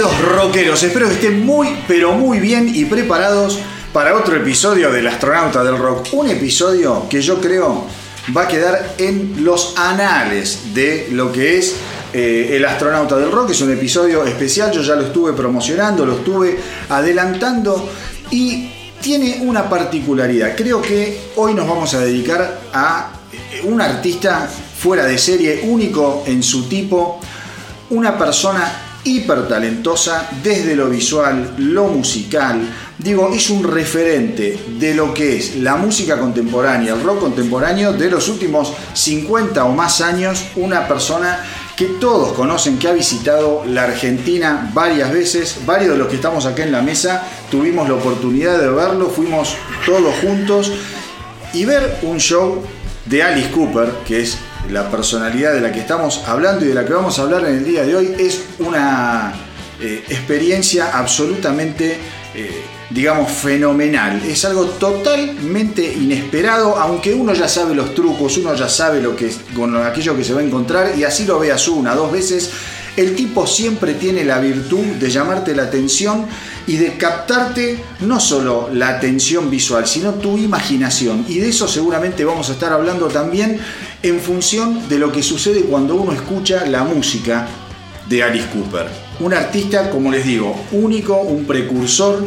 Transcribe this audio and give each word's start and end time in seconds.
Queridos 0.00 0.32
rockeros, 0.32 0.82
espero 0.82 1.08
que 1.08 1.12
estén 1.12 1.44
muy 1.44 1.76
pero 1.86 2.12
muy 2.12 2.40
bien 2.40 2.72
y 2.74 2.86
preparados 2.86 3.58
para 3.92 4.16
otro 4.16 4.34
episodio 4.34 4.90
del 4.90 5.06
Astronauta 5.06 5.62
del 5.62 5.76
Rock. 5.76 6.06
Un 6.12 6.30
episodio 6.30 7.06
que 7.06 7.20
yo 7.20 7.38
creo 7.38 7.84
va 8.34 8.44
a 8.44 8.48
quedar 8.48 8.94
en 8.96 9.44
los 9.44 9.74
anales 9.76 10.72
de 10.72 11.08
lo 11.10 11.30
que 11.30 11.58
es 11.58 11.76
eh, 12.14 12.52
El 12.52 12.64
Astronauta 12.64 13.18
del 13.18 13.30
Rock. 13.30 13.50
Es 13.50 13.60
un 13.60 13.74
episodio 13.74 14.24
especial, 14.24 14.72
yo 14.72 14.80
ya 14.80 14.94
lo 14.94 15.02
estuve 15.02 15.34
promocionando, 15.34 16.06
lo 16.06 16.14
estuve 16.14 16.58
adelantando 16.88 17.86
y 18.30 18.70
tiene 19.02 19.40
una 19.42 19.68
particularidad. 19.68 20.56
Creo 20.56 20.80
que 20.80 21.32
hoy 21.36 21.52
nos 21.52 21.68
vamos 21.68 21.92
a 21.92 22.00
dedicar 22.00 22.58
a 22.72 23.12
eh, 23.30 23.60
un 23.64 23.82
artista 23.82 24.48
fuera 24.48 25.04
de 25.04 25.18
serie, 25.18 25.60
único 25.64 26.24
en 26.26 26.42
su 26.42 26.70
tipo, 26.70 27.20
una 27.90 28.16
persona 28.16 28.86
hiper 29.04 29.48
talentosa 29.48 30.28
desde 30.42 30.76
lo 30.76 30.88
visual, 30.88 31.54
lo 31.58 31.88
musical. 31.88 32.60
Digo, 32.98 33.30
es 33.32 33.48
un 33.50 33.64
referente 33.64 34.58
de 34.78 34.94
lo 34.94 35.14
que 35.14 35.36
es 35.36 35.56
la 35.56 35.76
música 35.76 36.18
contemporánea, 36.18 36.94
el 36.94 37.02
rock 37.02 37.20
contemporáneo 37.20 37.92
de 37.92 38.10
los 38.10 38.28
últimos 38.28 38.72
50 38.92 39.64
o 39.64 39.72
más 39.72 40.00
años, 40.00 40.44
una 40.56 40.86
persona 40.86 41.38
que 41.76 41.86
todos 41.86 42.34
conocen, 42.34 42.78
que 42.78 42.88
ha 42.88 42.92
visitado 42.92 43.64
la 43.66 43.84
Argentina 43.84 44.70
varias 44.74 45.10
veces, 45.10 45.60
varios 45.64 45.92
de 45.92 45.98
los 45.98 46.08
que 46.08 46.16
estamos 46.16 46.44
acá 46.44 46.62
en 46.62 46.72
la 46.72 46.82
mesa 46.82 47.22
tuvimos 47.50 47.88
la 47.88 47.94
oportunidad 47.94 48.60
de 48.60 48.68
verlo, 48.68 49.08
fuimos 49.08 49.56
todos 49.86 50.14
juntos. 50.16 50.72
Y 51.52 51.64
ver 51.64 51.98
un 52.02 52.18
show 52.18 52.62
de 53.06 53.22
Alice 53.22 53.50
Cooper, 53.50 53.90
que 54.06 54.20
es 54.20 54.38
la 54.68 54.90
personalidad 54.90 55.52
de 55.54 55.60
la 55.60 55.72
que 55.72 55.80
estamos 55.80 56.22
hablando 56.26 56.64
y 56.64 56.68
de 56.68 56.74
la 56.74 56.84
que 56.84 56.92
vamos 56.92 57.18
a 57.18 57.22
hablar 57.22 57.44
en 57.46 57.56
el 57.56 57.64
día 57.64 57.82
de 57.82 57.96
hoy, 57.96 58.14
es 58.18 58.42
una 58.58 59.32
eh, 59.80 60.04
experiencia 60.08 60.98
absolutamente, 60.98 61.98
eh, 62.34 62.62
digamos, 62.90 63.32
fenomenal. 63.32 64.22
Es 64.26 64.44
algo 64.44 64.66
totalmente 64.66 65.82
inesperado, 65.92 66.76
aunque 66.76 67.14
uno 67.14 67.32
ya 67.32 67.48
sabe 67.48 67.74
los 67.74 67.94
trucos, 67.94 68.36
uno 68.36 68.54
ya 68.54 68.68
sabe 68.68 69.00
lo 69.00 69.16
que, 69.16 69.32
con 69.54 69.76
aquello 69.76 70.16
que 70.16 70.24
se 70.24 70.34
va 70.34 70.40
a 70.40 70.44
encontrar, 70.44 70.92
y 70.96 71.04
así 71.04 71.24
lo 71.24 71.38
veas 71.38 71.66
una, 71.68 71.94
dos 71.94 72.12
veces. 72.12 72.50
El 72.96 73.14
tipo 73.14 73.46
siempre 73.46 73.94
tiene 73.94 74.24
la 74.24 74.38
virtud 74.38 74.84
de 74.98 75.10
llamarte 75.10 75.54
la 75.54 75.64
atención 75.64 76.26
y 76.66 76.76
de 76.76 76.96
captarte 76.96 77.82
no 78.00 78.20
solo 78.20 78.68
la 78.72 78.88
atención 78.88 79.50
visual, 79.50 79.86
sino 79.86 80.14
tu 80.14 80.36
imaginación. 80.36 81.24
Y 81.28 81.38
de 81.38 81.48
eso 81.48 81.68
seguramente 81.68 82.24
vamos 82.24 82.50
a 82.50 82.52
estar 82.52 82.72
hablando 82.72 83.08
también 83.08 83.58
en 84.02 84.20
función 84.20 84.88
de 84.88 84.98
lo 84.98 85.12
que 85.12 85.22
sucede 85.22 85.62
cuando 85.62 85.94
uno 85.94 86.12
escucha 86.12 86.66
la 86.66 86.84
música 86.84 87.46
de 88.08 88.22
Alice 88.22 88.48
Cooper. 88.52 88.86
Un 89.20 89.34
artista, 89.34 89.90
como 89.90 90.10
les 90.10 90.24
digo, 90.24 90.56
único, 90.72 91.16
un 91.20 91.44
precursor, 91.44 92.24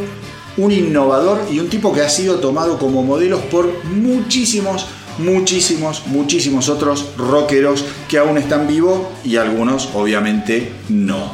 un 0.58 0.72
innovador 0.72 1.42
y 1.52 1.60
un 1.60 1.68
tipo 1.68 1.94
que 1.94 2.02
ha 2.02 2.10
sido 2.10 2.36
tomado 2.36 2.78
como 2.78 3.04
modelos 3.04 3.42
por 3.42 3.84
muchísimos 3.86 4.86
muchísimos, 5.18 6.08
muchísimos 6.08 6.70
otros 6.70 7.12
rockeros 7.18 7.86
que 8.08 8.18
aún 8.18 8.38
están 8.38 8.68
vivos 8.68 9.02
y 9.24 9.38
algunos 9.38 9.90
obviamente 9.94 10.72
no. 10.90 11.32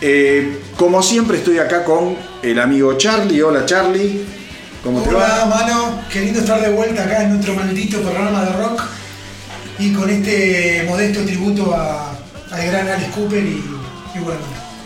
Eh, 0.00 0.60
como 0.76 1.02
siempre 1.02 1.38
estoy 1.38 1.58
acá 1.58 1.84
con 1.84 2.16
el 2.42 2.58
amigo 2.58 2.96
Charlie. 2.98 3.42
Hola 3.42 3.64
Charlie. 3.66 4.24
¿Cómo 4.82 5.00
te 5.02 5.14
va? 5.14 5.44
Hola 5.44 5.46
mano, 5.46 6.00
qué 6.10 6.22
lindo 6.22 6.40
estar 6.40 6.60
de 6.60 6.72
vuelta 6.72 7.04
acá 7.04 7.22
en 7.22 7.34
nuestro 7.34 7.54
maldito 7.54 8.00
programa 8.00 8.44
de 8.44 8.52
rock 8.52 8.82
y 9.78 9.92
con 9.92 10.10
este 10.10 10.84
modesto 10.88 11.24
tributo 11.24 11.72
a, 11.74 12.10
al 12.50 12.66
gran 12.66 12.88
Alice 12.88 13.10
Cooper 13.12 13.44
y, 13.44 13.62
y 14.14 14.18
bueno, 14.18 14.40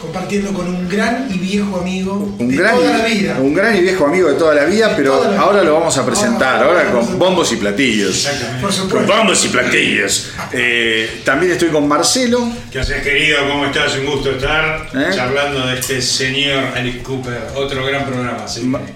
compartiendo 0.06 0.52
con 0.52 0.68
un 0.68 0.88
gran 0.88 1.28
y 1.32 1.38
viejo 1.38 1.80
amigo 1.80 2.34
un 2.38 2.48
de 2.48 2.56
gran 2.56 2.76
toda 2.76 2.90
y, 2.90 2.98
la 2.98 3.04
vida. 3.06 3.36
Un 3.40 3.54
gran 3.54 3.76
y 3.76 3.80
viejo 3.80 4.06
amigo 4.06 4.28
de 4.28 4.34
toda 4.34 4.54
la 4.54 4.64
vida, 4.64 4.92
pero 4.96 5.20
vida. 5.20 5.40
ahora 5.40 5.62
lo 5.62 5.74
vamos 5.74 5.96
a 5.98 6.06
presentar, 6.06 6.62
Ahora- 6.62 6.90
con 6.90 7.18
bombos 7.18 7.52
y 7.52 7.56
platillos. 7.56 8.28
Por 8.60 8.70
Con 8.70 8.72
supuesto. 8.72 9.12
bombos 9.12 9.44
y 9.44 9.48
platillos. 9.48 10.30
Eh, 10.52 11.20
también 11.24 11.52
estoy 11.52 11.68
con 11.70 11.86
Marcelo. 11.88 12.48
¿Qué 12.70 12.80
haces 12.80 13.02
querido? 13.02 13.38
¿Cómo 13.48 13.66
estás? 13.66 13.96
Un 13.98 14.06
gusto 14.06 14.30
estar 14.30 14.88
¿Eh? 14.94 15.10
charlando 15.14 15.66
de 15.66 15.74
este 15.78 16.00
señor 16.00 16.64
Alice 16.74 17.02
Cooper, 17.02 17.40
otro 17.56 17.84
gran 17.84 18.04
programa. 18.06 18.44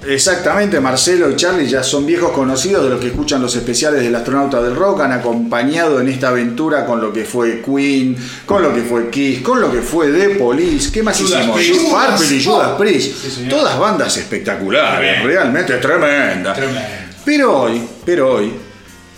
Exactamente, 0.09 0.81
Marcelo 0.81 1.31
y 1.31 1.37
Charlie 1.37 1.69
ya 1.69 1.82
son 1.82 2.06
viejos 2.06 2.31
conocidos 2.32 2.84
de 2.84 2.91
los 2.91 3.00
que 3.00 3.09
escuchan 3.09 3.42
los 3.42 3.54
especiales 3.56 4.03
del 4.03 4.15
astronauta 4.15 4.62
del 4.62 4.77
rock, 4.77 5.00
han 5.03 5.12
acompañado 5.12 6.00
en 6.00 6.09
esta 6.09 6.28
aventura 6.28 6.87
con 6.87 7.00
lo 7.00 7.12
que 7.12 7.25
fue 7.25 7.62
Queen, 7.62 8.16
con 8.47 8.62
lo 8.62 8.72
que 8.75 8.82
fue 8.82 9.10
Kiss, 9.10 9.41
con 9.41 9.60
lo 9.60 9.71
que 9.72 9.81
fue 9.82 10.09
The 10.12 10.31
Police, 10.37 10.91
¿qué 11.00 11.05
más 11.05 11.19
Judas 11.19 11.41
hicimos? 11.41 11.56
Priest. 11.56 11.81
Purple 11.81 12.37
y 12.37 12.44
Judas 12.44 12.71
Priest, 12.78 13.25
Sí, 13.25 13.47
todas 13.49 13.78
bandas 13.78 14.16
espectaculares, 14.19 15.22
realmente 15.22 15.75
tremendas. 15.78 16.56
Tremendo. 16.56 16.81
Pero 17.25 17.59
hoy, 17.62 17.83
pero 18.05 18.34
hoy, 18.34 18.53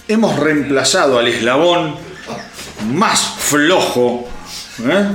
hemos 0.06 0.38
reemplazado 0.38 1.18
al 1.18 1.26
eslabón 1.26 1.96
más 2.92 3.34
flojo 3.38 4.28
¿eh? 4.84 5.06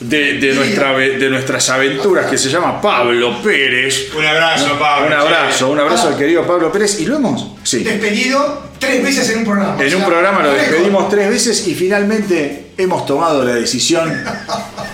de, 0.00 0.34
de 0.38 0.54
nuestra, 0.54 0.96
de 0.96 1.30
nuestras 1.30 1.68
aventuras, 1.70 2.26
que 2.26 2.36
se 2.36 2.48
llama 2.48 2.80
Pablo 2.80 3.40
Pérez. 3.42 4.12
Un 4.16 4.24
abrazo, 4.24 4.76
Pablo. 4.78 5.06
Un 5.06 5.12
abrazo, 5.12 5.68
un 5.70 5.78
abrazo 5.80 6.08
al 6.08 6.16
querido 6.16 6.44
Pablo 6.44 6.72
Pérez. 6.72 7.00
¿Y 7.00 7.06
lo 7.06 7.16
hemos? 7.16 7.52
Sí. 7.62 7.84
Despedido 7.84 8.67
tres 8.78 9.02
veces 9.02 9.30
en 9.30 9.38
un 9.38 9.44
programa. 9.44 9.76
En 9.82 9.94
O 9.94 9.98
un 9.98 10.04
programa 10.04 10.42
lo 10.42 10.52
despedimos 10.52 11.08
tres 11.08 11.28
veces 11.28 11.66
y 11.66 11.74
finalmente 11.74 12.66
hemos 12.76 13.06
tomado 13.06 13.44
la 13.44 13.54
decisión 13.54 14.12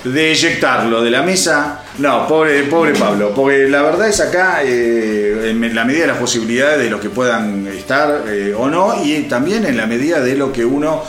de 0.05 0.31
eyectarlo 0.31 1.03
de 1.03 1.11
la 1.11 1.23
mesa. 1.23 1.83
No, 1.99 2.27
pobre, 2.27 2.65
pobre 2.65 2.95
Pablo, 2.95 3.33
porque 3.35 3.69
la 3.69 3.83
verdad 3.83 4.09
es 4.09 4.21
acá, 4.21 4.63
eh, 4.65 5.51
en 5.51 5.75
la 5.75 5.85
medida 5.85 6.03
de 6.03 6.09
las 6.09 6.19
posibilidades 6.19 6.83
de 6.83 6.91
los 6.91 7.01
que 7.01 7.11
puedan 7.11 7.67
estar 7.69 8.25
eh, 8.29 8.55
o 8.57 8.69
no, 8.69 9.05
y 9.05 9.21
también 9.23 9.65
en 9.65 9.77
la 9.77 9.87
medida 9.87 10.21
de 10.21 10.35
lo 10.35 10.53
que 10.53 10.65
uno 10.65 11.05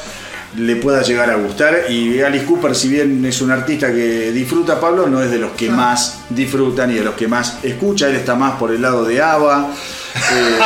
le 0.57 0.75
pueda 0.77 1.01
llegar 1.01 1.29
a 1.29 1.35
gustar. 1.35 1.89
Y 1.89 2.21
Alice 2.21 2.45
Cooper, 2.45 2.75
si 2.75 2.89
bien 2.89 3.23
es 3.25 3.41
un 3.41 3.51
artista 3.51 3.91
que 3.91 4.31
disfruta, 4.31 4.79
Pablo, 4.79 5.07
no 5.07 5.21
es 5.21 5.31
de 5.31 5.39
los 5.39 5.51
que 5.51 5.69
más 5.69 6.19
disfrutan 6.29 6.91
y 6.91 6.95
de 6.95 7.03
los 7.03 7.15
que 7.15 7.27
más 7.27 7.59
escucha. 7.63 8.07
Él 8.09 8.15
está 8.15 8.35
más 8.35 8.57
por 8.57 8.71
el 8.71 8.81
lado 8.81 9.05
de 9.05 9.21
ABBA. 9.21 9.69
eh, 10.33 10.59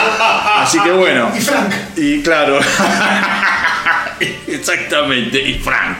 así 0.57 0.79
que 0.79 0.91
bueno. 0.91 1.31
Y 1.37 1.41
Frank. 1.41 1.73
Y 1.95 2.21
claro. 2.21 2.59
Exactamente, 4.47 5.41
y 5.41 5.59
Frank. 5.59 5.97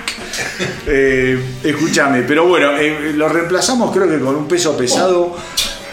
Eh, 0.86 1.42
escúchame, 1.64 2.24
pero 2.24 2.46
bueno, 2.46 2.78
eh, 2.78 3.14
lo 3.16 3.30
reemplazamos 3.30 3.96
creo 3.96 4.10
que 4.10 4.20
con 4.20 4.36
un 4.36 4.48
peso 4.48 4.76
pesado 4.78 5.38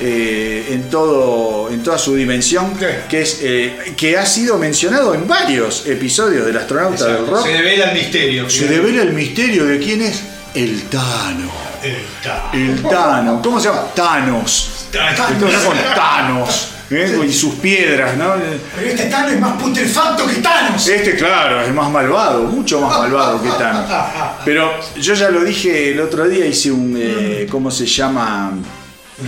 eh, 0.01 0.69
en, 0.71 0.91
todo, 0.91 1.71
en 1.71 1.83
toda 1.83 1.99
su 1.99 2.15
dimensión, 2.15 2.77
que, 3.09 3.21
es, 3.21 3.41
eh, 3.43 3.95
que 3.97 4.17
ha 4.19 4.27
sido 4.27 4.59
mencionado 4.59 5.15
en 5.15 5.27
varios 5.27 5.87
episodios 5.87 6.47
del 6.47 6.57
astronauta 6.57 7.07
del 7.07 7.27
rock. 7.27 7.45
Se 7.47 7.53
devela 7.53 7.91
el 7.91 7.99
misterio. 7.99 8.51
Se 8.51 8.69
devela 8.69 9.03
el 9.03 9.13
misterio 9.13 9.65
de 9.65 9.79
quién 9.79 10.03
es 10.03 10.23
el 10.55 10.83
Tano. 10.85 11.51
Está. 11.83 12.51
El 12.53 12.83
Tano. 12.83 13.41
¿Cómo 13.43 13.61
se 13.61 13.69
llama? 13.69 13.85
Thanos. 13.95 14.87
Está 14.93 15.27
con 15.27 15.77
Thanos. 15.95 16.69
¿eh? 16.91 17.21
Y 17.27 17.33
sus 17.33 17.55
piedras, 17.55 18.17
¿no? 18.17 18.35
Pero 18.77 18.89
este 18.89 19.07
Thanos 19.07 19.33
es 19.33 19.41
más 19.41 19.61
putrefacto 19.61 20.27
que 20.27 20.37
Thanos. 20.37 20.87
Este, 20.87 21.17
claro, 21.17 21.63
es 21.63 21.73
más 21.73 21.91
malvado, 21.91 22.45
mucho 22.45 22.81
más 22.81 22.99
malvado 22.99 23.43
que 23.43 23.49
Thanos. 23.51 23.91
Pero 24.45 24.73
yo 24.97 25.15
ya 25.15 25.31
lo 25.31 25.45
dije 25.45 25.93
el 25.93 26.01
otro 26.01 26.29
día, 26.29 26.47
hice 26.47 26.71
un, 26.71 26.97
eh, 26.99 27.47
¿cómo 27.51 27.71
se 27.71 27.87
llama? 27.87 28.53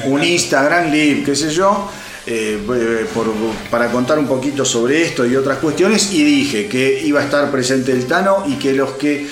Un 0.07 0.23
Instagram 0.23 0.91
Live, 0.93 1.23
qué 1.25 1.35
sé 1.35 1.51
yo, 1.51 1.91
eh, 2.27 2.61
eh, 2.75 3.07
por- 3.15 3.33
para 3.71 3.91
contar 3.91 4.19
un 4.19 4.27
poquito 4.27 4.65
sobre 4.65 5.03
esto 5.03 5.25
y 5.27 5.35
otras 5.35 5.59
cuestiones, 5.59 6.13
y 6.13 6.23
dije 6.25 6.69
que 6.69 7.03
iba 7.05 7.21
a 7.21 7.25
estar 7.25 7.51
presente 7.51 7.93
el 7.93 8.05
Tano 8.07 8.45
y 8.47 8.55
que 8.57 8.75
los 8.75 8.93
que 8.93 9.27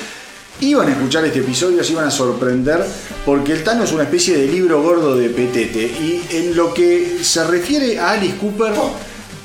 iban 0.61 0.89
a 0.89 0.93
escuchar 0.93 1.23
este 1.27 1.41
episodio 1.41 1.85
se 1.85 1.93
iban 1.93 2.07
a 2.07 2.11
sorprender 2.11 2.83
porque 3.27 3.53
el 3.53 3.63
Tano 3.63 3.85
es 3.85 3.93
una 3.93 4.05
especie 4.05 4.39
de 4.39 4.47
libro 4.47 4.81
gordo 4.83 5.15
de 5.15 5.29
petete 5.29 5.83
y 5.83 6.23
en 6.31 6.57
lo 6.57 6.73
que 6.73 7.19
se 7.23 7.45
refiere 7.45 7.99
a 7.99 8.13
Alice 8.13 8.37
Cooper, 8.39 8.73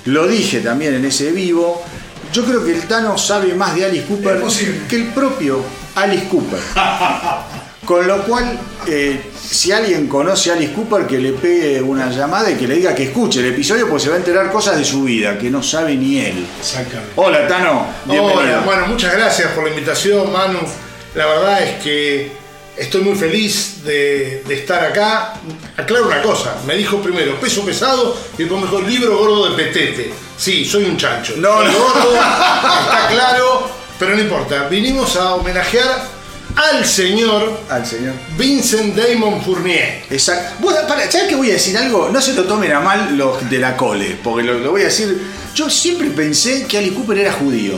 lo 0.05 0.27
dije 0.27 0.61
también 0.61 0.93
en 0.93 1.03
ese 1.03 1.31
vivo, 1.33 1.83
yo 2.31 2.45
creo 2.45 2.63
que 2.63 2.71
el 2.73 2.83
Tano 2.83 3.17
sabe 3.17 3.53
más 3.53 3.75
de 3.75 3.83
Alice 3.83 4.05
Cooper 4.05 4.41
que 4.87 4.95
el 4.95 5.07
propio 5.07 5.61
Alice 5.95 6.29
Cooper. 6.29 6.59
Con 7.85 8.07
lo 8.07 8.23
cual, 8.23 8.59
eh, 8.87 9.19
si 9.43 9.71
alguien 9.71 10.07
conoce 10.07 10.51
a 10.51 10.53
Alice 10.53 10.71
Cooper, 10.73 11.07
que 11.07 11.17
le 11.17 11.33
pegue 11.33 11.81
una 11.81 12.11
llamada 12.11 12.51
y 12.51 12.55
que 12.55 12.67
le 12.67 12.75
diga 12.75 12.93
que 12.93 13.05
escuche 13.05 13.39
el 13.39 13.47
episodio, 13.47 13.89
pues 13.89 14.03
se 14.03 14.09
va 14.09 14.15
a 14.15 14.17
enterar 14.19 14.51
cosas 14.51 14.77
de 14.77 14.85
su 14.85 15.03
vida 15.03 15.37
que 15.37 15.49
no 15.49 15.63
sabe 15.63 15.95
ni 15.95 16.19
él. 16.19 16.45
Exactamente. 16.59 17.13
Hola, 17.15 17.47
Tano. 17.47 17.87
Bienvenido. 18.05 18.39
Hola, 18.39 18.61
bueno, 18.65 18.87
muchas 18.87 19.13
gracias 19.13 19.51
por 19.53 19.63
la 19.63 19.71
invitación, 19.71 20.31
Manu. 20.31 20.59
La 21.15 21.25
verdad 21.25 21.63
es 21.63 21.83
que 21.83 22.31
estoy 22.77 23.01
muy 23.01 23.15
feliz 23.15 23.83
de, 23.83 24.43
de 24.47 24.53
estar 24.53 24.83
acá. 24.85 25.33
Aclaro 25.75 26.05
una 26.05 26.21
cosa, 26.21 26.57
me 26.67 26.75
dijo 26.75 27.01
primero 27.01 27.39
peso 27.39 27.65
pesado 27.65 28.15
y 28.37 28.43
después 28.43 28.61
me 28.61 28.67
dijo 28.67 28.81
libro 28.81 29.17
gordo 29.17 29.49
de 29.49 29.55
petete. 29.55 30.13
Sí, 30.37 30.65
soy 30.65 30.85
un 30.85 30.97
chancho. 30.97 31.33
No, 31.37 31.63
no. 31.63 31.71
gordo, 31.71 32.13
está 32.13 33.07
claro, 33.09 33.69
pero 33.97 34.15
no 34.15 34.21
importa. 34.21 34.67
Vinimos 34.67 35.15
a 35.15 35.33
homenajear 35.33 36.20
al 36.55 36.85
señor 36.85 37.59
Al 37.69 37.85
señor. 37.85 38.13
Vincent 38.37 38.95
Damon 38.95 39.41
Fournier. 39.43 40.03
Exacto. 40.09 40.55
Vos, 40.59 40.73
para, 40.87 41.09
¿Sabes 41.09 41.27
que 41.27 41.35
voy 41.35 41.49
a 41.49 41.53
decir 41.53 41.77
algo? 41.77 42.09
No 42.09 42.21
se 42.21 42.33
lo 42.33 42.43
tomen 42.43 42.71
a 42.73 42.79
mal 42.79 43.17
los 43.17 43.49
de 43.49 43.57
la 43.59 43.75
cole, 43.77 44.17
porque 44.23 44.43
lo, 44.43 44.53
lo 44.59 44.71
voy 44.71 44.81
a 44.81 44.85
decir. 44.85 45.21
Yo 45.55 45.69
siempre 45.69 46.09
pensé 46.09 46.65
que 46.67 46.77
Alice 46.77 46.95
Cooper 46.95 47.17
era 47.17 47.33
judío. 47.33 47.75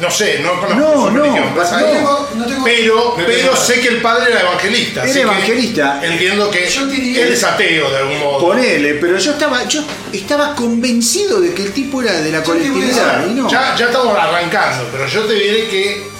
No 0.00 0.10
sé, 0.10 0.40
no 0.40 0.60
conozco 0.60 0.74
No, 0.74 0.92
su 1.06 1.10
no, 1.12 1.22
religión, 1.22 1.54
pasa- 1.54 1.76
pero- 1.78 1.86
No 1.86 1.94
tengo- 1.94 2.28
no 2.34 2.46
tengo- 2.46 2.64
pero, 2.64 2.94
No 2.96 3.14
pero 3.14 3.28
tengo- 3.38 3.56
sé 3.56 3.80
que 3.80 3.88
el 3.88 4.02
padre 4.02 4.32
era 4.32 4.40
evangelista. 4.40 5.00
Era 5.02 5.04
así 5.04 5.14
que 5.14 5.20
evangelista. 5.22 6.00
Entiendo 6.04 6.50
que 6.50 6.68
Yo 6.68 6.86
diría- 6.86 7.22
él 7.26 7.32
es 7.32 7.44
ateo 7.44 7.90
de 7.92 7.96
algún 7.98 8.18
modo. 8.18 8.40
Ponele, 8.40 8.94
pero 8.94 9.16
yo 9.18 9.30
estaba, 9.32 9.62
yo 9.68 9.84
estaba 10.12 10.56
convencido 10.56 11.40
de 11.40 11.54
que 11.54 11.62
el 11.62 11.72
tipo 11.72 12.02
era 12.02 12.12
de 12.20 12.32
la 12.32 12.38
Yo 12.38 12.44
te 12.44 12.58
voy 12.58 12.66
a 12.66 12.72
colectividad. 12.72 13.18
decir, 13.18 13.30
Y 13.36 13.40
no. 13.40 13.48
Ya, 13.48 13.76
ya 13.78 13.86
estamos 13.86 14.18
arrancando, 14.18 14.88
pero 14.90 15.06
yo 15.06 15.22
te 15.26 15.34
diré 15.34 15.68
que 15.68 16.13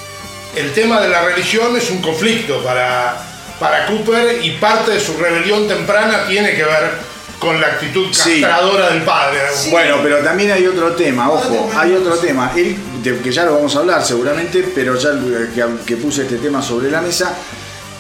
el 0.57 0.73
tema 0.73 1.01
de 1.01 1.09
la 1.09 1.23
religión 1.25 1.77
es 1.77 1.91
un 1.91 2.01
conflicto 2.01 2.63
para, 2.63 3.17
para 3.59 3.87
Cooper 3.87 4.45
y 4.45 4.53
parte 4.53 4.93
de 4.93 5.01
su 5.01 5.17
rebelión 5.17 5.67
temprana 5.69 6.27
tiene 6.29 6.55
que 6.55 6.65
ver 6.65 7.15
con 7.39 7.61
la 7.61 7.67
actitud 7.67 8.07
Sí. 8.13 8.41
castradora 8.41 8.91
del 8.91 9.03
padre. 9.03 9.39
Sí. 9.55 9.71
Bueno, 9.71 9.99
pero 10.03 10.19
también 10.19 10.51
hay 10.53 10.67
otro 10.67 10.93
tema, 10.93 11.31
ojo, 11.31 11.71
hay 11.77 11.93
otro 11.93 12.17
tema, 12.17 12.53
Él, 12.57 12.77
de- 13.03 13.19
que 13.19 13.31
ya 13.33 13.45
lo 13.45 13.55
vamos 13.57 13.75
a 13.77 13.81
hablar 13.81 14.05
seguramente, 14.05 14.65
pero 14.75 14.97
ya 14.97 15.11
que, 15.55 15.65
que 15.85 15.97
puse 15.97 16.23
este 16.23 16.37
tema 16.37 16.63
sobre 16.63 16.91
la 16.91 17.01
mesa, 17.03 17.35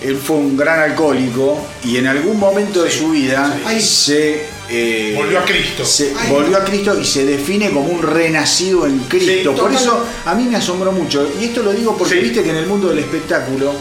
él 0.01 0.17
fue 0.17 0.37
un 0.37 0.57
gran 0.57 0.81
alcohólico 0.81 1.67
y 1.83 1.97
en 1.99 2.07
algún 2.07 2.39
momento 2.39 2.83
de 2.83 2.91
su 2.91 3.11
vida 3.11 3.55
sí. 3.69 3.81
se... 3.81 4.47
eh, 4.71 5.13
Volvió 5.17 5.39
a 5.41 5.45
Cristo. 5.45 5.85
se 5.85 6.13
Ay. 6.19 6.31
volvió 6.31 6.57
a 6.57 6.65
Cristo 6.65 6.99
y 7.01 7.05
se 7.05 7.25
define 7.25 7.71
como 7.71 7.89
un 7.89 8.03
renacido 8.03 8.87
en 8.87 8.99
Cristo. 9.01 9.53
Sí, 9.55 9.61
Por 9.61 9.73
eso 9.73 10.05
a 10.25 10.35
mí 10.35 10.45
me 10.45 10.57
asombró 10.57 10.91
mucho. 10.93 11.29
Y 11.41 11.45
esto 11.45 11.63
lo 11.63 11.73
digo 11.73 11.97
porque 11.97 12.15
Sí. 12.15 12.21
viste 12.21 12.43
que 12.43 12.51
en 12.51 12.57
el 12.57 12.67
mundo 12.67 12.89
del 12.89 12.99
espectáculo 13.01 13.73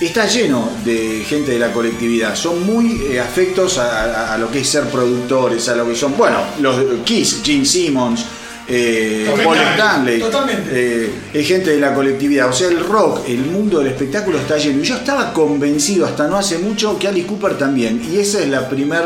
está 0.00 0.26
lleno 0.26 0.70
de 0.84 1.24
gente 1.28 1.52
de 1.52 1.58
la 1.58 1.72
colectividad. 1.72 2.34
Son 2.34 2.64
muy 2.64 3.02
eh, 3.10 3.20
afectos 3.20 3.76
a, 3.78 4.30
a- 4.30 4.34
a 4.34 4.38
lo 4.38 4.50
que 4.50 4.60
es 4.60 4.68
ser 4.68 4.84
productores, 4.84 5.68
a 5.68 5.76
lo 5.76 5.86
que 5.86 5.94
son, 5.94 6.16
bueno, 6.16 6.38
los 6.60 6.76
Kiss, 7.04 7.40
Gene 7.44 7.66
Simmons. 7.66 8.24
Eh. 8.72 9.28
Paul 9.42 9.58
Stanley, 9.58 10.20
Totalmente. 10.20 10.70
eh, 10.72 11.10
es 11.34 11.46
gente 11.46 11.70
de 11.70 11.80
la 11.80 11.92
colectividad. 11.92 12.48
O 12.48 12.52
sea, 12.52 12.68
el 12.68 12.78
rock, 12.78 13.28
el 13.28 13.38
mundo 13.40 13.78
del 13.80 13.88
espectáculo 13.88 14.38
está 14.38 14.58
lleno. 14.58 14.80
Y 14.82 14.86
yo 14.86 14.94
estaba 14.94 15.32
convencido 15.32 16.06
hasta 16.06 16.28
no 16.28 16.36
hace 16.36 16.56
mucho 16.58 16.96
que 16.96 17.08
Alice 17.08 17.26
Cooper 17.26 17.58
también. 17.58 18.00
Y 18.12 18.18
esa 18.18 18.38
es 18.40 18.48
la 18.48 18.68
primer 18.68 19.02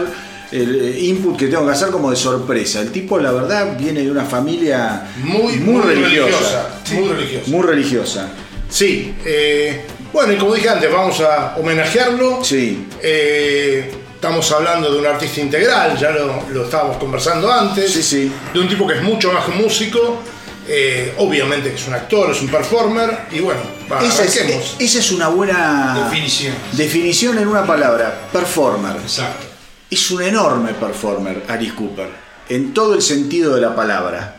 el, 0.55 0.81
eh, 0.95 1.01
input 1.01 1.37
que 1.37 1.47
tengo 1.49 1.67
que 1.67 1.73
hacer 1.73 1.89
como 1.91 2.11
de 2.11 2.17
sorpresa. 2.17 2.81
El 2.81 2.91
tipo, 2.93 3.19
la 3.19 3.33
verdad, 3.33 3.77
viene 3.79 4.03
de 4.03 4.11
una 4.11 4.25
familia 4.25 5.09
Muy, 5.19 5.55
muy, 5.59 5.75
muy 5.75 5.83
religiosa. 5.83 6.29
religiosa, 6.29 6.69
muy 6.95 7.09
religiosa. 7.09 7.51
Muy 7.51 7.63
religiosa. 7.63 8.29
Sí, 8.69 9.15
eh, 9.25 9.85
bueno, 10.13 10.33
y 10.33 10.37
como 10.37 10.55
dije 10.55 10.69
antes, 10.69 10.91
vamos 10.93 11.21
a 11.21 11.57
homenajearlo. 11.57 12.43
Sí. 12.43 12.87
Eh, 13.03 13.91
estamos 14.15 14.51
hablando 14.53 14.93
de 14.93 14.99
un 15.01 15.07
artista 15.07 15.41
integral, 15.41 15.97
ya 15.99 16.11
lo, 16.11 16.43
lo 16.51 16.65
estábamos 16.65 16.97
conversando 16.97 17.53
antes. 17.53 17.93
Sí, 17.93 18.03
sí. 18.03 18.33
De 18.53 18.61
un 18.61 18.69
tipo 18.69 18.87
que 18.87 18.95
es 18.95 19.03
mucho 19.03 19.31
más 19.33 19.45
que 19.45 19.53
músico. 19.53 20.19
eh, 20.67 21.13
obviamente 21.19 21.69
que 21.71 21.77
es 21.77 21.87
un 21.87 21.93
actor, 21.95 22.31
es 22.31 22.41
un 22.41 22.49
performer. 22.49 23.11
Y 23.33 23.41
bueno, 23.41 23.61
va, 23.93 24.03
Esa 24.03 24.25
es, 24.25 24.37
esa 24.79 24.99
es 24.99 25.13
una 25.13 25.29
buena 25.29 26.05
Definición. 26.05 26.55
definición 26.73 27.39
en 27.39 27.49
una 27.49 27.67
palabra. 27.67 28.29
Performer. 28.33 28.97
Exacto. 28.97 29.47
Es 29.91 30.11
un 30.11 30.23
enorme 30.23 30.73
performer, 30.75 31.45
Alice 31.49 31.75
Cooper, 31.75 32.09
en 32.49 32.73
todo 32.75 32.95
el 32.95 33.03
sentido 33.03 33.55
de 33.55 33.61
la 33.61 33.75
palabra. 33.77 34.37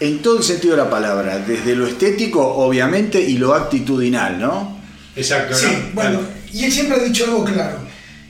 En 0.00 0.22
todo 0.22 0.38
el 0.38 0.44
sentido 0.44 0.76
de 0.76 0.82
la 0.84 0.90
palabra, 0.90 1.38
desde 1.38 1.74
lo 1.74 1.86
estético, 1.86 2.40
obviamente, 2.46 3.20
y 3.20 3.36
lo 3.38 3.54
actitudinal, 3.54 4.38
¿no? 4.38 4.78
Exacto, 5.16 5.56
Sí, 5.56 5.66
¿no? 5.66 5.94
bueno, 5.94 6.20
y 6.52 6.64
él 6.64 6.72
siempre 6.72 7.00
ha 7.00 7.02
dicho 7.02 7.24
algo 7.24 7.44
claro. 7.44 7.78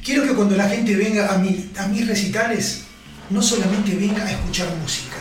Quiero 0.02 0.22
que 0.22 0.30
cuando 0.30 0.56
la 0.56 0.66
gente 0.68 0.94
venga 0.96 1.30
a, 1.34 1.36
mi- 1.38 1.68
a 1.76 1.86
mis 1.88 2.06
recitales, 2.08 2.84
no 3.28 3.42
solamente 3.42 3.94
venga 3.94 4.24
a 4.24 4.30
escuchar 4.30 4.68
música, 4.80 5.16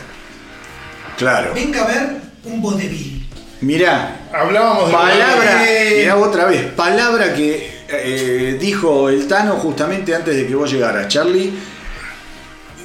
Claro. 1.18 1.52
venga 1.54 1.82
a 1.84 1.86
ver 1.86 2.16
un 2.44 2.62
vodevil. 2.62 3.26
Mirá, 3.60 4.28
Hablábamos 4.32 4.86
de. 4.88 4.92
palabra, 4.94 5.62
mirá 5.98 6.16
otra 6.16 6.44
vez, 6.46 6.72
palabra 6.72 7.34
que 7.34 7.77
eh, 7.88 8.58
dijo 8.60 9.08
el 9.08 9.26
Tano 9.26 9.54
justamente 9.54 10.14
antes 10.14 10.36
de 10.36 10.46
que 10.46 10.54
vos 10.54 10.70
llegaras, 10.70 11.08
Charlie. 11.08 11.50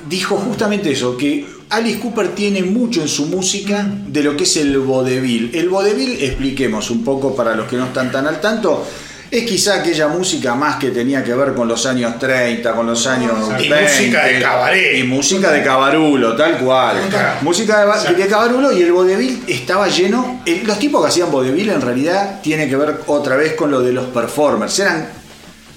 Dijo 0.08 0.38
justamente 0.38 0.92
eso, 0.92 1.18
que 1.18 1.46
Alice 1.70 2.00
Cooper 2.00 2.36
tiene 2.36 2.62
mucho 2.62 3.02
en 3.02 3.08
su 3.08 3.26
música 3.26 3.86
de 4.08 4.24
lo 4.24 4.38
que 4.38 4.44
es 4.44 4.58
el 4.58 4.78
vodevil. 4.80 5.52
El 5.54 5.70
vodevil, 5.70 6.22
expliquemos 6.22 6.90
un 6.92 7.04
poco 7.04 7.36
para 7.36 7.56
los 7.56 7.68
que 7.68 7.78
no 7.78 7.86
están 7.86 8.12
tan 8.12 8.28
al 8.28 8.40
tanto, 8.40 8.86
es 9.36 9.46
quizá 9.46 9.76
aquella 9.80 10.08
música 10.10 10.54
más 10.54 10.76
que 10.76 10.90
tenía 10.92 11.24
que 11.24 11.34
ver 11.34 11.54
con 11.56 11.68
los 11.68 11.86
años 11.88 12.20
30, 12.20 12.72
con 12.74 12.86
los 12.86 13.08
años 13.08 13.32
Y 13.60 13.68
20. 13.68 13.82
música 13.92 14.26
de 14.26 14.40
cabaret. 14.42 14.98
Y 15.00 15.04
música 15.04 15.52
de 15.52 15.64
cabarulo, 15.64 16.36
tal 16.36 16.58
cual. 16.60 16.98
Música 17.42 17.84
de, 17.84 18.14
de 18.14 18.28
cabarulo 18.28 18.72
y 18.72 18.84
el 18.84 18.92
vodevil 18.92 19.44
estaba 19.48 19.88
lleno. 19.88 20.42
Los 20.66 20.78
tipos 20.78 21.02
que 21.04 21.10
hacían 21.10 21.32
vodevil 21.32 21.70
en 21.70 21.82
realidad 21.82 22.42
tiene 22.42 22.70
que 22.70 22.76
ver 22.76 23.00
otra 23.08 23.36
vez 23.36 23.54
con 23.54 23.72
lo 23.72 23.80
de 23.82 23.92
los 23.92 24.06
performers. 24.08 24.78
Eran 24.80 25.10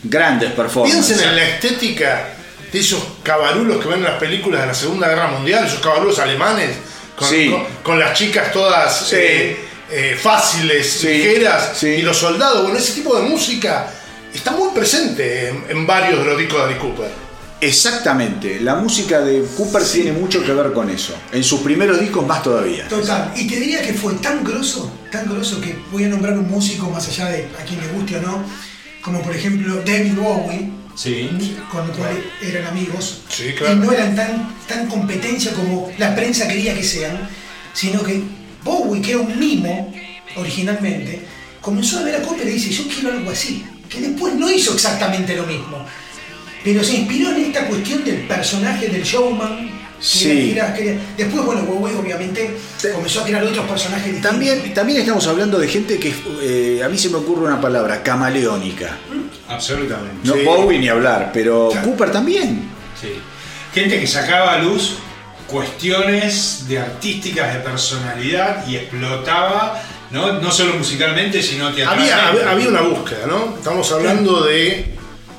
grandes 0.04 0.52
performers. 0.52 0.94
Piensen 1.06 1.26
en 1.28 1.36
la 1.36 1.44
estética 1.48 2.28
de 2.70 2.78
esos 2.78 3.02
cabarulos 3.22 3.78
que 3.82 3.88
ven 3.88 3.98
en 3.98 4.04
las 4.04 4.18
películas 4.18 4.60
de 4.60 4.66
la 4.66 4.74
Segunda 4.74 5.08
Guerra 5.08 5.28
Mundial, 5.28 5.64
esos 5.64 5.80
cabarulos 5.80 6.18
alemanes, 6.18 6.70
con, 7.16 7.28
Sí. 7.28 7.50
con- 7.50 7.64
con 7.82 7.98
las 7.98 8.12
chicas 8.12 8.52
todas 8.52 9.06
Sí. 9.08 9.16
eh, 9.18 9.56
eh, 9.90 10.16
fáciles, 10.20 10.90
Sí, 11.00 11.08
ligeras, 11.08 11.72
sí. 11.76 11.86
y 11.88 12.02
los 12.02 12.16
soldados. 12.16 12.62
Bueno, 12.64 12.78
ese 12.78 12.92
tipo 12.92 13.16
de 13.16 13.28
música 13.28 13.88
está 14.34 14.50
muy 14.52 14.70
presente 14.74 15.48
en, 15.48 15.64
en 15.68 15.86
varios 15.86 16.18
de 16.20 16.24
los 16.24 16.38
discos 16.38 16.58
de 16.58 16.64
Alice 16.64 16.80
Cooper. 16.80 17.10
Exactamente. 17.60 18.60
La 18.60 18.74
música 18.76 19.20
de 19.20 19.42
Cooper 19.56 19.82
tiene 19.82 20.12
mucho 20.12 20.44
que 20.44 20.52
ver 20.52 20.72
con 20.72 20.90
eso. 20.90 21.14
En 21.32 21.42
sus 21.42 21.60
primeros 21.60 21.98
discos 22.00 22.26
más 22.26 22.42
todavía. 22.42 22.86
Total, 22.88 23.32
y 23.34 23.46
te 23.46 23.56
diría 23.58 23.82
que 23.82 23.92
fue 23.94 24.14
tan 24.14 24.44
grosso, 24.44 24.92
tan 25.10 25.26
grosso 25.28 25.60
que 25.60 25.76
voy 25.90 26.04
a 26.04 26.08
nombrar 26.08 26.34
un 26.38 26.48
músico 26.50 26.88
más 26.90 27.08
allá 27.08 27.26
de 27.30 27.48
a 27.60 27.64
quien 27.64 27.80
le 27.80 27.88
guste 27.88 28.16
o 28.16 28.22
no, 28.22 28.44
como 29.02 29.22
por 29.22 29.34
ejemplo 29.34 29.76
David 29.84 30.14
Bowie, 30.14 30.70
Sí. 30.94 31.28
con 31.70 31.84
el 31.84 31.90
cual 31.92 32.24
eran 32.42 32.66
amigos, 32.68 33.20
Sí, 33.28 33.52
claro. 33.52 33.74
y 33.74 33.78
no 33.80 33.92
eran 33.92 34.16
tan, 34.16 34.54
tan 34.66 34.86
competencia 34.86 35.52
como 35.52 35.92
la 35.98 36.14
prensa 36.14 36.48
quería 36.48 36.74
que 36.74 36.82
sean, 36.84 37.28
sino 37.74 38.02
que 38.02 38.22
Bowie, 38.66 39.00
que 39.00 39.12
era 39.12 39.20
un 39.20 39.38
mimo 39.38 39.94
originalmente, 40.36 41.20
comenzó 41.62 42.00
a 42.00 42.02
ver 42.02 42.16
a 42.16 42.22
Cooper 42.22 42.46
y 42.46 42.52
dice, 42.52 42.70
yo 42.70 42.84
quiero 42.92 43.10
algo 43.16 43.30
así, 43.30 43.64
que 43.88 44.00
después 44.00 44.34
no 44.34 44.50
hizo 44.50 44.74
exactamente 44.74 45.34
lo 45.36 45.44
mismo, 45.46 45.84
pero 46.62 46.82
se 46.84 46.96
inspiró 46.96 47.30
en 47.30 47.36
esta 47.46 47.66
cuestión 47.66 48.04
del 48.04 48.16
personaje 48.26 48.88
del 48.88 49.02
showman. 49.02 49.86
que 49.98 50.04
Sí. 50.06 50.50
era- 50.54 50.74
que 50.74 50.90
era- 50.90 51.00
después, 51.16 51.42
bueno, 51.46 51.62
Bowie 51.62 51.94
obviamente 51.96 52.50
comenzó 52.92 53.22
a 53.22 53.24
crear 53.24 53.42
otros 53.42 53.64
personajes 53.66 54.04
distintos. 54.04 54.30
También, 54.30 54.74
también 54.74 54.98
estamos 55.00 55.26
hablando 55.26 55.58
de 55.58 55.66
gente 55.68 55.98
que, 55.98 56.12
eh, 56.42 56.82
a 56.84 56.88
mí 56.90 56.98
se 56.98 57.08
me 57.08 57.16
ocurre 57.16 57.46
una 57.46 57.58
palabra, 57.58 58.02
camaleónica. 58.02 58.98
Absolutamente. 59.48 60.16
No 60.28 60.34
Sí. 60.34 60.40
Bowie 60.44 60.78
ni 60.78 60.88
hablar, 60.90 61.30
pero 61.32 61.70
Claro. 61.72 61.88
Cooper 61.88 62.10
también. 62.12 62.68
Sí. 63.00 63.08
Gente 63.74 63.98
que 63.98 64.06
sacaba 64.06 64.52
a 64.52 64.58
luz 64.58 64.96
cuestiones 65.46 66.66
de 66.68 66.78
artísticas, 66.78 67.54
de 67.54 67.60
personalidad 67.60 68.66
y 68.66 68.76
explotaba, 68.76 69.80
no, 70.10 70.34
no 70.40 70.50
solo 70.50 70.74
musicalmente, 70.74 71.42
sino 71.42 71.72
teatralmente. 71.72 72.12
Había, 72.12 72.50
había- 72.50 72.68
una 72.68 72.82
búsqueda, 72.82 73.26
¿no? 73.26 73.54
Estamos 73.56 73.90
hablando 73.92 74.42
de. 74.44 74.94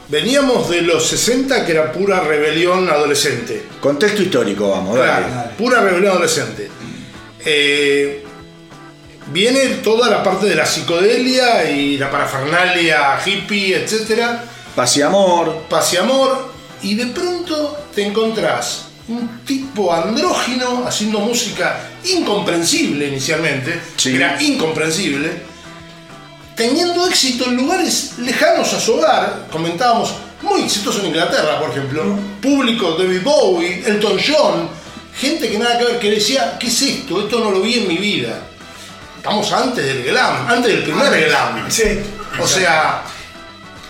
Veníamos 0.09 0.69
de 0.69 0.83
los 0.83 1.05
60 1.05 1.65
que 1.65 1.73
era 1.73 1.91
pura 1.91 2.21
rebelión 2.21 2.89
adolescente. 2.89 3.63
Contexto 3.81 4.21
histórico, 4.21 4.69
vamos, 4.69 4.97
dale. 4.97 5.25
Claro, 5.27 5.49
pura 5.57 5.81
rebelión 5.81 6.11
adolescente. 6.13 6.69
Eh, 7.45 8.23
viene 9.27 9.65
toda 9.83 10.09
la 10.09 10.23
parte 10.23 10.45
de 10.45 10.55
la 10.55 10.65
psicodelia 10.65 11.69
y 11.69 11.97
la 11.97 12.09
parafernalia 12.09 13.19
hippie, 13.25 13.75
etcétera, 13.83 14.45
Paz 14.75 14.95
y 14.95 15.01
amor. 15.01 15.63
paz 15.69 15.93
y 15.93 15.97
amor, 15.97 16.51
y 16.83 16.95
de 16.95 17.07
pronto 17.07 17.77
te 17.93 18.05
encontrás 18.05 18.86
un 19.09 19.39
tipo 19.45 19.93
andrógino 19.93 20.85
haciendo 20.85 21.19
música 21.19 21.79
incomprensible 22.03 23.07
inicialmente, 23.07 23.79
Sí. 23.95 24.15
era 24.15 24.41
incomprensible, 24.41 25.31
teniendo 26.55 27.07
éxito 27.07 27.45
en 27.45 27.55
lugares 27.55 28.13
lejanos 28.19 28.73
a 28.73 28.79
su 28.79 28.95
hogar, 28.95 29.47
comentábamos, 29.51 30.13
muy 30.41 30.61
exitoso 30.61 30.99
en 30.99 31.07
Inglaterra, 31.07 31.59
por 31.59 31.69
ejemplo, 31.71 32.03
público 32.41 32.91
David 32.97 33.21
Bowie, 33.23 33.83
Elton 33.85 34.17
John, 34.25 34.69
gente 35.19 35.49
que 35.49 35.57
nada 35.57 35.77
que 35.77 35.85
ver, 35.85 35.99
que 35.99 36.11
decía, 36.11 36.57
¿qué 36.59 36.67
es 36.67 36.81
esto? 36.81 37.21
Esto 37.21 37.39
no 37.39 37.51
lo 37.51 37.61
vi 37.61 37.79
en 37.79 37.87
mi 37.87 37.97
vida. 37.97 38.39
Estamos 39.17 39.51
antes 39.51 39.83
del 39.85 40.03
glam, 40.03 40.47
antes 40.47 40.73
del 40.73 40.83
primer 40.83 41.27
glam. 41.27 41.69
Sí. 41.69 41.99
O 42.39 42.47
sea, 42.47 43.01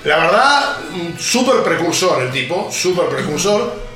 la 0.05 0.17
verdad, 0.17 0.77
un 0.93 1.19
súper 1.19 1.63
precursor 1.63 2.23
el 2.23 2.31
tipo, 2.31 2.69
súper 2.71 3.07
precursor. 3.07 3.86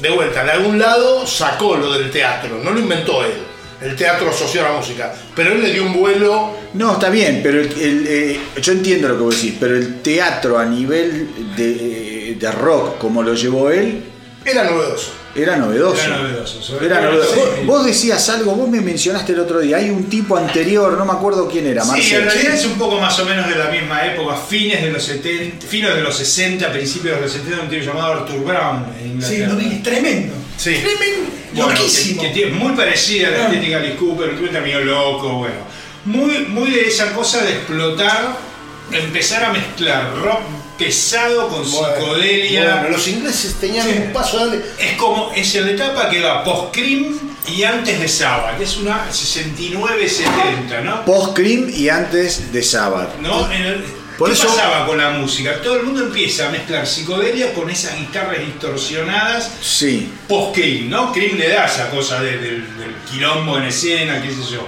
De 0.00 0.10
vuelta, 0.10 0.44
de 0.44 0.50
algún 0.52 0.78
lado 0.78 1.26
sacó 1.26 1.76
lo 1.76 1.92
del 1.92 2.10
teatro, 2.10 2.60
no 2.62 2.70
lo 2.70 2.78
inventó 2.78 3.24
él. 3.24 3.32
El 3.80 3.94
teatro 3.96 4.30
asoció 4.30 4.64
a 4.66 4.70
la 4.72 4.76
música. 4.78 5.14
Pero 5.36 5.52
él 5.52 5.62
le 5.62 5.72
dio 5.72 5.84
un 5.84 5.92
vuelo. 5.92 6.50
No, 6.74 6.94
está 6.94 7.10
bien, 7.10 7.40
pero 7.42 7.60
el- 7.60 7.72
el, 7.80 8.06
eh, 8.08 8.40
yo 8.60 8.72
entiendo 8.72 9.08
lo 9.08 9.16
que 9.16 9.22
vos 9.22 9.34
decís, 9.36 9.54
pero 9.58 9.76
el 9.76 10.00
teatro 10.02 10.58
a 10.58 10.64
nivel 10.64 11.28
de, 11.56 12.36
de 12.38 12.52
rock, 12.52 12.98
como 12.98 13.22
lo 13.22 13.34
llevó 13.34 13.70
él, 13.70 14.02
Era 14.44 14.64
novedoso. 14.64 15.10
Era 15.42 15.56
novedoso. 15.56 16.02
Era 16.02 16.16
novedoso, 16.18 16.80
Era 16.82 17.00
novedoso. 17.00 17.34
sí. 17.34 17.40
Vos, 17.64 17.78
vos 17.78 17.86
decías 17.86 18.28
algo, 18.28 18.54
vos 18.54 18.68
me 18.68 18.80
mencionaste 18.80 19.32
el 19.32 19.40
otro 19.40 19.60
día, 19.60 19.76
hay 19.78 19.90
un 19.90 20.04
tipo 20.08 20.36
anterior, 20.36 20.92
no 20.98 21.04
me 21.04 21.12
acuerdo 21.12 21.48
quién 21.48 21.66
era, 21.66 21.84
Sí, 21.84 22.14
en 22.14 22.24
realidad 22.24 22.54
es 22.54 22.64
un 22.66 22.78
poco 22.78 23.00
más 23.00 23.18
o 23.20 23.24
menos 23.24 23.48
de 23.48 23.54
la 23.56 23.70
misma 23.70 24.04
época, 24.06 24.36
fines 24.36 24.82
de 24.82 24.90
los 24.90 25.02
70, 25.04 25.66
fines 25.66 25.94
de 25.94 26.00
los 26.02 26.16
60, 26.16 26.70
principios 26.72 27.16
de 27.16 27.20
los 27.22 27.32
70, 27.32 27.62
un 27.62 27.68
tipo 27.68 27.84
llamado 27.84 28.12
Arthur 28.14 28.44
Brown 28.44 28.84
en 29.00 29.22
Sí, 29.22 29.34
Inglaterra. 29.36 29.48
lo 29.48 29.56
vi, 29.56 29.76
tremendo. 29.82 30.34
Sí. 30.56 30.74
Tremendo. 30.74 31.30
Bueno, 31.54 31.72
loquísimo. 31.72 32.20
Que, 32.22 32.28
que 32.28 32.34
tiene 32.34 32.52
muy 32.52 32.72
parecida 32.76 33.28
a 33.28 33.30
la 33.30 33.44
estética 33.44 33.78
de 33.78 33.86
Alice 33.86 33.96
Cooper, 33.96 34.28
un 34.30 34.36
tipo 34.38 34.52
también 34.52 34.86
loco, 34.86 35.32
bueno. 35.38 35.54
Muy, 36.04 36.46
muy 36.48 36.70
de 36.70 36.86
esa 36.88 37.12
cosa 37.12 37.42
de 37.42 37.52
explotar, 37.52 38.36
empezar 38.92 39.44
a 39.44 39.52
mezclar 39.52 40.14
rock 40.22 40.40
pesado 40.78 41.48
con 41.48 41.64
psicodelia. 41.66 42.76
Bueno, 42.80 42.88
los 42.96 43.06
ingleses 43.08 43.54
tenían 43.60 43.86
Sí. 43.86 43.94
un 44.06 44.12
paso 44.12 44.38
adelante. 44.38 44.66
Es 44.78 44.92
como, 44.96 45.32
es 45.34 45.54
en 45.56 45.66
la 45.66 45.72
etapa 45.72 46.08
que 46.08 46.20
va 46.20 46.44
post-cream 46.44 47.18
y 47.48 47.62
antes 47.64 47.98
de 48.00 48.08
Sabbath, 48.08 48.56
que 48.58 48.64
es 48.64 48.76
una 48.76 49.06
69-70, 49.10 50.80
¿no? 50.84 51.04
Post-Cream 51.04 51.70
y 51.74 51.88
antes 51.88 52.52
de 52.52 52.62
Sabbath. 52.62 53.16
¿No? 53.20 53.50
En 53.52 53.62
el- 53.62 53.84
Por 54.18 54.28
¿Qué 54.28 54.34
eso- 54.34 54.48
pasaba 54.48 54.84
con 54.84 54.98
la 54.98 55.10
música? 55.10 55.62
Todo 55.62 55.76
el 55.76 55.84
mundo 55.84 56.02
empieza 56.02 56.48
a 56.48 56.50
mezclar 56.50 56.84
psicodelia 56.88 57.54
con 57.54 57.70
esas 57.70 57.96
guitarras 57.96 58.40
distorsionadas 58.40 59.48
Sí. 59.62 60.10
post-Cream, 60.28 60.88
¿no? 60.90 61.12
Cream 61.12 61.36
le 61.38 61.48
da 61.50 61.66
esa 61.66 61.88
cosa 61.90 62.20
de- 62.20 62.36
del, 62.38 62.76
del 62.78 62.94
quilombo 63.08 63.58
en 63.58 63.64
escena, 63.66 64.20
qué 64.20 64.30
sé 64.30 64.54
yo. 64.54 64.66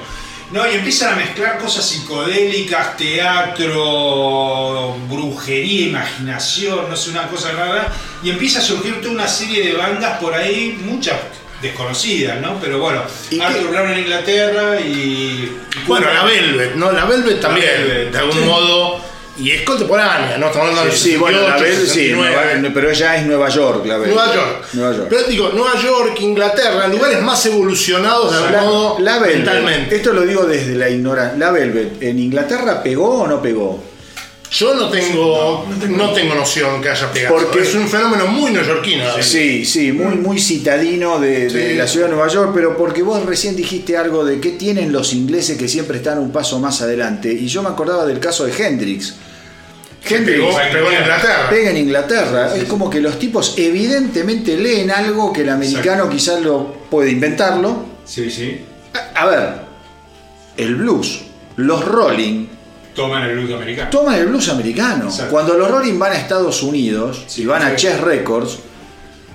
No, 0.52 0.68
y 0.68 0.74
empiezan 0.74 1.12
a 1.12 1.16
mezclar 1.16 1.58
cosas 1.58 1.86
psicodélicas, 1.88 2.96
teatro, 2.96 4.96
brujería, 5.08 5.86
imaginación, 5.88 6.88
no 6.88 6.96
sé, 6.96 7.10
una 7.10 7.28
cosa 7.28 7.52
rara. 7.52 7.92
Y 8.22 8.30
empieza 8.30 8.58
a 8.58 8.62
surgir 8.62 9.00
toda 9.00 9.14
una 9.14 9.28
serie 9.28 9.64
de 9.64 9.72
bandas 9.74 10.18
por 10.18 10.34
ahí, 10.34 10.78
muchas 10.84 11.16
desconocidas, 11.62 12.40
¿no? 12.40 12.58
Pero 12.60 12.78
bueno, 12.80 13.02
¿Y 13.30 13.38
qué- 13.38 13.44
Arthur 13.44 13.70
Brown 13.70 13.90
en 13.92 13.98
Inglaterra 14.00 14.80
y... 14.80 15.56
Bueno, 15.86 16.12
la 16.12 16.24
Velvet, 16.24 16.74
¿no? 16.74 16.90
La 16.92 17.04
Velvet 17.04 17.40
también, 17.40 17.66
Velvet, 17.86 18.12
de 18.12 18.18
algún 18.18 18.46
modo. 18.46 19.09
Y 19.40 19.50
es 19.52 19.62
contemporánea, 19.62 20.36
¿no? 20.38 20.46
Estamos 20.48 20.68
hablando 20.70 20.90
de 20.90 20.96
Sí, 20.96 21.16
bueno, 21.16 21.40
la 21.40 21.58
68, 21.58 21.62
Bel, 21.78 21.86
sí, 21.88 21.94
69. 21.94 22.58
Nueva- 22.60 22.74
pero 22.74 22.90
ella 22.90 23.16
es 23.16 23.26
Nueva 23.26 23.48
York, 23.48 23.86
la 23.86 23.96
Bel. 23.98 24.10
Nueva 24.10 24.34
York. 24.34 24.64
Nueva 24.74 24.92
York. 24.96 25.06
Pero 25.08 25.22
digo, 25.24 25.50
Nueva 25.54 25.80
York, 25.82 26.20
Inglaterra, 26.20 26.88
lugares 26.88 27.22
más 27.22 27.44
evolucionados 27.46 28.30
de 28.32 28.36
algún 28.38 28.52
La, 28.52 28.62
modo 28.62 28.98
la 29.00 29.18
Velvet, 29.18 29.36
mentalmente. 29.36 29.96
esto 29.96 30.12
lo 30.12 30.22
digo 30.22 30.44
desde 30.44 30.74
la 30.74 30.88
ignorancia. 30.90 31.38
La 31.38 31.50
Velvet, 31.50 32.02
¿en 32.02 32.18
Inglaterra 32.18 32.82
pegó 32.82 33.20
o 33.22 33.26
no 33.26 33.40
pegó? 33.40 33.82
Yo 34.52 34.74
no 34.74 34.88
tengo, 34.90 35.64
No, 35.68 35.74
no 35.76 35.80
tengo- 35.80 35.96
no 35.96 36.12
tengo 36.12 36.34
noción 36.34 36.82
que 36.82 36.88
haya 36.88 37.12
pegado. 37.12 37.36
Porque- 37.36 37.60
es 37.60 37.72
un 37.76 37.86
fenómeno 37.88 38.26
muy 38.26 38.50
neoyorquino. 38.50 39.04
Sí, 39.22 39.64
sí, 39.64 39.92
muy, 39.92 40.16
muy 40.16 40.40
citadino 40.40 41.20
de, 41.20 41.48
de 41.48 41.70
Sí. 41.70 41.74
la 41.76 41.86
ciudad 41.86 42.06
de 42.08 42.14
Nueva 42.16 42.26
York, 42.28 42.50
pero 42.52 42.76
porque 42.76 43.02
vos 43.04 43.24
recién 43.24 43.54
dijiste 43.54 43.96
algo 43.96 44.24
de 44.24 44.40
qué 44.40 44.50
tienen 44.50 44.92
los 44.92 45.12
ingleses 45.12 45.56
que 45.56 45.68
siempre 45.68 45.98
están 45.98 46.18
un 46.18 46.32
paso 46.32 46.58
más 46.58 46.82
adelante. 46.82 47.32
Y 47.32 47.46
yo 47.46 47.62
me 47.62 47.68
acordaba 47.68 48.04
del 48.06 48.18
caso 48.18 48.44
de 48.44 48.52
Hendrix. 48.52 49.14
Hendrix 50.08 50.38
Pegó, 50.38 50.56
pegó 50.72 50.90
en 50.90 50.98
Inglaterra. 51.02 51.50
pega 51.50 51.70
en 51.70 51.76
Inglaterra. 51.76 52.56
es 52.56 52.64
como 52.64 52.88
que 52.90 53.00
los 53.00 53.18
tipos 53.18 53.54
evidentemente 53.58 54.56
leen 54.56 54.90
algo 54.90 55.32
que 55.32 55.42
el 55.42 55.50
americano 55.50 56.08
quizás 56.08 56.40
lo 56.42 56.72
puede 56.90 57.10
inventarlo. 57.10 57.84
Sí, 58.04 58.30
sí. 58.30 58.60
A, 59.14 59.22
a 59.22 59.26
ver, 59.26 59.48
el 60.56 60.74
blues, 60.76 61.22
los 61.56 61.84
Rolling, 61.84 62.46
Toman 62.94 63.22
el 63.22 63.38
blues 63.38 63.52
americano. 63.54 63.88
toman 63.90 64.14
el 64.18 64.26
blues 64.26 64.48
americano. 64.48 65.04
Exacto. 65.04 65.30
Cuando 65.30 65.54
los 65.56 65.70
Rolling 65.70 65.96
van 65.98 66.12
a 66.12 66.16
Estados 66.16 66.62
Unidos 66.62 67.22
Sí, 67.28 67.42
y 67.42 67.46
van 67.46 67.62
a 67.62 67.70
sí. 67.70 67.76
Chess 67.76 68.00
Records, 68.00 68.58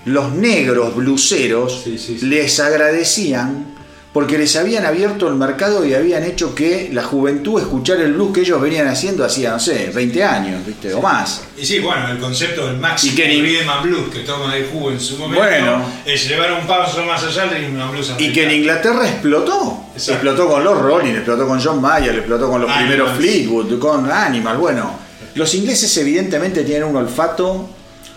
los 0.05 0.33
negros 0.33 0.93
bluseros 0.95 1.81
Sí, 1.83 1.97
sí, 1.97 2.17
sí. 2.19 2.25
les 2.25 2.59
agradecían 2.59 3.74
porque 4.15 4.37
les 4.37 4.55
habían 4.55 4.85
abierto 4.85 5.27
el 5.27 5.35
mercado 5.35 5.85
y 5.85 5.93
habían 5.93 6.23
hecho 6.23 6.55
que 6.55 6.89
la 6.93 7.03
juventud 7.03 7.59
escuchara 7.59 8.01
el 8.01 8.13
blues 8.13 8.31
que 8.33 8.39
ellos 8.39 8.61
venían 8.61 8.87
haciendo 8.87 9.25
hacía, 9.25 9.51
no 9.51 9.59
sé, 9.59 9.91
20 9.93 10.23
años, 10.23 10.65
¿viste? 10.65 10.93
O 10.93 11.01
más. 11.01 11.41
Y 11.57 11.65
sí, 11.65 11.79
bueno, 11.79 12.07
el 12.09 12.17
concepto 12.17 12.65
del 12.65 12.77
máximo 12.77 13.11
Y 13.11 13.15
que 13.17 13.27
ni- 13.27 13.41
rhythm 13.41 13.81
blues 13.83 14.09
que 14.13 14.19
toma 14.19 14.55
el 14.55 14.67
jugo 14.67 14.91
en 14.91 15.01
su 15.01 15.17
momento 15.17 15.43
Bueno. 15.45 15.85
es 16.05 16.29
llevar 16.29 16.53
un 16.53 16.65
paso 16.65 17.03
más 17.03 17.21
allá 17.25 17.47
del 17.47 17.65
rhythm 17.65 17.91
blues 17.91 18.13
Y 18.17 18.31
que 18.31 18.43
en. 18.45 18.51
Inglaterra 18.51 19.05
explotó. 19.05 19.81
Exacto. 19.93 20.13
Explotó 20.13 20.49
con 20.49 20.63
los 20.63 20.81
Rolling, 20.81 21.11
explotó 21.15 21.45
con 21.45 21.61
John 21.61 21.81
Mayer, 21.81 22.15
explotó 22.15 22.49
con 22.49 22.61
los 22.61 22.69
Animals. 22.71 22.89
primeros 22.89 23.17
Fleetwood, 23.17 23.79
con 23.79 24.09
Animal. 24.09 24.55
Bueno, 24.55 24.97
los 25.35 25.53
ingleses 25.55 25.95
evidentemente 25.97 26.63
tienen 26.63 26.85
un 26.85 26.95
olfato 26.95 27.69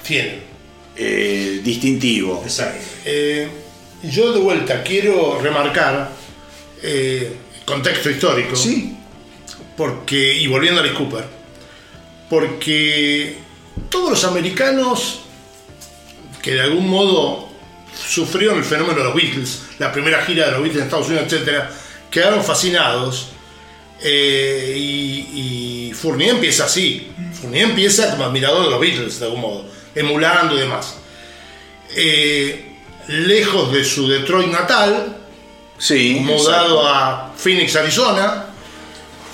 Tienen. 0.06 0.42
eh, 0.96 1.60
distintivo. 1.64 2.40
Exacto. 2.44 2.84
Eh, 3.04 3.48
yo 4.02 4.32
de 4.32 4.40
vuelta 4.40 4.82
quiero 4.82 5.40
remarcar 5.40 6.10
eh, 6.82 7.32
contexto 7.64 8.10
histórico. 8.10 8.56
Sí, 8.56 8.96
Porque, 9.76 10.34
y 10.34 10.46
volviendo 10.46 10.80
a 10.80 10.84
Alice 10.84 10.96
Cooper, 10.98 11.24
porque 12.28 13.36
todos 13.88 14.10
los 14.10 14.24
americanos 14.24 15.20
que 16.42 16.52
de 16.54 16.60
algún 16.62 16.88
modo 16.88 17.48
sufrieron 17.94 18.58
el 18.58 18.64
fenómeno 18.64 18.98
de 18.98 19.04
los 19.04 19.14
Beatles, 19.14 19.62
la 19.78 19.92
primera 19.92 20.24
gira 20.24 20.46
de 20.46 20.52
los 20.52 20.60
Beatles 20.62 20.80
en 20.82 20.84
Estados 20.86 21.08
Unidos, 21.08 21.32
etc., 21.32 21.64
quedaron 22.10 22.42
fascinados. 22.44 23.30
eh, 24.02 24.74
y, 24.76 25.88
y 25.88 25.92
Fournier 25.92 26.30
empieza 26.36 26.64
así. 26.66 27.10
Fournier 27.40 27.70
empieza 27.70 28.10
como 28.12 28.24
admirador 28.24 28.64
de 28.64 28.70
los 28.70 28.80
Beatles, 28.80 29.18
de 29.18 29.26
algún 29.26 29.40
modo, 29.40 29.64
emulando 29.94 30.56
y 30.56 30.60
demás. 30.60 30.96
Eh, 31.96 32.67
lejos 33.08 33.72
de 33.72 33.84
su 33.84 34.08
Detroit 34.08 34.50
natal, 34.50 35.16
sí. 35.78 36.20
mudado 36.22 36.86
a 36.86 37.32
Phoenix, 37.36 37.74
Arizona, 37.76 38.46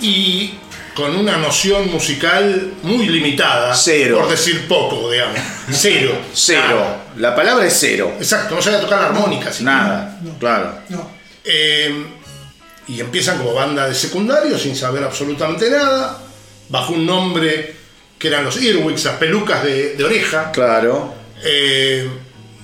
y 0.01 0.55
con 0.95 1.17
una 1.17 1.37
noción 1.37 1.91
musical 1.91 2.75
muy 2.83 3.09
limitada. 3.09 3.75
Cero. 3.75 4.19
Por 4.21 4.31
decir 4.31 4.67
poco, 4.69 5.11
digamos. 5.11 5.39
Cero. 5.71 6.17
Cero. 6.33 6.63
Nada. 6.69 7.05
La 7.17 7.35
palabra 7.35 7.67
es 7.67 7.77
cero. 7.79 8.13
Exacto, 8.19 8.57
no 8.57 8.63
sabía 8.63 8.81
tocar 8.81 9.01
la 9.01 9.07
armónica. 9.07 9.51
así. 9.51 9.63
Nada. 9.65 10.19
No. 10.23 10.39
Claro. 10.39 10.79
No. 10.89 11.11
Eh, 11.45 12.07
y 12.89 13.01
empiezan 13.01 13.39
como 13.39 13.55
banda 13.55 13.89
de 13.89 13.95
secundario 13.95 14.59
sin 14.59 14.75
saber 14.75 15.05
absolutamente 15.05 15.71
nada, 15.71 16.21
bajo 16.69 16.93
un 16.93 17.07
nombre 17.07 17.77
que 18.19 18.29
eran 18.29 18.45
los 18.45 18.57
Earwigs, 18.61 19.05
las 19.05 19.17
pelucas 19.17 19.63
de, 19.63 19.95
de 19.95 20.05
oreja. 20.05 20.51
Claro. 20.51 21.15
Eh, 21.45 22.09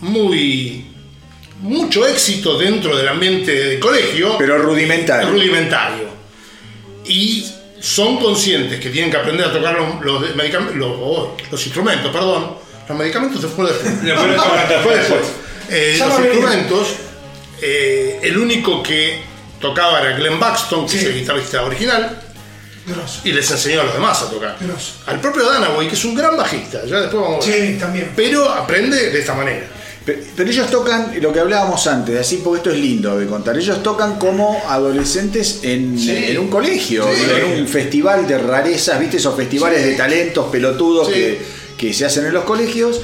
muy. 0.00 0.89
Mucho 1.60 2.06
éxito 2.06 2.56
dentro 2.58 2.96
del 2.96 3.08
ambiente 3.08 3.52
de 3.52 3.78
colegio. 3.80 4.36
Pero 4.38 4.58
rudimentario. 4.58 5.30
rudimentario. 5.30 6.08
Y 7.06 7.46
son 7.80 8.18
conscientes 8.18 8.80
que 8.80 8.90
tienen 8.90 9.10
que 9.10 9.16
aprender 9.16 9.46
a 9.46 9.52
tocar 9.52 9.74
los, 9.74 10.04
los 10.76 10.90
oh, 11.00 11.36
los 11.50 11.64
instrumentos, 11.66 12.12
perdón. 12.12 12.56
Los 12.88 12.98
medicamentos 12.98 13.42
después 13.42 13.68
después. 13.68 14.02
Después 14.02 14.30
Después 14.68 14.96
después. 14.98 15.20
Eh, 15.68 15.96
los 15.98 16.18
instrumentos, 16.18 16.88
eh, 17.62 18.18
el 18.22 18.36
único 18.38 18.82
que 18.82 19.22
tocaba 19.60 20.00
era 20.00 20.16
Glenn 20.16 20.40
Baxton, 20.40 20.84
que 20.86 20.92
Sí. 20.92 20.98
es 20.98 21.04
el 21.04 21.14
guitarrista 21.20 21.62
original, 21.62 22.20
Grosso. 22.86 23.20
y 23.24 23.32
les 23.32 23.48
enseñó 23.50 23.82
a 23.82 23.84
los 23.84 23.94
demás 23.94 24.20
a 24.22 24.30
tocar. 24.30 24.56
Grosso. 24.58 24.94
Al 25.06 25.20
propio 25.20 25.48
Danaway, 25.48 25.86
que 25.86 25.94
es 25.94 26.04
un 26.04 26.14
gran 26.16 26.36
bajista, 26.36 26.84
ya 26.86 27.00
después 27.02 27.22
vamos 27.22 27.46
a 27.46 27.50
ver. 27.50 27.66
Sí, 27.74 27.78
también. 27.78 28.12
Pero 28.16 28.48
aprende 28.48 29.10
de 29.10 29.18
esta 29.20 29.34
manera. 29.34 29.66
Pe- 30.04 30.22
Pero 30.34 30.50
ellos 30.50 30.70
tocan 30.70 31.12
lo 31.20 31.32
que 31.32 31.40
hablábamos 31.40 31.86
antes, 31.86 32.18
así 32.18 32.40
porque 32.42 32.58
esto 32.58 32.70
es 32.70 32.78
lindo 32.78 33.18
de 33.18 33.26
contar. 33.26 33.56
Ellos 33.58 33.82
tocan 33.82 34.18
como 34.18 34.62
adolescentes 34.66 35.60
en, 35.62 35.98
Sí. 35.98 36.10
en 36.30 36.38
un 36.38 36.48
colegio, 36.48 37.04
Sí. 37.04 37.22
en 37.54 37.60
un 37.62 37.68
festival 37.68 38.26
de 38.26 38.38
rarezas, 38.38 38.98
¿viste? 38.98 39.18
Esos 39.18 39.36
festivales 39.36 39.82
Sí. 39.82 39.90
de 39.90 39.94
talentos 39.96 40.46
pelotudos 40.50 41.08
que, 41.08 41.38
que 41.76 41.92
se 41.92 42.06
hacen 42.06 42.24
en 42.26 42.32
los 42.32 42.44
colegios. 42.44 43.00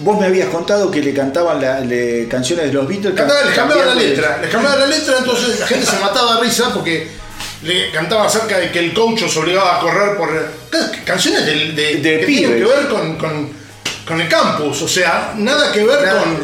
Vos 0.00 0.18
me 0.20 0.26
habías 0.26 0.48
contado 0.48 0.90
que 0.90 1.00
le 1.02 1.12
cantaban 1.14 1.60
la- 1.60 1.80
le- 1.80 2.26
canciones 2.28 2.66
de 2.66 2.72
los 2.72 2.86
Beatles. 2.86 3.14
Cantaba- 3.14 3.44
les 3.44 3.54
cambiaba 3.54 3.84
la 3.86 3.94
letra, 3.94 4.38
les 4.40 4.50
cambiaba 4.50 4.76
la 4.76 4.86
letra, 4.86 5.16
entonces 5.18 5.58
la 5.60 5.66
gente 5.66 5.86
se 5.86 5.98
mataba 5.98 6.36
de 6.36 6.42
risa 6.42 6.72
porque 6.74 7.08
le 7.62 7.90
cantaban 7.92 8.26
acerca 8.26 8.58
de 8.58 8.70
que 8.70 8.78
el 8.78 8.92
coach 8.94 9.22
os 9.22 9.36
obligaba 9.36 9.76
a 9.78 9.80
correr 9.80 10.16
por 10.16 10.28
ca- 10.70 10.92
canciones 11.04 11.44
de, 11.46 11.54
De 11.54 11.92
que 12.20 12.26
tienen 12.26 12.26
pibes. 12.26 12.56
que 12.56 12.64
ver 12.64 12.88
con, 12.88 13.16
con- 13.16 13.63
con 14.06 14.20
el 14.20 14.28
campus, 14.28 14.82
o 14.82 14.88
sea, 14.88 15.34
nada 15.36 15.72
que 15.72 15.84
ver 15.84 16.02
Nada. 16.02 16.22
con, 16.22 16.38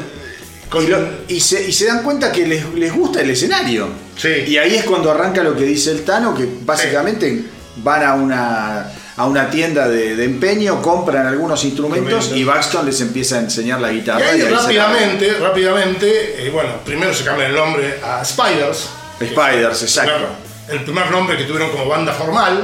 con 0.70 0.84
Y, 0.84 0.86
lo- 0.88 1.08
y 1.28 1.40
se, 1.40 1.68
y 1.68 1.72
se 1.72 1.86
dan 1.86 2.02
cuenta 2.02 2.32
que 2.32 2.46
les, 2.46 2.64
les 2.74 2.92
gusta 2.92 3.20
el 3.20 3.30
escenario. 3.30 3.88
Sí. 4.16 4.28
Y 4.48 4.56
ahí 4.58 4.76
es 4.76 4.84
cuando 4.84 5.10
arranca 5.10 5.42
lo 5.42 5.54
que 5.56 5.64
dice 5.64 5.90
el 5.92 6.04
Tano, 6.04 6.34
que 6.34 6.48
básicamente 6.62 7.44
van 7.76 8.02
a 8.04 8.14
una, 8.14 8.92
a 9.16 9.26
una 9.26 9.50
tienda 9.50 9.88
de, 9.88 10.16
de 10.16 10.24
empeño, 10.24 10.80
compran 10.82 11.26
algunos 11.26 11.64
instrumentos 11.64 12.32
y 12.34 12.44
Baxton 12.44 12.84
les 12.86 13.00
empieza 13.00 13.36
a 13.36 13.40
enseñar 13.40 13.80
la 13.80 13.92
Y 13.92 13.96
guitarra. 13.96 14.24
ahí 14.30 14.38
y 14.38 14.42
ahí 14.42 14.52
rápidamente, 14.52 15.32
rápidamente, 15.34 16.46
eh, 16.46 16.50
bueno, 16.50 16.70
primero 16.84 17.12
se 17.14 17.24
cambia 17.24 17.46
el 17.46 17.54
nombre 17.54 17.98
a 18.02 18.24
Spiders, 18.24 18.88
Spiders, 19.22 19.82
exacto. 19.82 20.12
Primer- 20.14 20.50
el 20.80 20.84
primer 20.84 21.10
nombre 21.10 21.36
que 21.36 21.44
tuvieron 21.44 21.70
como 21.70 21.86
banda 21.88 22.12
formal 22.12 22.62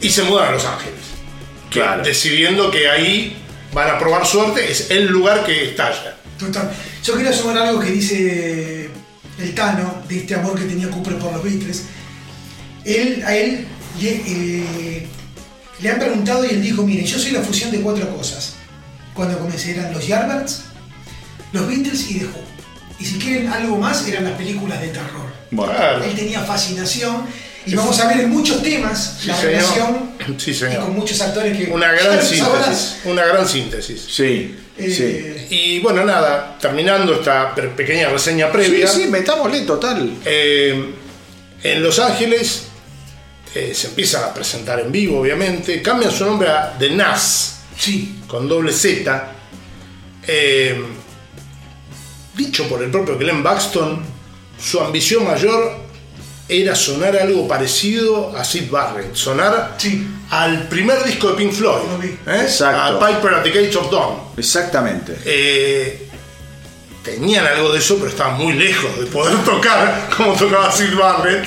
y 0.00 0.08
se 0.08 0.22
mudan 0.22 0.48
a 0.48 0.52
Los 0.52 0.64
Ángeles. 0.64 0.94
Que- 1.70 1.80
Claro. 1.80 2.02
Decidiendo 2.02 2.70
que 2.70 2.88
ahí 2.88 3.36
van 3.72 3.90
a 3.90 3.98
probar 3.98 4.26
suerte, 4.26 4.70
es 4.70 4.90
el 4.90 5.06
lugar 5.06 5.44
que 5.44 5.70
estalla. 5.70 6.16
Total. 6.38 6.70
Yo 7.02 7.16
quería 7.16 7.32
sumar 7.32 7.58
algo 7.58 7.80
que 7.80 7.90
dice 7.90 8.90
el 9.38 9.54
Tano, 9.54 10.02
de 10.08 10.18
este 10.18 10.34
amor 10.34 10.58
que 10.58 10.64
tenía 10.64 10.90
Cooper 10.90 11.18
por 11.18 11.32
los 11.32 11.42
Beatles. 11.42 11.84
Él, 12.84 13.22
a 13.24 13.36
él 13.36 13.66
le, 14.00 14.22
eh, 14.26 15.06
le 15.80 15.90
han 15.90 15.98
preguntado 15.98 16.44
y 16.44 16.50
él 16.50 16.62
dijo, 16.62 16.82
miren, 16.82 17.06
yo 17.06 17.18
soy 17.18 17.32
la 17.32 17.42
fusión 17.42 17.70
de 17.70 17.80
cuatro 17.80 18.08
cosas. 18.16 18.54
Cuando 19.14 19.38
comencé 19.38 19.72
eran 19.72 19.92
los 19.92 20.06
Yardbirds, 20.06 20.62
los 21.52 21.66
Beatles 21.66 22.10
y 22.10 22.20
The 22.20 22.26
Who. 22.26 22.48
Y 23.00 23.04
si 23.04 23.18
quieren 23.18 23.48
algo 23.48 23.76
más, 23.76 24.06
eran 24.08 24.24
las 24.24 24.34
películas 24.34 24.80
de 24.80 24.88
terror. 24.88 25.32
Bueno. 25.50 25.72
Él 26.04 26.14
tenía 26.14 26.40
fascinación 26.40 27.26
y 27.72 27.74
vamos 27.74 27.98
a 28.00 28.08
ver 28.08 28.20
en 28.20 28.30
muchos 28.30 28.62
temas 28.62 29.16
Sí, 29.20 29.28
la 29.28 29.36
señor. 29.36 29.52
relación 29.52 30.10
Sí, 30.38 30.50
y 30.52 30.76
con 30.76 30.94
muchos 30.94 31.20
actores 31.20 31.56
que 31.56 31.70
Una 31.72 31.92
gran 31.92 32.22
síntesis. 32.24 32.96
Una 33.04 33.24
gran 33.24 33.48
síntesis. 33.48 34.04
sí, 34.08 34.56
Eh, 34.76 35.46
sí. 35.48 35.54
Y 35.54 35.80
bueno, 35.80 36.04
nada, 36.04 36.56
terminando 36.60 37.14
esta 37.14 37.54
pe- 37.54 37.68
pequeña 37.68 38.08
reseña 38.10 38.50
previa. 38.52 38.86
Sí, 38.86 39.02
sí, 39.04 39.08
metámosle 39.08 39.62
total. 39.62 40.12
Eh, 40.24 40.94
en 41.62 41.82
Los 41.82 41.98
Ángeles 41.98 42.64
eh, 43.54 43.72
se 43.74 43.88
empiezan 43.88 44.24
a 44.24 44.32
presentar 44.34 44.78
en 44.80 44.92
vivo, 44.92 45.20
obviamente. 45.20 45.82
Cambian 45.82 46.12
su 46.12 46.24
nombre 46.24 46.48
a 46.48 46.76
The 46.78 46.90
Nas, 46.90 47.54
Sí, 47.76 48.20
con 48.28 48.48
doble 48.48 48.72
Z. 48.72 49.32
Eh, 50.26 50.80
dicho 52.36 52.68
por 52.68 52.82
el 52.82 52.90
propio 52.90 53.16
Glenn 53.18 53.42
Baxton, 53.42 54.00
su 54.60 54.80
ambición 54.80 55.24
mayor 55.24 55.87
era 56.48 56.74
sonar 56.74 57.16
algo 57.16 57.46
parecido 57.46 58.34
a 58.36 58.42
Sid 58.44 58.70
Barrett, 58.70 59.14
sonar 59.14 59.74
Sí. 59.78 60.06
al 60.30 60.66
primer 60.68 61.02
disco 61.04 61.28
de 61.30 61.34
Pink 61.36 61.52
Floyd. 61.52 61.82
¿eh? 62.26 62.40
Exacto. 62.42 63.04
a 63.04 63.06
Piper 63.08 63.34
at 63.34 63.42
the 63.42 63.50
Gates 63.50 63.76
of 63.76 63.90
Dawn. 63.90 64.16
Exactamente. 64.36 65.16
Eh, 65.24 66.08
tenían 67.04 67.46
algo 67.46 67.72
de 67.72 67.78
eso, 67.78 67.96
pero 67.98 68.08
estaban 68.10 68.38
muy 68.38 68.54
lejos 68.54 68.98
de 68.98 69.06
poder 69.06 69.36
tocar 69.44 70.08
como 70.16 70.32
tocaba 70.34 70.72
Sid 70.72 70.94
Barrett. 70.96 71.44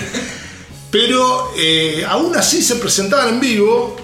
Pero 0.92 1.52
eh, 1.58 2.06
aún 2.08 2.36
así 2.36 2.62
se 2.62 2.76
presentaban 2.76 3.30
en 3.30 3.40
vivo 3.40 3.96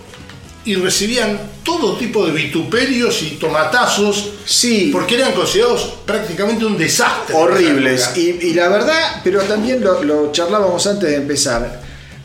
y 0.66 0.76
recibían 0.76 1.40
todo 1.68 1.98
tipo 1.98 2.26
de 2.26 2.32
vituperios 2.32 3.22
y 3.24 3.32
tomatazos 3.32 4.30
Sí. 4.46 4.90
porque 4.94 5.16
eran 5.16 5.34
considerados 5.34 5.96
prácticamente 6.06 6.66
un 6.66 6.78
desastre. 6.78 7.36
horribles. 7.36 8.12
Y, 8.16 8.54
la 8.54 8.70
verdad, 8.70 9.20
pero 9.22 9.42
también 9.42 9.84
lo, 9.84 10.02
lo 10.02 10.32
charlábamos 10.32 10.88
antes 10.88 11.10
de 11.10 11.18
empezar, 11.18 11.82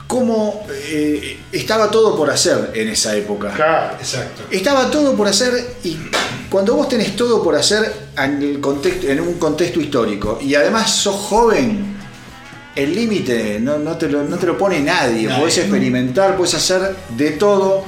cómo 0.06 0.64
eh, 0.70 1.40
estaba 1.50 1.90
todo 1.90 2.14
por 2.16 2.30
hacer 2.30 2.70
en 2.74 2.88
esa 2.90 3.16
época. 3.16 3.52
Claro. 3.52 3.96
Exacto. 3.98 4.44
Estaba 4.48 4.88
todo 4.88 5.16
por 5.16 5.26
hacer 5.26 5.74
y 5.82 5.96
cuando 6.48 6.76
vos 6.76 6.88
tenés 6.88 7.16
todo 7.16 7.42
por 7.42 7.56
hacer 7.56 7.92
en, 8.16 8.40
el 8.42 8.60
contexto, 8.60 9.08
en 9.08 9.20
un 9.20 9.40
contexto 9.40 9.80
histórico 9.80 10.38
y 10.40 10.54
además 10.54 10.88
sos 10.88 11.16
joven, 11.16 11.96
el 12.76 12.94
límite 12.94 13.58
no, 13.58 13.78
no 13.78 13.96
te 13.96 14.08
lo, 14.08 14.22
no 14.22 14.36
te 14.38 14.46
lo 14.46 14.56
pone 14.56 14.78
nadie. 14.78 15.26
Nadie. 15.26 15.40
Podés 15.40 15.58
experimentar, 15.58 16.36
podés 16.36 16.54
hacer 16.54 16.94
de 17.16 17.32
todo. 17.32 17.84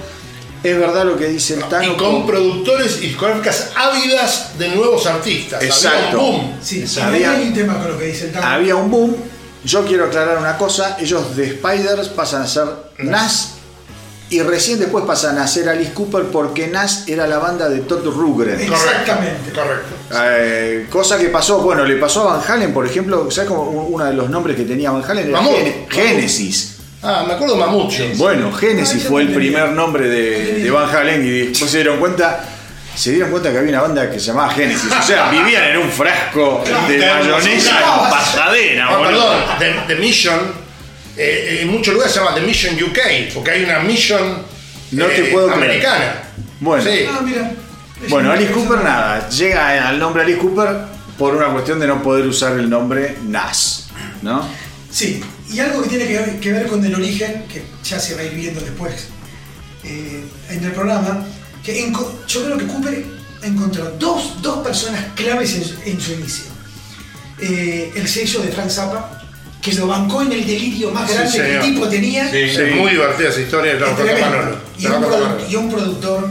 Es 0.64 0.78
verdad 0.78 1.04
lo 1.04 1.16
que 1.16 1.26
dice 1.28 1.54
el 1.54 1.64
Tano. 1.68 1.92
Y 1.92 1.96
con 1.96 2.26
productores 2.26 2.96
y 3.02 3.08
discográficas 3.08 3.70
ávidas 3.76 4.58
de 4.58 4.68
nuevos 4.70 5.06
artistas. 5.06 5.58
Había 5.60 5.68
un 5.68 5.76
Exacto. 5.76 6.16
boom. 6.18 6.52
sí. 6.62 6.80
Exacto. 6.80 7.14
Había- 7.14 7.32
un 7.34 7.54
tema 7.54 7.78
con 7.78 7.92
lo 7.92 7.98
que 7.98 8.06
dice 8.06 8.24
el 8.26 8.32
Tano. 8.32 8.46
Había 8.46 8.74
un 8.76 8.90
boom. 8.90 9.14
Yo 9.64 9.84
quiero 9.84 10.06
aclarar 10.06 10.38
una 10.38 10.56
cosa. 10.58 10.96
Ellos 10.98 11.36
de 11.36 11.50
Spiders 11.58 12.08
pasan 12.08 12.42
a 12.42 12.46
ser 12.46 12.64
Nas. 12.98 13.50
Y 14.30 14.40
recién 14.40 14.78
después 14.80 15.04
pasan 15.04 15.36
a 15.38 15.46
ser 15.46 15.68
Alice 15.68 15.92
Cooper 15.92 16.24
porque 16.24 16.66
Nas 16.66 17.06
era 17.08 17.26
la 17.26 17.38
banda 17.38 17.68
de 17.68 17.80
Todd 17.80 18.04
Rundgren. 18.06 18.58
Eh, 18.58 18.64
Exactamente. 18.64 19.52
Correcto. 19.52 19.94
Eh, 20.18 20.86
cosa 20.90 21.18
que 21.18 21.26
pasó, 21.28 21.58
bueno, 21.60 21.84
le 21.84 21.96
pasó 21.96 22.28
a 22.28 22.36
Van 22.38 22.50
Halen, 22.50 22.72
por 22.72 22.86
ejemplo, 22.86 23.30
¿sabes 23.30 23.50
cómo 23.50 23.62
uno 23.70 24.04
de 24.06 24.14
los 24.14 24.30
nombres 24.30 24.56
que 24.56 24.64
tenía 24.64 24.90
Van 24.90 25.04
Halen? 25.08 25.28
Era. 25.28 25.42
Gen- 25.44 25.86
Génesis. 25.90 26.73
Ah, 27.04 27.24
me 27.26 27.34
acuerdo 27.34 27.56
Mamucho. 27.56 28.04
Bueno, 28.16 28.50
Génesis 28.52 29.00
Ah, 29.00 29.04
yo 29.04 29.08
fue 29.10 29.22
el 29.22 29.32
primer 29.34 29.70
nombre 29.70 30.08
de, 30.08 30.54
de 30.62 30.70
Van 30.70 30.88
Halen 30.94 31.24
y 31.24 31.30
después 31.48 31.70
se 31.70 31.78
dieron 31.78 31.98
cuenta. 31.98 32.44
Se 32.96 33.10
dieron 33.10 33.30
cuenta 33.30 33.50
que 33.50 33.58
había 33.58 33.70
una 33.70 33.82
banda 33.82 34.08
que 34.10 34.20
se 34.20 34.26
llamaba 34.26 34.50
Génesis. 34.54 34.90
O 34.90 35.02
sea, 35.02 35.28
vivían 35.28 35.64
en 35.64 35.78
un 35.78 35.90
frasco 35.90 36.62
de 36.88 36.98
mayonesa 36.98 37.80
con 37.82 38.08
pasadena, 38.10 38.86
Ah, 38.88 38.96
boludo. 38.96 39.10
perdón, 39.10 39.36
The, 39.86 39.94
The 39.94 40.00
Mission, 40.00 40.40
eh, 41.16 41.58
en 41.62 41.68
muchos 41.72 41.92
lugares 41.92 42.12
se 42.14 42.20
llama 42.20 42.34
The 42.36 42.40
Mission 42.42 42.74
UK, 42.76 43.34
porque 43.34 43.50
hay 43.50 43.64
una 43.64 43.80
Mission 43.80 44.42
No 44.92 45.06
te 45.06 45.28
eh, 45.28 45.32
puedo 45.32 45.48
creer. 45.48 45.62
americana. 45.64 46.14
Bueno. 46.60 46.84
Sí. 46.84 47.04
Ah, 47.10 47.20
mira. 47.22 47.50
Bueno, 48.08 48.30
Alice 48.30 48.52
Cooper 48.52 48.78
nada, 48.84 49.28
llega 49.28 49.88
al 49.88 49.98
nombre 49.98 50.22
Alice 50.22 50.38
Cooper 50.38 50.68
por 51.18 51.34
una 51.34 51.46
cuestión 51.46 51.80
de 51.80 51.86
no 51.88 52.00
poder 52.02 52.26
usar 52.26 52.52
el 52.52 52.70
nombre 52.70 53.16
Nas, 53.26 53.88
¿no? 54.22 54.46
Sí, 54.94 55.20
y 55.52 55.58
algo 55.58 55.82
que 55.82 55.88
tiene 55.88 56.06
que 56.06 56.12
ver, 56.18 56.38
que 56.40 56.52
ver 56.52 56.66
con 56.68 56.84
el 56.84 56.94
origen, 56.94 57.44
que 57.52 57.64
ya 57.82 57.98
se 57.98 58.14
va 58.14 58.20
a 58.20 58.24
ir 58.24 58.34
viendo 58.34 58.60
después 58.60 59.08
eh, 59.82 60.24
en 60.50 60.64
el 60.64 60.70
programa, 60.70 61.26
que 61.64 61.84
enco- 61.84 62.12
yo 62.28 62.44
creo 62.44 62.58
que 62.58 62.66
Cooper 62.66 63.04
encontró 63.42 63.90
dos, 63.98 64.40
dos 64.40 64.58
personas 64.64 65.04
claves 65.16 65.52
en, 65.56 65.64
su- 65.64 65.74
en 65.84 66.00
su 66.00 66.12
inicio. 66.12 66.44
Eh, 67.40 67.90
el 67.96 68.06
sello 68.08 68.40
de 68.42 68.48
Frank 68.52 68.70
Zappa, 68.70 69.20
que 69.60 69.72
lo 69.74 69.88
bancó 69.88 70.22
en 70.22 70.30
el 70.32 70.46
delirio 70.46 70.92
más 70.92 71.10
Sí, 71.10 71.16
grande 71.16 71.38
que 71.38 71.54
el 71.56 71.60
tipo 71.74 71.88
tenía. 71.88 72.30
Sí. 72.30 72.36
Es 72.38 72.76
muy 72.76 72.92
divertida 72.92 73.30
esa 73.30 73.40
historia. 73.40 73.74
Manolo. 73.80 74.58
Y 74.78 74.86
un, 74.86 74.92
Manolo. 74.92 75.36
y 75.50 75.56
un 75.56 75.70
productor 75.70 76.30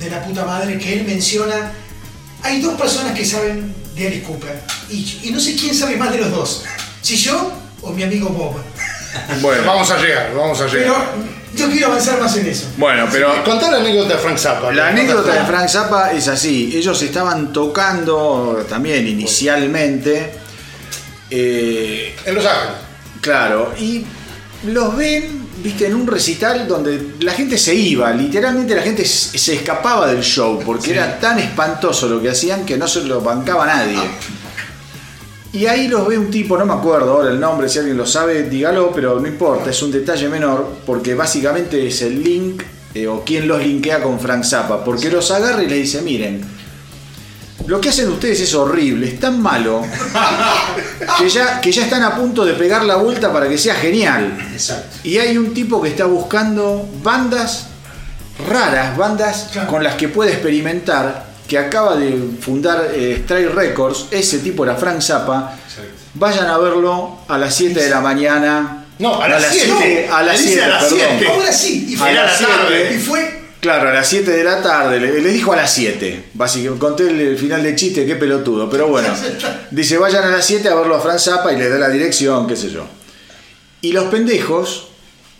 de 0.00 0.10
la 0.10 0.24
puta 0.24 0.44
madre 0.44 0.76
que 0.76 0.94
él 0.94 1.04
menciona. 1.06 1.72
Hay 2.42 2.60
dos 2.60 2.74
personas 2.80 3.16
que 3.16 3.24
saben 3.24 3.72
de 3.94 4.06
Alice 4.08 4.22
Cooper. 4.24 4.60
Y, 4.90 5.20
y 5.22 5.30
no 5.30 5.38
sé 5.38 5.54
quién 5.54 5.72
sabe 5.72 5.96
más 5.96 6.10
de 6.10 6.18
los 6.18 6.30
dos. 6.32 6.64
Si 7.02 7.16
yo 7.16 7.52
o 7.82 7.90
mi 7.92 8.02
amigo 8.02 8.28
Bob. 8.30 8.54
Bueno, 9.42 9.62
Vamos 9.66 9.90
a 9.90 9.98
llegar, 10.00 10.32
vamos 10.34 10.58
a 10.60 10.66
Pero 10.66 10.78
llegar. 10.78 11.06
yo 11.54 11.68
quiero 11.70 11.88
avanzar 11.88 12.18
más 12.20 12.34
en 12.36 12.46
eso. 12.46 12.66
bueno 12.78 13.06
pero 13.12 13.44
Contá 13.44 13.70
la 13.70 13.76
anécdota 13.78 14.14
de 14.14 14.18
Frank 14.20 14.38
Zappa. 14.38 14.72
La 14.72 14.88
anécdota 14.88 15.32
de 15.34 15.44
Frank 15.44 15.68
Zappa 15.68 16.12
es 16.12 16.28
así. 16.28 16.72
Ellos 16.74 17.00
estaban 17.02 17.52
tocando 17.52 18.64
también 18.68 19.06
inicialmente. 19.06 20.32
eh, 21.30 22.16
En 22.24 22.34
Los 22.34 22.44
Ángeles. 22.46 22.76
claro, 23.20 23.72
y 23.78 24.04
los 24.68 24.96
ven, 24.96 25.46
viste, 25.58 25.86
en 25.88 25.94
un 25.94 26.06
recital 26.06 26.66
donde 26.68 27.14
la 27.20 27.32
gente 27.32 27.58
se 27.58 27.74
iba, 27.74 28.12
literalmente 28.12 28.74
la 28.76 28.82
gente 28.82 29.04
se 29.04 29.36
se 29.38 29.54
escapaba 29.54 30.06
del 30.06 30.22
show, 30.22 30.60
porque 30.64 30.92
era 30.92 31.18
tan 31.18 31.38
espantoso 31.38 32.08
lo 32.08 32.22
que 32.22 32.30
hacían 32.30 32.64
que 32.64 32.76
no 32.78 32.86
se 32.86 33.02
lo 33.04 33.20
bancaba 33.20 33.66
nadie. 33.66 33.98
Y 35.52 35.66
ahí 35.66 35.86
los 35.88 36.08
ve 36.08 36.16
un 36.18 36.30
tipo, 36.30 36.56
no 36.56 36.64
me 36.64 36.72
acuerdo 36.72 37.12
ahora 37.12 37.30
el 37.30 37.38
nombre, 37.38 37.68
si 37.68 37.78
alguien 37.78 37.96
lo 37.98 38.06
sabe, 38.06 38.44
dígalo, 38.44 38.90
pero 38.92 39.20
no 39.20 39.28
importa, 39.28 39.68
es 39.70 39.82
un 39.82 39.92
detalle 39.92 40.28
menor, 40.28 40.78
porque 40.86 41.14
básicamente 41.14 41.86
es 41.86 42.00
el 42.02 42.22
link 42.22 42.62
eh, 42.94 43.06
o 43.06 43.22
quien 43.22 43.46
los 43.46 43.62
linkea 43.62 44.02
con 44.02 44.18
Frank 44.18 44.44
Zappa, 44.44 44.82
porque 44.82 45.10
los 45.10 45.30
agarra 45.30 45.62
y 45.62 45.66
le 45.68 45.76
dice, 45.76 46.00
miren, 46.00 46.40
lo 47.66 47.80
que 47.82 47.90
hacen 47.90 48.08
ustedes 48.10 48.40
es 48.40 48.54
horrible, 48.54 49.06
es 49.08 49.20
tan 49.20 49.42
malo, 49.42 49.82
que 51.18 51.28
ya, 51.28 51.60
que 51.60 51.70
ya 51.70 51.82
están 51.84 52.02
a 52.02 52.16
punto 52.16 52.46
de 52.46 52.54
pegar 52.54 52.84
la 52.84 52.96
vuelta 52.96 53.30
para 53.30 53.46
que 53.46 53.58
sea 53.58 53.74
genial. 53.74 54.36
Exacto. 54.52 54.96
Y 55.04 55.18
hay 55.18 55.36
un 55.36 55.52
tipo 55.52 55.82
que 55.82 55.90
está 55.90 56.06
buscando 56.06 56.88
bandas 57.02 57.66
raras, 58.48 58.96
bandas 58.96 59.50
Claro. 59.52 59.68
con 59.68 59.84
las 59.84 59.96
que 59.96 60.08
puede 60.08 60.32
experimentar, 60.32 61.26
que 61.52 61.58
acaba 61.58 61.96
de 61.96 62.18
fundar 62.40 62.88
eh, 62.94 63.18
Strike 63.24 63.52
Records, 63.54 64.06
ese 64.10 64.38
tipo 64.38 64.64
era 64.64 64.74
Frank 64.74 65.02
Zappa. 65.02 65.54
Exacto. 65.68 65.92
Vayan 66.14 66.46
a 66.46 66.56
verlo 66.56 67.18
a 67.28 67.36
las 67.36 67.54
7 67.54 67.78
de 67.78 67.90
la 67.90 68.00
mañana. 68.00 68.86
No, 68.98 69.20
a 69.20 69.28
las 69.28 69.44
7. 69.48 69.66
siete, 69.78 70.08
A 70.10 70.22
las 70.22 70.40
Le 70.40 70.46
dice 70.46 70.54
7, 70.54 70.64
a 70.64 70.68
las 70.68 70.84
perdón. 70.84 70.98
siete. 71.10 71.26
Ahora 71.30 71.52
sí, 71.52 71.86
y 71.90 71.94
A 71.94 71.98
fue, 71.98 72.14
las 72.14 72.40
la 72.40 72.48
tarde. 72.48 72.84
y 72.84 72.88
7. 72.94 72.98
fue 73.04 73.42
Claro, 73.60 73.90
a 73.90 73.92
las 73.92 74.08
7 74.08 74.30
de 74.30 74.44
la 74.44 74.62
tarde. 74.62 74.98
Le, 74.98 75.20
le 75.20 75.28
dijo 75.30 75.52
a 75.52 75.56
las 75.56 75.70
7. 75.74 76.24
Básicamente, 76.32 76.80
conté 76.80 77.02
el, 77.10 77.20
el 77.20 77.36
final 77.36 77.62
del 77.62 77.76
chiste, 77.76 78.06
qué 78.06 78.16
pelotudo. 78.16 78.70
Pero 78.70 78.88
bueno, 78.88 79.08
dice: 79.70 79.98
vayan 79.98 80.24
a 80.24 80.30
las 80.30 80.46
7 80.46 80.66
a 80.70 80.74
verlo 80.74 80.96
a 80.96 81.00
Frank 81.00 81.18
Zappa 81.18 81.52
y 81.52 81.58
le 81.58 81.68
da 81.68 81.76
la 81.76 81.90
dirección, 81.90 82.46
qué 82.46 82.56
sé 82.56 82.70
yo. 82.70 82.86
Y 83.82 83.92
los 83.92 84.04
pendejos 84.04 84.88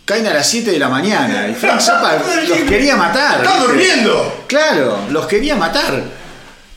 caen 0.05 0.25
a 0.27 0.33
las 0.33 0.49
7 0.49 0.71
de 0.71 0.79
la 0.79 0.89
mañana. 0.89 1.47
Y 1.47 1.53
Frank 1.55 1.79
Zappa 1.79 2.17
los 2.47 2.59
quería 2.61 2.95
matar. 2.95 3.41
¡Está 3.43 3.57
¿viste? 3.57 3.67
durmiendo! 3.67 4.43
Claro, 4.47 4.97
los 5.11 5.25
quería 5.27 5.55
matar. 5.55 6.03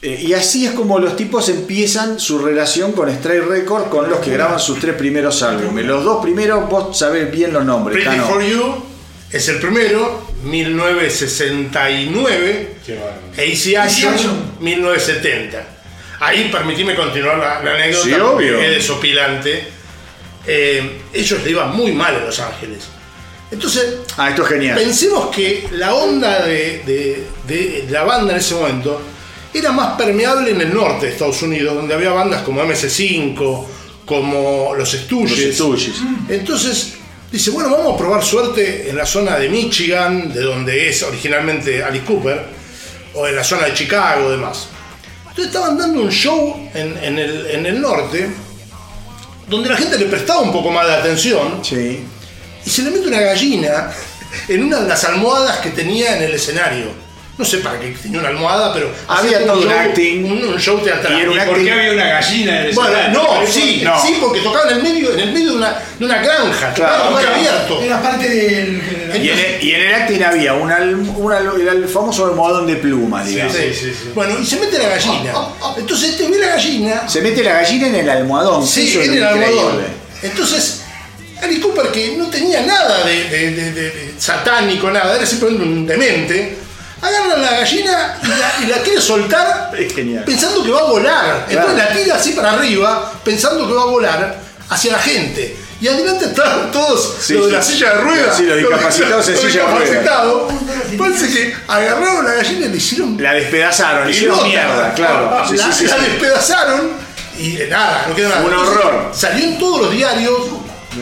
Eh, 0.02 0.24
y 0.28 0.34
así 0.34 0.66
es 0.66 0.72
como 0.72 0.98
los 0.98 1.16
tipos 1.16 1.48
empiezan 1.48 2.20
su 2.20 2.38
relación 2.38 2.92
con 2.92 3.08
Strike 3.08 3.46
Records 3.48 3.88
con 3.88 4.08
los 4.10 4.20
que 4.20 4.30
graban 4.30 4.60
sus 4.60 4.78
tres 4.78 4.94
primeros 4.94 5.42
álbumes. 5.42 5.84
Los 5.86 6.04
dos 6.04 6.22
primeros, 6.22 6.68
vos 6.68 6.96
sabés 6.96 7.30
bien 7.32 7.50
los 7.52 7.64
nombres. 7.64 7.96
Pretty 7.96 8.10
Tano. 8.20 8.28
for 8.28 8.42
You 8.44 8.84
es 9.32 9.48
el 9.48 9.58
primero, 9.58 10.24
1969. 10.44 12.76
Qué 12.86 12.94
bárbaro. 12.94 13.20
Easy 13.38 13.74
Action, 13.76 14.14
Action. 14.14 14.52
1970. 14.60 15.64
Ahí 16.20 16.48
permitime 16.50 16.94
continuar 16.94 17.36
la, 17.38 17.62
la 17.62 17.72
anécdota 17.74 18.04
Sí, 18.06 18.12
obvio. 18.14 18.58
es 18.60 18.70
desopilante. 18.70 19.66
eh, 20.46 21.00
ellos 21.12 21.42
le 21.42 21.50
iban 21.50 21.74
muy 21.76 21.92
mal 21.92 22.14
a 22.14 22.20
Los 22.20 22.38
Ángeles. 22.40 22.84
Entonces, 23.50 23.98
Ah, 24.16 24.30
esto 24.30 24.42
es 24.42 24.48
genial. 24.48 24.76
Pensemos 24.78 25.28
que 25.34 25.68
la 25.72 25.94
onda 25.94 26.44
de, 26.44 26.82
de- 26.86 27.26
de 27.46 27.86
la 27.90 28.02
banda 28.04 28.32
en 28.32 28.38
ese 28.40 28.54
momento 28.54 29.00
era 29.54 29.72
más 29.72 29.96
permeable 29.96 30.50
en 30.50 30.60
el 30.60 30.74
norte 30.74 31.06
de 31.06 31.12
Estados 31.12 31.40
Unidos, 31.42 31.74
donde 31.76 31.94
había 31.94 32.10
bandas 32.10 32.42
como 32.42 32.60
MS5, 32.62 33.64
como 34.04 34.74
Los 34.76 34.90
Stooges. 34.92 35.56
Entonces 36.28 36.94
dice, 37.30 37.50
bueno, 37.50 37.70
vamos 37.70 37.94
a 37.94 37.96
probar 37.98 38.24
suerte 38.24 38.90
en 38.90 38.96
la 38.96 39.06
zona 39.06 39.36
de 39.38 39.48
Michigan, 39.48 40.32
de 40.32 40.42
donde 40.42 40.88
es 40.88 41.02
originalmente 41.02 41.82
Alice 41.82 42.04
Cooper, 42.04 42.44
o 43.14 43.26
en 43.26 43.36
la 43.36 43.44
zona 43.44 43.66
de 43.66 43.74
Chicago 43.74 44.30
demás. 44.30 44.68
Entonces 45.22 45.46
estaban 45.46 45.78
dando 45.78 46.02
un 46.02 46.10
show 46.10 46.68
en, 46.74 46.96
en 47.02 47.18
el, 47.18 47.46
en 47.46 47.66
el 47.66 47.80
norte, 47.80 48.28
donde 49.48 49.68
la 49.68 49.76
gente 49.76 49.98
le 49.98 50.06
prestaba 50.06 50.40
un 50.40 50.52
poco 50.52 50.70
más 50.70 50.86
de 50.86 50.94
atención 50.94 51.60
Sí. 51.62 52.00
Y 52.66 52.70
se 52.70 52.82
le 52.82 52.90
mete 52.90 53.06
una 53.08 53.20
gallina 53.20 53.90
en 54.48 54.64
una 54.64 54.80
de 54.80 54.88
las 54.88 55.04
almohadas 55.04 55.58
que 55.58 55.70
tenía 55.70 56.16
en 56.16 56.24
el 56.24 56.34
escenario. 56.34 57.06
No 57.38 57.44
sé 57.44 57.58
para 57.58 57.78
qué 57.78 57.88
tenía 58.02 58.20
una 58.20 58.28
almohada, 58.30 58.72
pero 58.72 58.90
Había 59.08 59.44
todo 59.44 59.58
un 59.58 59.64
show, 59.68 59.70
acting. 59.78 60.24
un, 60.24 60.44
un 60.54 60.58
show 60.58 60.78
teatral. 60.80 61.18
Y 61.18 61.20
era 61.20 61.30
un 61.30 61.38
¿Por 61.50 61.62
qué 61.62 61.70
había 61.70 61.92
una 61.92 62.06
gallina 62.08 62.60
en 62.60 62.66
el 62.68 62.74
Bueno, 62.74 62.90
escenario? 62.96 63.22
no, 63.22 63.46
sí, 63.46 63.80
No. 63.84 64.02
sí, 64.02 64.16
porque 64.22 64.40
tocaban 64.40 64.70
en 64.70 64.76
el 64.78 64.82
medio, 64.82 65.12
en 65.12 65.20
el 65.20 65.32
medio 65.34 65.50
de 65.50 65.56
una, 65.58 65.76
de 65.98 66.04
una 66.06 66.22
granja, 66.22 66.72
Claro, 66.72 66.94
tocaba 67.02 67.20
claro. 67.20 67.36
abierto. 67.36 67.82
Era 67.82 68.02
parte 68.02 68.26
del. 68.30 68.82
Y 69.22 69.28
en, 69.28 69.38
el, 69.38 69.64
y 69.64 69.70
en 69.74 69.80
el 69.82 69.94
acting 69.94 70.22
había 70.22 70.54
un 70.54 70.72
el 70.72 71.88
famoso 71.88 72.24
almohadón 72.24 72.66
de 72.66 72.76
plumas, 72.76 73.26
digamos. 73.26 73.54
Sí, 73.54 73.74
sí, 73.74 73.90
sí. 73.92 74.10
Bueno, 74.14 74.38
y 74.40 74.46
se 74.46 74.56
mete 74.58 74.78
la 74.78 74.88
gallina. 74.88 75.32
Entonces 75.76 76.10
este 76.12 76.28
ve 76.30 76.38
la 76.38 76.46
gallina. 76.48 77.06
Se 77.06 77.20
mete 77.20 77.44
la 77.44 77.52
gallina 77.52 77.88
en 77.88 77.94
el 77.96 78.08
almohadón. 78.10 78.66
Sí, 78.66 78.94
en 78.94 79.00
el 79.02 79.18
increíble. 79.18 79.44
algodón. 79.44 79.82
Entonces, 80.22 80.84
Alice 81.42 81.60
Cooper, 81.60 81.88
que 81.92 82.16
no 82.16 82.26
tenía 82.28 82.62
nada 82.62 83.04
de, 83.04 83.24
de- 83.24 83.50
de- 83.52 83.72
de- 83.72 83.90
de 83.90 84.14
satánico, 84.18 84.90
nada, 84.90 85.16
era 85.16 85.26
simplemente 85.26 85.64
un 85.64 85.86
demente, 85.86 86.58
agarra 87.02 87.36
la 87.36 87.50
gallina 87.60 88.18
y 88.22 88.26
la, 88.26 88.54
y 88.62 88.66
la 88.70 88.78
quiere 88.82 89.00
soltar 89.00 89.70
pensando 90.24 90.62
que 90.64 90.70
va 90.70 90.80
a 90.80 90.84
volar. 90.84 91.44
Claro. 91.48 91.68
Entonces 91.70 91.76
la 91.76 91.88
tira 91.92 92.16
así 92.16 92.30
para 92.32 92.52
arriba, 92.52 93.12
pensando 93.24 93.66
que 93.66 93.74
va 93.74 93.82
a 93.82 93.86
volar 93.86 94.38
hacia 94.70 94.92
la 94.92 94.98
gente. 94.98 95.56
Y 95.78 95.88
adelante 95.88 96.24
están 96.24 96.70
todos 96.72 97.16
Sí, 97.20 97.34
los 97.34 97.46
de 97.48 97.52
la 97.52 97.62
silla 97.62 97.90
de 97.90 98.00
ruedas. 98.00 98.34
Sí, 98.34 98.44
los 98.44 98.56
discapacitados 98.56 99.28
en 99.28 99.36
silla 99.36 99.66
de 99.66 99.72
ruedas. 99.78 100.54
Parece 100.98 101.28
que 101.30 101.54
agarraron 101.68 102.24
la 102.24 102.32
gallina 102.32 102.64
y 102.66 102.68
le 102.70 102.76
hicieron 102.78 103.22
La 103.22 103.34
despedazaron, 103.34 104.06
le 104.06 104.12
hicieron 104.12 104.42
mierda, 104.48 104.94
claro. 104.94 105.44
Sí, 105.46 105.56
la, 105.58 105.70
sí, 105.72 105.84
la 105.86 105.98
despedazaron 105.98 106.92
y 107.38 107.58
nada, 107.68 108.06
no 108.08 108.14
quedó 108.14 108.30
nada. 108.30 108.40
Un 108.42 108.54
horror. 108.54 109.12
Salió 109.14 109.44
en 109.44 109.58
todos 109.58 109.82
los 109.82 109.90
diarios 109.92 110.34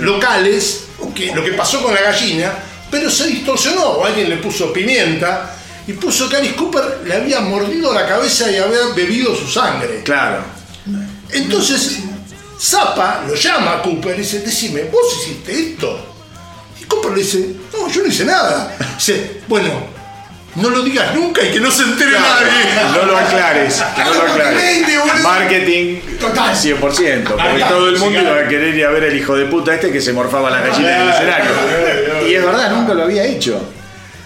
locales 0.00 0.84
que, 1.14 1.34
lo 1.34 1.44
que 1.44 1.52
pasó 1.52 1.82
con 1.82 1.94
la 1.94 2.02
gallina, 2.02 2.52
pero 2.90 3.10
se 3.10 3.26
distorsionó. 3.26 3.82
O 3.82 4.04
alguien 4.04 4.28
le 4.28 4.36
puso 4.36 4.72
pimienta 4.72 5.56
y 5.86 5.92
puso 5.94 6.28
que 6.28 6.36
Alice 6.36 6.54
Cooper 6.54 7.00
le 7.04 7.14
había 7.14 7.40
mordido 7.40 7.92
la 7.92 8.06
cabeza 8.06 8.50
y 8.50 8.56
había 8.56 8.86
bebido 8.94 9.34
su 9.34 9.46
sangre. 9.48 10.02
Claro. 10.04 10.42
Entonces, 11.30 12.00
Zappa 12.60 13.24
lo 13.26 13.34
llama 13.34 13.74
a 13.74 13.82
Cooper 13.82 14.14
y 14.14 14.22
dice, 14.22 14.40
decime, 14.40 14.84
¿vos 14.84 15.02
hiciste 15.20 15.52
esto? 15.52 16.14
Y 16.80 16.84
Cooper 16.84 17.12
le 17.12 17.22
dice, 17.22 17.54
no, 17.72 17.88
yo 17.88 18.02
no 18.02 18.08
hice 18.08 18.24
nada. 18.24 18.76
Dice, 18.96 19.42
bueno, 19.48 19.93
no 20.56 20.70
lo 20.70 20.82
digas 20.82 21.14
nunca 21.14 21.42
y 21.42 21.50
que 21.52 21.60
no 21.60 21.70
se 21.70 21.82
entere 21.82 22.12
nadie. 22.12 22.92
No 22.94 23.06
lo 23.06 23.16
aclares, 23.18 23.82
no 23.98 24.14
lo 24.14 24.22
aclares. 24.32 25.22
Marketing 25.22 26.00
Total. 26.20 26.54
100%, 26.54 26.78
porque 26.80 27.64
todo 27.68 27.88
el 27.88 27.98
mundo 27.98 28.18
Sí, 28.18 28.24
claro. 28.24 28.36
iba 28.38 28.46
a 28.46 28.48
querer 28.48 28.74
ir 28.74 28.84
a 28.86 28.90
ver 28.90 29.04
al 29.04 29.16
hijo 29.16 29.36
de 29.36 29.44
puta 29.46 29.74
este 29.74 29.90
que 29.92 30.00
se 30.00 30.12
morfaba 30.12 30.50
la 30.50 30.60
gallina 30.60 30.96
en 30.96 31.02
el 31.02 31.08
escenario. 31.10 31.50
Y 32.28 32.34
es 32.34 32.44
verdad, 32.44 32.70
nunca 32.72 32.94
lo 32.94 33.02
había 33.04 33.24
hecho. 33.24 33.60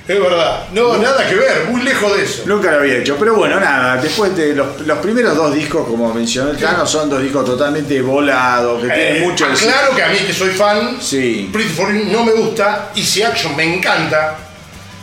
Es 0.07 0.19
verdad, 0.19 0.65
no, 0.73 0.97
nada 0.97 1.27
que 1.29 1.35
ver, 1.35 1.67
muy 1.69 1.83
lejos 1.83 2.17
de 2.17 2.25
eso. 2.25 2.43
Nunca 2.47 2.71
lo 2.71 2.79
había 2.79 2.97
hecho, 2.97 3.17
pero 3.19 3.35
bueno, 3.35 3.61
nada, 3.61 4.01
después 4.01 4.35
de 4.35 4.55
los, 4.55 4.81
los 4.87 4.99
primeros 5.01 5.37
dos 5.37 5.55
discos, 5.55 5.87
como 5.87 6.15
mencionó 6.15 6.51
el 6.51 6.57
Tano, 6.57 6.87
son 6.87 7.11
dos 7.11 7.21
discos 7.21 7.45
totalmente 7.45 8.01
volados, 8.01 8.81
que 8.81 8.89
tienen 8.89 9.17
Eh, 9.17 9.21
mucho 9.27 9.47
de- 9.47 9.55
Claro 9.55 9.95
que 9.95 10.03
a 10.03 10.09
mí 10.09 10.17
que 10.27 10.33
soy 10.33 10.49
fan, 10.51 10.97
Sí. 10.99 11.51
Pretty 11.53 11.69
for 11.69 11.93
You 11.93 12.05
no 12.11 12.25
me 12.25 12.33
gusta, 12.33 12.91
Easy 12.97 13.23
Action 13.23 13.55
me 13.55 13.65
encanta. 13.77 14.35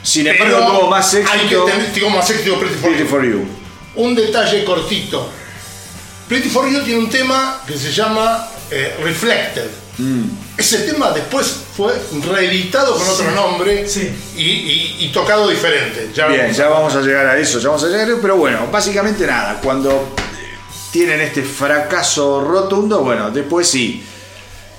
Sin 0.05 0.23
pero 0.25 0.43
embargo, 0.45 0.79
tuvo 0.79 0.89
más 0.89 1.13
Hay 1.15 1.23
que 1.23 1.27
éxito 1.31 1.65
tener, 1.65 1.93
tuvo 1.93 2.09
más 2.11 2.29
éxito 2.29 2.59
Pretty 2.59 2.75
for 2.75 2.89
Pretty 2.89 3.03
You. 3.03 3.09
for 3.09 3.25
You. 3.25 3.47
Un 3.95 4.15
detalle 4.15 4.63
cortito. 4.63 5.29
Pretty 6.29 6.49
for 6.49 6.69
You 6.69 6.81
tiene 6.83 6.99
un 6.99 7.09
tema 7.09 7.61
que 7.67 7.77
se 7.77 7.91
llama 7.91 8.47
eh, 8.71 8.95
Reflected. 9.03 9.69
Mm. 9.97 10.23
Ese 10.57 10.79
tema 10.79 11.11
después 11.11 11.47
fue 11.75 11.93
reeditado 12.29 12.95
con 12.97 13.07
otro 13.07 13.31
nombre 13.31 13.87
Sí. 13.87 14.09
y, 14.37 14.41
y- 14.41 14.95
y 15.01 15.07
tocado 15.09 15.47
diferente. 15.49 16.09
Ya 16.13 16.27
Bien, 16.27 16.41
vamos 16.43 16.57
ya 16.57 16.67
vamos 16.67 16.95
a 16.95 17.01
llegar 17.01 17.25
a 17.27 17.37
eso, 17.37 17.59
ya 17.59 17.69
vamos 17.69 17.83
a 17.83 17.87
llegar 17.87 18.01
a 18.07 18.11
eso, 18.11 18.19
pero 18.21 18.35
bueno, 18.37 18.67
básicamente 18.71 19.25
nada, 19.25 19.59
cuando 19.63 20.13
tienen 20.91 21.19
este 21.21 21.41
fracaso 21.43 22.41
rotundo, 22.41 22.99
bueno, 23.01 23.31
después 23.31 23.67
sí. 23.67 24.03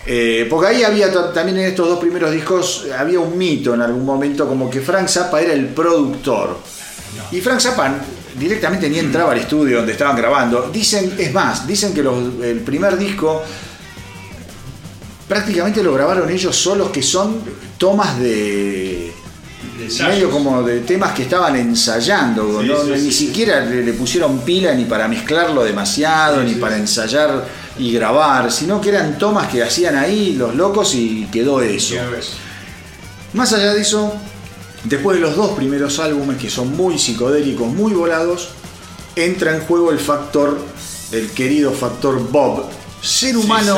Eh, 0.09 0.47
porque 0.49 0.69
ahí 0.69 0.85
había 0.85 1.11
también 1.33 1.59
en 1.59 1.67
estos 1.67 1.89
dos 1.89 1.99
primeros 1.99 2.31
discos 2.31 2.85
eh, 2.87 2.93
había 2.95 3.19
un 3.19 3.37
mito 3.37 3.75
en 3.75 3.83
algún 3.83 4.05
momento 4.05 4.47
como 4.47 4.71
que 4.71 4.81
Frank 4.81 5.09
Zappa 5.09 5.41
era 5.41 5.53
el 5.53 5.67
productor. 5.69 6.59
Y 7.33 7.41
Frank 7.41 7.59
Zappa 7.61 7.93
directamente 8.39 8.89
ni 8.89 8.99
entraba 9.01 9.33
al 9.33 9.39
estudio 9.39 9.79
donde 9.79 9.93
estaban 9.93 10.17
grabando. 10.17 10.71
Dicen, 10.73 11.15
es 11.19 11.33
más, 11.33 11.67
dicen 11.67 11.93
que 11.93 12.03
los- 12.03 12.41
el 12.43 12.61
primer 12.61 12.97
disco 12.97 13.43
prácticamente 15.27 15.83
lo 15.83 15.93
grabaron 15.95 16.31
ellos 16.31 16.55
solos, 16.55 16.91
que 16.91 17.03
son 17.03 17.41
tomas 17.79 18.19
de 18.21 19.13
ensayos. 19.83 20.15
medio 20.15 20.31
como 20.31 20.63
de 20.63 20.81
temas 20.81 21.13
que 21.15 21.23
estaban 21.23 21.57
ensayando, 21.57 22.61
Sí, 22.63 22.69
¿no? 22.69 22.85
sí, 22.85 22.91
ni 22.93 22.99
sí, 23.01 23.13
siquiera 23.27 23.61
le 23.65 23.93
pusieron 23.95 24.39
pila 24.41 24.73
ni 24.75 24.85
para 24.85 25.09
mezclarlo 25.09 25.65
demasiado, 25.65 26.43
ni 26.45 26.55
para 26.55 26.77
ensayar 26.77 27.45
y 27.79 27.93
grabar, 27.93 28.51
sino 28.51 28.81
que 28.81 28.89
eran 28.91 29.19
tomas 29.19 29.49
que 29.49 29.63
hacían 29.63 29.97
ahí 29.97 30.35
los 30.35 30.55
locos 30.55 30.95
y 30.95 31.27
quedó 31.31 31.61
eso. 31.61 31.95
Más 33.33 33.53
allá 33.53 33.75
de 33.75 33.81
eso, 33.83 34.15
después 34.85 35.17
de 35.17 35.21
los 35.23 35.37
dos 35.37 35.51
primeros 35.53 35.99
álbumes 35.99 36.39
que 36.39 36.49
son 36.49 36.75
muy 36.77 36.99
psicodélicos, 36.99 37.67
muy 37.69 37.93
volados, 37.93 38.49
entra 39.15 39.55
en 39.55 39.61
juego 39.63 39.91
el 39.91 39.99
factor, 39.99 40.59
el 41.13 41.31
querido 41.33 41.73
factor 41.73 42.19
Bob, 42.31 42.65
ser 43.03 43.37
humano 43.37 43.77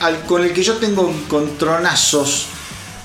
al- 0.00 0.20
con 0.26 0.42
el 0.42 0.52
que 0.52 0.62
yo 0.62 0.74
tengo 0.76 1.08
encontronazos 1.08 2.46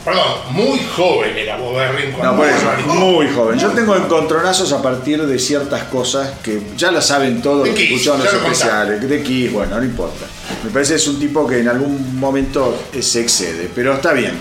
Perdón, 0.04 0.24
muy 0.52 0.80
joven 0.96 1.38
era 1.38 1.56
Bob 1.56 1.76
Berrin 1.76 2.12
cuando 2.12 2.34
No, 2.34 2.38
por 2.38 2.48
eso, 2.50 2.94
muy 2.94 3.28
joven. 3.34 3.58
Yo 3.58 3.70
tengo 3.70 3.96
encontronazos 3.96 4.74
a 4.74 4.82
partir 4.82 5.26
de 5.26 5.40
ciertas 5.40 5.84
cosas 5.84 6.40
que 6.44 6.62
ya 6.76 6.92
lo 6.92 7.02
saben 7.02 7.42
todos 7.42 7.68
los 7.68 7.76
que 7.76 7.86
escucharon 7.86 8.22
los 8.22 8.34
lo 8.34 8.40
especiales. 8.40 9.08
De 9.08 9.24
Kiss, 9.24 9.52
bueno, 9.52 9.78
no 9.78 9.84
importa. 9.84 10.26
Me 10.64 10.72
parece 10.72 10.94
que 10.94 10.98
es 10.98 11.08
un 11.08 11.20
tipo 11.20 11.48
que 11.48 11.60
en 11.60 11.70
algún 11.70 12.20
momento 12.20 12.78
se 13.00 13.22
excede, 13.22 13.70
pero 13.74 13.94
está 13.94 14.12
bien. 14.12 14.34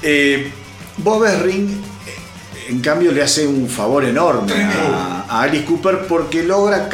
Eh, 0.00 0.52
Bob 0.98 1.24
Esring, 1.24 1.70
eh, 1.70 2.68
en 2.68 2.80
cambio, 2.80 3.10
le 3.10 3.22
hace 3.22 3.46
un 3.48 3.68
favor 3.68 4.04
enorme 4.04 4.52
a, 4.62 5.24
a 5.28 5.42
Alice 5.42 5.64
Cooper 5.64 6.06
porque 6.08 6.44
logra, 6.44 6.88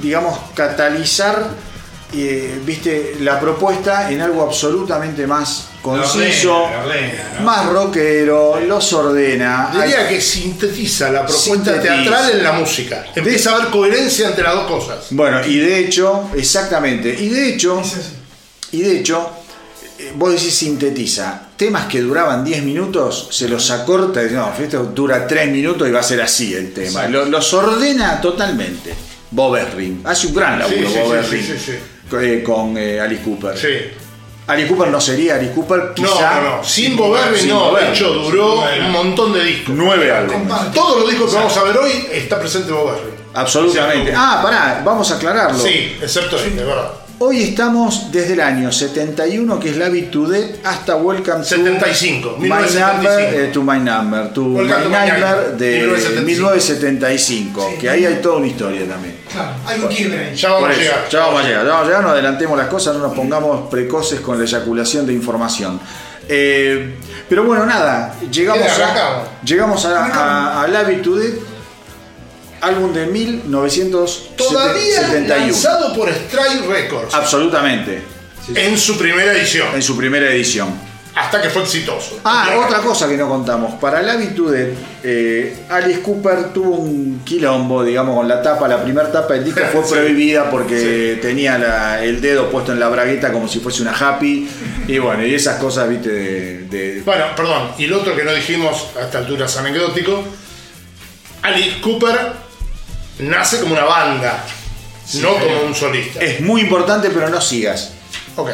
digamos, 0.00 0.38
catalizar 0.54 1.50
eh, 2.14 2.60
viste, 2.64 3.16
la 3.20 3.40
propuesta 3.40 4.10
en 4.10 4.20
algo 4.22 4.42
absolutamente 4.42 5.26
más 5.26 5.68
conciso, 5.90 6.54
ordena, 6.64 6.76
lo 6.82 6.88
ordena, 6.88 7.30
¿no? 7.38 7.44
más 7.44 7.66
rockero, 7.66 8.60
los 8.60 8.92
ordena. 8.92 9.70
Diría 9.72 10.00
Hay- 10.00 10.14
que 10.14 10.20
sintetiza 10.20 11.10
la 11.10 11.24
propuesta 11.24 11.54
Sintetiza. 11.54 11.82
teatral 11.82 12.30
en 12.32 12.42
la 12.42 12.52
música. 12.52 13.06
Empieza 13.14 13.50
a 13.52 13.56
haber 13.56 13.68
coherencia 13.70 14.28
entre 14.28 14.44
las 14.44 14.54
dos 14.54 14.66
cosas. 14.66 15.06
Bueno, 15.10 15.44
y 15.46 15.58
de 15.58 15.78
hecho, 15.78 16.30
exactamente, 16.36 17.08
y 17.18 17.28
de 17.28 17.48
hecho, 17.50 17.82
y 18.72 18.82
de 18.82 18.98
hecho, 18.98 19.30
eh, 19.98 20.12
vos 20.14 20.32
decís 20.32 20.54
sintetiza, 20.54 21.42
temas 21.56 21.86
que 21.86 22.00
duraban 22.02 22.44
10 22.44 22.62
minutos, 22.62 23.28
se 23.30 23.48
los 23.48 23.70
acorta 23.70 24.20
y 24.20 24.24
dice, 24.24 24.36
no, 24.36 24.52
esto 24.58 24.84
dura 24.94 25.26
3 25.26 25.50
minutos 25.50 25.88
y 25.88 25.90
va 25.90 26.00
a 26.00 26.02
ser 26.02 26.20
así 26.20 26.52
el 26.54 26.72
tema. 26.74 27.06
Los 27.08 27.54
ordena 27.54 28.20
totalmente. 28.20 28.92
Bob 29.30 29.56
Esrin, 29.56 30.02
hace 30.04 30.28
un 30.28 30.34
gran 30.34 30.58
laburo 30.58 30.88
Sí, 30.88 30.94
sí, 30.94 30.98
Bob 31.00 31.12
sí, 31.12 31.18
Esrin, 31.18 31.42
sí, 31.42 31.52
sí, 31.58 31.72
sí. 31.72 31.78
co- 32.08 32.20
eh, 32.20 32.42
con 32.42 32.76
eh, 32.78 33.00
Alice 33.00 33.22
Cooper. 33.22 33.56
Sí. 33.58 33.68
Alice 34.46 34.68
Cooper 34.68 34.88
no 34.88 35.00
sería 35.00 35.34
Alice 35.34 35.52
Cooper, 35.52 35.78
No, 35.78 35.94
quizá 35.94 36.40
no, 36.40 36.56
no. 36.58 36.64
Sin 36.64 36.96
Bob 36.96 37.14
Berrin 37.14 37.40
sin 37.40 37.48
no. 37.48 37.70
Bob 37.70 37.80
De 37.80 37.90
hecho, 37.90 38.12
duró 38.12 38.62
un 38.62 38.92
montón 38.92 39.32
de 39.32 39.42
discos. 39.44 39.74
nueve 39.74 40.12
álbumes. 40.12 40.72
Todos 40.72 41.00
los 41.00 41.10
discos 41.10 41.30
que 41.30 41.36
vamos 41.36 41.56
a 41.56 41.62
ver 41.64 41.76
hoy 41.76 41.90
está 42.12 42.38
presente 42.38 42.70
Bob 42.70 42.92
Berrin. 42.92 43.14
Absolutamente. 43.34 44.12
Ah, 44.16 44.40
pará, 44.42 44.82
vamos 44.84 45.10
a 45.10 45.16
aclararlo. 45.16 45.58
Sí, 45.58 45.96
excepto 46.00 46.36
este, 46.36 46.50
verdad. 46.50 46.90
Hoy 47.18 47.42
estamos 47.42 48.12
desde 48.12 48.34
el 48.34 48.40
año 48.42 48.70
71, 48.70 49.58
que 49.58 49.70
es 49.70 49.76
La 49.78 49.88
Death, 49.88 50.60
hasta 50.64 50.96
Welcome 50.96 51.44
75, 51.44 52.28
to 52.28 52.36
My 52.38 52.48
Number, 52.48 52.68
1975. 52.68 53.18
eh, 53.32 53.50
to 53.52 53.62
My 53.62 53.78
Number, 53.78 54.32
to 54.34 54.42
Welcome 54.42 54.76
My 54.76 54.82
to 54.82 54.88
My 54.90 54.96
Nightmare 54.96 55.20
Nightmare, 55.20 55.56
de 55.56 55.78
1975. 55.86 56.24
1975, 56.26 57.74
que 57.80 57.88
ahí 57.88 58.04
hay 58.04 58.16
toda 58.16 58.36
una 58.36 58.46
historia 58.46 58.86
también. 58.86 59.15
Claro, 59.36 59.54
algo 59.66 59.88
quiebra 59.88 60.20
ahí. 60.20 60.34
Ya 60.34 60.50
vamos 60.50 60.70
eso, 60.70 60.80
llegar. 60.80 61.08
ya 61.10 61.20
vamos 61.20 61.40
a 61.40 61.46
llegar, 61.46 61.64
ya 61.64 61.70
vamos 61.72 61.84
a 61.84 61.88
llegar, 61.88 62.02
no 62.02 62.10
adelantemos 62.10 62.58
las 62.58 62.68
cosas, 62.68 62.96
no 62.96 63.02
nos 63.02 63.14
pongamos 63.14 63.68
precoces 63.70 64.20
con 64.20 64.38
la 64.38 64.44
eyaculación 64.44 65.06
de 65.06 65.12
información. 65.12 65.78
Eh, 66.28 66.96
pero 67.28 67.44
bueno, 67.44 67.66
nada, 67.66 68.14
llegamos 68.30 68.66
¿Qué, 68.66 68.82
a, 68.82 69.24
llegamos 69.44 69.84
a, 69.84 70.06
a, 70.06 70.62
a 70.62 71.02
Today, 71.02 71.38
álbum 72.62 72.92
de 72.94 73.06
1971. 73.06 74.36
Todavía 74.36 75.28
lanzado 75.28 75.94
por 75.94 76.08
Strike 76.08 76.66
Records 76.66 77.14
Absolutamente, 77.14 78.02
en 78.54 78.78
su 78.78 78.96
primera 78.96 79.32
edición, 79.32 79.68
en 79.74 79.82
su 79.82 79.96
primera 79.96 80.30
edición. 80.30 80.85
Hasta 81.16 81.40
que 81.40 81.48
fue 81.50 81.62
exitoso. 81.62 82.20
Ah, 82.24 82.50
otra 82.64 82.78
cosa 82.80 83.08
que 83.08 83.16
no 83.16 83.26
contamos. 83.28 83.74
Para 83.80 84.02
la 84.02 84.16
Today, 84.34 84.74
eh, 85.02 85.56
Alice 85.70 86.00
Cooper 86.02 86.52
tuvo 86.52 86.76
un 86.76 87.22
quilombo, 87.24 87.82
digamos, 87.82 88.14
con 88.16 88.28
la 88.28 88.42
tapa. 88.42 88.68
La 88.68 88.82
primera 88.82 89.10
tapa 89.10 89.32
del 89.34 89.44
disco 89.44 89.60
fue 89.72 89.82
Sí. 89.84 89.94
prohibida 89.94 90.50
porque 90.50 91.18
tenía 91.22 91.56
la- 91.58 92.04
el 92.04 92.20
dedo 92.20 92.50
puesto 92.50 92.72
en 92.72 92.80
la 92.80 92.88
bragueta 92.90 93.32
como 93.32 93.48
si 93.48 93.60
fuese 93.60 93.80
una 93.82 93.92
happy. 93.96 94.46
Y 94.88 94.98
bueno, 94.98 95.24
y 95.26 95.34
esas 95.34 95.58
cosas, 95.58 95.88
viste, 95.88 96.10
de. 96.10 96.58
de- 96.68 97.02
Bueno, 97.02 97.24
perdón, 97.34 97.70
y 97.78 97.86
lo 97.86 98.00
otro 98.00 98.14
que 98.14 98.22
no 98.22 98.32
dijimos 98.34 98.88
a 99.00 99.06
esta 99.06 99.18
altura 99.18 99.46
es 99.46 99.56
anecdótico, 99.56 100.22
Alice 101.42 101.80
Cooper 101.80 102.32
nace 103.20 103.60
como 103.60 103.72
una 103.72 103.84
banda, 103.84 104.44
no 105.14 105.34
como 105.34 105.62
un 105.66 105.74
solista. 105.74 106.20
Es 106.20 106.40
muy 106.40 106.60
importante, 106.62 107.08
pero 107.10 107.28
no 107.30 107.40
sigas. 107.40 107.92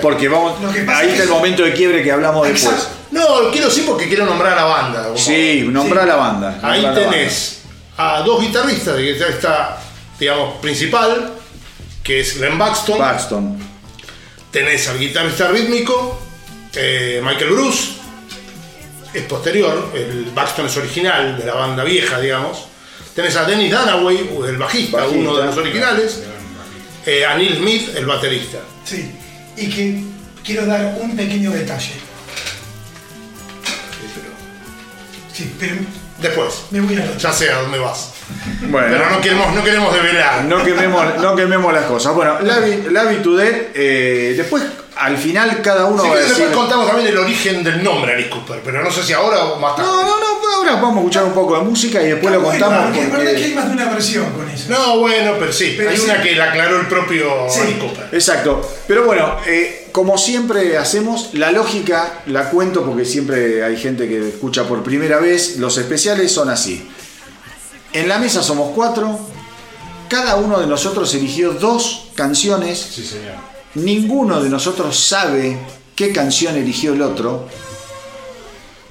Porque 0.00 0.28
vamos. 0.28 0.54
Que 0.72 0.80
Ahí 0.80 1.06
es 1.08 1.12
está 1.12 1.22
el 1.24 1.28
que- 1.28 1.34
momento 1.34 1.62
de 1.64 1.72
quiebre 1.72 2.02
que 2.02 2.12
hablamos 2.12 2.46
después. 2.46 2.88
No, 3.10 3.50
quiero 3.50 3.66
decir 3.68 3.84
porque 3.84 4.06
quiero 4.08 4.24
nombrar 4.26 4.52
a 4.52 4.56
la 4.56 4.64
banda. 4.64 5.02
como- 5.04 5.18
Sí, 5.18 5.64
nombra 5.68 6.02
Sí. 6.02 6.08
la 6.08 6.16
banda. 6.16 6.60
Ahí 6.62 6.86
tenés 6.94 7.58
a 7.96 8.20
dos 8.22 8.40
guitarristas 8.40 8.96
de 8.96 9.02
guitarrista, 9.12 9.78
digamos, 10.18 10.58
principal, 10.60 11.32
que 12.02 12.20
es 12.20 12.38
Glenn 12.38 12.56
Baxton. 12.58 12.98
banda. 12.98 13.14
Paxton. 13.18 13.58
Tenés 14.50 14.86
al 14.88 14.98
guitarrista 14.98 15.48
rítmico, 15.48 16.20
eh, 16.74 17.20
Michael 17.24 17.50
Bruce, 17.50 17.88
es 19.12 19.22
posterior, 19.24 19.90
el 19.94 20.30
Baxton 20.34 20.66
es 20.66 20.76
original 20.76 21.36
de 21.38 21.44
la 21.44 21.54
banda 21.54 21.84
vieja, 21.84 22.18
digamos. 22.20 22.66
Tenés 23.14 23.36
a 23.36 23.44
Dennis 23.44 23.70
Dunaway, 23.70 24.30
el 24.48 24.56
bajista, 24.56 24.98
Bajista. 24.98 25.18
uno 25.18 25.36
de 25.36 25.44
los 25.46 25.56
originales. 25.56 26.22
eh, 27.04 27.26
a 27.26 27.34
Neil 27.36 27.56
Smith, 27.56 27.96
el 27.96 28.06
baterista. 28.06 28.58
Sí. 28.84 29.10
Y 29.56 29.68
que 29.68 30.02
quiero 30.44 30.66
dar 30.66 30.96
un 31.00 31.16
pequeño 31.16 31.50
detalle. 31.50 31.92
Sí, 35.32 35.54
pero 35.58 35.76
Después, 36.20 36.66
me 36.70 36.80
voy 36.80 36.96
a 36.96 37.16
ya 37.16 37.32
sé 37.32 37.50
a 37.50 37.62
dónde 37.62 37.80
vas. 37.80 38.10
Bueno. 38.68 38.86
Pero 38.90 39.10
no 39.10 39.20
queremos, 39.20 39.54
no 39.54 39.64
queremos 39.64 39.92
develar. 39.92 40.44
No 40.44 40.62
quememos, 40.62 41.16
no 41.18 41.34
quememos 41.34 41.72
las 41.72 41.84
cosas. 41.86 42.14
Bueno, 42.14 42.38
la, 42.42 42.60
la 42.60 43.22
Today, 43.22 43.70
eh, 43.74 44.34
después 44.36 44.62
al 44.94 45.16
final 45.18 45.60
cada 45.62 45.86
uno 45.86 46.00
Si 46.02 46.08
va 46.08 46.14
a 46.14 46.16
querés, 46.18 46.30
decir. 46.30 46.44
después 46.46 46.64
contamos 46.64 46.86
también 46.86 47.08
el 47.08 47.18
origen 47.18 47.64
del 47.64 47.82
nombre 47.82 48.14
Alice 48.14 48.30
Cooper, 48.30 48.60
pero 48.64 48.84
no 48.84 48.90
sé 48.92 49.02
si 49.02 49.12
ahora 49.12 49.44
o 49.46 49.58
más 49.58 49.74
tarde. 49.74 49.88
No, 49.90 50.02
no, 50.02 50.20
no, 50.20 50.31
ahora 50.54 50.74
vamos 50.76 50.96
a 50.96 50.98
escuchar 51.00 51.24
un 51.24 51.32
poco 51.32 51.56
de 51.58 51.62
música 51.64 52.02
y 52.02 52.06
después 52.10 52.32
lo 52.32 52.40
Bueno, 52.40 52.58
contamos. 52.64 52.84
porque 52.86 53.02
es 53.02 53.12
verdad 53.12 53.32
que 53.34 53.44
hay 53.44 53.54
más 53.54 53.66
de 53.68 53.72
una 53.72 53.84
versión 53.90 54.30
con 54.32 54.48
eso. 54.48 54.64
No, 54.70 54.98
bueno, 55.00 55.32
pero 55.38 55.52
sí, 55.52 55.74
Pero 55.76 55.90
hay 55.90 55.96
sí. 55.96 56.02
una 56.04 56.22
que 56.22 56.34
la 56.36 56.44
aclaró 56.50 56.80
el 56.80 56.86
propio 56.88 57.28
Sí. 57.50 57.74
Cooper. 57.80 58.08
Exacto. 58.12 58.68
Pero 58.86 59.04
bueno, 59.04 59.36
eh, 59.46 59.88
como 59.92 60.16
siempre 60.18 60.76
hacemos, 60.78 61.30
la 61.34 61.52
lógica 61.52 62.20
la 62.26 62.50
cuento 62.50 62.84
porque 62.84 63.04
siempre 63.04 63.64
hay 63.64 63.76
gente 63.76 64.08
que 64.08 64.28
escucha 64.28 64.64
por 64.64 64.82
primera 64.82 65.18
vez. 65.18 65.56
Los 65.58 65.78
especiales 65.78 66.32
son 66.32 66.48
así. 66.50 66.88
En 67.92 68.08
la 68.08 68.18
mesa 68.18 68.42
somos 68.42 68.72
cuatro. 68.74 69.18
Cada 70.08 70.36
uno 70.36 70.60
de 70.60 70.66
nosotros 70.66 71.14
eligió 71.14 71.52
dos 71.52 72.08
canciones. 72.14 72.78
Sí, 72.78 73.02
señor. 73.04 73.34
Ninguno 73.74 74.42
de 74.42 74.50
nosotros 74.50 74.98
sabe 74.98 75.58
qué 75.96 76.12
canción 76.12 76.56
eligió 76.56 76.92
el 76.92 77.00
otro. 77.02 77.48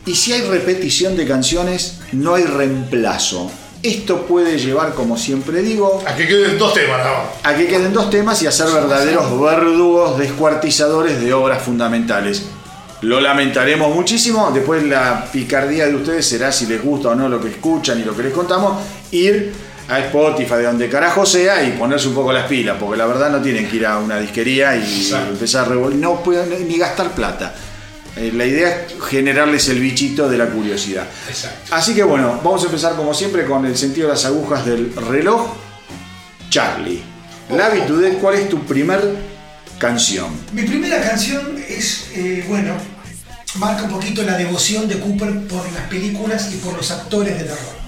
Y 0.05 0.15
si 0.15 0.33
hay 0.33 0.41
repetición 0.41 1.15
de 1.15 1.27
canciones, 1.27 1.99
no 2.11 2.35
hay 2.35 2.43
reemplazo. 2.43 3.51
Esto 3.83 4.25
puede 4.27 4.57
llevar, 4.59 4.93
como 4.93 5.17
siempre 5.17 5.61
digo, 5.61 6.03
A 6.05 6.15
que 6.15 6.27
queden 6.27 6.57
dos 6.57 6.73
temas 6.73 6.99
más. 6.99 7.15
a 7.43 7.55
que 7.57 7.65
queden 7.67 7.93
dos 7.93 8.09
temas 8.11 8.41
y 8.43 8.47
a 8.47 8.51
ser 8.51 8.67
verdaderos 8.71 9.39
verdugos 9.39 10.17
descuartizadores 10.19 11.19
de 11.19 11.33
obras 11.33 11.61
fundamentales. 11.63 12.43
Lo 13.01 13.19
lamentaremos 13.19 13.93
muchísimo. 13.95 14.51
Después 14.53 14.83
la 14.83 15.25
picardía 15.31 15.87
de 15.87 15.95
ustedes 15.95 16.27
será 16.27 16.51
si 16.51 16.67
les 16.67 16.81
gusta 16.83 17.09
o 17.09 17.15
no 17.15 17.27
lo 17.27 17.41
que 17.41 17.49
escuchan 17.49 17.99
y 17.99 18.03
lo 18.03 18.15
que 18.15 18.21
les 18.23 18.33
contamos. 18.33 18.83
Ir 19.11 19.51
a 19.89 19.99
Spotify, 19.99 20.53
de 20.55 20.63
donde 20.63 20.87
carajo 20.87 21.25
sea, 21.25 21.63
y 21.63 21.71
ponerse 21.71 22.07
un 22.07 22.13
poco 22.13 22.31
las 22.31 22.47
pilas, 22.47 22.77
porque 22.79 22.97
la 22.97 23.07
verdad 23.07 23.31
no 23.31 23.41
tienen 23.41 23.67
que 23.67 23.77
ir 23.77 23.85
a 23.87 23.97
una 23.97 24.19
disquería 24.19 24.75
y 24.77 25.01
Exacto. 25.01 25.31
empezar 25.33 25.65
a 25.65 25.69
revolver. 25.69 25.97
No 25.97 26.21
pueden 26.23 26.67
ni 26.67 26.77
gastar 26.77 27.09
plata. 27.13 27.53
Eh, 28.17 28.32
la 28.34 28.45
idea 28.45 28.86
es 28.86 29.02
generarles 29.04 29.69
el 29.69 29.80
bichito 29.80 30.30
de 30.30 30.38
la 30.38 30.47
curiosidad. 30.47 31.08
Exacto. 31.30 31.74
Así 31.76 31.95
que 31.95 32.04
bueno, 32.04 32.39
vamos 32.43 32.63
a 32.63 32.65
empezar 32.65 32.95
como 32.95 33.13
siempre 33.13 33.45
con 33.45 33.65
el 33.65 33.78
sentido 33.78 34.08
de 34.08 34.13
las 34.13 34.26
agujas 34.26 34.65
del 34.65 34.93
reloj. 34.95 35.54
Charlie, 36.50 37.02
la 37.50 37.69
Today, 37.86 38.17
¿cuál 38.19 38.36
es 38.36 38.50
tu 38.50 38.65
primer 38.65 39.02
canción? 39.80 40.32
Mi 40.52 40.63
primera 40.63 41.02
canción 41.02 41.58
es, 41.67 42.10
eh, 42.13 42.45
bueno, 42.47 42.74
marca 43.56 43.84
un 43.84 43.91
poquito 43.91 44.24
la 44.24 44.38
devoción 44.38 44.88
de 44.88 45.00
Cooper 45.00 45.47
por 45.47 45.71
las 45.71 45.88
películas 45.88 46.52
y 46.54 46.58
por 46.58 46.76
los 46.76 46.91
actores 46.91 47.38
de 47.38 47.45
terror. 47.45 47.82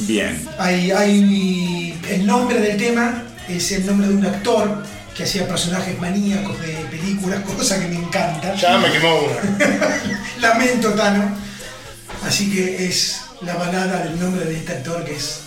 Bien. 0.00 0.48
Hay, 0.58 0.90
hay 0.90 2.00
el 2.08 2.26
nombre 2.26 2.60
del 2.60 2.76
tema 2.76 3.24
es 3.48 3.72
el 3.72 3.86
nombre 3.86 4.08
de 4.08 4.14
un 4.14 4.26
actor 4.26 4.82
que 5.16 5.24
hacía 5.24 5.46
personajes 5.46 5.98
maníacos 6.00 6.58
de 6.60 6.72
películas, 6.90 7.40
cosa 7.56 7.78
que 7.78 7.86
me 7.86 7.96
encanta. 7.96 8.54
Ya 8.54 8.78
me 8.78 8.90
quemó 8.90 9.20
una. 9.20 9.68
Lamento, 10.40 10.90
Tano. 10.94 11.36
Así 12.26 12.50
que 12.52 12.86
es 12.86 13.20
la 13.42 13.54
balada 13.56 14.04
del 14.04 14.18
nombre 14.18 14.44
de 14.44 14.56
este 14.56 14.72
actor, 14.72 15.04
que 15.04 15.14
es 15.16 15.40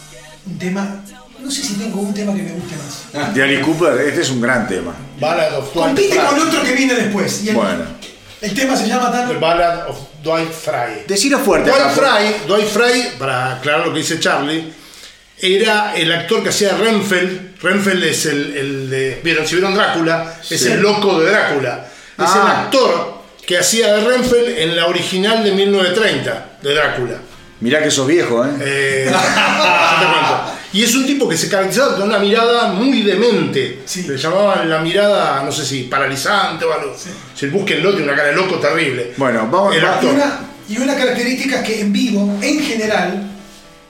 un 0.45 0.57
tema. 0.59 1.03
No 1.39 1.49
sé 1.51 1.61
si 1.63 1.73
tengo 1.75 1.99
un 2.01 2.13
tema 2.13 2.33
que 2.33 2.41
me 2.43 2.51
guste 2.51 2.75
más. 2.75 3.33
De 3.33 3.43
Alice 3.43 3.61
Cooper, 3.61 3.99
este 4.07 4.21
es 4.21 4.29
un 4.29 4.41
gran 4.41 4.67
tema. 4.67 4.93
Ballad 5.19 5.57
of 5.57 5.73
Dwight 5.73 5.87
Compite 5.87 6.15
con 6.15 6.27
Fry. 6.27 6.41
otro 6.47 6.63
que 6.63 6.71
viene 6.73 6.93
después. 6.95 7.43
Y 7.43 7.49
el, 7.49 7.55
Bueno. 7.55 7.83
el 8.41 8.53
tema 8.53 8.75
se 8.75 8.87
llama 8.87 9.11
The 9.11 9.17
Tano. 9.17 9.39
Ballad 9.39 9.89
of 9.89 9.97
Dwight 10.23 10.51
Fry. 10.51 11.03
Decilo 11.07 11.39
fuerte. 11.39 11.69
Dwight 11.69 11.91
Fry, 11.91 12.47
Dwight 12.47 12.67
Fry, 12.67 13.17
para 13.19 13.55
aclarar 13.57 13.87
lo 13.87 13.93
que 13.93 13.99
dice 13.99 14.19
Charlie, 14.19 14.71
era 15.39 15.95
el 15.95 16.11
actor 16.11 16.41
que 16.43 16.49
hacía 16.49 16.75
Renfeld. 16.77 17.44
Renfeld 17.61 18.03
es 18.03 18.25
el, 18.25 18.55
el 18.57 18.89
de. 18.89 19.21
¿Vieron? 19.23 19.47
Si 19.47 19.55
vieron 19.55 19.73
Drácula, 19.75 20.35
es 20.49 20.59
Sí. 20.61 20.71
el 20.71 20.81
loco 20.81 21.19
de 21.19 21.29
Drácula. 21.31 21.85
Es 22.17 22.23
Ah. 22.27 22.41
el 22.41 22.47
actor 22.65 23.15
que 23.45 23.57
hacía 23.57 23.93
de 23.95 24.03
Renfeld 24.05 24.57
en 24.57 24.75
la 24.75 24.87
original 24.87 25.43
de 25.43 25.51
1930, 25.51 26.57
de 26.61 26.73
Drácula. 26.73 27.15
Mirá 27.61 27.81
que 27.81 27.89
sos 27.91 28.07
viejo, 28.07 28.45
¿eh? 28.45 28.49
Eh, 28.61 29.05
te. 29.11 30.55
Y 30.73 30.83
es 30.83 30.93
un 30.93 31.05
tipo 31.05 31.29
que 31.29 31.37
se 31.37 31.47
caracterizaba 31.47 31.95
con 31.95 32.09
una 32.09 32.19
mirada 32.19 32.67
muy 32.73 33.01
demente. 33.01 33.79
Sí. 33.85 34.03
Le 34.03 34.17
llamaban 34.17 34.69
la 34.69 34.79
mirada, 34.79 35.41
no 35.43 35.51
sé 35.51 35.65
si 35.65 35.83
paralizante 35.83 36.65
o 36.65 36.73
algo. 36.73 36.93
Si 37.33 37.47
búsquenlo, 37.47 37.91
tiene 37.91 38.07
una 38.07 38.15
cara 38.17 38.29
de 38.29 38.35
loco 38.35 38.55
terrible. 38.55 39.13
Bueno, 39.15 39.47
vamos- 39.49 39.73
El 39.73 39.83
va- 39.85 39.87
Y 39.87 39.93
actor. 39.93 40.13
una, 40.15 40.39
y 40.67 40.77
una 40.77 40.95
característica 40.95 41.63
que 41.63 41.79
en 41.79 41.93
vivo, 41.93 42.37
en 42.41 42.59
general, 42.61 43.23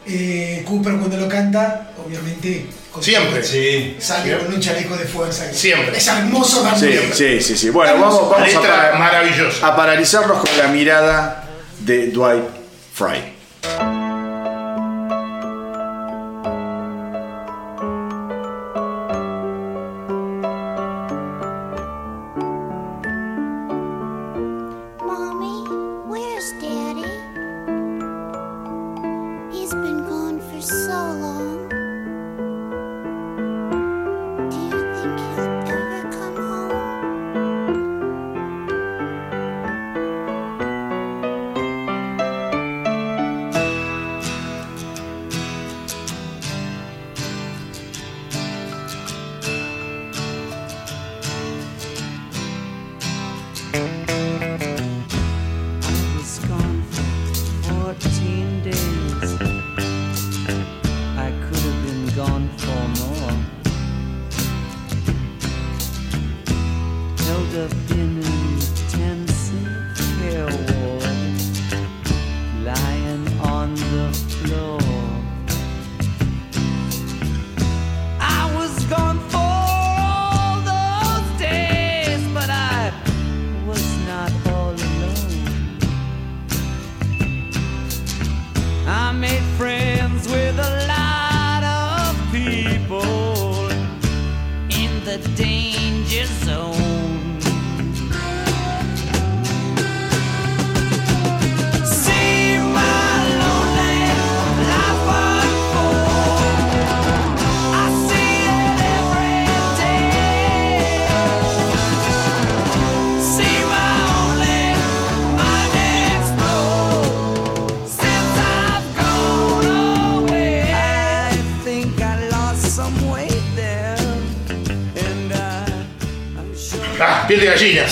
eh, 0.06 0.64
Cooper 0.68 0.94
cuando 0.98 1.18
lo 1.18 1.28
canta, 1.28 1.92
obviamente. 2.06 2.68
Con- 2.96 3.04
Siempre. 3.04 3.44
Sí. 3.44 3.96
Sale 4.00 4.38
con 4.38 4.54
un 4.54 4.60
chaleco 4.60 4.96
de 4.98 5.06
fuerza. 5.06 5.52
Siempre. 5.54 5.98
Es 5.98 6.08
hermoso 6.08 6.64
Sí, 6.64 6.70
también. 6.70 7.12
sí, 7.14 7.42
sí, 7.42 7.58
sí. 7.58 7.70
Bueno, 7.70 7.94
Vamos, 7.94 8.30
vamos, 8.32 8.56
a, 8.56 8.62
para- 8.62 8.96
maravillosa. 8.98 9.68
a 9.68 9.76
paralizarnos 9.76 10.38
con 10.40 10.58
la 10.58 10.68
mirada 10.68 11.48
de 11.80 12.08
Dwight 12.08 12.44
Fry. 12.94 13.36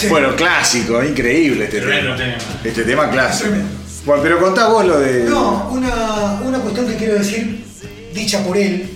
Bueno, 0.10 0.36
clásico, 0.36 1.04
increíble 1.04 1.66
este 1.66 1.80
Tremendo 1.82 2.16
tema. 2.16 2.38
tema. 2.38 2.60
Este 2.64 2.84
tema 2.84 3.10
clásico. 3.10 3.50
Bueno, 4.06 4.24
pero 4.24 4.40
contá 4.40 4.68
vos 4.68 4.86
lo 4.86 5.00
de. 5.00 5.24
No, 5.24 5.70
una, 5.72 6.42
una 6.44 6.60
cuestión 6.60 6.88
que 6.88 6.96
quiero 6.96 7.16
decir, 7.16 7.64
dicha 8.14 8.44
por 8.44 8.58
él, 8.58 8.90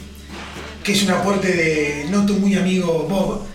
que 0.83 0.91
es 0.91 1.03
un 1.03 1.11
aporte 1.11 1.47
de 1.47 2.05
no 2.09 2.25
tu 2.25 2.33
muy 2.35 2.55
amigo 2.55 3.07
Bob, 3.09 3.45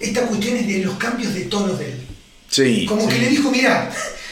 esta 0.00 0.22
cuestión 0.22 0.56
es 0.56 0.66
de 0.66 0.78
los 0.84 0.94
cambios 0.96 1.34
de 1.34 1.42
tonos 1.42 1.78
de 1.78 1.86
él. 1.92 2.06
Sí. 2.48 2.86
Como 2.86 3.06
que 3.08 3.18
le 3.18 3.28
dijo, 3.28 3.50
mira, 3.50 3.90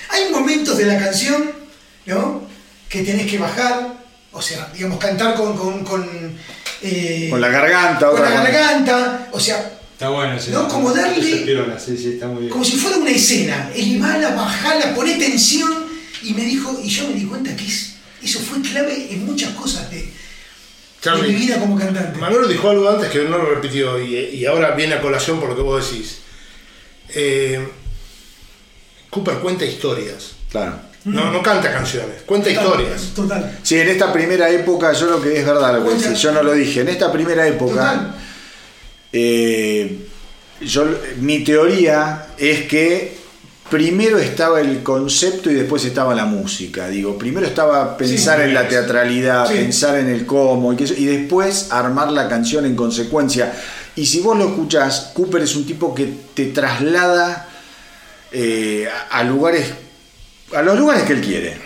hay 0.09 0.31
momentos 0.33 0.79
de 0.79 0.87
la 0.87 0.99
canción, 0.99 1.51
¿no? 2.07 2.43
Que 2.89 3.03
tenés 3.03 3.31
que 3.31 3.39
bajar, 3.39 3.95
o 4.33 4.41
sea, 4.41 4.71
digamos, 4.73 4.99
cantar 4.99 5.35
con... 5.35 5.57
Con, 5.57 5.85
con, 5.85 6.09
eh, 6.83 7.29
Con 7.31 7.41
la 7.41 7.49
garganta, 7.49 8.07
con 8.07 8.21
otra 8.21 8.31
la 8.31 8.51
garganta, 8.51 9.29
o 9.33 9.41
sea, 9.41 9.76
Está 9.97 10.11
bueno 10.11 10.35
ese. 10.35 10.51
No, 10.51 10.69
como 10.69 10.93
darle- 10.93 11.19
ese 11.19 11.47
piola, 11.47 11.79
sí, 11.79 11.97
sí, 11.97 12.11
está 12.13 12.27
muy 12.27 12.41
bien. 12.41 12.51
como 12.51 12.63
si 12.63 12.77
fuera 12.77 12.99
una 12.99 13.09
escena, 13.11 13.71
elevala, 13.75 14.35
bajala, 14.35 14.95
poné 14.95 15.15
tensión, 15.15 15.73
y 16.23 16.35
me 16.35 16.45
dijo, 16.45 16.79
y 16.85 16.89
yo 16.91 17.09
me 17.09 17.15
di 17.15 17.25
cuenta 17.25 17.57
que 17.57 17.65
es- 17.65 17.95
eso 18.23 18.41
fue 18.41 18.61
clave 18.61 19.09
en 19.11 19.25
muchas 19.25 19.55
cosas 19.55 19.91
de, 19.91 20.13
mi 21.23 21.35
vida 21.35 21.59
como 21.59 21.79
cantante. 21.79 22.19
Manolo 22.19 22.47
dijo 22.47 22.69
algo 22.69 22.91
antes 22.91 23.09
que 23.09 23.21
no 23.25 23.39
lo 23.39 23.55
repitió 23.55 23.99
y, 23.99 24.17
y 24.17 24.45
ahora 24.45 24.73
viene 24.73 24.97
a 24.97 25.01
colación 25.01 25.41
por 25.41 25.49
lo 25.51 25.57
que 25.57 25.63
vos 25.63 25.91
decís. 25.91 26.19
Eh, 27.15 27.67
Cooper 29.09 29.37
cuenta 29.37 29.65
historias. 29.65 30.33
Claro. 30.51 30.79
No, 31.05 31.31
no 31.31 31.41
canta 31.43 31.73
canciones, 31.73 32.23
cuenta 32.27 32.49
Total, 32.51 32.65
historias. 32.67 33.03
Total. 33.15 33.59
Sí, 33.63 33.79
en 33.79 33.89
esta 33.89 34.13
primera 34.13 34.51
época, 34.51 34.93
yo 34.93 35.07
lo 35.07 35.23
que 35.23 35.39
es 35.39 35.47
verdad 35.47 35.79
lo 35.79 35.89
que 35.89 35.95
decís, 35.95 36.21
yo 36.21 36.33
no 36.33 36.43
lo 36.43 36.53
dije, 36.53 36.81
en 36.81 36.89
esta 36.89 37.11
primera 37.13 37.47
época, 37.47 37.73
Total. 37.93 38.15
Eh, 39.19 39.99
yo, 40.61 40.85
mi 41.21 41.41
teoría 41.45 42.27
es 42.39 42.67
que 42.67 43.17
primero 43.71 44.19
estaba 44.19 44.61
el 44.61 44.83
concepto 44.83 45.51
y 45.51 45.55
después 45.55 45.85
estaba 45.85 46.15
la 46.15 46.25
música. 46.27 46.89
Digo, 46.89 47.17
primero 47.19 47.47
estaba 47.47 47.97
pensar 47.97 48.39
Sí. 48.39 48.45
en 48.45 48.55
la 48.55 48.69
teatralidad, 48.69 49.49
Sí. 49.49 49.55
pensar 49.55 49.97
en 49.99 50.09
el 50.09 50.25
cómo 50.27 50.73
y, 50.73 50.77
que 50.77 50.85
eso, 50.85 50.95
y 50.97 51.07
después 51.07 51.69
armar 51.73 52.13
la 52.13 52.29
canción 52.29 52.65
en 52.67 52.77
consecuencia. 52.77 53.53
Y 53.97 54.05
si 54.07 54.21
vos 54.21 54.37
lo 54.37 54.49
escuchás, 54.49 55.13
Cooper 55.15 55.43
es 55.43 55.57
un 55.57 55.65
tipo 55.67 55.95
que 55.95 56.07
te 56.35 56.47
traslada 56.47 57.49
eh, 58.33 58.87
a 59.11 59.23
lugares, 59.23 59.73
a 60.55 60.61
los 60.63 60.79
lugares 60.79 61.05
que 61.05 61.13
él 61.15 61.21
quiere. 61.23 61.57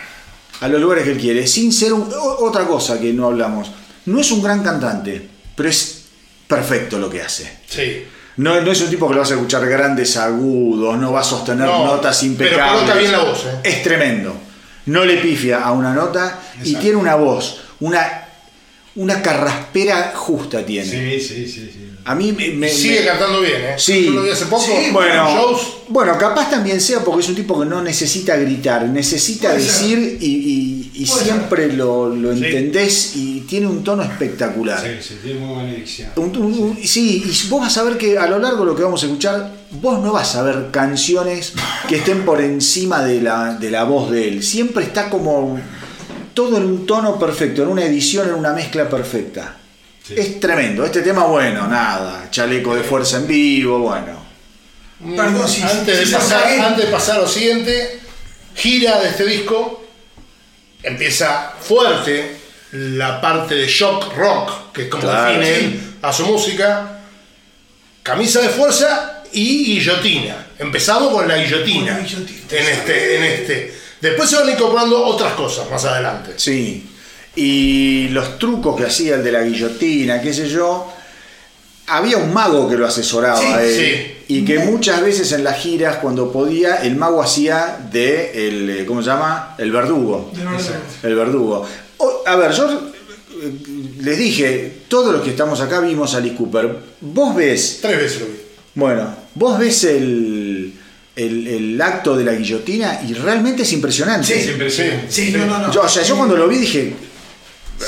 A 0.61 0.69
los 0.69 0.81
lugares 0.81 1.05
que 1.05 1.13
él 1.13 1.19
quiere, 1.19 1.47
sin 1.47 1.73
ser 1.73 1.93
un- 1.93 2.09
otra 2.41 2.67
cosa 2.67 3.01
que 3.01 3.13
no 3.13 3.27
hablamos. 3.27 3.71
No 4.07 4.21
es 4.21 4.31
un 4.31 4.43
gran 4.43 4.63
cantante, 4.63 5.27
pero 5.57 5.69
es 5.69 6.00
perfecto 6.51 6.99
lo 6.99 7.09
que 7.09 7.23
hace. 7.23 7.51
Sí. 7.69 8.05
No, 8.37 8.61
no 8.61 8.73
es 8.73 8.81
un 8.81 8.91
tipo 8.91 9.07
que 9.09 9.15
lo 9.15 9.21
vas 9.21 9.31
a 9.31 9.35
escuchar 9.35 9.67
grandes 9.69 10.17
agudos, 10.17 10.97
no 10.99 11.13
va 11.13 11.21
a 11.21 11.25
sostener 11.25 11.67
No, 11.67 11.85
notas 11.87 12.19
pero 12.21 12.33
impecables. 12.33 12.73
coloca 12.83 12.95
bien 12.99 13.13
la 13.13 13.19
voz, 13.21 13.45
¿eh? 13.47 13.59
Es 13.65 13.83
tremendo. 13.83 14.35
No 14.87 15.05
le 15.05 15.17
pifia 15.19 15.63
a 15.63 15.73
una 15.73 15.93
nota 15.93 16.41
y 16.65 16.75
tiene 16.77 16.97
una 16.97 17.15
voz, 17.17 17.61
una, 17.81 18.25
una 18.97 19.21
carraspera 19.23 20.13
justa 20.17 20.65
tiene. 20.65 20.91
Sí, 20.91 21.21
sí, 21.21 21.47
sí. 21.47 21.71
sí. 21.73 21.87
A 22.05 22.15
mí 22.15 22.33
me, 22.33 22.49
me- 22.53 22.69
Sigue 22.71 23.01
me- 23.01 23.07
cantando 23.07 23.41
bien, 23.43 23.61
¿eh? 23.63 23.75
Sí. 23.77 24.07
Yo 24.07 24.13
lo 24.13 24.23
vi 24.23 24.31
hace 24.31 24.47
poco. 24.47 24.65
Sí, 24.65 24.89
bueno, 24.91 25.29
shows. 25.35 25.61
bueno, 25.89 26.17
capaz 26.17 26.49
también 26.51 26.81
sea 26.81 27.01
porque 27.01 27.21
es 27.23 27.29
un 27.29 27.35
tipo 27.35 27.61
que 27.61 27.67
no 27.67 27.83
necesita 27.83 28.37
gritar, 28.37 28.85
necesita 28.87 29.53
decir 29.53 30.17
y, 30.21 30.27
y- 30.27 30.80
y 31.03 31.07
siempre 31.07 31.73
lo, 31.73 32.09
lo 32.15 32.35
Sí. 32.35 32.45
entendés 32.45 33.17
y 33.17 33.41
tiene 33.43 33.67
un 33.67 33.83
tono 33.85 34.03
espectacular. 34.03 34.81
Sí, 34.83 34.97
sí, 35.09 35.19
tiene 35.23 35.41
muy 35.41 35.55
buena 35.55 35.73
dicción. 35.73 36.11
Un- 36.17 36.37
un- 36.37 36.53
un- 36.59 36.79
sí, 36.85 37.25
y 37.27 37.49
vos 37.49 37.61
vas 37.61 37.77
a 37.79 37.83
ver 37.85 37.97
que 37.97 38.19
a 38.19 38.27
lo 38.27 38.39
largo 38.39 38.61
de 38.61 38.67
lo 38.67 38.77
que 38.77 38.83
vamos 38.83 39.03
a 39.03 39.07
escuchar, 39.07 39.53
vos 39.73 40.01
no 40.03 40.13
vas 40.13 40.35
a 40.37 40.43
ver 40.43 40.69
canciones 40.71 41.53
que 41.89 41.97
estén 41.97 42.25
por 42.25 42.41
encima 42.41 43.03
de 43.05 43.21
la, 43.23 43.55
de 43.55 43.71
la 43.71 43.85
voz 43.85 44.11
de 44.11 44.29
él. 44.29 44.43
Siempre 44.43 44.85
está 44.85 45.09
como 45.11 45.59
todo 46.35 46.57
en 46.59 46.65
un 46.65 46.87
tono 46.87 47.19
perfecto, 47.19 47.63
en 47.63 47.69
una 47.69 47.85
edición, 47.85 48.29
en 48.29 48.35
una 48.35 48.53
mezcla 48.53 48.89
perfecta. 48.89 49.57
Sí. 50.07 50.15
Es 50.17 50.41
tremendo. 50.41 50.85
Este 50.85 51.03
tema, 51.03 51.25
bueno, 51.25 51.67
nada. 51.69 52.29
Chaleco 52.31 52.75
de 52.75 52.83
fuerza 52.83 53.19
en 53.19 53.27
vivo, 53.27 53.79
bueno. 53.81 54.19
Perdón, 55.17 55.49
si- 55.49 55.63
antes, 55.63 55.99
si 56.01 56.05
de 56.11 56.17
pasar, 56.17 56.61
antes 56.61 56.85
de 56.87 56.91
pasar 56.93 57.17
a 57.17 57.21
lo 57.23 57.29
siguiente, 57.29 58.01
gira 58.55 59.01
de 59.01 59.09
este 59.09 59.25
disco, 59.25 59.80
empieza 60.83 61.53
fuerte 61.61 62.37
la 62.73 63.21
parte 63.21 63.55
de 63.55 63.67
shock 63.67 64.15
rock, 64.17 64.73
que 64.73 64.83
es 64.83 64.89
como 64.89 65.03
Claro, 65.03 65.39
define 65.39 65.47
sí. 65.59 65.65
él 65.65 65.81
a 66.03 66.13
su 66.13 66.27
música, 66.27 67.01
camisa 68.03 68.41
de 68.41 68.49
fuerza 68.49 69.23
y 69.33 69.65
guillotina. 69.65 70.47
Empezamos 70.59 71.13
con 71.13 71.27
la 71.29 71.37
guillotina, 71.37 71.93
Con 71.95 72.03
la 72.03 72.09
guillotina. 72.09 72.41
en 72.61 72.69
este, 72.69 73.17
en 73.17 73.23
este. 73.25 73.75
Después 74.01 74.31
se 74.31 74.37
van 74.37 74.49
incorporando 74.51 75.05
otras 75.05 75.35
cosas 75.35 75.69
más 75.71 75.85
adelante. 75.85 76.33
Sí. 76.37 76.87
Y 77.37 78.09
los 78.09 78.39
trucos 78.39 78.77
que 78.77 78.87
hacía 78.87 79.17
el 79.17 79.25
de 79.25 79.33
la 79.33 79.43
guillotina, 79.43 80.21
qué 80.21 80.33
sé 80.33 80.49
yo. 80.49 80.93
Había 81.91 82.17
un 82.19 82.33
mago 82.33 82.69
que 82.69 82.77
lo 82.77 82.87
asesoraba 82.87 83.39
Sí, 83.41 83.47
a 83.47 83.63
él. 83.65 83.75
sí. 83.77 84.35
Y 84.35 84.45
que 84.45 84.61
muchas 84.61 85.03
veces 85.03 85.33
en 85.33 85.43
las 85.43 85.59
giras, 85.59 85.97
cuando 85.97 86.31
podía, 86.31 86.77
el 86.77 86.95
mago 86.97 87.21
hacía 87.21 87.79
de 87.91 88.47
el, 88.49 88.71
eh, 88.71 88.87
¿cómo 88.87 89.03
se 89.03 89.09
llama? 89.09 89.55
El 89.59 89.73
verdugo. 89.73 90.31
El 91.03 91.15
verdugo. 91.17 91.67
O- 91.99 92.23
a 92.27 92.37
ver, 92.37 92.53
yo 92.53 92.71
eh, 92.71 93.53
les 94.01 94.19
dije, 94.19 94.83
todos 94.89 95.13
los 95.13 95.23
que 95.23 95.31
estamos 95.31 95.61
acá 95.61 95.81
vimos 95.81 96.15
a 96.15 96.19
Alice 96.19 96.37
Cooper. 96.37 96.77
Vos 97.01 97.35
ves, 97.35 97.79
Tres 97.83 97.99
veces 97.99 98.21
lo 98.21 98.27
vi. 98.27 98.33
bueno, 98.77 99.17
vos 99.35 99.59
ves 99.59 99.83
el, 99.85 100.75
el, 101.17 101.47
el 101.49 101.83
acto 101.83 102.17
de 102.17 102.25
la 102.25 102.33
guillotina 102.35 103.01
y 103.09 103.15
realmente 103.15 103.63
es 103.65 103.73
impresionante. 103.73 104.27
Sí. 104.29 104.35
Es 104.35 104.49
impresionante. 104.49 105.07
Sí, 105.11 105.33
no, 105.37 105.45
no, 105.47 105.59
no. 105.59 105.73
Yo, 105.73 105.83
o 105.83 105.89
sea, 105.89 106.05
yo 106.05 106.17
cuando 106.17 106.37
lo 106.37 106.47
vi 106.47 106.59
dije. 106.59 106.95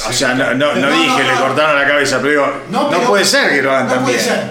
O 0.08 0.12
sea, 0.12 0.34
no, 0.34 0.54
no, 0.54 0.74
no 0.74 0.88
No, 0.88 0.90
dije 0.96 1.08
no, 1.08 1.18
le 1.18 1.34
no. 1.34 1.40
cortaron 1.40 1.78
la 1.80 1.86
cabeza, 1.86 2.18
pero 2.22 2.30
digo, 2.30 2.52
no, 2.70 2.88
pero- 2.88 3.08
puede 3.08 3.24
ser 3.24 3.50
que 3.50 3.62
lo 3.62 3.70
hagan 3.72 3.86
no 3.88 3.94
tan 3.94 4.02
puede 4.04 4.16
bien. 4.16 4.28
ser. 4.28 4.42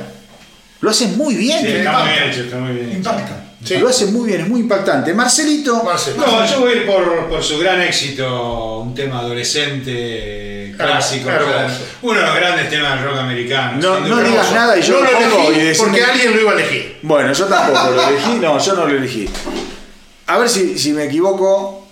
Lo 0.82 0.90
hacen 0.90 1.18
muy 1.18 1.36
bien. 1.36 1.60
Sí, 1.62 1.68
está 1.68 1.80
impacta. 1.80 2.04
muy 2.04 2.12
bien 2.14 2.24
hecho, 2.30 2.42
está 2.42 2.58
muy 2.58 2.72
bien 2.74 2.86
hecho. 2.88 2.98
Impacta. 2.98 3.38
Sí. 3.64 3.78
Lo 3.78 3.90
hacen 3.90 4.12
muy 4.14 4.28
bien, 4.28 4.42
es 4.42 4.48
muy 4.48 4.60
impactante. 4.62 5.14
Marcelito. 5.14 5.84
Marcelo. 5.84 6.18
No, 6.26 6.46
yo 6.48 6.60
voy 6.62 6.72
a 6.74 6.76
ir 6.78 6.86
por, 6.88 7.28
por 7.30 7.44
su 7.44 7.60
gran 7.60 7.80
éxito, 7.82 8.80
un 8.80 8.96
tema 8.96 9.20
adolescente, 9.20 10.74
clásico, 10.78 11.30
uno 12.02 12.20
de 12.20 12.26
los 12.26 12.36
grandes 12.36 12.70
temas 12.70 12.96
del 13.00 13.10
rock 13.10 13.20
americano. 13.20 13.78
No, 13.80 14.00
no 14.00 14.20
digas 14.22 14.52
nada 14.52 14.78
y 14.78 14.82
yo 14.82 15.00
no 15.00 15.12
lo 15.12 15.20
lo 15.20 15.30
pongo 15.36 15.52
elegí 15.52 15.80
porque 15.80 16.04
alguien 16.04 16.34
lo 16.36 16.42
iba 16.42 16.52
a 16.52 16.54
elegir. 16.56 16.98
Bueno, 17.04 17.34
yo 17.34 17.46
tampoco 17.46 17.92
lo 17.92 18.04
elegí. 18.10 18.34
No, 18.40 18.58
yo 18.60 18.74
no 18.76 18.86
lo 18.88 18.98
elegí. 18.98 19.30
A 20.28 20.38
ver 20.38 20.50
si, 20.50 20.80
si 20.80 20.94
me 20.94 21.04
equivoco, 21.06 21.88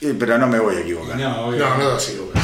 eh, 0.00 0.14
pero 0.18 0.36
no 0.38 0.46
me 0.46 0.58
voy 0.58 0.76
a 0.76 0.80
equivocar. 0.80 1.16
No, 1.16 1.46
obvio. 1.46 1.58
No, 1.60 1.76
no 1.78 1.90
güey. 1.90 1.98
Thank 1.98 2.37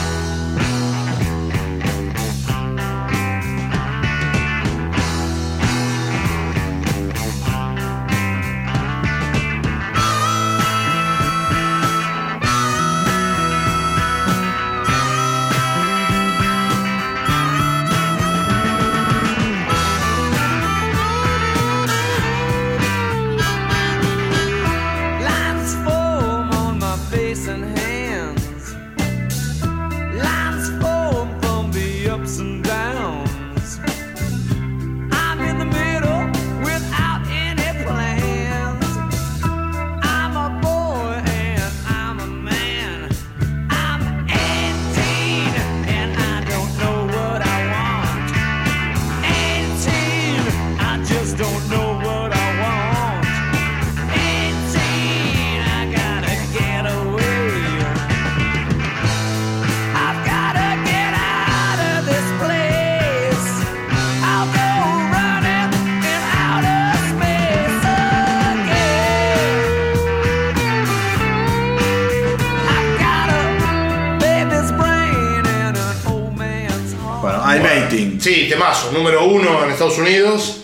temazo, 78.55 78.93
número 78.93 79.25
uno 79.25 79.65
en 79.65 79.71
Estados 79.73 79.99
Unidos, 79.99 80.59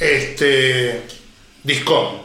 este, 0.00 1.02
Discom. 1.62 2.16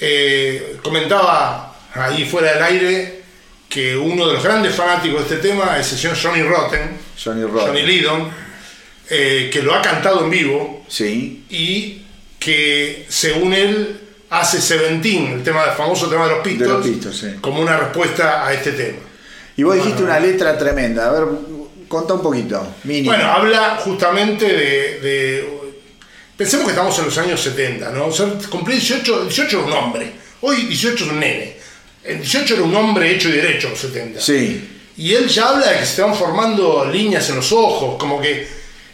Eh, 0.00 0.76
comentaba 0.82 1.74
ahí 1.94 2.26
fuera 2.26 2.52
del 2.52 2.62
aire 2.62 3.22
que 3.68 3.96
uno 3.96 4.26
de 4.26 4.34
los 4.34 4.44
grandes 4.44 4.74
fanáticos 4.74 5.28
de 5.28 5.34
este 5.36 5.48
tema 5.48 5.78
es 5.78 5.92
el 5.92 5.98
señor 5.98 6.16
Johnny 6.22 6.42
Rotten, 6.42 6.98
Johnny 7.22 7.42
Rotten. 7.44 7.68
Johnny 7.68 7.82
Lydon, 7.82 8.30
eh, 9.08 9.48
que 9.50 9.62
lo 9.62 9.74
ha 9.74 9.80
cantado 9.80 10.24
en 10.24 10.30
vivo 10.30 10.84
Sí. 10.88 11.44
y 11.48 12.02
que 12.38 13.06
según 13.08 13.54
él 13.54 14.00
hace 14.30 14.60
Seventeen, 14.60 15.32
el 15.38 15.42
tema, 15.42 15.64
el 15.64 15.70
famoso 15.72 16.08
tema 16.08 16.26
de 16.28 16.34
los 16.34 16.40
Pistols, 16.40 16.68
De 16.70 16.76
los 16.76 16.86
Pistols, 16.86 17.16
sí. 17.16 17.28
como 17.40 17.62
una 17.62 17.78
respuesta 17.78 18.46
a 18.46 18.52
este 18.52 18.72
tema. 18.72 18.98
Y 19.56 19.62
vos 19.62 19.74
dijiste 19.74 20.02
una 20.02 20.20
letra 20.20 20.56
tremenda. 20.56 21.08
A 21.08 21.12
ver, 21.12 21.24
contá 21.88 22.14
un 22.14 22.22
poquito. 22.22 22.74
Mínimo. 22.84 23.10
Bueno, 23.12 23.24
habla 23.30 23.76
justamente 23.82 24.46
de, 24.46 25.00
de- 25.00 25.58
Pensemos 26.36 26.66
que 26.66 26.70
estamos 26.72 26.96
en 27.00 27.04
los 27.06 27.18
años 27.18 27.40
70, 27.40 27.90
¿no? 27.90 28.06
O 28.06 28.12
sea, 28.12 28.26
cumplir 28.48 28.78
18, 28.78 29.24
18 29.24 29.58
era 29.58 29.66
un 29.66 29.72
hombre. 29.72 30.12
Hoy 30.42 30.66
18 30.66 31.04
es 31.04 31.10
un 31.10 31.18
nene. 31.18 31.56
El 32.04 32.18
18 32.20 32.54
era 32.54 32.62
un 32.62 32.76
hombre 32.76 33.10
hecho 33.12 33.28
y 33.28 33.32
derecho 33.32 33.66
en 33.66 33.72
los 33.72 33.80
70. 33.80 34.20
Sí. 34.20 34.68
Y 34.96 35.14
él 35.14 35.26
ya 35.28 35.48
habla 35.48 35.66
de 35.72 35.78
que 35.80 35.84
se 35.84 35.90
están 36.00 36.14
formando 36.14 36.84
líneas 36.92 37.28
en 37.30 37.36
los 37.36 37.50
ojos, 37.50 37.96
como 37.98 38.20
que 38.20 38.46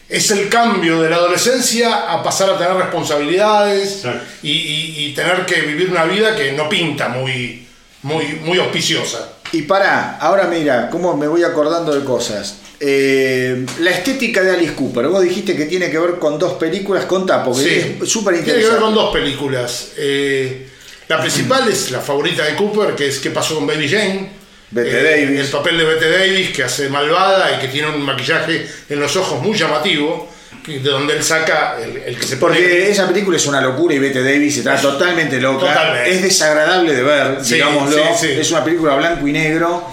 es 0.09 0.31
el 0.31 0.49
cambio 0.49 1.03
de 1.03 1.11
la 1.11 1.17
adolescencia 1.17 2.11
a 2.11 2.23
pasar 2.23 2.49
a 2.51 2.57
tener 2.59 2.75
responsabilidades 2.77 3.97
Exacto. 3.97 4.25
y, 4.43 4.51
y- 4.51 5.05
y 5.07 5.15
tener 5.15 5.45
que 5.45 5.61
vivir 5.63 5.91
una 5.91 6.05
vida 6.05 6.35
que 6.35 6.53
no 6.53 6.67
pinta 6.69 7.09
muy, 7.09 7.67
muy, 8.03 8.25
muy 8.43 8.59
auspiciosa. 8.59 9.34
Y 9.55 9.63
pará, 9.63 10.19
ahora 10.21 10.49
mira, 10.49 10.91
cómo 10.91 11.17
me 11.17 11.29
voy 11.29 11.45
acordando 11.45 11.95
de 11.95 12.05
cosas. 12.05 12.57
Eh, 12.81 13.65
la 13.81 13.91
estética 13.91 14.43
de 14.43 14.51
Alice 14.51 14.75
Cooper, 14.75 15.07
vos 15.07 15.23
dijiste 15.23 15.57
que 15.57 15.67
tiene 15.67 15.91
que 15.91 15.99
ver 15.99 16.19
con 16.19 16.41
dos 16.41 16.55
películas, 16.55 17.05
contá, 17.05 17.45
porque 17.45 17.63
Sí. 17.63 17.99
es 18.03 18.09
súper 18.09 18.35
Tiene 18.35 18.47
que 18.47 18.53
ver 18.53 18.61
interesante. 18.63 18.85
con 18.85 18.95
dos 18.95 19.13
películas. 19.13 19.89
Eh, 19.97 20.69
la 21.09 21.21
principal 21.21 21.69
es 21.69 21.93
la 21.93 22.01
favorita 22.01 22.45
de 22.45 22.57
Cooper, 22.57 22.97
que 22.97 23.07
es 23.07 23.21
¿Qué 23.21 23.31
pasó 23.31 23.55
con 23.55 23.67
Baby 23.67 23.89
Jane? 23.89 24.31
Bette 24.73 24.91
Eh, 24.91 25.25
Davis. 25.29 25.41
El 25.41 25.47
papel 25.49 25.79
de 25.79 25.85
Bette 25.85 26.11
Davis, 26.11 26.51
que 26.51 26.65
hace 26.65 26.89
malvada 26.89 27.57
y 27.57 27.61
que 27.61 27.69
tiene 27.69 27.89
un 27.91 28.03
maquillaje 28.03 28.67
en 28.89 28.99
los 28.99 29.15
ojos 29.15 29.41
muy 29.41 29.57
llamativo, 29.57 30.29
de 30.67 30.81
donde 30.81 31.15
él 31.17 31.23
saca 31.23 31.77
el, 31.83 31.97
el 31.99 32.19
que 32.19 32.27
se 32.27 32.37
pone. 32.39 32.57
Porque 32.57 32.91
esa 32.91 33.07
película 33.07 33.37
es 33.37 33.47
una 33.47 33.61
locura 33.61 33.95
y 33.95 33.99
Bette 33.99 34.23
Davis 34.25 34.57
está 34.59 34.81
totalmente 34.81 35.39
loca. 35.41 35.67
Totalmente. 35.69 36.11
Es 36.11 36.23
desagradable 36.23 36.95
de 36.95 37.03
ver, 37.03 37.39
Sí, 37.45 37.55
digámoslo. 37.55 37.97
sí, 37.97 38.27
sí. 38.27 38.33
Es 38.33 38.51
una 38.51 38.65
película 38.65 38.95
blanco 38.97 39.29
y 39.29 39.33
negro. 39.33 39.87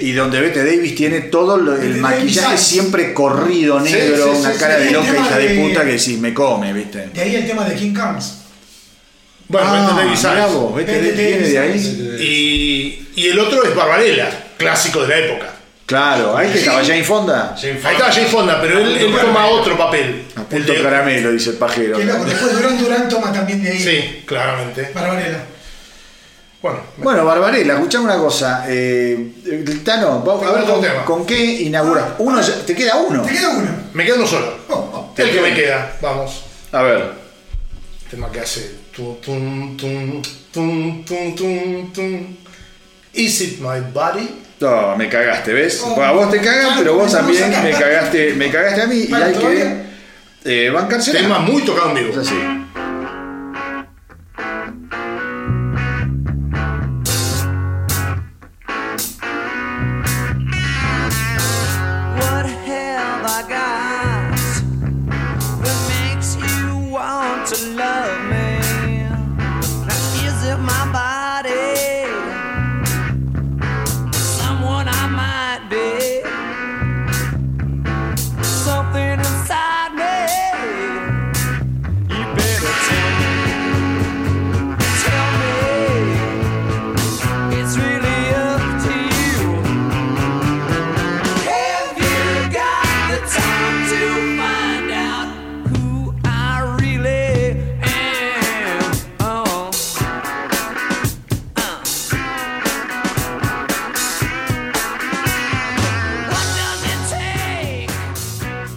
Y 0.00 0.12
donde 0.12 0.40
Bette 0.40 0.64
Davis 0.64 0.94
tiene 0.94 1.20
todo 1.22 1.56
lo- 1.58 1.76
el 1.76 1.96
maquillaje 1.96 2.46
Davis 2.48 2.60
siempre 2.60 3.12
corrido, 3.12 3.80
negro, 3.80 4.32
una 4.32 4.52
cara 4.54 4.78
de 4.78 4.90
loca 4.90 5.08
hija 5.14 5.38
de 5.38 5.48
de- 5.48 5.68
puta 5.68 5.84
que 5.84 5.98
sí, 5.98 6.16
me 6.16 6.32
come, 6.32 6.72
¿viste? 6.72 7.08
De 7.12 7.20
ahí 7.20 7.36
el 7.36 7.46
tema 7.46 7.64
de 7.68 7.74
King 7.74 7.94
Comes. 7.94 8.38
Bueno, 9.46 9.66
Ah, 9.70 9.74
Bette 9.94 10.04
Davis 10.06 10.20
mirá 10.20 10.44
Eyes. 10.46 10.52
vos, 10.54 10.74
Bette 10.74 10.86
Bette 11.00 11.16
Davis 11.16 11.16
viene 11.28 11.48
de 11.48 11.58
ahí. 11.58 12.16
Y, 12.20 13.20
y 13.22 13.26
el 13.28 13.38
otro 13.38 13.62
es 13.62 13.74
Barbarella, 13.74 14.30
clásico 14.56 15.02
de 15.02 15.08
la 15.08 15.18
época. 15.18 15.53
Claro, 15.94 16.36
ahí 16.36 16.50
que 16.50 16.58
estaba 16.58 16.84
Jane 16.84 17.04
Fonda. 17.04 17.54
Jane 17.56 17.78
Ahí 17.84 17.94
estaba 17.94 18.10
Jane 18.12 18.26
Fonda, 18.26 18.60
pero 18.60 18.80
él, 18.80 18.96
él 18.96 19.14
toma 19.20 19.46
otro 19.46 19.78
papel. 19.78 20.24
A 20.34 20.40
El 20.40 20.46
punto 20.46 20.72
de- 20.72 20.82
caramelo, 20.82 21.30
dice 21.30 21.50
el 21.50 21.56
pajero. 21.56 21.98
Loco. 22.00 22.24
Después 22.24 22.52
Durán 22.52 22.78
Durán 22.78 23.08
toma 23.08 23.32
también 23.32 23.62
de 23.62 23.70
ahí. 23.70 23.78
Sí, 23.80 24.22
claramente. 24.26 24.90
Barbarella. 24.92 25.44
Bueno, 26.60 26.80
Bueno, 26.96 27.24
Barbarella, 27.26 27.74
escuchame 27.74 28.06
una 28.06 28.16
cosa. 28.18 28.64
Eh, 28.68 29.32
el 29.46 29.84
Tano, 29.84 30.20
vamos 30.26 30.44
a 30.46 30.52
ver 30.52 30.64
con, 30.64 30.80
tema. 30.80 31.04
con 31.04 31.24
qué 31.26 31.44
inauguras. 31.62 32.04
Uno, 32.18 32.40
ya- 32.40 32.64
te 32.66 32.74
queda 32.74 32.96
uno. 32.96 33.22
Te 33.22 33.32
queda 33.32 33.50
uno. 33.50 33.70
me 33.92 34.04
quedo 34.04 34.16
uno 34.16 34.26
solo. 34.26 34.54
Oh, 34.70 34.74
oh. 34.74 35.14
El 35.16 35.30
que 35.30 35.40
me 35.40 35.54
queda, 35.54 35.92
vamos. 36.00 36.42
A 36.72 36.82
ver. 36.82 37.12
tema 38.10 38.30
que 38.32 38.40
hace 38.40 38.74
tum, 38.96 39.16
tum, 39.20 39.76
tum, 39.76 40.22
tum, 40.52 41.04
tum, 41.04 41.34
tum, 41.36 41.92
tum. 41.92 42.36
Is 43.12 43.40
it 43.42 43.60
my 43.60 43.80
body? 43.92 44.40
No, 44.64 44.96
me 44.96 45.10
cagaste, 45.10 45.52
¿ves? 45.52 45.82
Oh, 45.84 45.94
Bueno, 45.94 46.04
a 46.04 46.12
vos 46.12 46.30
te 46.30 46.38
cagan, 46.38 46.64
claro, 46.64 46.74
pero 46.78 46.94
vos 46.94 47.12
también 47.12 47.50
me 47.62 47.70
cagaste, 47.72 48.32
me 48.34 48.50
cagaste 48.50 48.80
a 48.80 48.86
mí 48.86 49.06
y 49.08 49.12
hay 49.12 49.34
que 49.34 49.76
eh, 50.44 50.70
bancarse. 50.70 51.12
Tema 51.12 51.38
muy 51.40 51.62
tocado 51.62 51.90
en 51.90 51.94
vivo. 51.96 52.12
Es 52.12 52.26
así. 52.26 52.63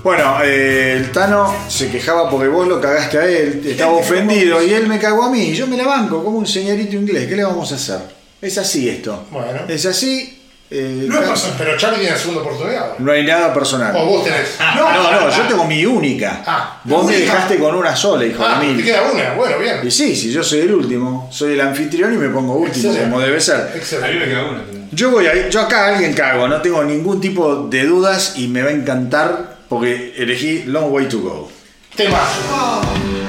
Bueno, 0.08 0.38
eh, 0.41 0.93
el 0.95 1.12
Tano 1.12 1.53
se 1.68 1.89
quejaba 1.91 2.30
porque 2.30 2.47
vos 2.47 2.66
lo 2.66 2.80
cagaste 2.80 3.18
a 3.18 3.26
él, 3.26 3.62
estaba 3.68 3.91
ofendido 3.91 4.64
y 4.64 4.72
él 4.74 4.88
me 4.88 4.99
cagó 4.99 5.24
a 5.24 5.30
mí. 5.30 5.53
Yo 5.53 5.68
me 5.68 5.76
la 5.76 5.86
banco 5.86 6.24
como 6.24 6.38
un 6.38 6.47
señorito 6.47 6.95
inglés. 6.95 7.28
¿Qué 7.28 7.36
le 7.36 7.43
vamos 7.43 7.70
a 7.74 7.76
hacer? 7.76 7.99
Es 8.41 8.58
así 8.58 8.88
esto. 8.88 9.26
Bueno. 9.30 9.60
Es 9.68 9.86
así. 9.86 10.41
eh, 10.72 11.08
No 11.10 11.20
es 11.22 11.28
personal. 11.28 11.55
Pero 11.58 11.76
Charlie 11.78 11.97
tiene 11.99 12.14
la 12.14 12.18
segunda 12.22 12.41
oportunidad. 12.41 12.97
no 12.99 13.12
hay 13.12 13.26
nada 13.26 13.53
personal. 13.53 13.93
O 13.97 14.05
vos 14.05 14.24
tenés. 14.24 14.47
No, 14.78 15.12
no, 15.12 15.30
yo 15.30 15.43
tengo 15.45 15.66
mi 15.66 15.86
única. 15.86 16.41
Ah, 16.45 16.80
Vos 16.86 17.05
me 17.05 17.18
dejaste 17.18 17.58
con 17.60 17.76
una 17.76 17.93
sola, 17.93 18.26
hijo 18.26 18.41
Ah, 18.45 18.62
de 18.62 18.68
te 18.68 18.74
mil. 18.76 18.86
queda 18.86 19.01
una. 19.12 19.34
Bueno, 19.34 19.60
bien. 19.60 19.80
Y 19.84 19.91
sí, 19.91 20.16
si 20.16 20.32
yo 20.32 20.41
soy 20.41 20.60
el 20.62 20.74
último, 20.74 21.28
soy 21.34 21.51
el 21.55 21.60
anfitrión 21.60 22.14
y 22.14 22.18
me 22.18 22.30
pongo 22.30 22.53
último, 22.53 22.86
Excelente. 22.91 23.10
como 23.12 23.20
debe 23.20 23.41
ser. 23.41 23.55
A 23.55 23.64
mí 23.66 23.72
Excelente. 23.76 24.20
me 24.20 24.26
queda 24.32 24.43
una. 24.45 24.62
Yo 24.93 25.12
voy 25.12 25.28
a, 25.28 25.49
yo 25.49 25.60
acá 25.60 25.84
a 25.84 25.88
alguien 25.95 26.14
cago, 26.14 26.47
no 26.47 26.62
tengo 26.62 26.82
ningún 26.86 27.20
tipo 27.20 27.68
de 27.70 27.84
dudas 27.86 28.36
y 28.38 28.47
me 28.47 28.62
va 28.62 28.70
a 28.70 28.72
encantar 28.72 29.57
porque 29.70 30.13
elegí 30.18 30.63
Long 30.63 30.91
Way 30.91 31.05
to 31.07 31.20
Go. 31.20 31.51
Temazo. 31.95 33.26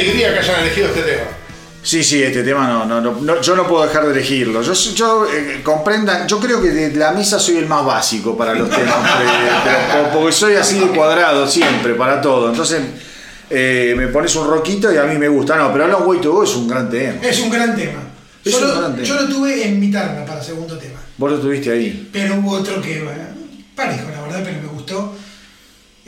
Alegría 0.00 0.32
que 0.34 0.38
hayan 0.40 0.60
elegido 0.60 0.88
este 0.88 1.02
tema. 1.02 1.22
Sí, 1.82 2.02
sí, 2.04 2.22
este 2.22 2.42
tema 2.42 2.66
no, 2.66 2.84
no, 2.84 3.00
no, 3.00 3.12
no- 3.20 3.40
yo 3.40 3.54
no 3.56 3.66
puedo 3.66 3.86
dejar 3.86 4.04
de 4.06 4.12
elegirlo. 4.12 4.60
Yo, 4.62 4.72
yo 4.74 5.26
eh, 5.32 5.60
comprendan, 5.62 6.26
yo 6.26 6.38
creo 6.40 6.60
que 6.60 6.68
de 6.68 6.96
la 6.96 7.12
mesa 7.12 7.38
soy 7.38 7.56
el 7.56 7.66
más 7.66 7.84
básico 7.84 8.36
para 8.36 8.52
los 8.54 8.68
temas, 8.68 8.94
eh, 9.22 9.48
pero- 9.92 10.10
porque 10.12 10.32
soy 10.32 10.54
así 10.56 10.78
de 10.80 10.86
cuadrado 10.88 11.46
siempre, 11.46 11.94
para 11.94 12.20
todo. 12.20 12.50
Entonces 12.50 12.80
eh, 13.50 13.94
me 13.96 14.08
pones 14.08 14.34
un 14.36 14.48
roquito 14.48 14.92
y 14.92 14.96
a 14.98 15.04
mí 15.04 15.16
me 15.18 15.28
gusta. 15.28 15.56
No, 15.56 15.72
pero 15.72 15.86
Long 15.86 16.06
Way 16.06 16.20
to 16.20 16.32
Go 16.32 16.42
es 16.42 16.54
un 16.56 16.68
gran 16.68 16.90
tema. 16.90 17.14
Es 17.22 17.38
un 17.40 17.48
gran 17.50 17.74
tema. 17.76 18.00
Es 18.44 18.52
Yo 18.52 18.58
un 18.58 18.66
lo, 18.68 18.80
gran 18.80 18.94
tema. 18.94 19.06
yo 19.06 19.14
lo 19.14 19.28
tuve 19.28 19.66
en 19.68 19.80
mi 19.80 19.90
terna 19.90 20.24
para 20.26 20.42
segundo 20.42 20.76
tema. 20.76 20.98
Vos 21.16 21.30
lo 21.30 21.38
tuviste 21.38 21.70
ahí. 21.70 22.08
Pero 22.12 22.34
hubo 22.36 22.52
otro 22.52 22.80
que, 22.82 23.02
bueno, 23.02 23.22
parejo, 23.74 24.08
la 24.14 24.22
verdad, 24.22 24.40
pero 24.44 24.62
me 24.62 24.68
gustó. 24.68 25.14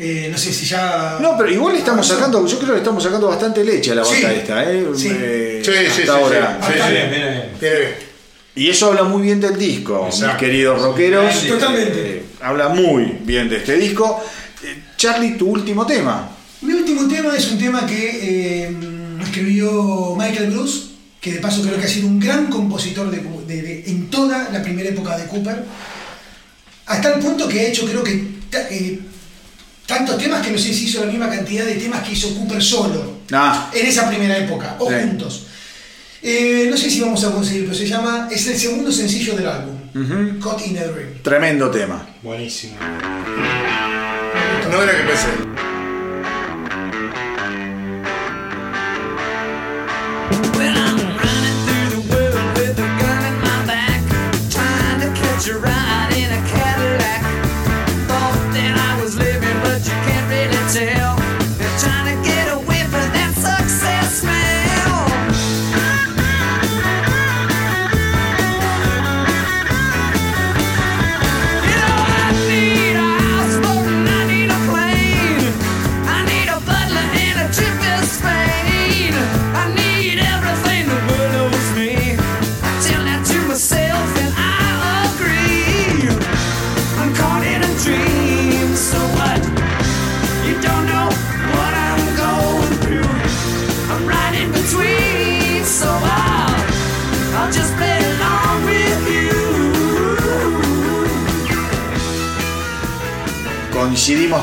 Eh, 0.03 0.29
no 0.33 0.39
sé 0.39 0.51
si 0.53 0.65
ya. 0.65 1.19
No, 1.21 1.37
pero 1.37 1.51
igual 1.51 1.77
estamos 1.77 2.07
sacando, 2.07 2.47
yo 2.47 2.59
creo 2.59 2.73
que 2.73 2.79
estamos 2.79 3.03
sacando 3.03 3.29
bastante 3.29 3.63
leche 3.63 3.93
a 3.93 3.97
la 3.97 4.03
bota 4.03 4.15
Sí. 4.17 4.25
esta, 4.25 4.73
¿eh? 4.73 4.87
Sí. 4.97 5.09
Eh, 5.13 5.63
Sí, 5.63 5.71
sí, 5.73 5.87
hasta 5.87 6.03
sí, 6.03 6.09
ahora. 6.09 6.59
sí. 6.67 6.73
Bien, 6.73 7.11
bien, 7.11 7.43
bien. 7.61 8.11
Y 8.55 8.69
eso 8.71 8.87
habla 8.87 9.05
muy 9.05 9.23
bien 9.23 9.41
del 9.41 9.59
disco, 9.59 10.07
mis 10.11 10.25
queridos 10.39 10.81
rockeros. 10.81 11.35
Sí, 11.35 11.49
Totalmente. 11.49 12.01
Eh, 12.17 12.23
habla 12.41 12.69
muy 12.71 13.19
bien 13.25 13.49
de 13.51 13.59
este 13.59 13.77
disco. 13.77 14.23
Eh, 14.65 14.83
Charlie, 14.97 15.33
tu 15.37 15.49
último 15.51 15.85
tema. 15.87 16.31
Mi 16.63 16.73
último 16.73 17.07
tema 17.07 17.37
es 17.37 17.51
un 17.53 17.59
tema 17.59 17.85
que 17.87 18.65
eh, 18.65 18.77
escribió 19.23 20.15
Michael 20.17 20.51
Bruce, 20.51 20.89
que 21.21 21.33
de 21.35 21.41
paso 21.41 21.63
creo 21.63 21.79
que 21.79 21.85
ha 21.85 21.89
sido 21.89 22.07
un 22.09 22.19
gran 22.19 22.47
compositor 22.47 23.11
de, 23.11 23.19
de- 23.47 23.63
de- 23.63 23.85
en 23.87 24.09
toda 24.11 24.49
la 24.51 24.63
primera 24.63 24.89
época 24.89 25.17
de 25.19 25.27
Cooper. 25.27 25.63
Hasta 26.87 27.15
el 27.15 27.21
punto 27.21 27.47
que 27.47 27.61
ha 27.61 27.69
hecho, 27.69 27.87
creo 27.87 28.03
que, 28.03 28.13
eh, 28.71 28.99
tantos 29.91 30.17
temas 30.17 30.41
que 30.45 30.53
no 30.53 30.59
sé 30.59 30.73
si 30.73 30.85
hizo 30.87 31.01
la 31.05 31.11
misma 31.11 31.29
cantidad 31.29 31.65
de 31.67 31.75
temas 31.75 32.03
que 32.07 32.13
hizo 32.13 32.33
Cooper 32.37 32.63
solo. 32.63 33.19
Ah, 33.33 33.71
en 33.75 33.87
esa 33.87 34.09
primera 34.09 34.39
época, 34.39 34.77
o 34.79 34.89
Sí. 34.89 34.95
juntos. 35.03 35.47
Eh, 36.23 36.67
no 36.71 36.77
sé 36.77 36.89
si 36.91 37.01
vamos 37.01 37.25
a 37.25 37.31
conseguir, 37.33 37.65
pero 37.65 37.75
se 37.75 37.87
llama, 37.87 38.29
es 38.31 38.47
el 38.47 38.57
segundo 38.59 38.93
sencillo 38.93 39.35
del 39.35 39.47
álbum, 39.49 39.75
Ujú. 39.95 40.39
Caught 40.41 40.67
in 40.67 40.79
a 40.79 40.83
Dream. 40.85 41.15
tremendo 41.23 41.71
tema. 41.71 42.07
Buenísimo. 42.23 42.75
No 44.71 44.83
era 44.83 44.93
que 44.97 45.03
pensé. 45.03 45.70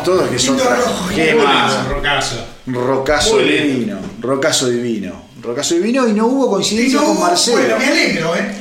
Todos 0.03 0.29
que 0.29 0.35
es 0.35 0.43
Lindo 0.45 0.63
otra 0.63 0.75
rojo. 0.77 1.07
gema. 1.13 1.85
Rocazo. 1.89 2.45
Rocazo 2.67 3.37
divino. 3.39 3.97
Rocazo 4.19 4.67
divino. 4.69 5.27
Rocazo 5.41 5.75
divino 5.75 6.07
y 6.07 6.13
no 6.13 6.27
hubo 6.27 6.49
coincidencia 6.51 6.99
no 6.99 7.07
con 7.07 7.19
Marcelo. 7.21 7.57
Bueno, 7.57 7.77
me 7.77 7.85
alegro, 7.85 8.35
¿eh? 8.35 8.51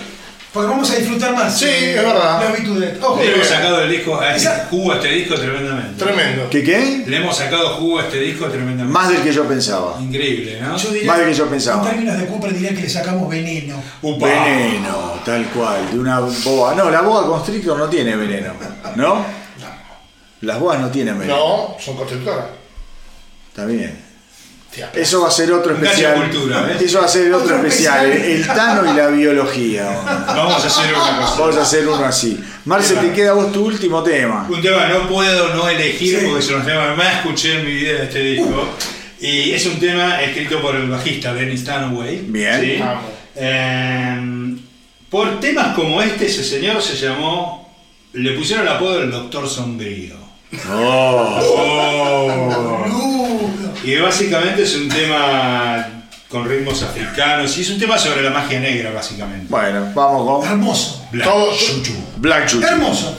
Porque 0.53 0.71
vamos 0.71 0.91
a 0.91 0.95
disfrutar 0.97 1.35
más. 1.35 1.59
Sí, 1.59 1.67
eh, 1.67 1.97
es 1.99 2.03
verdad. 2.03 2.41
La. 2.41 3.07
Ojo, 3.07 3.21
Le 3.23 3.35
hemos 3.35 3.47
sacado 3.47 3.81
el 3.83 3.91
disco, 3.91 4.19
a 4.19 4.35
este, 4.35 4.49
Esa- 4.49 4.67
jugo 4.71 4.93
a 4.93 4.95
este 4.97 5.09
disco 5.09 5.35
tremendamente. 5.35 6.03
Tremendo. 6.03 6.49
¿Qué 6.49 6.63
qué? 6.65 7.05
Le 7.07 7.17
hemos 7.19 7.37
sacado 7.37 7.69
jugo 7.77 7.99
a 7.99 8.03
este 8.05 8.21
disco 8.21 8.47
tremendamente. 8.47 8.91
Más 8.93 9.09
del 9.11 9.21
que 9.23 9.33
yo 9.33 9.45
pensaba. 9.45 9.99
Increíble, 10.01 10.59
¿no? 10.63 10.77
yo 10.79 10.91
diría, 10.93 11.09
más 11.11 11.19
de 11.19 11.27
que 11.27 11.35
yo 11.35 11.47
pensaba. 11.47 11.83
En 11.83 11.89
términos 11.91 12.19
de 12.19 12.27
Cooper 12.27 12.55
diría 12.55 12.71
que 12.75 12.81
le 12.83 12.89
sacamos 12.89 13.29
veneno. 13.29 13.83
Upa. 14.01 14.29
Veneno, 14.29 15.21
tal 15.27 15.45
cual, 15.49 15.91
de 15.93 15.99
una 15.99 16.21
boa. 16.21 16.75
No, 16.75 16.89
la 16.91 17.03
boa 17.03 17.27
constrictor 17.27 17.77
no 17.77 17.89
tiene 17.91 18.17
veneno, 18.17 18.53
¿no? 18.95 19.27
Las 20.43 20.59
boas 20.61 20.81
no 20.81 20.89
tienen 20.91 21.19
veneno. 21.19 21.37
No, 21.37 21.77
son 21.81 21.97
constructoras. 21.97 22.47
Está 23.49 23.65
bien. 23.67 24.05
Eso 24.93 25.23
va 25.23 25.29
a 25.29 25.31
ser 25.31 25.51
otro 25.53 25.75
especial. 25.75 26.17
cultura, 26.17 26.61
¿ves? 26.61 26.83
Eso 26.83 26.99
va 26.99 27.07
a 27.07 27.09
ser 27.09 27.33
otro, 27.33 27.47
Otro 27.57 27.67
especial. 27.67 28.11
especial. 28.13 28.31
El 28.31 28.47
Tano 28.47 28.93
y 28.93 28.95
la 28.95 29.07
biología. 29.09 30.03
Vamos 30.27 30.63
a 30.63 30.67
hacer 30.67 30.93
una 30.95 31.17
cosa. 31.19 31.41
Vamos 31.41 31.57
a 31.57 31.63
hacer 31.63 31.89
uno 31.89 32.05
así. 32.05 32.39
Marce, 32.67 32.95
te 32.97 33.13
queda 33.13 33.31
a 33.31 33.35
vos 33.35 33.51
tu 33.53 33.65
último 33.65 34.03
tema. 34.03 34.47
Un 34.51 34.61
tema 34.61 34.87
que 34.87 34.93
no 34.93 35.09
puedo 35.09 35.55
no 35.55 35.67
elegir 35.67 36.19
Sí. 36.21 36.27
porque 36.27 36.41
es 36.45 36.51
un 36.51 36.63
tema 36.63 36.91
que 36.91 36.97
más 36.97 37.15
escuché 37.17 37.59
en 37.61 37.65
mi 37.65 37.73
vida 37.73 37.93
de 37.95 38.05
este 38.05 38.19
disco. 38.21 38.69
Y 39.19 39.53
es 39.53 39.65
un 39.65 39.81
tema 39.81 40.21
escrito 40.21 40.61
por 40.61 40.77
el 40.77 40.91
bajista 40.91 41.33
Dennis 41.33 41.61
Stanway. 41.63 42.21
Bien. 42.27 42.83
Eh, 43.35 44.57
por 45.09 45.41
temas 45.41 45.75
como 45.75 46.03
este, 46.03 46.27
ese 46.27 46.45
señor 46.45 46.83
se 46.83 46.97
llamó. 46.97 47.75
Le 48.13 48.33
pusieron 48.33 48.67
el 48.67 48.73
apodo 48.75 48.99
del 49.01 49.11
Doctor 49.11 49.49
Sombrío. 49.49 50.17
Oh. 50.71 51.41
Oh. 52.89 53.51
Y 53.85 53.97
básicamente 53.97 54.63
es 54.63 54.75
un 54.77 54.89
tema 54.89 55.87
con 56.29 56.49
ritmos 56.49 56.83
africanos 56.83 57.57
y 57.57 57.61
es 57.63 57.71
un 57.71 57.79
tema 57.79 57.97
sobre 57.99 58.23
la 58.23 58.31
magia 58.31 58.59
negra, 58.61 58.91
básicamente. 58.93 59.47
Bueno, 59.49 59.93
vamos 59.95 60.41
con 60.41 60.49
Hermoso. 60.51 61.07
Black 61.13 61.29
Todo- 61.29 61.51
Juju. 61.53 61.95
Black 62.17 62.51
Juju. 62.51 62.65
Hermoso. 62.67 63.17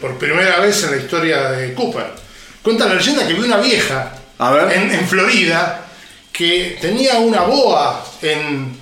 Por 0.00 0.18
primera 0.18 0.60
vez 0.60 0.82
en 0.84 0.90
la 0.92 0.96
historia 0.98 1.50
de 1.50 1.74
Cooper. 1.74 2.06
Cuenta 2.62 2.86
la 2.86 2.94
leyenda 2.94 3.26
que 3.26 3.34
vio 3.34 3.44
una 3.44 3.58
vieja 3.58 4.12
A 4.38 4.50
ver. 4.52 4.72
En, 4.76 4.90
en 4.90 5.06
Florida, 5.08 5.86
que 6.32 6.78
tenía 6.80 7.18
una 7.18 7.42
boa 7.42 8.04
en, 8.22 8.76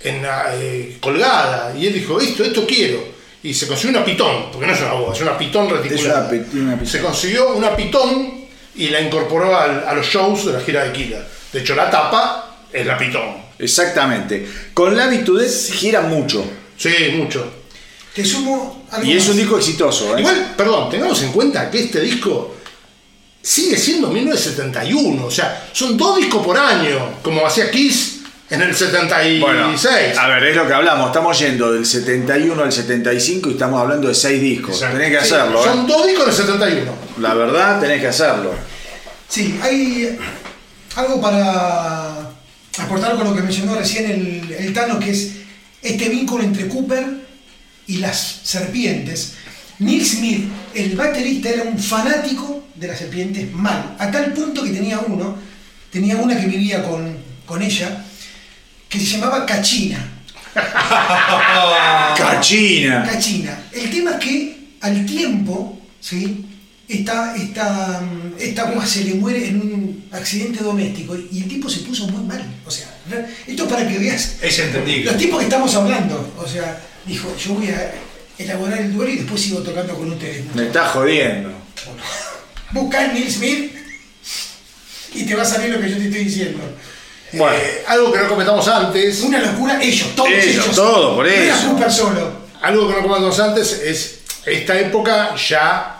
en 0.00 0.22
la, 0.22 0.46
eh, 0.54 0.96
colgada. 1.00 1.74
Y 1.76 1.86
él 1.86 1.94
dijo, 1.94 2.20
esto, 2.20 2.42
esto 2.44 2.66
quiero. 2.66 3.02
Y 3.42 3.54
se 3.54 3.66
consiguió 3.66 3.96
una 3.98 4.04
pitón, 4.04 4.50
porque 4.52 4.66
no 4.66 4.72
es 4.74 4.80
una 4.80 4.92
boa, 4.92 5.14
es 5.14 5.20
una 5.22 5.38
pitón 5.38 5.70
reticulada. 5.70 6.30
una, 6.52 6.74
una 6.74 6.86
Se 6.86 7.00
consiguió 7.00 7.50
una 7.54 7.74
pitón 7.76 8.40
y 8.76 8.88
la 8.88 9.00
incorporó 9.00 9.56
al- 9.58 9.84
a 9.86 9.92
los 9.94 10.06
shows 10.06 10.46
de 10.46 10.52
la 10.52 10.60
gira 10.60 10.84
de 10.84 10.92
Killer. 10.92 11.24
De 11.52 11.60
hecho, 11.60 11.74
la 11.74 11.90
tapa 11.90 12.56
es 12.72 12.84
la 12.86 12.96
pitón. 12.98 13.36
Exactamente. 13.58 14.46
Con 14.72 14.96
la 14.96 15.06
Vitudez 15.06 15.70
gira 15.72 16.00
mucho. 16.02 16.44
Sí, 16.78 16.92
mucho. 17.14 17.59
Te 18.14 18.24
sumo 18.24 18.84
algo 18.90 19.06
Y 19.06 19.12
es 19.16 19.22
más. 19.24 19.28
un 19.30 19.36
disco 19.36 19.56
exitoso, 19.58 20.16
¿eh? 20.16 20.20
Igual, 20.20 20.54
perdón, 20.56 20.90
tengamos 20.90 21.22
en 21.22 21.32
cuenta 21.32 21.70
que 21.70 21.84
este 21.84 22.00
disco 22.00 22.56
sigue 23.42 23.76
siendo 23.76 24.08
1971. 24.08 25.24
O 25.24 25.30
sea, 25.30 25.68
son 25.72 25.96
dos 25.96 26.16
discos 26.18 26.44
por 26.44 26.56
año, 26.58 27.14
como 27.22 27.46
hacía 27.46 27.70
Kiss 27.70 28.16
en 28.50 28.62
el 28.62 28.74
76. 28.74 29.40
Bueno, 29.40 29.72
a 30.20 30.26
ver, 30.26 30.44
es 30.44 30.56
lo 30.56 30.66
que 30.66 30.74
hablamos. 30.74 31.06
Estamos 31.06 31.38
yendo 31.38 31.72
del 31.72 31.86
71 31.86 32.62
al 32.62 32.72
75 32.72 33.48
y 33.48 33.52
estamos 33.52 33.80
hablando 33.80 34.08
de 34.08 34.14
seis 34.14 34.40
discos. 34.40 34.74
Exacto. 34.74 34.98
Tenés 34.98 35.18
que 35.20 35.24
Sí, 35.26 35.34
hacerlo, 35.34 35.62
Son 35.62 35.78
¿eh? 35.78 35.84
dos 35.86 36.06
discos 36.06 36.24
en 36.24 36.30
el 36.30 36.36
71. 36.36 36.92
La 37.18 37.34
verdad, 37.34 37.80
tenés 37.80 38.00
que 38.00 38.08
hacerlo. 38.08 38.52
Sí, 39.28 39.58
hay 39.62 40.18
algo 40.96 41.20
para 41.20 42.28
aportar 42.78 43.14
con 43.16 43.24
lo 43.28 43.34
que 43.36 43.42
mencionó 43.42 43.76
recién 43.76 44.10
el, 44.10 44.52
el 44.52 44.72
Tano, 44.74 44.98
que 44.98 45.10
es 45.10 45.30
este 45.80 46.08
vínculo 46.08 46.42
entre 46.42 46.66
Cooper 46.66 47.19
y 47.90 47.96
las 47.98 48.40
serpientes. 48.44 49.34
Neil 49.80 50.04
Smith, 50.04 50.44
el 50.74 50.94
baterista, 50.96 51.48
era 51.48 51.62
un 51.64 51.78
fanático 51.78 52.64
de 52.74 52.86
las 52.88 52.98
serpientes 52.98 53.50
mal, 53.52 53.96
a 53.98 54.10
tal 54.10 54.32
punto 54.32 54.62
que 54.62 54.70
tenía 54.70 54.98
uno, 55.00 55.36
tenía 55.90 56.16
una 56.16 56.38
que 56.38 56.46
vivía 56.46 56.82
con, 56.82 57.16
con 57.46 57.62
ella, 57.62 58.04
que 58.88 58.98
se 58.98 59.06
llamaba 59.06 59.44
Cachina. 59.46 60.06
Cachina. 62.16 63.04
Cachina. 63.04 63.58
El 63.72 63.90
tema 63.90 64.12
es 64.12 64.16
que 64.18 64.58
al 64.80 65.06
tiempo, 65.06 65.80
¿sí? 66.00 66.46
Esta, 66.88 67.36
esta, 67.36 68.02
esta 68.38 68.64
goma 68.64 68.84
se 68.84 69.04
le 69.04 69.14
muere 69.14 69.46
en 69.48 69.60
un 69.60 70.04
accidente 70.10 70.62
doméstico 70.62 71.16
y 71.30 71.42
el 71.42 71.48
tipo 71.48 71.68
se 71.70 71.80
puso 71.80 72.08
muy 72.08 72.24
mal. 72.24 72.44
O 72.66 72.70
sea, 72.70 72.88
esto 73.46 73.64
es 73.64 73.70
para 73.72 73.86
que 73.86 73.98
veas 73.98 74.36
Es 74.42 74.58
entendible. 74.58 75.04
los 75.04 75.16
tipos 75.16 75.38
que 75.38 75.44
estamos 75.44 75.72
hablando. 75.76 76.34
O 76.36 76.46
sea, 76.48 76.80
dijo, 77.06 77.34
yo 77.36 77.54
voy 77.54 77.68
a 77.68 77.92
elaborar 78.38 78.78
el 78.78 78.92
duelo 78.94 79.12
y 79.12 79.16
después 79.18 79.40
sigo 79.40 79.60
tocando 79.60 79.94
con 79.94 80.12
ustedes. 80.12 80.44
Me 80.54 80.66
estás 80.66 80.90
jodiendo. 80.92 81.50
Busca 82.72 83.00
a 83.04 83.06
Neil 83.08 83.30
Smith 83.30 83.74
y 85.14 85.24
te 85.26 85.34
va 85.34 85.42
a 85.42 85.46
salir 85.46 85.70
lo 85.74 85.80
que 85.80 85.90
yo 85.90 85.96
te 85.96 86.04
estoy 86.06 86.24
diciendo. 86.24 86.58
Bueno. 87.32 87.56
Eh, 87.56 87.84
algo 87.86 88.12
que 88.12 88.18
no 88.18 88.28
comentamos 88.28 88.66
antes, 88.68 89.20
Una 89.22 89.40
locura, 89.40 89.80
ellos, 89.82 90.08
todos 90.16 90.28
Ellos, 90.30 90.64
ellos. 90.64 90.74
todo, 90.76 91.14
por 91.16 91.26
No 91.26 91.30
era 91.32 91.54
eso. 91.56 91.68
Cooper 91.70 91.92
solo. 91.92 92.32
algo 92.60 92.88
que 92.88 92.94
no 92.94 93.02
comentamos 93.02 93.38
antes 93.40 93.72
es 93.72 94.20
esta 94.46 94.78
época 94.80 95.34
ya 95.36 95.96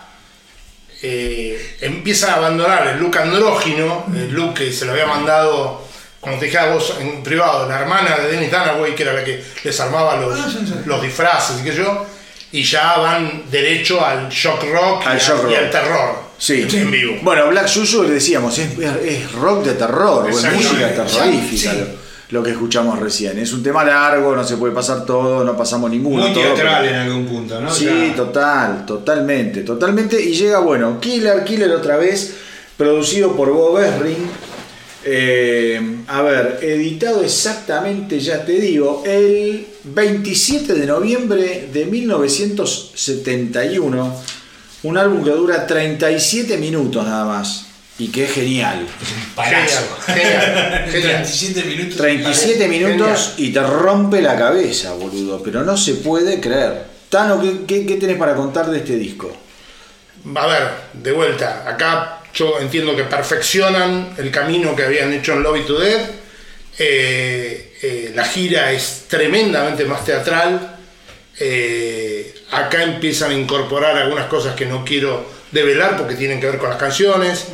eh, 1.01 1.77
empieza 1.81 2.33
a 2.33 2.35
abandonar 2.37 2.87
el 2.87 2.99
look 2.99 3.17
andrógino, 3.17 4.05
el 4.13 4.31
look 4.31 4.53
que 4.55 4.71
se 4.73 4.85
lo 4.85 4.91
había 4.91 5.05
mandado, 5.07 5.80
como 6.21 6.37
te 6.37 6.45
dije 6.45 6.57
a 6.59 6.71
vos 6.73 6.95
en 7.01 7.21
privado, 7.23 7.67
la 7.67 7.79
hermana 7.81 8.15
de 8.17 8.31
Dennis 8.31 8.49
Dunaway, 8.51 8.95
que 8.95 9.03
era 9.03 9.13
la 9.13 9.23
que 9.23 9.43
les 9.63 9.79
armaba 9.79 10.15
los, 10.17 10.39
Ah, 10.39 10.47
sí, 10.49 10.59
sí. 10.65 10.73
los 10.85 11.01
disfraces 11.01 11.59
y 11.59 11.63
que 11.63 11.75
yo, 11.75 12.05
y 12.53 12.63
ya 12.63 12.97
van 12.97 13.43
derecho 13.51 14.05
al 14.05 14.29
shock 14.29 14.63
rock, 14.71 15.03
Al 15.07 15.17
y, 15.17 15.19
shock 15.19 15.39
y 15.39 15.43
rock. 15.47 15.55
al 15.57 15.69
terror 15.71 16.15
Sí. 16.37 16.67
en 16.73 16.89
vivo. 16.91 17.17
Bueno, 17.21 17.47
Black 17.49 17.67
Susu 17.67 18.03
le 18.03 18.11
decíamos, 18.11 18.57
es, 18.57 18.69
es 19.03 19.31
rock 19.33 19.63
de 19.65 19.73
terror, 19.73 20.25
o 20.25 20.29
es 20.29 20.53
música 20.53 20.89
terrorífica 20.93 21.71
Sí. 21.71 21.77
lo, 22.29 22.39
lo 22.39 22.43
que 22.43 22.51
escuchamos 22.51 22.99
recién. 22.99 23.37
Es 23.39 23.51
un 23.53 23.61
tema 23.63 23.83
largo, 23.83 24.35
no 24.35 24.43
se 24.43 24.57
puede 24.57 24.73
pasar 24.73 25.05
todo, 25.05 25.43
no 25.43 25.55
pasamos 25.57 25.89
ninguno. 25.91 26.23
Muy 26.23 26.33
todo, 26.33 26.43
teatral 26.53 26.83
pero- 26.83 26.95
en 26.95 27.01
algún 27.01 27.25
punto, 27.27 27.59
¿no? 27.61 27.71
Sí, 27.73 27.85
Ya. 28.09 28.15
total, 28.15 28.85
totalmente, 28.85 29.61
totalmente. 29.61 30.21
Y 30.21 30.33
llega, 30.33 30.59
bueno, 30.59 30.99
Killer, 30.99 31.43
Killer 31.43 31.71
otra 31.71 31.97
vez, 31.97 32.35
producido 32.77 33.35
por 33.35 33.51
Bob 33.51 33.79
Esrin. 33.79 34.29
Eh, 35.03 36.03
a 36.07 36.21
ver, 36.21 36.59
editado 36.61 37.23
exactamente, 37.23 38.19
ya 38.19 38.45
te 38.45 38.51
digo, 38.53 39.01
el 39.05 39.67
27 39.83 40.73
de 40.73 40.85
noviembre 40.85 41.69
de 41.71 41.85
1971. 41.85 44.21
Un 44.83 44.97
álbum 44.97 45.23
que 45.23 45.29
dura 45.31 45.67
37 45.67 46.57
minutos 46.57 47.05
nada 47.05 47.25
más. 47.25 47.67
Y 47.99 48.07
que 48.07 48.23
es 48.25 48.31
genial. 48.31 48.87
Palazo. 49.35 49.83
Genial, 50.05 50.41
genial, 50.41 50.89
genial. 50.91 51.23
37 51.23 51.63
minutos. 51.65 51.97
37 51.97 52.67
minutos 52.67 53.33
y 53.37 53.51
te 53.51 53.61
rompe 53.61 54.21
la 54.21 54.35
cabeza, 54.35 54.93
boludo. 54.93 55.43
Pero 55.43 55.63
no 55.63 55.77
se 55.77 55.93
puede 55.95 56.39
creer. 56.39 56.85
Tano, 57.09 57.41
¿qué, 57.41 57.65
qué, 57.67 57.85
qué 57.85 57.97
tenés 57.97 58.17
para 58.17 58.35
contar 58.35 58.71
de 58.71 58.79
este 58.79 58.95
disco? 58.95 59.31
A 60.35 60.47
ver, 60.47 60.71
de 60.93 61.11
vuelta, 61.11 61.63
acá 61.67 62.20
yo 62.33 62.59
entiendo 62.59 62.95
que 62.95 63.03
perfeccionan 63.03 64.15
el 64.17 64.31
camino 64.31 64.75
que 64.75 64.83
habían 64.83 65.11
hecho 65.13 65.33
en 65.33 65.43
Lobby 65.43 65.65
to 65.65 65.79
Death. 65.79 66.09
Eh, 66.77 67.77
eh, 67.81 68.11
la 68.15 68.25
gira 68.25 68.71
es 68.71 69.05
tremendamente 69.07 69.85
más 69.85 70.05
teatral. 70.05 70.77
Eh, 71.39 72.33
acá 72.51 72.83
empiezan 72.83 73.31
a 73.31 73.33
incorporar 73.33 73.97
algunas 73.97 74.27
cosas 74.27 74.55
que 74.55 74.65
no 74.65 74.85
quiero 74.85 75.25
develar 75.51 75.97
porque 75.97 76.15
tienen 76.15 76.39
que 76.39 76.47
ver 76.47 76.57
con 76.57 76.69
las 76.69 76.79
canciones. 76.79 77.47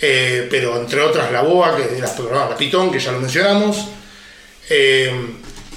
Pero 0.00 0.80
entre 0.80 1.00
otras 1.00 1.30
la 1.30 1.42
boa, 1.42 1.76
que 1.76 2.00
la, 2.00 2.48
la 2.48 2.56
pitón, 2.56 2.90
que 2.90 2.98
ya 2.98 3.12
lo 3.12 3.20
mencionamos. 3.20 3.86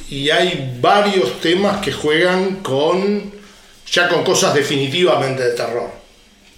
Y 0.09 0.30
hay 0.32 0.78
varios 0.80 1.39
temas 1.41 1.80
que 1.80 1.91
juegan 1.91 2.55
con 2.63 3.34
ya 3.91 4.09
con 4.09 4.23
cosas 4.23 4.55
definitivamente 4.55 5.43
de 5.43 5.51
terror. 5.51 6.05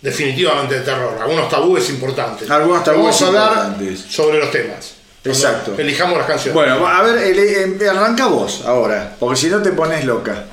Definitivamente 0.01 0.75
de 0.75 0.81
terror. 0.81 1.17
Algunos 1.21 1.49
tabúes 1.49 1.89
importantes. 1.89 2.49
Algunos 2.49 2.83
tabúes 2.83 3.19
Vamos 3.19 3.21
a 3.21 3.27
hablar 3.27 3.65
importantes. 3.69 3.99
sobre 4.13 4.39
los 4.39 4.51
temas. 4.51 4.93
Exacto. 5.23 5.75
Elijamos 5.77 6.17
las 6.17 6.27
canciones. 6.27 6.53
Bueno, 6.53 6.87
a 6.87 7.01
ver, 7.03 7.17
ele- 7.17 7.63
em- 7.63 7.89
arranca 7.89 8.27
vos 8.27 8.63
ahora, 8.65 9.15
porque 9.19 9.35
si 9.39 9.47
no 9.47 9.61
te 9.61 9.71
pones 9.71 10.05
loca. 10.05 10.45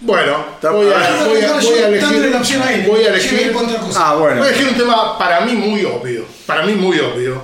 Bueno, 0.00 0.44
voy 0.62 0.70
a, 0.70 0.70
voy 0.72 1.40
a- 1.40 1.48
No, 1.48 1.60
yo 1.60 1.70
voy 1.70 1.78
a 1.78 1.82
dándole 2.00 2.28
elegir. 2.28 2.86
Voy 2.86 3.04
a. 3.04 3.12
Ah, 3.96 4.14
bueno. 4.14 4.36
Voy 4.38 4.46
a 4.46 4.50
elegir 4.50 4.68
un 4.68 4.74
tema 4.76 5.18
para 5.18 5.40
mí 5.42 5.52
muy 5.52 5.84
obvio. 5.84 6.24
Para 6.46 6.62
mí 6.64 6.72
muy 6.74 6.98
obvio. 6.98 7.42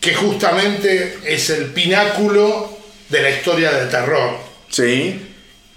Que 0.00 0.14
justamente 0.14 1.18
es 1.24 1.50
el 1.50 1.66
pináculo 1.66 2.76
de 3.08 3.22
la 3.22 3.30
historia 3.30 3.70
del 3.72 3.88
terror. 3.88 4.30
Sí. 4.68 5.31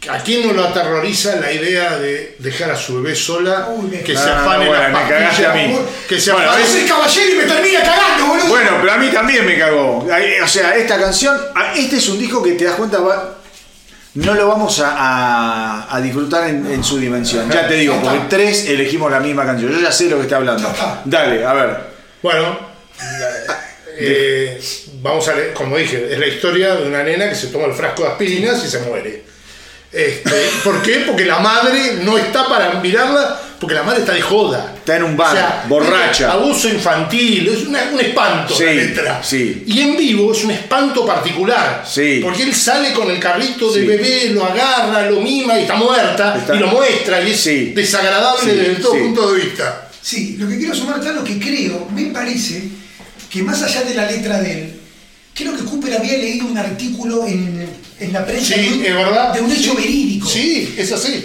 ¿A 0.09 0.19
quién 0.19 0.45
no 0.47 0.53
lo 0.53 0.63
aterroriza 0.65 1.35
la 1.37 1.51
idea 1.51 1.97
de 1.97 2.35
dejar 2.39 2.71
a 2.71 2.75
su 2.75 3.01
bebé 3.01 3.15
sola? 3.15 3.67
Uy, 3.69 3.89
que 3.97 4.13
No, 4.13 4.19
se 4.21 4.27
no, 4.29 4.35
afane 4.35 4.65
no, 4.65 4.73
las 4.73 4.87
me 4.91 5.09
cagaste 5.09 5.45
a 5.45 5.53
mí. 5.53 5.61
pastillas, 5.73 5.89
Que 6.07 6.19
se 6.21 6.31
Bueno, 6.31 6.49
afane- 6.51 6.65
soy 6.65 6.81
caballero 6.85 7.31
y 7.31 7.35
me 7.37 7.43
termina 7.45 7.81
cagando, 7.81 8.25
boludo. 8.27 8.47
Bueno, 8.47 8.71
pero 8.81 8.91
a 8.93 8.97
mí 8.97 9.07
también 9.09 9.45
me 9.45 9.57
cagó. 9.57 9.99
O 10.43 10.47
sea, 10.47 10.75
esta 10.75 10.99
canción, 10.99 11.37
ah, 11.55 11.73
este 11.75 11.97
es 11.97 12.07
un 12.09 12.19
disco 12.19 12.41
que 12.43 12.51
te 12.53 12.65
das 12.65 12.75
cuenta, 12.75 12.99
va- 12.99 13.35
no 14.15 14.33
lo 14.33 14.47
vamos 14.47 14.79
a, 14.79 14.91
a- 14.95 15.95
a 15.95 16.01
disfrutar 16.01 16.47
en, 16.49 16.65
en 16.71 16.83
su 16.83 16.97
dimensión. 16.97 17.49
Ya 17.49 17.67
te 17.67 17.73
digo, 17.75 17.99
porque 18.01 18.19
tres 18.29 18.65
elegimos 18.69 19.11
la 19.11 19.19
misma 19.19 19.45
canción. 19.45 19.71
Yo 19.71 19.79
ya 19.79 19.91
sé 19.91 20.09
lo 20.09 20.17
que 20.17 20.23
está 20.23 20.37
hablando. 20.37 20.71
Dale, 21.05 21.45
a 21.45 21.53
ver. 21.53 21.77
Bueno, 22.21 22.57
eh, 23.97 24.59
vamos 25.01 25.27
a 25.27 25.33
leer, 25.35 25.53
como 25.53 25.77
dije, 25.77 26.07
es 26.11 26.19
la 26.19 26.27
historia 26.27 26.75
de 26.75 26.87
una 26.87 27.03
nena 27.03 27.29
que 27.29 27.35
se 27.35 27.47
toma 27.47 27.65
el 27.65 27.73
frasco 27.73 28.03
de 28.03 28.09
aspirinas 28.09 28.63
y 28.63 28.69
se 28.69 28.79
muere. 28.79 29.23
Este, 29.95 30.49
¿Por 30.63 30.81
qué? 30.81 31.03
Porque 31.07 31.23
la 31.25 31.39
madre 31.39 31.99
no 32.03 32.17
está 32.17 32.49
para 32.49 32.73
mirarla, 32.81 33.39
porque 33.59 33.75
la 33.75 33.83
madre 33.83 33.99
está 34.01 34.11
de 34.13 34.21
joda. 34.21 34.73
Está 34.75 34.97
en 34.97 35.03
un 35.03 35.15
bar, 35.15 35.63
borracha. 35.69 36.33
Abuso 36.33 36.67
infantil, 36.67 37.47
es 37.47 37.65
una- 37.65 37.89
un 37.93 37.99
espanto 38.01 38.53
Sí, 38.53 38.65
la 38.65 38.73
letra. 38.73 39.23
sí. 39.23 39.63
Y 39.65 39.79
en 39.79 39.95
vivo 39.95 40.33
es 40.33 40.43
un 40.43 40.51
espanto 40.51 41.05
particular. 41.05 41.85
Sí. 41.89 42.19
Porque 42.21 42.43
él 42.43 42.53
sale 42.53 42.91
con 42.91 43.09
el 43.09 43.19
carrito 43.19 43.71
de 43.71 43.81
Sí. 43.81 43.87
bebé, 43.87 44.29
lo 44.31 44.45
agarra, 44.45 45.09
lo 45.09 45.21
mima 45.21 45.57
y 45.57 45.61
está 45.61 45.75
muerta, 45.75 46.35
Está- 46.39 46.55
y 46.55 46.59
lo 46.59 46.67
muestra, 46.67 47.21
y 47.21 47.31
es 47.31 47.39
Sí. 47.39 47.71
desagradable 47.73 48.51
Sí, 48.51 48.57
desde 48.57 48.75
todo 48.75 48.93
sí. 48.95 48.99
punto 48.99 49.31
de 49.31 49.43
vista. 49.45 49.87
Sí, 50.01 50.35
lo 50.37 50.47
que 50.49 50.57
quiero 50.57 50.75
sumar, 50.75 50.99
Tano, 50.99 51.23
que 51.23 51.39
creo, 51.39 51.87
me 51.95 52.07
parece 52.07 52.63
que 53.29 53.41
más 53.43 53.61
allá 53.63 53.83
de 53.83 53.93
la 53.95 54.11
letra 54.11 54.39
de 54.41 54.51
él, 54.51 54.73
creo 55.35 55.55
que 55.55 55.63
Cooper 55.63 55.93
había 55.97 56.17
leído 56.17 56.47
un 56.47 56.57
artículo 56.57 57.27
en, 57.27 57.67
en 57.99 58.13
la 58.13 58.25
prensa 58.25 58.55
Sí, 58.55 58.61
de, 58.61 58.67
un, 58.75 58.85
es 58.85 58.95
verdad. 58.95 59.33
de 59.33 59.41
un 59.41 59.51
hecho 59.51 59.71
Sí. 59.71 59.77
verídico. 59.77 60.27
Sí, 60.29 60.75
es 60.77 60.91
así. 60.91 61.23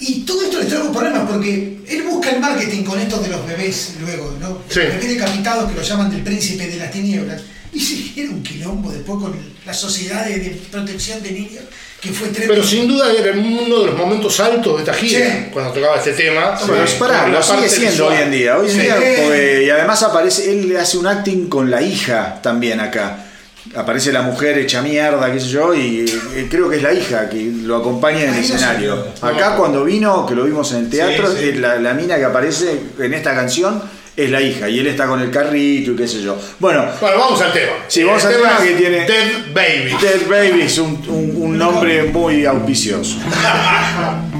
Y 0.00 0.20
todo 0.22 0.42
esto 0.42 0.58
le 0.58 0.64
trajo 0.64 0.90
problemas 0.90 1.30
porque 1.30 1.78
él 1.86 2.02
busca 2.02 2.30
el 2.30 2.40
marketing 2.40 2.82
con 2.82 2.98
esto 2.98 3.18
de 3.20 3.28
los 3.28 3.46
bebés 3.46 3.92
luego, 4.00 4.34
¿no? 4.40 4.58
Sí. 4.68 4.80
Los 4.80 4.94
bebés 4.94 5.08
decapitados 5.10 5.70
que 5.70 5.76
lo 5.76 5.82
llaman 5.82 6.10
del 6.10 6.22
príncipe 6.22 6.66
de 6.66 6.76
las 6.76 6.90
tinieblas. 6.90 7.40
Y 7.72 7.78
sí, 7.80 8.12
era 8.16 8.28
un 8.30 8.42
quilombo 8.42 8.90
después 8.90 9.18
con 9.20 9.34
la 9.64 9.72
sociedad 9.72 10.26
de, 10.26 10.38
de 10.40 10.50
protección 10.70 11.22
de 11.22 11.30
niños, 11.30 11.62
que 12.02 12.10
fue 12.10 12.28
tremendo. 12.28 12.54
Pero 12.54 12.66
sin 12.66 12.86
duda 12.88 13.10
era 13.12 13.32
uno 13.32 13.80
de 13.80 13.86
los 13.86 13.96
momentos 13.96 14.38
altos 14.40 14.74
de 14.76 14.80
esta 14.82 14.92
gira, 14.92 15.24
Sí. 15.26 15.50
cuando 15.52 15.72
tocaba 15.72 15.96
este 15.96 16.12
tema. 16.12 16.58
Bueno, 16.66 16.86
Sí, 16.86 16.96
lo 17.30 17.42
sigue 17.42 17.68
siendo 17.70 17.90
visual. 17.92 18.12
hoy 18.12 18.22
en 18.24 18.30
día. 18.30 18.58
Hoy 18.58 18.66
en 18.70 18.74
Sí. 18.76 18.80
día, 18.82 18.94
porque- 18.96 19.62
y 19.66 19.70
además 19.70 20.02
aparece, 20.02 20.52
él 20.52 20.76
hace 20.76 20.98
un 20.98 21.06
acting 21.06 21.48
con 21.48 21.70
la 21.70 21.80
hija 21.80 22.40
también 22.42 22.80
acá. 22.80 23.28
Aparece 23.76 24.12
la 24.12 24.22
mujer 24.22 24.58
hecha 24.58 24.82
mierda, 24.82 25.32
qué 25.32 25.38
sé 25.38 25.48
yo, 25.48 25.72
y 25.74 26.04
eh, 26.34 26.46
creo 26.50 26.68
que 26.68 26.76
es 26.76 26.82
la 26.82 26.92
hija 26.92 27.28
que 27.28 27.50
lo 27.62 27.76
acompaña 27.76 28.22
en 28.24 28.34
el 28.34 28.40
escenario. 28.40 29.06
Acá 29.20 29.54
cuando 29.56 29.84
vino, 29.84 30.26
que 30.26 30.34
lo 30.34 30.44
vimos 30.44 30.72
en 30.72 30.78
el 30.78 30.90
teatro, 30.90 31.30
Sí, 31.30 31.36
sí. 31.38 31.48
eh, 31.50 31.54
La, 31.58 31.76
la 31.76 31.94
mina 31.94 32.16
que 32.16 32.24
aparece 32.24 32.80
en 32.98 33.14
esta 33.14 33.34
canción 33.34 33.80
es 34.16 34.30
la 34.30 34.42
hija, 34.42 34.68
y 34.68 34.80
él 34.80 34.88
está 34.88 35.06
con 35.06 35.20
el 35.20 35.30
carrito 35.30 35.92
y 35.92 35.96
qué 35.96 36.06
sé 36.08 36.20
yo. 36.22 36.36
Bueno, 36.58 36.84
Bueno, 37.00 37.18
vamos 37.18 37.40
al 37.40 37.52
tema. 37.52 37.72
Sí, 37.88 38.02
vamos 38.04 38.24
al 38.24 38.34
tema 38.34 38.56
es 38.58 38.68
que 38.68 38.74
tiene- 38.74 39.06
Dead 39.06 39.54
Baby. 39.54 39.96
Dead 40.02 40.28
Baby 40.28 40.62
es 40.62 40.78
un, 40.78 40.90
un- 41.08 41.34
un 41.42 41.56
nombre 41.56 42.02
muy 42.04 42.44
auspicioso. 42.44 43.16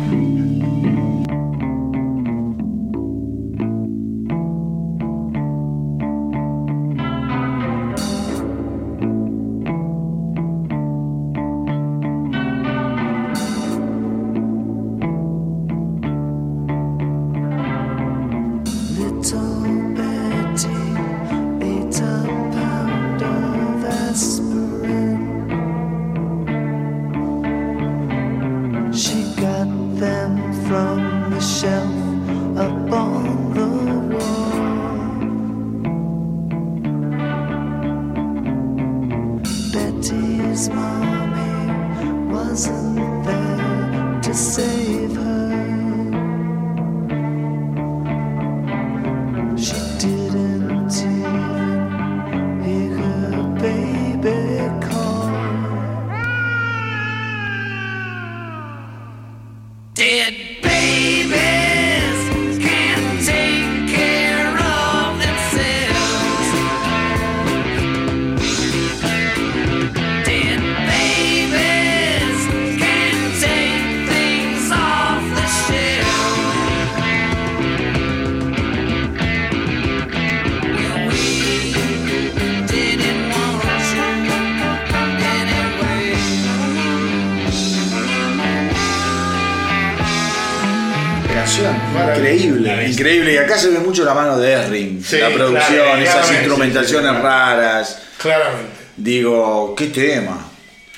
instrumentaciones 96.64 97.22
raras. 97.22 98.02
Claramente. 98.18 98.82
Digo, 98.96 99.74
qué 99.76 99.86
tema. 99.88 100.48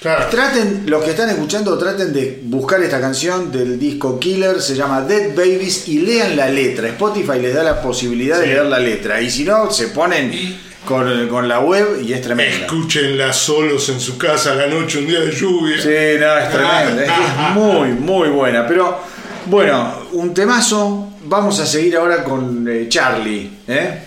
Claro. 0.00 0.26
Traten, 0.30 0.84
los 0.86 1.02
que 1.02 1.12
están 1.12 1.30
escuchando, 1.30 1.78
traten 1.78 2.12
de 2.12 2.40
buscar 2.42 2.82
esta 2.82 3.00
canción 3.00 3.50
del 3.50 3.78
disco 3.78 4.20
Killer, 4.20 4.60
se 4.60 4.74
llama 4.74 5.00
Dead 5.00 5.34
Babies 5.34 5.88
y 5.88 6.00
lean 6.00 6.36
la 6.36 6.48
letra. 6.48 6.88
Spotify 6.88 7.38
les 7.40 7.54
da 7.54 7.62
la 7.62 7.80
posibilidad 7.80 8.38
de 8.38 8.48
leer 8.48 8.66
la 8.66 8.78
letra. 8.78 9.20
Y 9.22 9.30
si 9.30 9.44
no, 9.44 9.70
se 9.70 9.88
ponen 9.88 10.58
con, 10.84 11.28
con 11.28 11.48
la 11.48 11.60
web 11.60 12.02
y 12.04 12.12
es 12.12 12.20
tremenda. 12.20 12.66
Escúchenla 12.66 13.32
solos 13.32 13.88
en 13.88 13.98
su 13.98 14.18
casa 14.18 14.52
a 14.52 14.56
la 14.56 14.66
noche, 14.66 14.98
un 14.98 15.06
día 15.06 15.20
de 15.20 15.32
lluvia. 15.32 15.76
Sí, 15.80 16.20
no, 16.20 16.36
es 16.36 16.48
que 16.48 17.04
es 17.04 17.54
muy, 17.54 17.88
muy 17.92 18.28
buena. 18.28 18.66
Pero 18.66 19.00
bueno, 19.46 20.02
un 20.12 20.34
temazo. 20.34 21.12
Vamos 21.26 21.58
a 21.60 21.64
seguir 21.64 21.96
ahora 21.96 22.22
con 22.22 22.68
eh, 22.68 22.86
Charlie. 22.90 23.50
¿eh? 23.66 24.03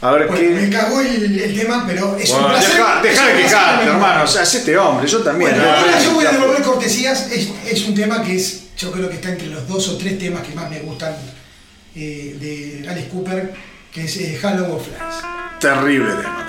A 0.00 0.12
ver 0.12 0.28
Bueno, 0.28 0.60
me 0.60 0.70
cagó 0.70 1.00
el, 1.00 1.40
el 1.40 1.58
tema, 1.58 1.84
pero 1.86 2.16
es 2.16 2.30
un 2.30 2.36
Bueno, 2.42 2.54
placer. 2.54 2.72
deja, 3.02 3.26
un 3.30 3.36
de 3.36 3.42
quejarte, 3.42 3.86
hermano. 3.86 4.24
O 4.24 4.26
sea, 4.26 4.42
es 4.42 4.54
este 4.54 4.78
hombre, 4.78 5.08
yo 5.08 5.22
también. 5.22 5.50
Bueno, 5.50 5.68
ahora 5.70 5.98
yo 6.00 6.12
voy 6.12 6.24
a 6.24 6.30
devolver 6.30 6.62
cortesías. 6.62 7.30
Es, 7.32 7.48
es 7.68 7.84
un 7.86 7.94
tema 7.94 8.22
que 8.22 8.36
es, 8.36 8.76
yo 8.76 8.92
creo 8.92 9.08
que 9.08 9.16
está 9.16 9.30
entre 9.30 9.48
los 9.48 9.66
dos 9.66 9.88
o 9.88 9.96
tres 9.98 10.18
temas 10.18 10.42
que 10.46 10.54
más 10.54 10.70
me 10.70 10.78
gustan 10.80 11.14
eh, 11.96 12.36
de 12.40 12.88
Alice 12.88 13.08
Cooper, 13.08 13.52
que 13.92 14.04
es 14.04 14.16
eh, 14.18 14.38
Hollow 14.40 14.76
of 14.76 14.86
Lies. 14.86 15.24
Terrible 15.60 16.12
tema 16.12 16.47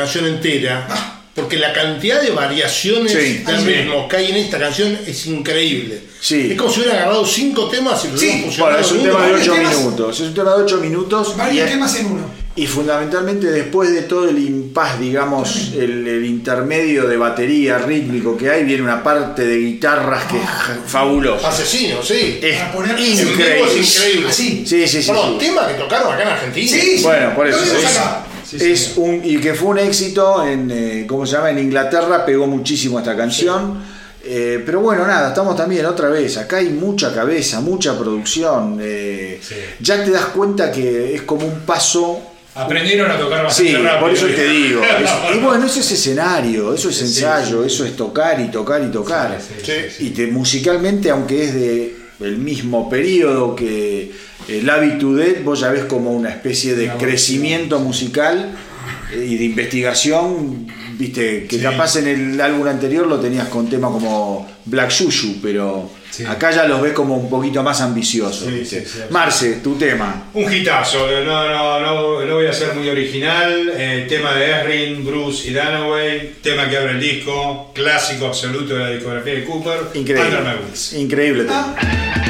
canción 0.00 0.26
entera, 0.26 0.86
porque 1.34 1.56
la 1.58 1.72
cantidad 1.72 2.20
de 2.20 2.30
variaciones 2.32 3.12
Sí. 3.12 3.18
de 3.38 3.44
Ah, 3.46 3.58
sí. 3.58 3.64
ritmo 3.64 4.08
que 4.08 4.16
hay 4.16 4.30
en 4.30 4.36
esta 4.36 4.58
canción 4.58 4.98
es 5.06 5.26
increíble. 5.26 6.00
Sí. 6.20 6.48
Es 6.52 6.58
como 6.58 6.70
si 6.70 6.80
hubieran 6.80 6.98
agarrado 6.98 7.24
cinco 7.26 7.68
temas 7.68 8.04
y 8.04 8.08
los 8.08 8.20
Sí. 8.20 8.26
hubieran 8.26 8.44
fusionado 8.44 8.72
Bueno, 8.72 8.86
es 8.86 8.92
un 8.92 8.98
tema 9.02 9.24
de 9.26 9.32
varios 9.32 9.48
8 9.48 9.54
temas- 9.54 9.76
minutos. 9.78 10.20
Es 10.20 10.26
un 10.26 10.34
tema 10.34 10.50
de 10.56 10.62
8 10.64 10.76
minutos. 10.78 11.36
Varios 11.36 11.66
y, 11.66 11.70
temas 11.70 11.96
en 11.98 12.06
uno. 12.06 12.24
y 12.56 12.66
fundamentalmente 12.66 13.46
después 13.46 13.90
de 13.90 14.02
todo 14.02 14.28
el 14.28 14.38
impas, 14.38 15.00
digamos, 15.00 15.70
el, 15.78 16.06
el 16.06 16.24
intermedio 16.26 17.06
de 17.06 17.16
batería 17.16 17.78
rítmico 17.78 18.36
que 18.36 18.50
hay, 18.50 18.64
viene 18.64 18.82
una 18.82 19.02
parte 19.02 19.46
de 19.46 19.56
guitarras 19.56 20.24
que 20.24 20.36
es 20.36 20.42
fabulosa. 20.86 21.48
Asesino, 21.48 22.02
sí. 22.02 22.38
Es 22.42 22.58
Para 22.58 22.72
poner- 22.72 22.90
increíble. 23.00 23.22
es 23.22 23.28
increíble. 23.88 24.28
Así. 24.28 24.64
Sí, 24.66 24.86
sí, 24.86 25.02
sí. 25.02 25.08
Perdón, 25.08 25.38
sí. 25.40 25.46
tema 25.46 25.66
que 25.68 25.74
tocaron 25.74 26.12
acá 26.12 26.22
en 26.22 26.28
Argentina. 26.28 26.68
Sí, 26.70 26.98
sí. 26.98 27.02
Bueno, 27.02 27.34
por 27.34 27.48
eso. 27.48 27.58
Es, 28.52 28.94
un, 28.96 29.20
y 29.24 29.38
que 29.38 29.54
fue 29.54 29.68
un 29.68 29.78
éxito 29.78 30.46
en, 30.46 30.70
eh, 30.70 31.04
¿cómo 31.08 31.26
se 31.26 31.32
llama? 31.36 31.50
En 31.50 31.58
Inglaterra 31.58 32.24
pegó 32.24 32.46
muchísimo 32.46 32.98
esta 32.98 33.16
canción. 33.16 33.82
Eh, 34.22 34.62
pero 34.66 34.80
bueno, 34.80 35.06
nada, 35.06 35.28
estamos 35.28 35.56
también 35.56 35.86
otra 35.86 36.08
vez. 36.08 36.36
Acá 36.36 36.58
hay 36.58 36.68
mucha 36.70 37.12
cabeza, 37.14 37.60
mucha 37.60 37.98
producción. 37.98 38.78
eh. 38.82 39.40
Ya 39.80 40.04
te 40.04 40.10
das 40.10 40.26
cuenta 40.26 40.70
que 40.70 41.14
es 41.14 41.22
como 41.22 41.46
un 41.46 41.60
paso. 41.60 42.20
Aprendieron 42.54 43.10
a 43.10 43.16
tocar 43.18 43.44
bastante 43.44 43.70
Sí, 43.70 43.76
rápido. 43.76 44.00
por 44.00 44.10
eso 44.10 44.26
te 44.26 44.44
digo. 44.48 44.82
Es- 45.30 45.36
y 45.36 45.38
bueno, 45.38 45.64
eso 45.64 45.80
es 45.80 45.90
escenario, 45.92 46.74
eso 46.74 46.90
es 46.90 47.00
ensayo, 47.00 47.64
eso 47.64 47.84
es 47.86 47.96
tocar 47.96 48.40
y 48.40 48.48
tocar 48.50 48.82
y 48.82 48.88
tocar. 48.90 49.38
Y 50.00 50.10
te, 50.10 50.26
musicalmente, 50.26 51.08
aunque 51.10 51.44
es 51.44 51.54
de 51.54 51.96
el 52.20 52.38
mismo 52.38 52.88
periodo 52.88 53.56
que 53.56 54.12
el 54.48 54.68
Habitude, 54.68 55.42
vos 55.44 55.60
ya 55.60 55.70
ves 55.70 55.84
como 55.84 56.12
una 56.12 56.30
especie 56.30 56.74
de 56.74 56.90
crecimiento 56.98 57.78
musical 57.78 58.56
eh, 59.12 59.26
y 59.28 59.36
de 59.36 59.44
investigación, 59.44 60.66
viste, 61.00 61.46
que 61.48 61.56
Sí. 61.56 61.62
capaz 61.62 61.96
en 61.96 62.06
el 62.06 62.40
álbum 62.40 62.66
anterior 62.68 63.06
lo 63.06 63.18
tenías 63.18 63.48
con 63.48 63.68
temas 63.68 63.90
como 63.90 64.46
Black 64.66 64.90
Shushu, 64.90 65.40
pero 65.42 65.90
Sí. 66.10 66.24
acá 66.26 66.50
ya 66.50 66.64
los 66.66 66.82
ves 66.82 66.92
como 66.92 67.16
un 67.16 67.30
poquito 67.30 67.62
más 67.62 67.80
ambiciosos. 67.80 68.48
Sí, 68.68 68.78
Marce, 69.10 69.54
tu 69.62 69.76
tema. 69.76 70.24
Un 70.34 70.52
hitazo, 70.52 71.06
no, 71.24 71.48
no, 71.48 71.80
no, 71.80 72.24
no 72.26 72.34
voy 72.34 72.46
a 72.46 72.52
ser 72.52 72.74
muy 72.74 72.88
original. 72.88 73.72
eh, 73.82 74.06
tema 74.08 74.34
de 74.34 74.50
Esrin, 74.60 75.04
Bruce 75.06 75.48
y 75.48 75.52
Danaway, 75.54 76.34
tema 76.42 76.68
que 76.68 76.76
abre 76.76 76.92
el 76.92 77.00
disco, 77.00 77.70
clásico 77.74 78.26
absoluto 78.26 78.74
de 78.74 78.80
la 78.80 78.90
discografía 78.90 79.34
de 79.34 79.44
Cooper. 79.44 79.80
Increíble. 79.94 80.38
Increíble 80.96 81.44
tema. 81.44 81.74
The 81.78 82.29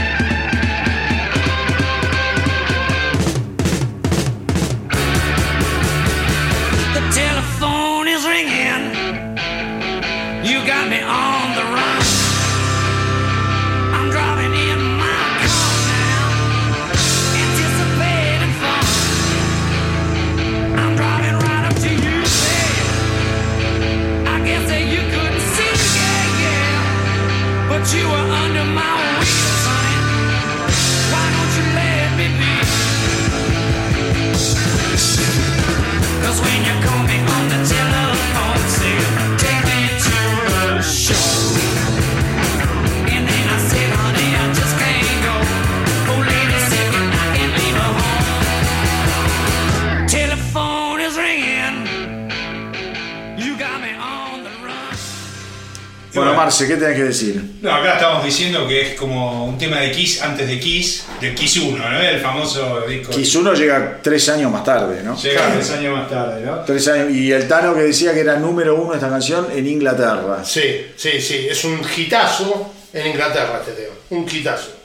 ¿qué 56.71 56.77
tenés 56.77 56.97
que 56.97 57.05
decir? 57.05 57.43
No, 57.63 57.75
acá 57.75 57.95
estamos 57.95 58.25
diciendo 58.25 58.69
que 58.69 58.81
es 58.83 58.95
como 58.95 59.45
un 59.47 59.59
tema 59.59 59.81
de 59.81 59.91
Kiss 59.91 60.23
antes 60.23 60.47
de 60.47 60.61
Kiss, 60.61 61.05
de 61.21 61.35
Kiss 61.35 61.57
1, 61.57 61.77
¿no? 61.77 62.01
El 62.01 62.21
famoso 62.21 62.83
disco. 62.83 63.13
Kiss 63.13 63.35
1 63.35 63.55
llega 63.55 63.99
tres 64.01 64.29
años 64.29 64.53
más 64.53 64.63
tarde, 64.63 65.03
¿no? 65.03 65.17
Llega 65.21 65.53
tres 65.53 65.69
años 65.73 65.99
más 65.99 66.09
tarde, 66.09 66.47
¿no? 66.47 66.61
Tres 66.61 66.87
años. 66.87 67.11
Y 67.11 67.33
el 67.33 67.49
Tano 67.49 67.75
que 67.75 67.83
decía 67.83 68.15
que 68.15 68.21
era 68.21 68.37
número 68.37 68.77
uno 68.77 68.95
esta 68.95 69.09
canción 69.09 69.49
en 69.53 69.67
Inglaterra. 69.67 70.45
Sí, 70.45 70.87
sí, 70.97 71.21
sí. 71.21 71.49
Es 71.51 71.65
un 71.65 71.81
hitazo 71.97 72.73
en 72.93 73.07
Inglaterra 73.09 73.61
este 73.67 73.83
tema. 73.83 73.95
Un 74.11 74.29
hitazo. 74.31 74.80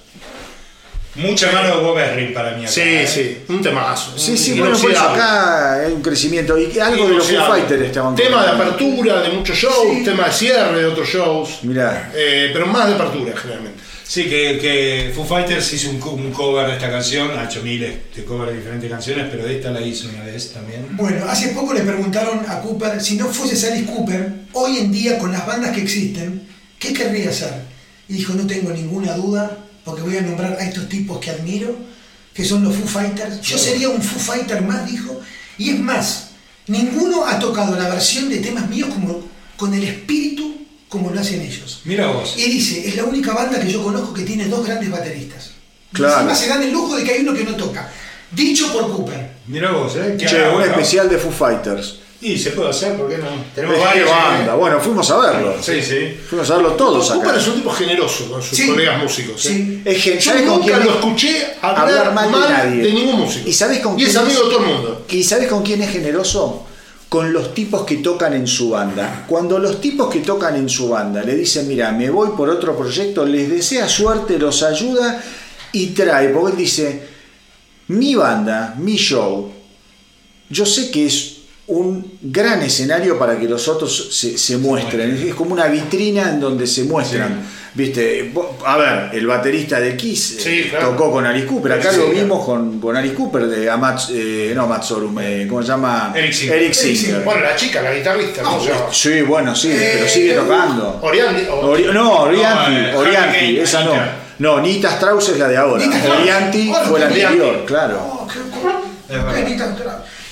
Mucha 1.16 1.52
mano 1.52 1.78
de 1.78 1.82
Bob 1.84 1.98
Esrin 1.98 2.34
para 2.34 2.52
mí 2.58 2.64
acá. 2.64 2.72
Sí, 2.72 2.82
¿eh? 2.82 3.08
sí. 3.08 3.38
Un 3.48 3.62
temazo. 3.62 4.18
Sí, 4.18 4.38
sí, 4.38 4.52
bueno, 4.60 4.78
Inoxidable. 4.78 5.22
acá 5.22 5.74
hay 5.86 5.94
un 5.94 6.02
crecimiento. 6.02 6.58
Y 6.58 6.78
algo 6.80 7.08
de 7.08 7.14
los 7.16 7.28
Foo. 7.32 7.48
Fighters 7.48 7.82
estaban 7.84 8.16
Tema 8.16 8.44
de 8.44 8.52
apertura 8.52 9.22
de 9.22 9.30
muchos 9.30 9.58
shows, 9.58 10.04
tema 10.04 10.26
de 10.26 10.34
cierre 10.34 10.80
de 10.80 10.86
otros 10.86 11.08
shows. 11.08 11.60
Mirá. 11.64 12.12
Eh, 12.14 12.50
pero 12.52 12.68
más 12.68 12.88
de 12.88 12.96
apertura 12.96 13.34
generalmente. 13.36 13.80
Sí, 14.08 14.26
que, 14.26 14.60
que 14.60 15.12
Foo 15.16 15.26
Fighters 15.26 15.74
hizo 15.74 15.90
un, 15.90 16.04
un 16.04 16.32
cover 16.32 16.68
de 16.68 16.74
esta 16.74 16.92
canción, 16.92 17.32
ha 17.40 17.46
hecho 17.46 17.64
miles 17.64 17.96
de 18.16 18.24
covers 18.24 18.52
de 18.52 18.58
diferentes 18.58 18.92
canciones, 18.92 19.28
pero 19.32 19.48
esta 19.48 19.72
la 19.72 19.82
hizo 19.82 20.10
una 20.10 20.24
vez 20.24 20.52
también. 20.54 20.86
Bueno, 20.92 21.26
hace 21.28 21.50
poco 21.50 21.74
le 21.74 21.82
preguntaron 21.82 22.42
a 22.48 22.60
Cooper 22.62 23.02
si 23.02 23.16
no 23.16 23.26
fuese 23.28 23.68
Alice 23.72 23.86
Cooper, 23.92 24.32
hoy 24.54 24.78
en 24.78 24.92
día 24.92 25.18
con 25.18 25.32
las 25.32 25.48
bandas 25.48 25.72
que 25.72 25.82
existen, 25.82 26.48
¿qué 26.78 26.94
querría 26.94 27.30
hacer? 27.30 27.54
Y 28.08 28.14
dijo, 28.14 28.34
no 28.36 28.46
tengo 28.46 28.70
ninguna 28.70 29.14
duda, 29.14 29.65
porque 29.86 30.02
voy 30.02 30.18
a 30.18 30.22
nombrar 30.22 30.54
a 30.60 30.64
estos 30.66 30.90
tipos 30.90 31.20
que 31.20 31.30
admiro, 31.32 31.74
que 32.34 32.44
son 32.44 32.64
los 32.64 32.76
Foo 32.76 32.88
Fighters. 32.88 33.40
Yo 33.42 33.58
sería 33.58 33.88
un 33.90 34.02
Foo 34.02 34.20
Fighter 34.20 34.62
más, 34.64 34.86
dijo. 34.90 35.22
Y 35.58 35.70
es 35.70 35.80
más, 35.80 36.30
ninguno 36.68 37.26
ha 37.26 37.40
tocado 37.40 37.78
la 37.78 37.88
versión 37.88 38.28
de 38.30 38.38
temas 38.40 38.68
míos 38.70 38.90
como, 38.92 39.24
con 39.56 39.74
el 39.74 39.84
espíritu 39.84 40.54
como 40.90 41.12
lo 41.12 41.20
hacen 41.20 41.42
ellos. 41.42 41.82
Mira 41.86 42.08
vos. 42.08 42.36
Y 42.38 42.50
dice, 42.50 42.88
es 42.88 42.96
la 42.96 43.04
única 43.06 43.34
banda 43.34 43.60
que 43.60 43.72
yo 43.72 43.84
conozco 43.84 44.14
que 44.14 44.24
tiene 44.24 44.46
dos 44.48 44.66
grandes 44.66 44.90
bateristas. 44.90 45.52
Y 45.92 45.96
Claro. 45.96 46.14
encima 46.16 46.36
se 46.36 46.48
dan 46.48 46.64
el 46.64 46.72
lujo 46.72 46.96
de 46.98 47.04
que 47.04 47.12
hay 47.12 47.22
uno 47.22 47.34
que 47.34 47.44
no 47.44 47.56
toca. 47.56 47.90
Dicho 48.32 48.72
por 48.74 48.92
Cooper. 48.92 49.32
Mira 49.48 49.72
vos, 49.72 49.96
¿eh? 49.96 50.16
Que 50.18 50.26
Che, 50.26 50.50
un 50.50 50.62
especial 50.62 51.08
de 51.10 51.18
Foo 51.18 51.32
Fighters. 51.32 52.00
Y 52.28 52.40
se 52.40 52.52
puede 52.52 52.70
hacer, 52.72 52.98
¿por 52.98 53.08
qué 53.08 53.18
no? 53.20 53.28
Tenemos 53.54 53.76
¿De 53.76 53.82
qué 53.82 53.86
varios. 53.88 54.10
banda? 54.10 54.54
¿eh? 54.54 54.58
Bueno, 54.58 54.80
fuimos 54.80 55.10
a 55.12 55.18
verlo. 55.20 55.56
Sí, 55.62 55.80
sí. 55.82 56.18
Fuimos 56.28 56.50
a 56.50 56.56
verlo 56.56 56.72
todos 56.74 57.12
Cooper 57.12 57.30
acá. 57.30 57.40
es 57.40 57.48
un 57.48 57.54
tipo 57.56 57.70
generoso 57.70 58.32
con 58.32 58.42
sus 58.42 58.58
Sí. 58.58 58.68
colegas 58.68 59.04
músicos. 59.04 59.46
¿eh? 59.46 59.50
Sí. 59.50 59.82
Es 59.86 60.04
que, 60.04 60.16
Yo 60.16 60.22
¿sabes 60.22 60.42
con 60.42 60.60
nunca 60.60 60.66
quién 60.74 60.80
lo 60.86 60.90
es? 60.90 60.96
escuché 60.96 61.48
hablar, 61.62 61.88
hablar 62.08 62.14
mal 62.14 62.32
de 62.32 62.40
nadie. 62.40 62.84
de 62.84 62.92
ningún 62.94 63.20
músico. 63.20 63.48
¿Y 63.48 63.54
sabés 63.54 63.80
con 63.80 63.94
Y 63.94 63.98
quién 63.98 64.08
es 64.10 64.16
es? 64.16 64.22
amigo 64.22 64.44
de 64.44 64.50
todo 64.50 64.60
el 64.60 64.66
mundo. 64.66 65.06
¿Y 65.10 65.24
sabes 65.24 65.48
con 65.48 65.62
quién 65.62 65.82
es 65.84 65.92
generoso? 65.92 66.66
Con 67.10 67.32
los 67.32 67.54
tipos 67.54 67.86
que 67.86 67.98
tocan 67.98 68.34
en 68.34 68.48
su 68.48 68.72
banda. 68.72 69.26
Cuando 69.28 69.60
los 69.60 69.80
tipos 69.80 70.10
que 70.12 70.22
tocan 70.22 70.56
en 70.56 70.68
su 70.68 70.90
banda 70.90 71.22
le 71.22 71.36
dicen, 71.36 71.68
mira, 71.68 71.92
me 71.92 72.10
voy 72.10 72.30
por 72.36 72.50
otro 72.50 72.76
proyecto, 72.76 73.24
les 73.24 73.48
desea 73.52 73.88
suerte, 73.88 74.40
los 74.40 74.64
ayuda 74.64 75.22
y 75.72 75.88
trae, 75.88 76.30
porque 76.30 76.54
él 76.54 76.58
dice, 76.58 77.08
mi 77.90 78.16
banda, 78.16 78.74
mi 78.80 78.96
show, 78.98 79.52
yo 80.50 80.66
sé 80.66 80.90
que 80.90 81.06
es 81.06 81.35
un 81.68 82.18
gran 82.22 82.62
escenario 82.62 83.18
para 83.18 83.38
que 83.40 83.46
los 83.48 83.68
otros 83.68 84.10
se, 84.16 84.38
se 84.38 84.58
muestren. 84.58 85.26
Es 85.28 85.34
como 85.36 85.54
una 85.54 85.66
vitrina 85.68 86.30
en 86.30 86.40
donde 86.40 86.68
se 86.68 86.84
muestran. 86.84 87.42
Viste, 87.74 88.32
a 88.66 88.78
ver, 88.78 89.10
el 89.12 89.28
baterista 89.28 89.82
de 89.82 89.98
Kiss 89.98 90.38
Sí, 90.40 90.50
eh, 90.62 90.68
claro. 90.70 90.92
tocó 90.92 91.12
con 91.12 91.26
Alice 91.26 91.46
Cooper. 91.46 91.74
Acá 91.74 91.92
Sí, 91.92 91.98
lo 91.98 92.06
claro. 92.06 92.20
vimos 92.22 92.46
con, 92.46 92.80
con 92.80 92.96
Alice 92.96 93.14
Cooper 93.16 93.48
de 93.48 93.70
Amatz, 93.70 94.12
eh, 94.14 94.54
no 94.56 94.66
Matsorum, 94.66 95.18
eh, 95.20 95.46
¿cómo 95.50 95.62
se 95.62 95.68
llama? 95.68 96.14
Eric 96.16 96.32
Singer. 96.32 96.56
Eric 96.58 96.74
Singer. 96.74 97.22
Bueno, 97.24 97.42
la 97.42 97.54
chica, 97.56 97.82
la 97.82 97.94
guitarrista, 97.94 98.44
¿cómo 98.44 98.62
se 98.64 98.70
llama? 98.70 98.86
Sí, 98.94 99.22
bueno, 99.24 99.54
sí, 99.54 99.72
Eh, 99.74 99.92
pero 99.98 100.08
sigue 100.10 100.32
eh, 100.32 100.36
tocando. 100.36 101.02
Ori- 101.02 101.20
no, 101.20 101.32
Orianti, 101.42 101.92
No, 101.92 102.28
eh, 102.30 102.96
Orianti, 102.96 102.96
Hurricane, 102.98 103.62
esa 103.62 103.84
no. 103.84 103.94
No, 104.40 104.62
Nita 104.62 104.92
Strauss 104.94 105.30
es 105.30 105.40
la 105.40 105.48
de 105.50 105.58
ahora. 105.58 105.84
Orianti 105.84 106.72
fue 106.88 107.00
la 107.00 107.08
Orianti. 107.08 107.22
anterior, 107.24 107.64
claro. 107.66 107.98
No, 107.98 108.28
que- 108.28 108.40
Es 109.16 109.22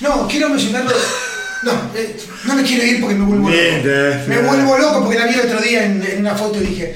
no. 0.03 0.27
Quiero 0.27 0.49
mencionarlo. 0.49 0.91
No, 1.63 1.71
eh, 1.95 2.17
no 2.45 2.55
me 2.55 2.63
quiero 2.63 2.83
ir 2.85 2.99
porque 2.99 3.15
me 3.15 3.25
vuelvo 3.25 3.49
loco. 3.49 3.61
Me 4.27 4.37
vuelvo 4.41 4.77
loco 4.77 5.03
porque 5.03 5.17
la 5.17 5.25
vi 5.27 5.33
el 5.35 5.41
otro 5.41 5.61
día 5.61 5.85
en, 5.85 6.03
en 6.03 6.19
una 6.19 6.35
foto 6.35 6.61
y 6.61 6.65
dije. 6.67 6.95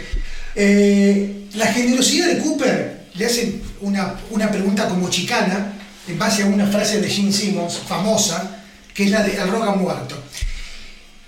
eh, 0.56 1.34
la 1.54 1.68
generosidad 1.68 2.28
de 2.28 2.40
Cooper 2.40 3.06
le 3.16 3.26
hacen 3.26 3.62
una, 3.82 4.14
una 4.32 4.52
pregunta 4.52 4.88
como 4.90 5.10
chicana 5.10 5.74
en 6.08 6.20
base 6.20 6.44
a 6.44 6.48
una 6.48 6.68
frase 6.68 7.00
de 7.02 7.10
Gene 7.10 7.32
Simmons 7.32 7.80
famosa 7.88 8.62
que 8.94 9.06
es 9.06 9.12
la 9.12 9.24
de 9.24 9.36
El 9.38 9.48
rock 9.50 9.64
ha 9.68 9.72
muerto. 9.72 10.22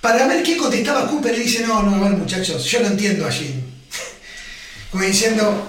Para 0.01 0.27
ver 0.27 0.43
qué 0.43 0.57
contestaba 0.57 1.07
Cooper, 1.07 1.33
él 1.33 1.43
dice, 1.43 1.65
no, 1.65 1.81
no, 1.83 1.95
a 1.95 2.09
ver 2.09 2.17
muchachos, 2.17 2.63
yo 2.65 2.81
no 2.81 2.87
entiendo 2.87 3.25
a 3.25 3.31
Gene. 3.31 3.63
Como 4.91 5.03
diciendo, 5.03 5.67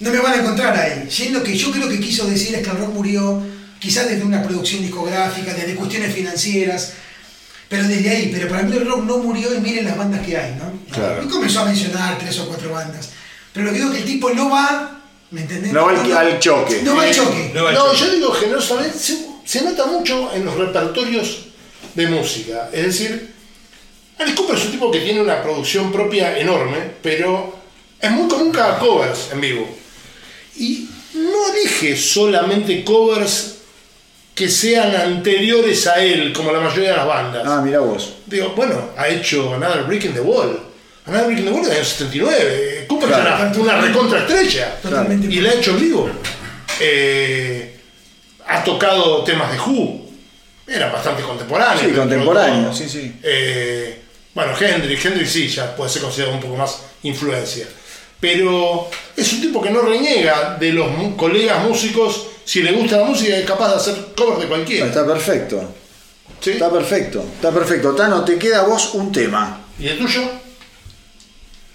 no 0.00 0.10
me 0.10 0.18
van 0.18 0.32
a 0.32 0.36
encontrar 0.42 0.76
ahí. 0.76 1.06
Gene 1.10 1.32
lo 1.32 1.42
que 1.42 1.56
yo 1.56 1.70
creo 1.70 1.88
que 1.88 2.00
quiso 2.00 2.26
decir 2.26 2.54
es 2.54 2.62
que 2.62 2.70
el 2.70 2.76
rock 2.78 2.94
murió, 2.94 3.42
quizás 3.80 4.08
desde 4.08 4.22
una 4.24 4.42
producción 4.42 4.82
discográfica, 4.82 5.52
desde 5.54 5.74
cuestiones 5.74 6.14
financieras, 6.14 6.92
pero 7.68 7.88
desde 7.88 8.08
ahí. 8.10 8.30
Pero 8.32 8.48
para 8.48 8.62
mí 8.62 8.76
el 8.76 8.86
rock 8.86 9.04
no 9.04 9.18
murió 9.18 9.52
y 9.54 9.60
miren 9.60 9.86
las 9.86 9.96
bandas 9.96 10.24
que 10.24 10.36
hay, 10.36 10.54
¿no? 10.54 10.72
Claro. 10.92 11.24
Y 11.24 11.28
comenzó 11.28 11.60
a 11.60 11.64
mencionar 11.64 12.18
tres 12.18 12.38
o 12.38 12.46
cuatro 12.46 12.70
bandas. 12.72 13.08
Pero 13.52 13.66
lo 13.66 13.72
que 13.72 13.78
digo 13.78 13.90
es 13.90 13.96
que 13.96 14.02
el 14.02 14.08
tipo 14.08 14.30
no 14.30 14.50
va, 14.50 15.00
¿me 15.32 15.40
entendés? 15.40 15.72
No 15.72 15.86
va 15.86 15.90
al- 15.92 16.12
al 16.12 16.38
choque. 16.38 16.82
No 16.84 16.94
va 16.96 17.02
al 17.04 17.14
choque. 17.14 17.50
No, 17.54 17.70
No, 17.72 17.92
yo 17.94 18.10
digo 18.12 18.30
generosamente, 18.32 18.96
se, 18.98 19.26
se 19.44 19.62
nota 19.62 19.86
mucho 19.86 20.30
en 20.34 20.44
los 20.44 20.54
repertorios 20.54 21.46
de 21.94 22.06
música. 22.08 22.68
Es 22.72 22.84
decir, 22.86 23.32
Alice 24.18 24.36
Cooper 24.36 24.56
es 24.56 24.64
un 24.66 24.70
tipo 24.72 24.90
que 24.90 25.00
tiene 25.00 25.20
una 25.22 25.42
producción 25.42 25.90
propia 25.90 26.38
enorme, 26.38 26.76
pero 27.02 27.58
es 27.98 28.10
muy 28.10 28.28
común 28.28 28.52
que 28.52 28.60
haga 28.60 28.78
covers 28.78 29.28
en 29.32 29.40
vivo. 29.40 29.68
Y 30.56 30.88
no 31.14 31.54
elige 31.54 31.96
solamente 31.96 32.84
covers 32.84 33.54
que 34.40 34.48
sean 34.48 34.96
anteriores 34.96 35.86
a 35.86 36.02
él, 36.02 36.32
como 36.32 36.50
la 36.50 36.60
mayoría 36.60 36.92
de 36.92 36.96
las 36.96 37.06
bandas. 37.06 37.42
Ah, 37.46 37.60
mira 37.62 37.80
vos. 37.80 38.14
Digo, 38.24 38.54
bueno, 38.56 38.88
ha 38.96 39.06
hecho 39.06 39.52
Another 39.52 39.82
Brick 39.82 40.06
in 40.06 40.14
the 40.14 40.20
Wall. 40.22 40.58
Another 41.04 41.26
Brick 41.26 41.40
in 41.40 41.44
the 41.44 41.50
Wall 41.50 41.62
del 41.62 41.72
año 41.72 41.84
79. 41.84 42.86
Cooper 42.88 43.08
Claro. 43.10 43.50
es 43.50 43.56
una, 43.58 43.74
una 43.74 43.80
recontra 43.82 44.20
estrella. 44.20 44.78
Totalmente. 44.80 45.26
Y 45.30 45.42
la 45.42 45.50
ha 45.50 45.52
hecho 45.52 45.72
en 45.72 45.80
vivo. 45.80 46.10
Eh, 46.80 47.76
ha 48.46 48.64
tocado 48.64 49.22
temas 49.24 49.52
de 49.52 49.58
Who. 49.58 50.08
Eran 50.66 50.90
bastante 50.90 51.22
contemporáneos. 51.22 51.82
Sí, 51.82 51.92
todo. 51.92 52.72
sí, 52.74 52.88
sí. 52.88 53.12
Eh, 53.22 54.00
bueno, 54.32 54.52
Hendrix, 54.58 55.04
Hendrix 55.04 55.30
sí, 55.30 55.48
ya 55.48 55.76
puede 55.76 55.90
ser 55.90 56.00
considerado 56.00 56.34
un 56.36 56.40
poco 56.42 56.56
más 56.56 56.80
influencia. 57.02 57.66
Pero 58.18 58.88
es 59.14 59.30
un 59.34 59.42
tipo 59.42 59.60
que 59.60 59.68
no 59.68 59.82
reniega 59.82 60.56
de 60.58 60.72
los 60.72 60.88
colegas 61.16 61.62
músicos. 61.62 62.28
Si 62.50 62.64
le 62.64 62.72
gusta 62.72 62.96
la 62.96 63.04
música, 63.04 63.36
es 63.36 63.46
capaz 63.46 63.68
de 63.68 63.76
hacer 63.76 63.94
covers 64.16 64.40
de 64.40 64.48
cualquiera. 64.48 64.86
Está 64.86 65.06
perfecto. 65.06 65.62
¿Sí? 66.40 66.50
Está 66.50 66.68
perfecto. 66.68 67.22
Está 67.36 67.52
perfecto. 67.52 67.94
Tano, 67.94 68.24
te 68.24 68.36
queda 68.40 68.62
a 68.62 68.64
vos 68.64 68.92
un 68.94 69.12
tema. 69.12 69.60
¿Y 69.78 69.86
el 69.86 69.96
tuyo? 70.00 70.22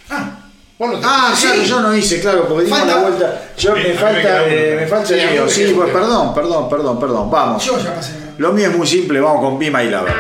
Ah, 0.09 0.37
Bueno, 0.77 0.99
Ah, 1.01 1.33
Sí. 1.33 1.47
claro, 1.47 1.63
yo 1.63 1.79
no 1.79 1.95
hice, 1.95 2.19
claro, 2.19 2.45
porque 2.49 2.65
dimos 2.65 2.85
la 2.85 2.97
vuelta. 2.97 3.51
Yo 3.57 3.73
Sí, 3.73 3.81
me 3.87 3.93
falta, 3.93 4.47
eh, 4.49 4.89
me 4.91 5.05
Sí, 5.05 5.13
el 5.13 5.27
mí 5.27 5.31
mío. 5.31 5.47
Sí, 5.47 5.71
pues, 5.73 5.89
perdón, 5.91 6.33
perdón, 6.35 6.67
perdón, 6.69 6.99
perdón. 6.99 7.31
Vamos. 7.31 7.63
yo 7.63 7.79
ya 7.81 7.95
pasé. 7.95 8.11
Lo 8.37 8.51
mío 8.51 8.69
es 8.69 8.75
muy 8.75 8.85
simple, 8.85 9.21
vamos 9.21 9.39
con 9.39 9.57
Pima 9.57 9.81
y 9.81 9.89
Lava. 9.89 10.13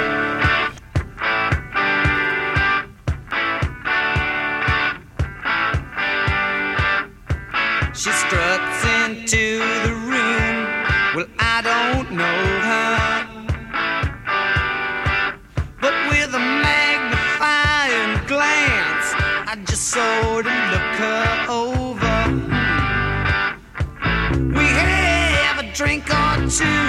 see 26.55 26.84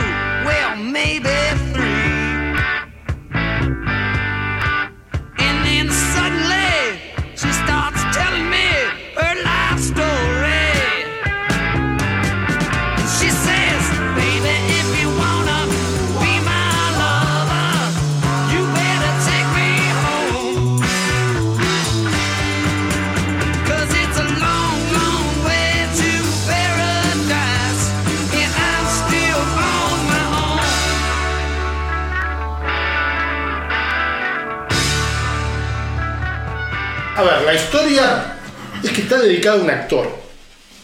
ver, 37.39 37.47
la 37.47 37.55
historia 37.55 38.37
es 38.82 38.91
que 38.91 39.03
está 39.03 39.20
dedicada 39.20 39.59
a 39.59 39.62
un 39.62 39.70
actor, 39.70 40.09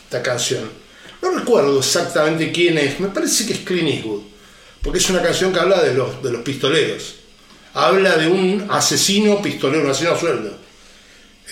esta 0.05 0.23
canción. 0.23 0.71
No 1.21 1.31
recuerdo 1.31 1.79
exactamente 1.79 2.51
quién 2.51 2.79
es, 2.79 2.99
me 2.99 3.09
parece 3.09 3.47
que 3.47 3.53
es 3.53 3.61
Clint 3.61 3.89
Eastwood, 3.89 4.23
porque 4.83 4.99
es 4.99 5.09
una 5.11 5.23
canción 5.23 5.53
que 5.53 5.61
habla 5.61 5.81
de 5.83 5.95
los, 5.95 6.23
de 6.23 6.33
los 6.33 6.43
pistoleros. 6.43 7.17
Habla 7.75 8.17
de 8.17 8.27
un 8.27 8.67
asesino 8.71 9.41
pistolero, 9.41 9.85
un 9.85 9.91
asesino 9.91 10.13
a 10.13 10.19
sueldo, 10.19 10.59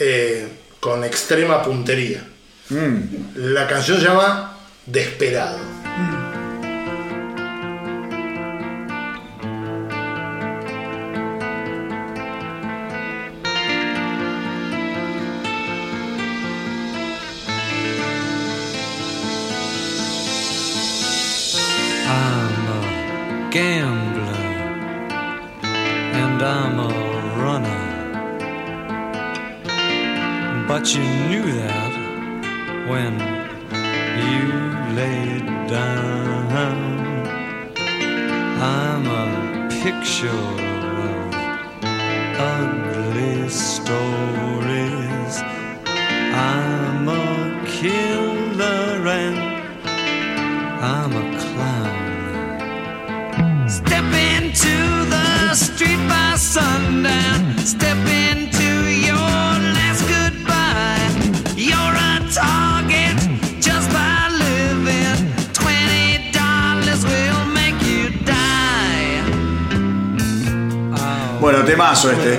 eh, 0.01 0.49
con 0.81 1.05
extrema 1.05 1.63
puntería. 1.63 2.27
La 3.37 3.67
canción 3.67 3.99
se 3.99 4.07
llama 4.07 4.59
Desperado. 4.87 5.70
Show. 40.21 40.60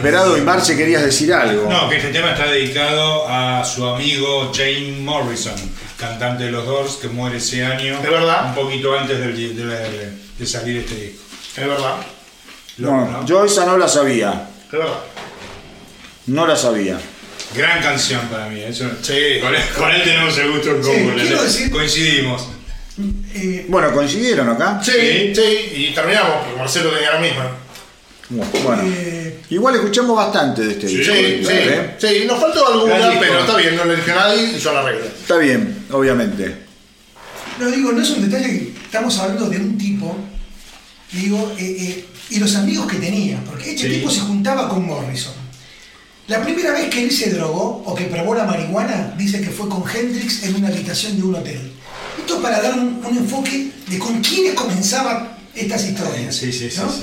Temazo 0.02 0.08
este, 0.08 0.08
esperado. 0.10 0.38
Y 0.38 0.42
Marche, 0.42 0.78
querías 0.78 1.04
decir 1.04 1.34
algo. 1.34 1.70
No, 1.70 1.90
que 1.90 1.98
este 1.98 2.10
tema 2.10 2.32
está 2.32 2.46
dedicado 2.46 3.28
a 3.28 3.64
su 3.66 3.86
amigo 3.86 4.52
Jane 4.54 4.98
Morrison, 5.02 5.56
cantante 5.98 6.46
de 6.46 6.52
los 6.52 6.66
Doors, 6.66 6.94
que 6.96 7.08
muere 7.08 7.38
ese 7.38 7.64
año. 7.66 8.02
¿De 8.02 8.10
verdad? 8.10 8.48
Un 8.48 8.56
poquito 8.56 8.98
antes 8.98 9.20
del- 9.20 9.56
de, 9.56 9.64
la- 9.66 9.80
de 10.40 10.46
salir 10.46 10.78
este 10.78 10.96
disco. 10.96 11.24
Es 11.58 11.68
verdad, 11.68 11.96
Loco, 12.78 12.96
No, 12.96 13.06
¿no? 13.12 13.26
yo 13.26 13.44
esa 13.46 13.66
no 13.66 13.78
la 13.78 13.88
sabía. 13.88 14.48
es 14.66 14.72
verdad. 14.72 14.94
No 16.28 16.48
la 16.48 16.56
sabía. 16.56 16.98
Gran 17.56 17.82
canción 17.82 18.22
para 18.30 18.48
mí. 18.48 18.62
Eso, 18.62 18.86
Sí. 19.02 19.40
con, 19.42 19.54
él, 19.54 19.62
con 19.78 19.92
él 19.92 20.04
tenemos 20.04 20.38
el 20.38 20.52
gusto 20.52 20.70
en 20.72 20.84
Sí, 20.84 20.90
común. 20.92 21.14
quiero 21.16 21.44
decir- 21.44 21.70
Coincidimos. 21.72 22.48
Eh, 23.34 23.66
Bueno, 23.68 23.92
coincidieron 23.94 24.50
acá. 24.50 24.80
Sí, 24.84 24.92
Sí. 24.92 25.34
sí, 25.36 25.72
y 25.76 25.94
terminamos, 25.94 26.32
porque 26.44 26.58
Marcelo 26.58 26.90
tenía 26.92 27.14
la 27.14 27.20
misma. 27.20 27.52
Bueno, 28.64 28.84
Eh, 28.86 29.31
igual 29.52 29.76
escuchamos 29.76 30.16
bastante 30.16 30.64
de 30.64 30.72
este 30.72 30.88
Sí, 30.88 30.98
disco. 30.98 31.14
Sí, 31.14 31.46
sí, 31.46 31.52
¿eh? 31.52 31.96
sí, 32.00 32.26
nos 32.28 32.40
faltó 32.40 32.68
alguna, 32.68 32.98
Gran 32.98 33.10
disco. 33.12 33.26
pero 33.28 33.40
está 33.42 33.56
bien, 33.58 33.76
no 33.76 33.86
le 33.86 33.96
dije 33.96 34.12
a 34.12 34.16
nadie 34.16 34.52
y 34.56 34.60
yo 34.60 34.74
la 34.74 34.82
regla. 34.84 35.06
Está 35.06 35.38
bien, 35.38 35.86
obviamente. 35.92 36.56
no 37.60 37.70
digo, 37.70 37.92
no 37.92 38.02
es 38.02 38.10
un 38.12 38.28
detalle 38.30 38.48
que 38.50 38.74
estamos 38.86 39.18
hablando 39.20 39.48
de 39.50 39.58
un 39.58 39.78
tipo, 39.78 40.18
digo, 41.12 41.54
eh, 41.58 41.76
eh, 41.80 42.06
y 42.32 42.40
los 42.40 42.56
amigos 42.56 42.88
que 42.88 42.98
tenía, 42.98 43.40
porque 43.46 43.72
este 43.72 43.88
Sí. 43.88 43.94
tipo 43.96 44.10
se 44.10 44.22
juntaba 44.22 44.68
con 44.70 44.86
Morrison. 44.86 45.34
La 46.28 46.42
primera 46.42 46.72
vez 46.72 46.90
que 46.90 47.04
él 47.04 47.12
se 47.12 47.32
drogó 47.32 47.84
o 47.86 47.94
que 47.94 48.06
probó 48.06 48.34
la 48.34 48.46
marihuana, 48.46 49.14
dice 49.18 49.42
que 49.42 49.50
fue 49.50 49.68
con 49.68 49.84
Hendrix 49.88 50.44
en 50.44 50.56
una 50.56 50.70
habitación 50.70 51.18
de 51.18 51.24
un 51.24 51.36
hotel. 51.36 51.72
Esto 52.18 52.42
para 52.42 52.62
dar 52.62 52.74
un, 52.80 53.04
un 53.06 53.18
enfoque 53.18 53.70
de 53.88 54.00
con 54.00 54.22
quiénes 54.22 54.54
comenzaban 54.54 55.36
estas 55.54 55.84
historias. 55.86 56.34
Sí, 56.34 56.54
sí, 56.54 56.70
sí, 56.70 56.80
¿no? 56.80 56.90
sí. 56.90 57.02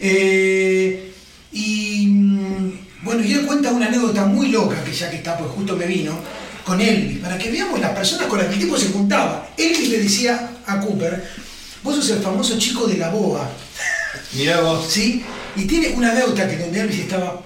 Eh, 0.00 1.13
y 1.54 2.06
mm, 2.08 2.72
Bueno, 3.04 3.24
y 3.24 3.32
él 3.32 3.46
cuenta 3.46 3.70
una 3.70 3.86
anécdota 3.86 4.26
muy 4.26 4.48
loca, 4.48 4.82
que 4.82 4.92
ya 4.92 5.08
que 5.08 5.16
está, 5.16 5.38
pues 5.38 5.50
justo 5.52 5.76
me 5.76 5.86
vino, 5.86 6.18
con 6.64 6.80
Elvis, 6.80 7.18
para 7.18 7.38
que 7.38 7.50
veamos 7.50 7.78
las 7.80 7.92
personas 7.92 8.26
con 8.26 8.38
las 8.38 8.48
que 8.48 8.54
el 8.54 8.60
tipo 8.60 8.76
se 8.76 8.88
juntaba. 8.88 9.48
Elvis 9.56 9.88
le 9.88 9.98
decía 10.00 10.50
a 10.66 10.80
Cooper, 10.80 11.30
vos 11.82 11.94
sos 11.94 12.10
el 12.10 12.18
famoso 12.22 12.58
chico 12.58 12.86
de 12.86 12.98
la 12.98 13.10
boa, 13.10 13.48
Mirá 14.32 14.60
vos. 14.60 14.86
¿sí? 14.90 15.24
Y 15.56 15.64
tiene 15.66 15.90
una 15.90 16.10
anécdota 16.10 16.48
que 16.48 16.56
donde 16.56 16.80
Elvis 16.80 17.00
estaba 17.00 17.40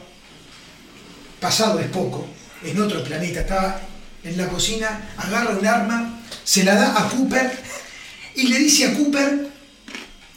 pasado 1.38 1.78
es 1.78 1.88
poco, 1.88 2.26
en 2.64 2.80
otro 2.80 3.04
planeta, 3.04 3.40
estaba 3.40 3.80
en 4.24 4.36
la 4.36 4.48
cocina, 4.48 5.10
agarra 5.16 5.50
un 5.50 5.66
arma, 5.66 6.20
se 6.44 6.64
la 6.64 6.74
da 6.74 6.98
a 6.98 7.08
Cooper 7.10 7.50
y 8.34 8.48
le 8.48 8.58
dice 8.58 8.86
a 8.86 8.94
Cooper, 8.94 9.48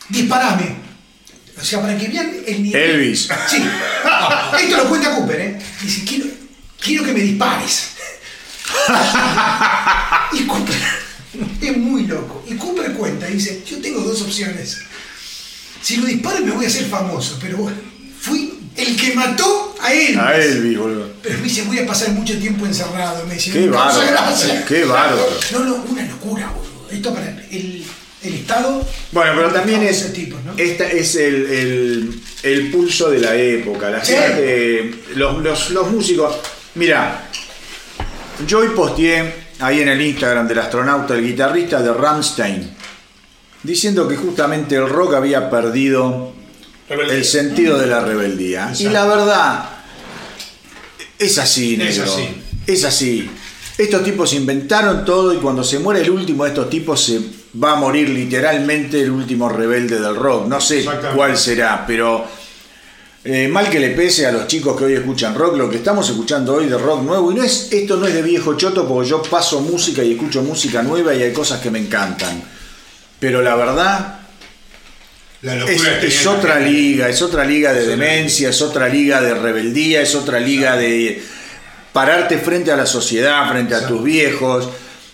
disparame. 0.10 0.91
O 1.62 1.64
sea, 1.66 1.82
para 1.82 1.98
que 1.98 2.08
vean 2.08 2.32
el 2.48 2.64
nivel. 2.64 2.82
Elvis. 2.92 3.30
Sí. 3.50 3.58
Esto 4.62 4.78
lo 4.78 4.90
cuenta 4.90 5.16
Cooper, 5.16 5.40
¿eh? 5.40 5.60
Dice, 5.82 6.04
quiero, 6.06 6.26
quiero 6.80 7.04
que 7.06 7.14
me 7.14 7.20
dispares. 7.22 7.90
y 10.34 10.44
Cooper 10.46 10.76
es 11.62 11.78
muy 11.78 12.06
loco. 12.08 12.44
Y 12.50 12.56
Cooper 12.56 12.94
cuenta, 12.94 13.28
dice, 13.28 13.64
yo 13.70 13.80
tengo 13.82 14.02
dos 14.02 14.22
opciones. 14.22 14.80
Si 15.82 15.98
lo 15.98 16.06
disparo 16.06 16.40
me 16.46 16.52
voy 16.52 16.66
a 16.66 16.68
hacer 16.68 16.86
famoso, 16.86 17.38
pero 17.42 17.58
bueno, 17.58 17.78
fui 18.20 18.54
el 18.78 18.96
que 18.96 19.14
mató 19.16 19.76
a 19.82 19.92
Elvis. 19.94 20.18
A 20.18 20.36
Elvis, 20.36 20.78
boludo. 20.78 21.12
Pero 21.22 21.38
me 21.38 21.44
dice, 21.44 21.64
voy 21.64 21.80
a 21.80 21.86
pasar 21.88 22.10
mucho 22.12 22.38
tiempo 22.40 22.66
encerrado. 22.66 23.26
Me 23.28 23.36
dice, 23.36 23.52
Qué 23.52 23.62
"Me 23.62 23.72
causa 23.72 23.98
bárbaro. 24.00 24.12
gracia". 24.12 24.66
Qué 24.66 24.84
bárbaro. 24.86 25.40
No, 25.54 25.60
no, 25.60 25.76
una 25.90 26.04
locura, 26.04 26.48
boludo. 26.52 26.88
Esto 26.92 27.14
para 27.14 27.28
el, 27.50 27.81
el 28.24 28.34
Estado. 28.36 28.86
Bueno, 29.12 29.32
pero 29.36 29.52
también 29.52 29.82
es, 29.84 30.02
ese 30.02 30.10
tipo, 30.12 30.38
¿no? 30.46 30.54
esta 30.58 30.86
es 30.88 31.16
el, 31.16 31.46
el- 31.52 32.22
el 32.44 32.72
pulso 32.72 33.10
de 33.10 33.20
la 33.20 33.36
época. 33.36 33.90
La 33.90 34.04
Sí. 34.04 34.14
gente, 34.14 34.94
los, 35.16 35.42
los- 35.42 35.70
los 35.72 35.92
músicos. 35.92 36.36
Mira, 36.76 37.30
yo 38.48 38.60
hoy 38.60 38.70
posteé 38.70 39.34
ahí 39.60 39.82
en 39.82 39.90
el 39.90 40.02
Instagram 40.02 40.48
del 40.48 40.60
astronauta, 40.60 41.14
el 41.16 41.24
guitarrista 41.24 41.82
de 41.82 41.94
Rammstein, 41.94 42.72
diciendo 43.64 44.08
que 44.08 44.16
justamente 44.16 44.76
el 44.76 44.88
rock 44.90 45.16
había 45.16 45.50
perdido 45.50 46.34
Rebeldía. 46.90 47.16
el 47.16 47.26
sentido 47.26 47.78
de 47.78 47.88
la 47.88 48.00
rebeldía. 48.02 48.74
Y 48.80 48.86
la 48.90 49.06
verdad, 49.06 49.70
es 51.20 51.38
así, 51.38 51.74
Es 51.74 51.98
negro. 51.98 52.12
así. 52.14 52.28
Es 52.68 52.84
así. 52.84 53.30
Estos 53.78 54.04
tipos 54.04 54.34
inventaron 54.34 55.06
todo 55.06 55.34
y 55.34 55.38
cuando 55.38 55.64
se 55.64 55.80
muere 55.80 56.02
el 56.02 56.10
último 56.12 56.44
de 56.44 56.50
estos 56.50 56.70
tipos 56.70 57.04
se 57.04 57.20
va 57.62 57.74
a 57.74 57.76
morir 57.76 58.10
literalmente 58.10 59.02
el 59.02 59.12
último 59.12 59.50
rebelde 59.50 60.00
del 60.00 60.16
rock. 60.16 60.48
No 60.48 60.62
sé 60.62 60.86
cuál 61.16 61.38
será, 61.38 61.86
pero 61.86 62.26
eh, 63.24 63.48
mal 63.48 63.70
que 63.70 63.80
le 63.80 63.92
pese 63.92 64.26
a 64.26 64.32
los 64.32 64.48
chicos 64.48 64.78
que 64.78 64.86
hoy 64.86 64.94
escuchan 64.94 65.36
rock, 65.36 65.56
lo 65.56 65.70
que 65.70 65.78
estamos 65.78 66.10
escuchando 66.10 66.56
hoy 66.56 66.68
de 66.68 66.78
rock 66.78 67.04
nuevo, 67.04 67.32
y 67.32 67.36
no 67.36 67.44
es, 67.44 67.72
esto 67.72 67.98
no 67.98 68.08
es 68.08 68.14
de 68.14 68.22
viejo 68.24 68.56
choto 68.56 68.88
porque 68.88 69.10
yo 69.10 69.22
paso 69.22 69.62
música 69.62 70.04
y 70.04 70.14
escucho 70.14 70.42
música 70.42 70.82
nueva 70.82 71.14
y 71.14 71.22
hay 71.22 71.34
cosas 71.34 71.62
que 71.62 71.70
me 71.70 71.80
encantan. 71.80 72.42
Pero 73.20 73.44
la 73.44 73.56
verdad, 73.56 74.20
La 75.44 75.56
es, 75.66 76.26
otra 76.26 76.60
liga, 76.60 77.10
es 77.10 77.22
otra 77.22 77.46
liga 77.46 77.74
de 77.74 77.86
demencia, 77.86 78.50
es 78.50 78.62
otra 78.62 78.90
liga 78.90 79.22
de 79.22 79.36
rebeldía, 79.36 80.02
es 80.02 80.16
otra 80.16 80.40
liga 80.40 80.76
de 80.76 81.22
pararte 81.94 82.40
frente 82.40 82.72
a 82.72 82.76
la 82.76 82.88
sociedad, 82.88 83.48
frente 83.52 83.76
a 83.76 83.86
tus 83.86 84.04
viejos. 84.04 84.68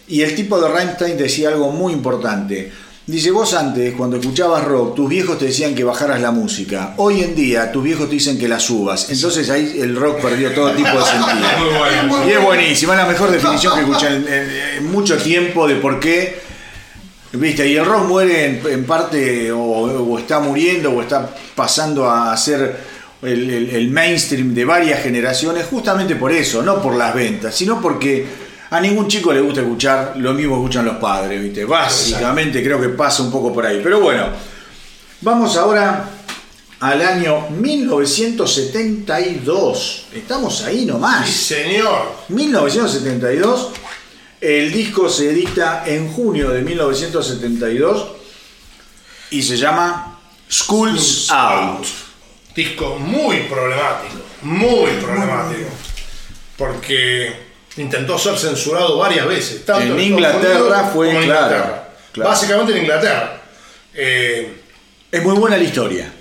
Y 0.10 0.22
el 0.22 0.36
tipo 0.36 0.60
de 0.60 0.70
Rammstein 0.70 1.18
decía 1.18 1.50
algo 1.50 1.72
muy 1.72 1.94
importante. 1.94 2.72
Dice, 3.06 3.32
vos 3.32 3.54
antes, 3.54 3.94
cuando 3.96 4.18
escuchabas 4.18 4.66
rock, 4.66 4.96
tus 4.96 5.08
viejos 5.10 5.38
te 5.38 5.46
decían 5.46 5.74
que 5.74 5.84
bajaras 5.86 6.20
la 6.22 6.32
música. 6.32 6.94
Hoy 6.98 7.22
en 7.22 7.36
día, 7.36 7.72
tus 7.72 7.82
viejos 7.84 8.08
te 8.10 8.16
dicen 8.16 8.38
que 8.38 8.50
la 8.50 8.60
subas. 8.60 9.10
Entonces 9.10 9.50
ahí 9.50 9.78
el 9.82 9.96
rock 9.96 10.20
perdió 10.22 10.52
todo 10.54 10.72
tipo 10.72 10.90
de 10.90 11.06
sentido. 11.06 12.28
Y 12.28 12.32
es 12.32 12.44
buenísima, 12.44 12.94
es 12.94 13.00
la 13.00 13.06
mejor 13.08 13.32
definición 13.32 13.74
que 13.76 13.80
escuché 13.82 14.08
en, 14.08 14.28
en- 14.28 14.50
en 14.80 14.92
mucho 14.92 15.18
tiempo 15.18 15.68
de 15.68 15.76
por 15.76 16.00
qué. 16.02 16.40
¿Viste? 17.34 17.68
Y 17.68 17.76
el 17.76 17.86
rock 17.86 18.08
muere 18.08 18.46
en, 18.46 18.62
en 18.72 18.86
parte, 18.86 19.52
o, 19.52 19.60
o 19.62 20.20
está 20.20 20.40
muriendo, 20.40 20.92
o 20.92 21.02
está 21.02 21.30
pasando 21.56 22.10
a 22.10 22.36
ser 22.36 22.78
el, 23.22 23.50
el- 23.50 23.70
el 23.70 23.90
mainstream 23.90 24.54
de 24.54 24.66
varias 24.66 25.02
generaciones, 25.02 25.66
justamente 25.66 26.16
por 26.18 26.32
eso, 26.32 26.62
no 26.62 26.82
por 26.82 26.96
las 26.96 27.14
ventas, 27.14 27.54
sino 27.56 27.82
porque 27.82 28.26
a 28.70 28.82
ningún 28.82 29.08
chico 29.08 29.32
le 29.32 29.40
gusta 29.42 29.62
escuchar 29.62 30.14
lo 30.18 30.34
mismo 30.34 30.56
que 30.56 30.62
escuchan 30.62 30.86
los 30.86 30.98
padres, 30.98 31.42
¿viste? 31.42 31.64
Básicamente 31.66 32.64
creo 32.64 32.82
que 32.82 32.90
pasa 32.90 33.24
un 33.24 33.32
poco 33.32 33.54
por 33.54 33.66
ahí. 33.66 33.80
Pero 33.84 34.02
bueno, 34.02 34.28
vamos 35.22 35.56
ahora 35.56 36.10
al 36.80 37.02
año 37.02 37.50
1972. 37.50 40.06
Estamos 40.14 40.64
ahí 40.64 40.86
nomás. 40.86 41.28
Sí, 41.28 41.56
señor. 41.56 42.14
1972. 42.30 43.72
El 44.40 44.72
disco 44.72 45.10
se 45.10 45.32
edita 45.32 45.84
en 45.88 46.14
junio 46.14 46.50
de 46.50 46.62
1972 46.62 48.10
y 49.32 49.42
se 49.42 49.58
llama 49.58 50.20
Schools 50.50 51.30
Out. 51.32 51.86
Disco 52.56 53.00
muy 53.00 53.40
problemático, 53.44 54.20
muy 54.44 54.92
problemático. 55.02 55.70
Porque 56.58 57.47
intentó 57.78 58.18
ser 58.18 58.38
censurado 58.38 58.98
varias 58.98 59.28
veces. 59.28 59.66
tanto 59.66 59.84
En 59.94 60.00
Inglaterra 60.00 60.90
fue, 60.94 61.12
en 61.12 61.24
Inglaterra. 61.24 61.90
claro. 62.12 62.30
Básicamente 62.30 62.72
en 62.74 62.80
Inglaterra. 62.80 63.42
Eh, 63.94 64.54
Es 65.12 65.24
muy 65.24 65.36
buena 65.36 65.58
la 65.58 65.64
historia. 65.64 66.12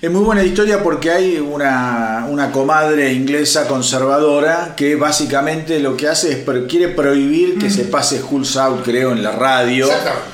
Es 0.00 0.10
muy 0.10 0.22
buena 0.22 0.42
la 0.42 0.46
historia 0.48 0.82
porque 0.82 1.10
hay 1.10 1.38
una, 1.38 2.26
una 2.28 2.52
comadre 2.52 3.12
inglesa 3.12 3.66
conservadora 3.66 4.74
que 4.76 4.96
básicamente 4.96 5.80
lo 5.80 5.96
que 5.96 6.08
hace 6.08 6.32
es 6.32 6.38
quiere 6.68 6.88
prohibir 6.88 7.58
que 7.58 7.70
se 7.70 7.84
pase 7.84 8.18
Schools 8.18 8.56
Out, 8.58 8.84
creo, 8.84 9.12
en 9.12 9.22
la 9.22 9.32
radio. 9.32 9.86
exactamente. 9.86 10.28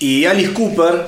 Y 0.00 0.26
Alice 0.26 0.52
Cooper 0.52 1.06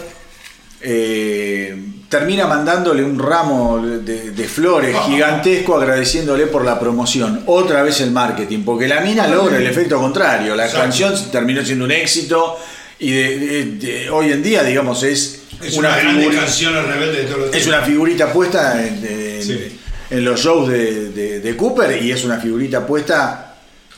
eh, 0.81 1.77
termina 2.09 2.47
mandándole 2.47 3.03
un 3.03 3.19
ramo 3.19 3.81
de, 3.85 4.31
de 4.31 4.45
flores 4.49 4.97
gigantesco 5.07 5.77
agradeciéndole 5.77 6.47
por 6.47 6.65
la 6.65 6.79
promoción. 6.79 7.43
Otra 7.47 7.83
vez 7.83 8.01
el 8.01 8.11
marketing, 8.13 8.63
porque 8.65 8.87
la 8.89 9.01
mina 9.01 9.27
logra 9.27 9.57
el 9.59 9.67
efecto 9.67 9.99
contrario. 9.99 10.55
La 10.55 10.65
Exacto. 10.67 10.83
canción 10.85 11.31
terminó 11.33 11.65
siendo 11.65 11.85
un 11.85 11.91
éxito 11.93 12.59
y 12.99 13.11
de- 13.11 14.09
hoy 14.11 14.33
en 14.33 14.43
día, 14.43 14.63
digamos, 14.63 15.03
es, 15.03 15.41
Es 15.63 15.77
una, 15.77 15.89
una, 16.01 16.13
figura- 16.21 16.39
canción 16.41 16.75
rebelde 16.75 17.23
de 17.23 17.25
todos 17.25 17.39
los 17.47 17.55
es 17.57 17.67
una 17.67 17.83
figurita 17.83 18.33
puesta 18.33 18.87
en, 18.87 19.05
en- 19.05 19.43
Sí. 19.43 19.79
en 20.11 20.25
los 20.25 20.41
shows 20.41 20.69
de, 20.69 21.55
Cooper 21.57 22.03
y 22.03 22.11
es 22.13 22.25
una 22.25 22.39
figurita 22.39 22.87
puesta 22.87 23.43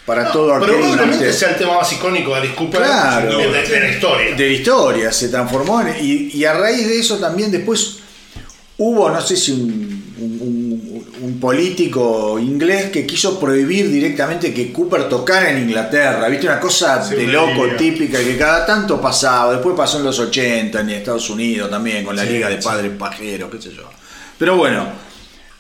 para 0.07 0.33
todo 0.33 0.59
Pero 0.61 0.65
aquel 0.65 0.77
probablemente 0.79 1.33
sea 1.35 1.51
el 1.51 1.57
tema 1.57 1.75
más 1.77 1.93
icónico 1.93 2.31
de 2.33 2.37
Alice 2.41 2.55
Cooper 2.55 2.81
Claro. 2.81 3.37
de, 3.39 3.47
de- 3.53 3.63
de 3.69 3.81
la 3.81 3.89
historia. 3.91 4.35
de 4.35 4.47
la 4.47 4.53
historia, 4.53 5.13
se 5.13 5.29
transformó 5.29 5.81
en- 5.83 5.95
y, 6.01 6.31
y 6.35 6.45
a 6.45 6.55
raíz 6.55 6.89
de 6.89 6.99
eso 6.99 7.19
también 7.19 7.51
después 7.53 7.98
hubo, 8.79 9.11
no 9.11 9.21
sé 9.21 9.37
si 9.37 9.53
un, 9.53 10.15
un- 10.19 10.39
un- 10.41 11.07
un 11.21 11.41
político 11.41 12.39
inglés 12.39 12.91
que 12.91 13.05
quiso 13.07 13.39
prohibir 13.41 13.91
directamente 13.91 14.55
que 14.55 14.73
Cooper 14.73 15.09
tocara 15.09 15.51
en 15.51 15.65
Inglaterra, 15.65 16.29
viste 16.29 16.47
una 16.47 16.61
cosa 16.61 17.03
Sí, 17.05 17.15
de 17.17 17.27
loco 17.27 17.65
liga. 17.67 17.77
típica 17.77 18.19
que 18.19 18.37
cada 18.37 18.65
tanto 18.65 19.01
pasaba, 19.01 19.53
después 19.55 19.75
pasó 19.77 19.99
en 19.99 20.05
los 20.05 20.19
80 20.19 20.81
en 20.81 20.91
Estados 20.91 21.29
Unidos 21.31 21.69
también 21.71 22.05
con 22.05 22.15
la 22.17 22.23
Sí, 22.25 22.31
Liga 22.31 22.49
de 22.49 22.61
sí. 22.63 22.65
Padres 22.69 22.93
Pajeros, 22.97 23.51
qué 23.51 23.61
sé 23.61 23.71
yo. 23.75 23.91
Pero 24.39 24.57
bueno, 24.57 24.87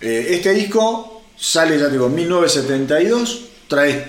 eh, 0.01 0.28
este 0.31 0.53
disco 0.55 1.23
sale, 1.36 1.77
ya 1.78 1.86
te 1.86 1.93
digo, 1.93 2.07
en 2.07 2.15
1972, 2.15 3.40
trae 3.66 4.05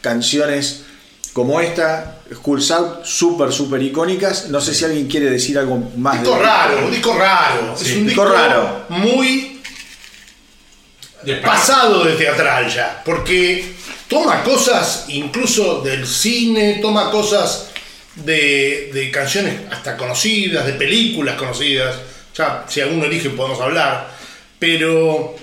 canciones 0.00 0.84
como 1.32 1.60
esta, 1.60 2.18
Schools 2.34 2.70
Out, 2.70 3.04
súper, 3.04 3.52
súper 3.52 3.82
icónicas. 3.82 4.48
No 4.48 4.60
sé 4.60 4.74
si 4.74 4.84
alguien 4.84 5.06
quiere 5.08 5.28
decir 5.30 5.58
algo 5.58 5.90
más 5.96 6.20
disco 6.20 6.36
de 6.36 6.42
raro, 6.42 6.84
un 6.86 6.90
disco 6.90 7.14
raro. 7.16 7.74
Sí, 7.76 7.90
es 7.90 7.96
un 7.96 8.06
disco 8.06 8.24
disco 8.24 8.36
raro. 8.36 8.86
muy 8.90 9.60
De- 11.22 11.36
pasado 11.36 12.04
de 12.04 12.14
teatral 12.14 12.68
ya, 12.72 13.00
porque 13.04 13.74
toma 14.08 14.42
cosas 14.42 15.04
incluso 15.08 15.80
del 15.80 16.06
cine, 16.06 16.78
toma 16.82 17.10
cosas 17.10 17.68
de, 18.16 18.90
de 18.92 19.10
canciones 19.10 19.54
hasta 19.70 19.96
conocidas, 19.96 20.66
de 20.66 20.72
películas 20.74 21.36
conocidas, 21.36 21.94
ya 22.36 22.64
si 22.68 22.80
alguno 22.80 23.04
elige 23.04 23.30
podemos 23.30 23.60
hablar, 23.60 24.10
pero... 24.58 25.34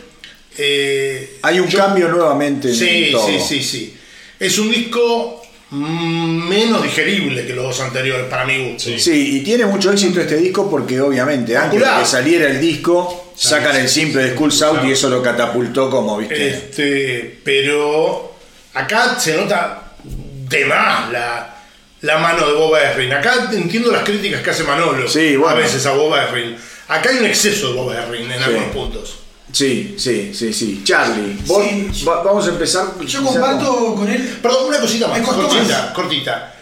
eh, 0.58 1.38
Hay 1.44 1.60
un 1.62 1.68
yo- 1.70 1.80
cambio 1.80 2.10
nuevamente 2.10 2.68
en 2.70 2.76
Sí, 2.76 3.10
todo. 3.12 3.26
sí, 3.28 3.40
sí, 3.40 3.64
sí. 3.64 3.98
Es 4.40 4.58
un 4.60 4.70
disco 4.72 5.39
menos 5.72 6.82
digerible 6.84 7.46
que 7.46 7.54
los 7.54 7.64
dos 7.64 7.80
anteriores, 7.82 8.26
para 8.28 8.46
mi 8.46 8.72
gusto. 8.72 8.90
Sí. 8.90 9.00
Sí, 9.00 9.38
y 9.38 9.44
tiene 9.44 9.66
mucho 9.66 9.92
éxito 9.92 10.20
este 10.22 10.38
disco 10.38 10.70
porque 10.70 11.00
obviamente 11.00 11.56
antes 11.56 11.80
de 11.80 11.86
que 12.00 12.06
saliera 12.06 12.48
el 12.48 12.60
disco 12.60 13.32
sacan 13.36 13.76
el 13.76 13.88
simple 13.88 14.24
de 14.24 14.34
Schools 14.34 14.62
Out 14.64 14.84
y 14.86 14.92
eso 14.92 15.10
lo 15.10 15.22
catapultó 15.22 15.90
como, 15.90 16.18
viste. 16.18 16.50
Este, 16.50 17.40
pero 17.44 18.36
acá 18.74 19.20
se 19.20 19.38
nota 19.38 19.94
de 20.04 20.66
más 20.66 21.12
la, 21.12 21.56
la 22.02 22.18
mano 22.18 22.48
de 22.48 22.54
Bob 22.54 22.76
Ezrin. 22.76 23.14
Acá 23.14 23.50
entiendo 23.52 23.92
las 23.92 24.04
críticas 24.04 24.42
que 24.42 24.50
hace 24.50 24.64
Manolo 24.64 25.08
Sí, 25.08 25.36
bueno. 25.36 25.56
a 25.56 25.60
veces 25.60 25.86
a 25.86 25.92
Bob 25.92 26.16
Ezrin. 26.18 26.58
Acá 26.88 27.10
hay 27.12 27.18
un 27.20 27.26
exceso 27.26 27.70
de 27.70 27.74
Bob 27.76 27.94
Ezrin 27.94 28.32
en 28.32 28.42
algunos 28.42 28.70
puntos. 28.70 29.20
Sí, 29.52 29.96
sí, 29.98 30.32
sí, 30.34 30.54
sí. 30.54 30.82
Charlie, 30.84 31.38
vos, 31.46 31.64
Sí. 31.94 32.06
va- 32.06 32.22
vamos 32.24 32.46
a 32.46 32.50
empezar. 32.50 32.86
Yo 33.06 33.24
comparto 33.24 33.96
con 33.96 34.10
él. 34.10 34.38
Perdón, 34.42 34.68
una 34.68 34.80
cosita 34.80 35.08
más, 35.08 35.20
cortita, 35.22 35.82
más. 35.84 35.92
cortita. 35.94 36.56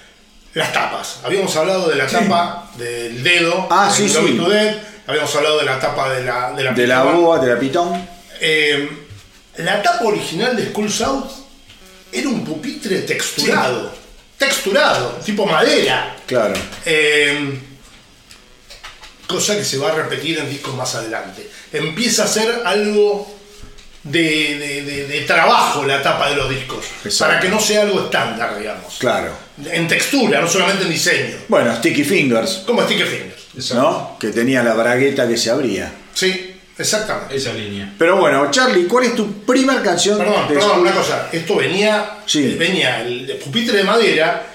Las 0.54 0.74
tapas. 0.74 1.20
Habíamos 1.24 1.56
hablado 1.56 1.90
de 1.90 1.96
la 1.96 2.08
tapa 2.08 2.72
del 2.78 3.22
dedo. 3.24 3.68
Ah, 3.70 3.92
sí, 3.94 4.08
sí. 4.10 4.38
Death. 4.38 4.78
Habíamos 5.06 5.36
hablado 5.36 5.60
de 5.60 5.66
la 5.66 5.80
tapa 5.80 6.10
de 6.14 6.24
la 6.24 6.52
de 6.54 6.64
la, 6.64 6.72
De 6.74 6.88
la 6.88 7.04
boa, 7.04 7.40
de 7.40 7.54
la 7.54 7.60
pitón. 7.60 8.08
Eh, 8.40 8.90
la 9.58 9.82
tapa 9.82 10.06
original 10.06 10.56
de 10.56 10.70
School 10.72 10.92
South 10.92 11.30
era 12.12 12.28
un 12.30 12.44
pupitre 12.44 13.00
texturado. 13.02 13.94
Texturado, 14.38 15.20
tipo 15.26 15.46
madera. 15.46 16.16
Claro. 16.26 16.54
Eh, 16.86 17.60
cosa 19.28 19.56
que 19.58 19.64
se 19.66 19.78
va 19.78 19.92
a 19.92 19.96
repetir 19.96 20.40
en 20.40 20.50
discos 20.50 20.76
más 20.76 20.96
adelante. 20.96 21.50
Empieza 21.74 22.24
a 22.24 22.28
ser 22.28 22.62
algo 22.66 23.36
de, 24.04 24.22
de- 24.58 24.82
de- 24.84 25.08
de 25.08 25.22
trabajo 25.22 25.84
la 25.84 26.02
tapa 26.02 26.30
de 26.30 26.36
los 26.38 26.50
discos. 26.50 26.86
Exacto. 27.04 27.26
Para 27.34 27.40
que 27.42 27.50
no 27.50 27.60
sea 27.60 27.82
algo 27.82 28.06
estándar, 28.06 28.58
digamos. 28.58 28.96
Claro. 29.00 29.32
En 29.66 29.88
textura, 29.88 30.40
no 30.40 30.48
solamente 30.48 30.84
en 30.84 30.90
diseño. 30.90 31.36
Bueno, 31.50 31.76
Sticky 31.76 32.04
Fingers, 32.04 32.64
Como 32.66 32.84
Sticker 32.84 33.08
Fingers. 33.08 33.74
¿no? 33.74 34.18
Que 34.20 34.30
tenía 34.30 34.64
la 34.64 34.74
bragueta 34.76 35.28
que 35.28 35.36
se 35.36 35.50
abría. 35.50 35.92
Sí, 36.14 36.56
exactamente. 36.78 37.36
Esa 37.36 37.54
línea. 37.54 37.92
Pero 37.98 38.16
bueno, 38.18 38.50
Charlie, 38.52 38.86
¿cuál 38.88 39.06
es 39.06 39.16
tu 39.16 39.44
primer 39.44 39.82
canción 39.82 40.18
Perdón, 40.20 40.48
de 40.48 40.54
perdón, 40.56 40.80
una 40.82 40.92
cosa. 40.94 41.28
Esto 41.32 41.56
venía, 41.58 42.20
Sí. 42.26 42.56
venía 42.58 43.02
el 43.02 43.38
pupitre 43.44 43.78
de 43.78 43.84
madera 43.84 44.46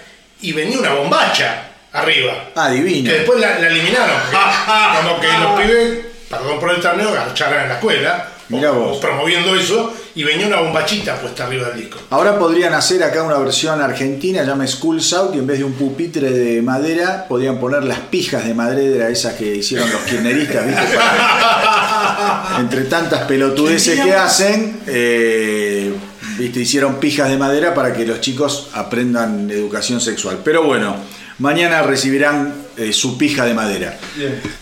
y 0.40 0.52
venía 0.52 0.78
una 0.78 0.94
bombacha 0.94 1.71
arriba. 1.92 2.50
Ah, 2.54 2.70
divino. 2.70 3.10
Que 3.10 3.18
después 3.18 3.40
la, 3.40 3.58
la 3.58 3.66
eliminaron. 3.68 4.16
porque 4.30 4.96
Como 5.08 5.20
que 5.20 5.28
los 5.38 5.60
pibes, 5.60 5.98
perdón 6.28 6.60
por 6.60 6.70
el 6.70 6.80
término, 6.80 7.12
garcharan 7.12 7.62
en 7.64 7.68
la 7.68 7.74
escuela. 7.74 8.28
o- 8.28 8.54
Mirá 8.54 8.70
vos. 8.72 8.98
promoviendo 8.98 9.54
eso. 9.56 9.94
Y 10.14 10.24
venía 10.24 10.46
una 10.46 10.60
bombachita 10.60 11.16
puesta 11.16 11.46
arriba 11.46 11.68
del 11.70 11.80
disco. 11.80 11.98
Ahora 12.10 12.38
podrían 12.38 12.74
hacer 12.74 13.02
acá 13.02 13.22
una 13.22 13.38
versión 13.38 13.80
argentina, 13.80 14.42
llame 14.42 14.68
School 14.68 15.00
South, 15.00 15.30
y 15.34 15.38
en 15.38 15.46
vez 15.46 15.56
de 15.58 15.64
un 15.64 15.72
pupitre 15.72 16.28
de 16.30 16.60
madera, 16.60 17.24
podrían 17.26 17.58
poner 17.58 17.82
las 17.84 17.98
pijas 18.00 18.44
de 18.46 18.52
madera 18.52 19.08
esas 19.08 19.32
que 19.34 19.56
hicieron 19.56 19.90
los 19.90 20.02
kirchneristas, 20.02 20.66
¿viste? 20.66 20.82
Entre 22.58 22.82
tantas 22.82 23.22
pelotudeces 23.22 23.98
que 24.00 24.12
hacen, 24.14 24.80
eh, 24.86 25.94
¿viste? 26.36 26.60
hicieron 26.60 26.96
pijas 26.96 27.30
de 27.30 27.38
madera 27.38 27.72
para 27.72 27.94
que 27.94 28.04
los 28.04 28.20
chicos 28.20 28.68
aprendan 28.74 29.50
educación 29.50 30.00
sexual. 30.00 30.40
Pero 30.44 30.62
bueno, 30.64 30.96
mañana 31.42 31.82
recibirán 31.82 32.54
eh, 32.76 32.92
su 32.92 33.18
pija 33.18 33.44
de 33.44 33.52
madera. 33.52 33.98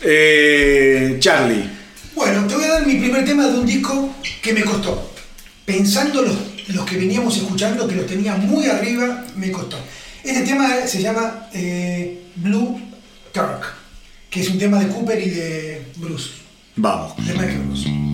Eh, 0.02 1.16
Charlie, 1.20 1.64
Bueno, 2.14 2.46
te 2.46 2.54
voy 2.54 2.64
a 2.64 2.68
dar 2.68 2.86
mi 2.86 2.94
primer 2.96 3.24
tema 3.24 3.46
de 3.46 3.58
un 3.60 3.66
disco 3.66 4.14
que 4.42 4.52
me 4.54 4.62
costó. 4.62 5.12
Pensando 5.66 6.22
los, 6.22 6.36
los 6.68 6.84
que 6.86 6.96
veníamos 6.96 7.36
escuchando, 7.36 7.86
que 7.86 7.96
los 7.96 8.06
tenía 8.06 8.34
muy 8.36 8.66
arriba, 8.66 9.24
me 9.36 9.52
costó. 9.52 9.76
Este 10.24 10.40
tema 10.42 10.68
se 10.86 11.02
llama 11.02 11.48
eh, 11.52 12.22
Blue 12.36 12.80
Turk, 13.32 13.62
que 14.30 14.40
es 14.40 14.48
un 14.48 14.58
tema 14.58 14.80
de 14.80 14.88
Cooper 14.88 15.20
y 15.20 15.30
de 15.30 15.82
Bruce, 15.96 16.30
vamos. 16.76 17.14
de 17.24 17.32
Michael 17.34 17.62
Bruce. 17.68 18.09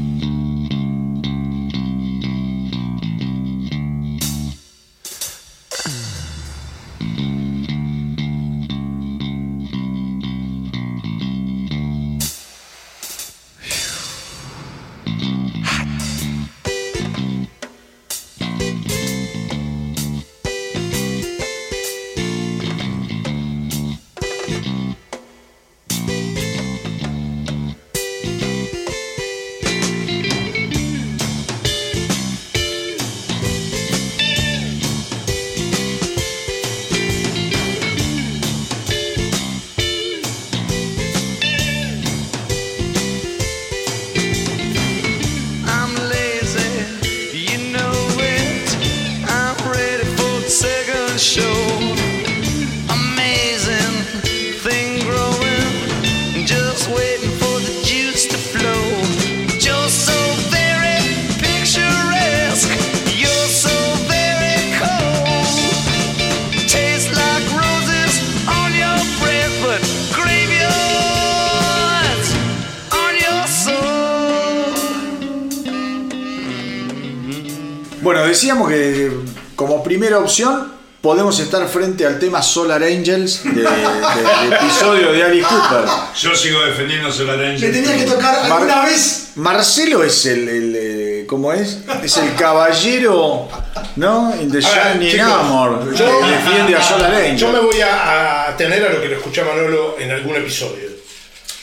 Primera 80.06 80.18
opción 80.22 80.72
podemos 81.00 81.38
estar 81.40 81.66
frente 81.68 82.06
al 82.06 82.18
tema 82.20 82.40
Solar 82.40 82.80
Angels 82.82 83.42
de- 83.42 83.50
de- 83.50 83.62
del 83.62 84.52
episodio 84.52 85.12
de 85.12 85.22
Alice 85.24 85.46
Cooper. 85.48 85.84
Yo 86.20 86.34
sigo 86.36 86.62
defendiendo 86.64 87.10
Solar 87.12 87.36
Le 87.38 87.50
Angel. 87.54 87.72
tenía 87.72 87.96
que 87.96 88.04
tocar 88.04 88.48
Mar- 88.48 88.52
alguna 88.52 88.84
vez. 88.84 89.30
Marcelo 89.34 90.04
es 90.04 90.26
el, 90.26 90.48
el, 90.48 90.76
eh, 90.76 91.26
¿cómo 91.28 91.52
es? 91.52 91.78
Es 92.04 92.16
el 92.18 92.34
caballero, 92.36 93.48
¿no? 93.96 94.32
In 94.40 94.50
the 94.50 94.60
Shining 94.60 95.20
Armor, 95.20 95.92
yo- 95.92 96.20
que 96.20 96.26
defiende 96.28 96.76
a 96.76 96.82
Solar 96.82 97.12
Angels. 97.14 97.40
Yo 97.40 97.48
me 97.52 97.58
voy 97.60 97.80
a, 97.80 98.48
a 98.48 98.56
tener 98.56 98.84
a 98.86 98.92
lo 98.92 99.00
que 99.02 99.08
le 99.08 99.16
escuché 99.16 99.40
a 99.40 99.44
Manolo 99.44 99.96
en 99.98 100.10
algún 100.12 100.36
episodio. 100.36 100.88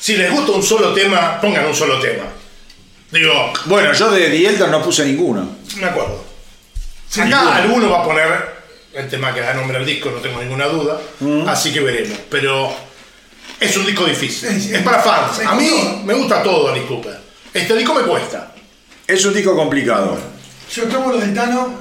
Si 0.01 0.17
les 0.17 0.29
gusta 0.31 0.51
un 0.51 0.63
solo 0.63 0.93
tema, 0.93 1.39
pongan 1.39 1.65
un 1.65 1.73
solo 1.75 1.97
tema. 1.99 2.23
Digo, 3.09 3.53
Bueno, 3.65 3.93
yo 3.93 4.11
de 4.11 4.27
The 4.29 4.47
Elder 4.49 4.67
no 4.69 4.81
puse 4.83 5.05
ninguno. 5.05 5.47
me 5.77 5.85
acuerdo. 5.85 6.32
Acá 7.21 7.55
alguno 7.57 7.89
va 7.89 8.01
a 8.01 8.03
poner 8.03 8.53
el 8.93 9.09
tema 9.09 9.33
que 9.33 9.41
da 9.41 9.53
nombre 9.53 9.77
al 9.77 9.85
disco, 9.85 10.11
no 10.11 10.17
tengo 10.17 10.39
ninguna 10.41 10.65
duda. 10.67 10.99
Mm. 11.19 11.47
Así 11.47 11.71
que 11.73 11.79
veremos. 11.79 12.17
Pero 12.29 12.73
es 13.59 13.75
un 13.77 13.85
disco 13.85 14.05
difícil. 14.05 14.49
Es 14.49 14.81
para 14.83 14.99
fans. 14.99 15.39
A 15.45 15.55
mí 15.55 15.67
todo. 15.69 15.97
me 16.03 16.13
gusta 16.13 16.41
todo 16.43 16.69
Alice 16.71 16.87
Cooper. 16.87 17.19
Este 17.53 17.75
disco 17.75 17.93
me 17.93 18.01
cuesta. 18.01 18.53
Es 19.07 19.25
un 19.25 19.33
disco 19.33 19.55
complicado. 19.55 20.17
Yo 20.73 20.83
tomo 20.85 21.11
lo 21.11 21.17
del 21.19 21.33
Tano, 21.33 21.73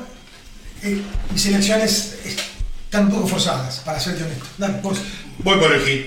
eh, 0.82 1.00
mis 1.30 1.46
elecciones 1.46 2.16
están 2.24 3.06
un 3.06 3.12
poco 3.12 3.28
forzadas, 3.28 3.78
para 3.80 3.98
serte 3.98 4.24
honesto. 4.24 4.44
Dale, 4.58 4.80
vos. 4.82 4.98
Voy 5.38 5.58
por 5.58 5.72
el 5.72 5.80
hit. 5.82 6.06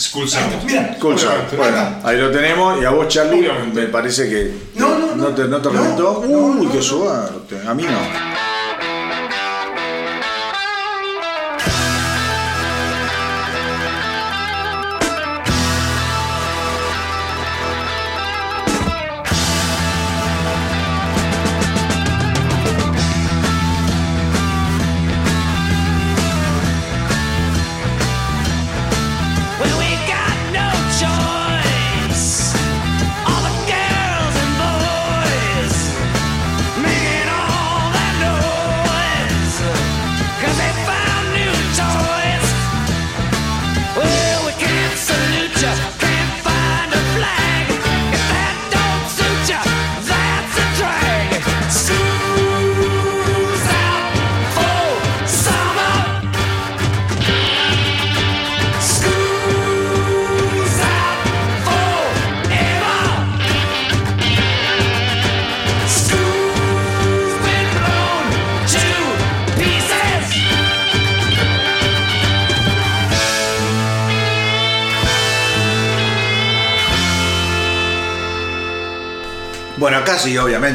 School 0.00 0.28
Sound. 0.28 0.62
Mira, 0.64 0.96
Cool 1.00 1.18
Sound. 1.18 1.32
Obviamente. 1.32 1.56
Bueno, 1.56 1.96
ahí 2.04 2.16
lo 2.18 2.30
tenemos. 2.30 2.80
Y 2.80 2.84
a 2.84 2.90
vos, 2.90 3.08
Charlie, 3.08 3.48
me 3.74 3.86
parece 3.86 4.28
que 4.28 4.52
No, 4.76 4.96
no, 4.96 5.16
no. 5.16 5.26
te, 5.34 5.42
no 5.48 5.60
te 5.60 5.72
No, 5.72 5.96
no, 5.98 6.10
Uy, 6.20 6.66
no, 6.66 6.70
qué 6.70 6.76
no. 6.78 6.82
suerte. 6.84 7.60
A 7.66 7.74
mí 7.74 7.82
no. 7.82 7.98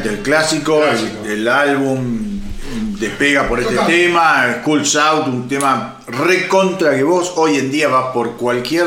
El 0.01 0.19
clásico, 0.19 0.81
Clásico. 0.81 1.25
El, 1.25 1.31
el 1.31 1.47
álbum 1.47 2.41
despega 2.99 3.47
por 3.47 3.59
este 3.59 3.75
tema, 3.85 4.61
Cool 4.63 4.83
Out, 4.99 5.27
un 5.27 5.47
tema 5.47 5.99
recontra 6.07 6.95
que 6.95 7.03
vos 7.03 7.33
hoy 7.35 7.57
en 7.57 7.71
día 7.71 7.87
vas 7.87 8.13
por 8.13 8.37
cualquier 8.37 8.85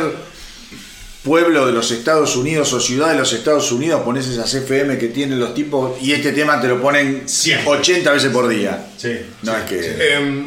pueblo 1.22 1.66
de 1.66 1.72
los 1.72 1.90
Estados 1.90 2.36
Unidos 2.36 2.72
o 2.72 2.80
ciudad 2.80 3.10
de 3.10 3.18
los 3.18 3.32
Estados 3.32 3.72
Unidos, 3.72 4.02
pones 4.02 4.26
esas 4.28 4.52
FM 4.54 4.96
que 4.96 5.08
tienen 5.08 5.40
los 5.40 5.54
tipos 5.54 6.00
y 6.00 6.12
este 6.12 6.32
tema 6.32 6.60
te 6.60 6.68
lo 6.68 6.80
ponen 6.80 7.28
Siempre. 7.28 7.68
80 7.68 8.12
veces 8.12 8.32
por 8.32 8.48
día. 8.48 8.86
Sí. 8.96 9.12
No 9.42 9.56
es 9.56 9.64
que... 9.64 10.14
Em, 10.14 10.46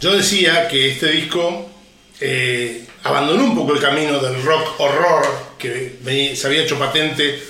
yo 0.00 0.16
decía 0.16 0.68
que 0.68 0.92
este 0.92 1.10
disco 1.10 1.68
eh, 2.20 2.86
abandonó 3.02 3.44
un 3.44 3.56
poco 3.56 3.74
el 3.74 3.80
camino 3.80 4.20
del 4.20 4.40
rock 4.42 4.78
horror 4.78 5.26
que 5.58 5.98
se 6.36 6.46
había 6.46 6.62
hecho 6.62 6.78
patente 6.78 7.42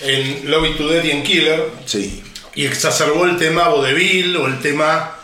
en 0.00 0.50
Love 0.50 0.66
It 0.70 0.76
to 0.78 0.88
Death 0.88 1.04
y 1.04 1.10
en 1.10 1.22
Killer 1.22 1.62
Sí. 1.86 2.22
y 2.54 2.66
exacerbó 2.66 3.24
el 3.24 3.36
tema 3.38 3.68
vaudeville 3.68 4.36
o 4.36 4.46
el 4.46 4.60
tema 4.60 5.16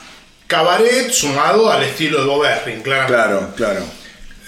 cabaret 0.47 1.11
sumado 1.13 1.71
al 1.71 1.83
estilo 1.83 2.21
de 2.21 2.27
Bob 2.27 2.45
Ezrin, 2.45 2.83
claramente. 2.83 3.15
Claro, 3.17 3.55
claro. 3.57 3.85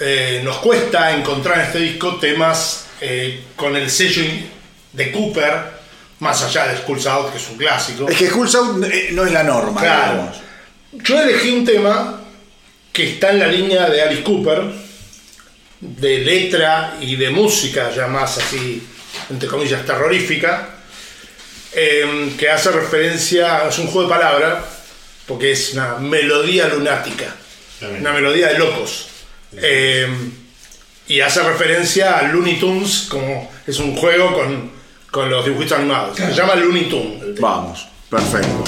Eh, 0.00 0.40
nos 0.44 0.56
cuesta 0.58 1.14
encontrar 1.16 1.60
en 1.60 1.66
este 1.66 1.78
disco 1.78 2.16
temas 2.16 2.86
eh, 3.00 3.44
con 3.56 3.76
el 3.76 3.90
sello 3.90 4.22
de 4.92 5.12
Cooper, 5.12 5.52
más 6.20 6.42
allá 6.42 6.66
de 6.68 6.78
Skulls 6.78 7.06
Out, 7.06 7.32
que 7.32 7.38
es 7.38 7.48
un 7.48 7.56
clásico. 7.56 8.08
Es 8.08 8.16
que 8.16 8.28
Cool 8.28 8.48
Out 8.54 8.84
eh, 8.84 9.08
no 9.12 9.24
es 9.24 9.32
la 9.32 9.42
norma, 9.44 9.80
Claro. 9.80 10.12
digamos. 10.12 10.36
Yo 10.92 11.20
elegí 11.22 11.50
un 11.50 11.64
tema 11.64 12.20
que 12.92 13.10
está 13.10 13.30
en 13.30 13.40
la 13.40 13.46
línea 13.48 13.88
de 13.88 14.02
Alice 14.02 14.22
Cooper, 14.22 14.62
de 15.80 16.18
letra 16.18 16.96
y 17.00 17.16
de 17.16 17.30
música, 17.30 17.90
ya 17.94 18.06
más 18.06 18.38
así, 18.38 18.82
entre 19.30 19.48
comillas, 19.48 19.84
terrorífica, 19.84 20.68
eh, 21.72 22.32
que 22.38 22.48
hace 22.48 22.70
referencia, 22.70 23.68
es 23.68 23.78
un 23.78 23.86
juego 23.86 24.08
de 24.08 24.14
palabras, 24.14 24.64
porque 25.26 25.52
es 25.52 25.72
una 25.72 25.96
melodía 25.96 26.68
lunática, 26.68 27.34
una 27.98 28.12
melodía 28.12 28.48
de 28.48 28.58
locos. 28.58 29.08
Eh, 29.56 30.06
y 31.06 31.20
hace 31.20 31.42
referencia 31.42 32.18
a 32.18 32.22
Looney 32.22 32.58
Tunes, 32.58 33.06
como 33.08 33.50
es 33.66 33.78
un 33.78 33.96
juego 33.96 34.34
con, 34.34 34.70
con 35.10 35.30
los 35.30 35.44
dibujitos 35.44 35.78
animados. 35.78 36.16
Se 36.16 36.32
llama 36.32 36.54
Looney 36.54 36.88
Tunes. 36.88 37.40
Vamos, 37.40 37.86
perfecto. 38.08 38.64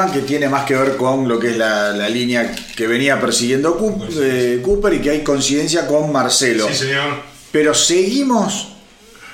Tema 0.00 0.12
que 0.12 0.20
tiene 0.20 0.48
más 0.48 0.64
que 0.64 0.74
ver 0.76 0.96
con 0.96 1.28
lo 1.28 1.38
que 1.38 1.50
es 1.50 1.56
la, 1.56 1.90
la 1.90 2.08
línea 2.08 2.54
que 2.76 2.86
venía 2.86 3.20
persiguiendo 3.20 3.78
Coop- 3.78 4.08
eh, 4.20 4.60
Cooper 4.62 4.94
y 4.94 5.00
que 5.00 5.10
hay 5.10 5.20
coincidencia 5.22 5.86
con 5.86 6.10
Marcelo. 6.12 6.66
Sí, 6.68 6.74
señor. 6.74 7.14
Pero 7.52 7.74
seguimos 7.74 8.68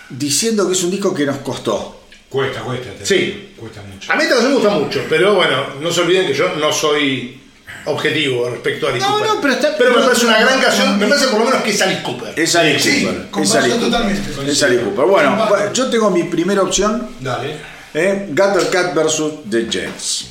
diciendo 0.08 0.66
que 0.66 0.72
es 0.74 0.82
un 0.82 0.90
disco 0.90 1.12
que 1.14 1.26
nos 1.26 1.38
costó. 1.38 2.00
Cuesta, 2.28 2.60
cuesta. 2.60 2.90
te- 2.98 3.06
Sí. 3.06 3.52
Cuesta 3.56 3.82
mucho. 3.82 4.12
A 4.12 4.16
mí 4.16 4.24
canción 4.28 4.42
me 4.50 4.54
gusta 4.54 4.70
mucho, 4.70 5.00
pero 5.08 5.34
bueno, 5.34 5.66
no 5.80 5.90
se 5.90 6.00
olviden 6.02 6.26
que 6.26 6.34
yo 6.34 6.54
no 6.56 6.72
soy 6.72 7.40
objetivo 7.86 8.48
respecto 8.50 8.86
a 8.86 8.90
Alice 8.90 9.06
No, 9.06 9.12
Cooper. 9.14 9.28
no, 9.28 9.40
pero 9.40 9.54
está- 9.54 9.76
me 9.94 10.02
parece 10.02 10.26
una 10.26 10.40
gran 10.40 10.60
canción, 10.60 10.98
me 10.98 11.06
parece 11.06 11.28
por 11.28 11.38
lo 11.40 11.44
menos 11.46 11.62
que 11.62 11.70
es 11.70 11.80
Alice 11.82 12.02
Cooper. 12.02 12.32
Es 12.38 12.56
Alice 12.56 12.80
Sí, 12.80 13.04
Cooper. 13.04 13.20
es 13.20 13.26
comparto 13.30 13.54
Alice 13.58 13.70
Cooper. 13.76 13.90
totalmente. 13.90 14.50
Es 14.52 14.62
Alice 14.62 14.82
Cooper. 14.82 15.04
Bueno, 15.06 15.36
Comparto. 15.38 15.72
yo 15.72 15.86
tengo 15.90 16.10
mi 16.10 16.24
primera 16.24 16.62
opción, 16.62 17.08
Dale. 17.20 17.56
eh, 17.94 18.26
Gutter 18.30 18.68
Cat 18.70 18.94
vs. 18.94 19.22
The 19.50 19.66
Jets. 19.70 20.26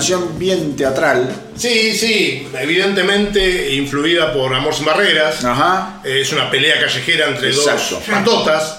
Canción 0.00 0.38
bien 0.38 0.76
teatral. 0.76 1.30
Sí, 1.56 1.94
sí, 1.94 2.48
evidentemente 2.58 3.74
influida 3.74 4.32
por 4.32 4.54
Amor 4.54 4.74
sin 4.74 4.86
Barreras. 4.86 5.44
Ajá. 5.44 6.00
Eh, 6.04 6.20
Es 6.22 6.32
una 6.32 6.50
pelea 6.50 6.80
callejera 6.80 7.28
entre 7.28 7.50
Exacto. 7.50 7.96
dos 7.96 8.04
patotas, 8.04 8.78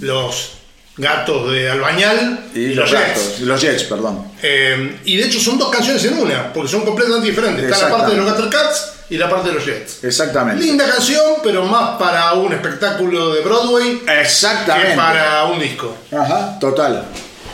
los 0.00 0.50
gatos 0.98 1.50
de 1.52 1.70
Albañal 1.70 2.46
Y, 2.54 2.74
los 2.74 2.90
Jets. 2.90 3.00
gatos, 3.08 3.40
los 3.40 3.60
Jets, 3.60 3.84
perdón. 3.84 4.30
Eh, 4.42 4.98
y 5.04 5.16
de 5.16 5.24
hecho 5.26 5.40
son 5.40 5.58
dos 5.58 5.70
canciones 5.70 6.04
en 6.04 6.18
una, 6.18 6.52
porque 6.52 6.70
son 6.70 6.82
completamente 6.84 7.28
diferentes. 7.28 7.64
Está 7.64 7.88
la 7.88 7.96
parte 7.96 8.14
de 8.14 8.20
los 8.20 8.48
Cats 8.50 8.92
y 9.08 9.16
la 9.16 9.30
parte 9.30 9.48
de 9.48 9.54
los 9.54 9.64
Jets. 9.64 10.04
Exactamente. 10.04 10.62
Linda 10.62 10.84
canción, 10.86 11.36
pero 11.42 11.64
más 11.64 11.98
para 11.98 12.34
un 12.34 12.52
espectáculo 12.52 13.32
de 13.32 13.40
Broadway 13.40 14.02
Exactamente. 14.20 14.90
que 14.90 14.96
para 14.96 15.44
un 15.44 15.58
disco. 15.60 15.96
Ajá, 16.12 16.58
total. 16.58 17.04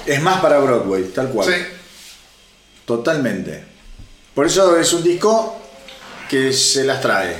Es 0.05 0.21
más 0.21 0.41
para 0.41 0.59
Broadway, 0.59 1.05
tal 1.15 1.29
cual. 1.29 1.49
Sí. 1.49 1.55
Totalmente. 2.85 3.65
Por 4.35 4.47
eso 4.47 4.77
es 4.79 4.93
un 4.93 5.03
disco 5.03 5.57
que 6.29 6.53
se 6.53 6.85
las 6.85 7.01
trae. 7.01 7.37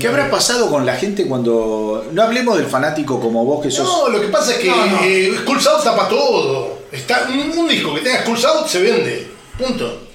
¿Qué 0.00 0.08
habrá 0.08 0.28
pasado 0.30 0.68
con 0.68 0.84
la 0.84 0.96
gente 0.96 1.26
cuando... 1.26 2.08
No 2.12 2.22
hablemos 2.22 2.56
del 2.58 2.66
fanático 2.66 3.20
como 3.20 3.44
vos 3.44 3.62
que 3.62 3.70
sos... 3.70 3.86
No, 3.86 4.08
lo 4.08 4.20
que 4.20 4.26
pasa 4.28 4.52
es 4.52 4.58
que 4.58 4.68
No, 4.68 4.84
no. 4.86 4.98
eh, 5.04 5.32
Skulls 5.42 5.66
Out 5.68 5.84
tapa 5.84 6.08
todo. 6.08 6.80
Está, 6.90 7.28
un, 7.32 7.56
un 7.56 7.68
disco 7.68 7.94
que 7.94 8.00
tenga 8.00 8.22
Skulls 8.22 8.44
Out 8.44 8.66
se 8.66 8.80
vende. 8.82 9.28
Punto. 9.56 10.08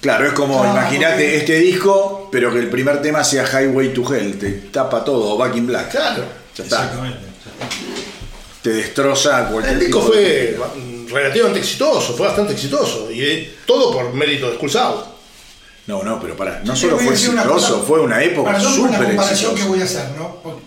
Claro, 0.00 0.26
es 0.26 0.32
como, 0.32 0.62
Ah, 0.62 0.70
imagínate 0.72 1.36
este 1.36 1.58
disco, 1.60 2.28
pero 2.32 2.52
que 2.52 2.58
el 2.58 2.68
primer 2.68 3.00
tema 3.00 3.22
sea 3.22 3.44
Highway 3.46 3.94
to 3.94 4.12
Hell, 4.12 4.38
te 4.38 4.50
tapa 4.72 5.04
todo, 5.04 5.34
o 5.34 5.38
Back 5.38 5.54
in 5.56 5.66
Black. 5.68 5.90
Claro. 5.92 6.24
Ya 6.56 6.64
está, 6.64 6.76
Exactamente. 6.82 7.18
te 8.62 8.70
destroza 8.70 9.46
cualquier 9.48 9.74
El 9.74 9.80
disco 9.80 10.00
tipo 10.00 10.12
de- 10.16 10.56
fue 10.58 10.95
relativamente 11.08 11.60
exitoso, 11.60 12.14
fue 12.14 12.26
bastante 12.26 12.52
exitoso. 12.52 13.10
Y 13.10 13.22
eh, 13.22 13.54
todo 13.66 13.92
por 13.92 14.12
mérito 14.12 14.48
de 14.50 14.56
Skulls 14.56 14.76
Out. 14.76 15.04
No, 15.86 16.02
no, 16.02 16.20
pero 16.20 16.36
pará, 16.36 16.62
no 16.64 16.74
solo 16.74 16.98
fue 16.98 17.12
exitoso, 17.14 17.84
fue 17.86 18.00
una 18.00 18.22
época 18.22 18.58
súper 18.60 19.04
comparación 19.06 19.54
que 19.54 19.62
exitosa. 19.62 19.68
voy 19.68 19.80
a 19.80 19.84
hacer, 19.84 20.10
¿no? 20.18 20.60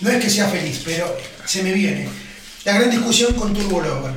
No 0.00 0.10
es 0.10 0.22
que 0.22 0.30
sea 0.30 0.48
feliz, 0.48 0.82
pero 0.84 1.16
se 1.44 1.62
me 1.62 1.72
viene. 1.72 2.08
La 2.64 2.74
gran 2.74 2.90
discusión 2.90 3.32
con 3.34 3.54
Turbo 3.54 3.80
Lover. 3.80 4.12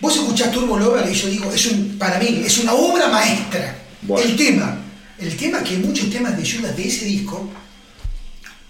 Vos 0.00 0.14
escuchás 0.16 0.50
Turbo 0.50 0.76
Lover 0.76 1.08
y 1.08 1.14
yo 1.14 1.28
digo, 1.28 1.52
es 1.52 1.66
un, 1.66 1.96
para 1.98 2.18
mí, 2.18 2.42
es 2.44 2.58
una 2.58 2.74
obra 2.74 3.08
maestra. 3.08 3.78
Bueno. 4.02 4.28
El 4.28 4.36
tema. 4.36 4.82
El 5.18 5.36
tema 5.36 5.62
que 5.62 5.78
muchos 5.78 6.10
temas 6.10 6.36
de 6.36 6.42
Judas 6.50 6.76
de 6.76 6.86
ese 6.88 7.04
disco, 7.06 7.48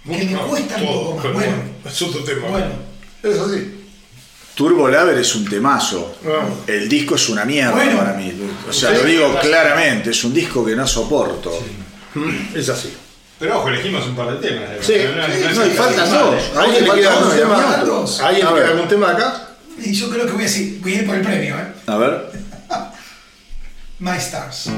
que 0.05 0.25
me 0.25 0.37
cuestan 0.37 0.83
un 0.83 0.87
poco 0.87 1.15
más. 1.15 1.23
pero 1.23 1.35
Bueno, 1.35 1.55
es 1.85 2.03
otro 2.03 2.23
tema. 2.23 2.49
bueno. 2.49 2.73
Es 3.23 3.39
así. 3.39 3.76
Turbo 4.57 4.89
Lover 4.89 5.19
es 5.19 5.35
un 5.35 5.45
temazo. 5.45 6.16
Ah. 6.27 6.47
El 6.66 6.89
disco 6.89 7.15
es 7.15 7.28
una 7.28 7.45
mierda 7.45 7.73
Bueno. 7.73 7.99
para 7.99 8.15
mí. 8.15 8.33
O 8.69 8.73
sea, 8.73 8.91
lo 8.91 9.05
digo 9.05 9.39
claramente, 9.41 10.11
es 10.11 10.24
un 10.24 10.33
disco 10.33 10.65
que 10.65 10.74
no 10.74 10.87
soporto. 10.87 11.53
Es 12.55 12.69
así. 12.70 12.93
Pero 13.39 13.59
ojo, 13.59 13.69
elegimos 13.69 14.07
un 14.07 14.16
par 14.16 14.39
de 14.41 14.49
temas. 14.49 14.69
Sí, 14.81 14.95
No, 15.55 15.66
y 15.66 15.70
faltan 15.70 16.11
dos. 16.11 16.43
¿A 16.57 16.62
alguien 16.62 16.85
le 16.85 16.89
Falta 16.89 16.95
queda 17.03 17.12
algún 17.19 17.37
tema? 17.37 17.78
otro. 17.83 18.07
¿A 18.24 18.28
alguien 18.28 18.47
A 18.47 18.51
le 18.51 18.55
ver. 18.57 18.62
queda 18.65 18.73
algún 18.74 18.89
tema 18.89 19.07
de 19.09 19.12
acá? 19.12 19.49
Y 19.78 19.93
yo 19.93 20.09
creo 20.09 20.24
que 20.24 20.33
voy 20.33 20.43
a, 20.43 20.47
decir- 20.47 20.81
voy 20.81 20.93
a 20.95 20.97
ir 20.97 21.07
por 21.07 21.16
el 21.16 21.20
premio, 21.23 21.55
¿eh? 21.59 21.66
A 21.87 21.97
ver. 21.99 22.31
My 23.99 24.16
Stars. 24.16 24.70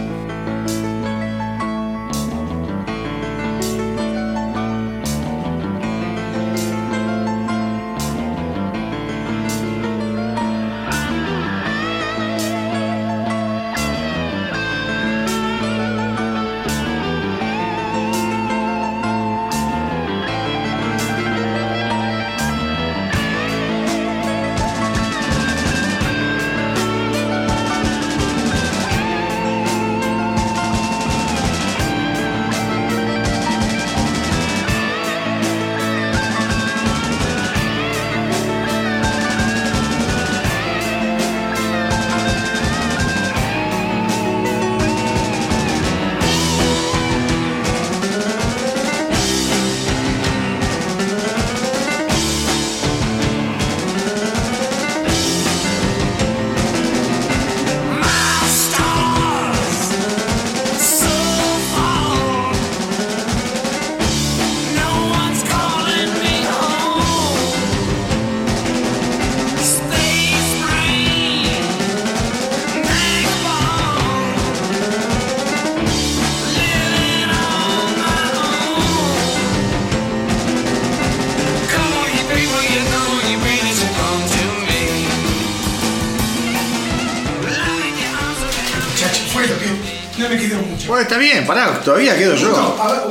Pará, 91.48 91.80
todavía 91.80 92.16
quedo 92.16 92.36
yo. 92.36 92.50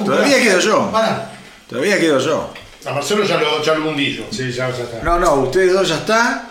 Todavía 0.06 0.40
quedo 0.40 0.60
yo. 0.60 0.92
Pará. 0.92 1.32
Todavía 1.68 2.00
quedo 2.00 2.20
yo. 2.20 2.54
A 2.86 2.94
Marcelo 2.94 3.24
ya 3.26 3.38
lo, 3.38 3.62
ya 3.62 3.74
lo 3.74 3.90
hundí 3.90 4.16
yo. 4.16 4.24
Sí, 4.32 4.52
ya, 4.52 4.70
ya 4.70 4.84
está. 4.84 5.04
No, 5.04 5.20
no, 5.20 5.34
ustedes 5.36 5.74
dos 5.74 5.90
ya 5.90 5.96
está. 5.96 6.50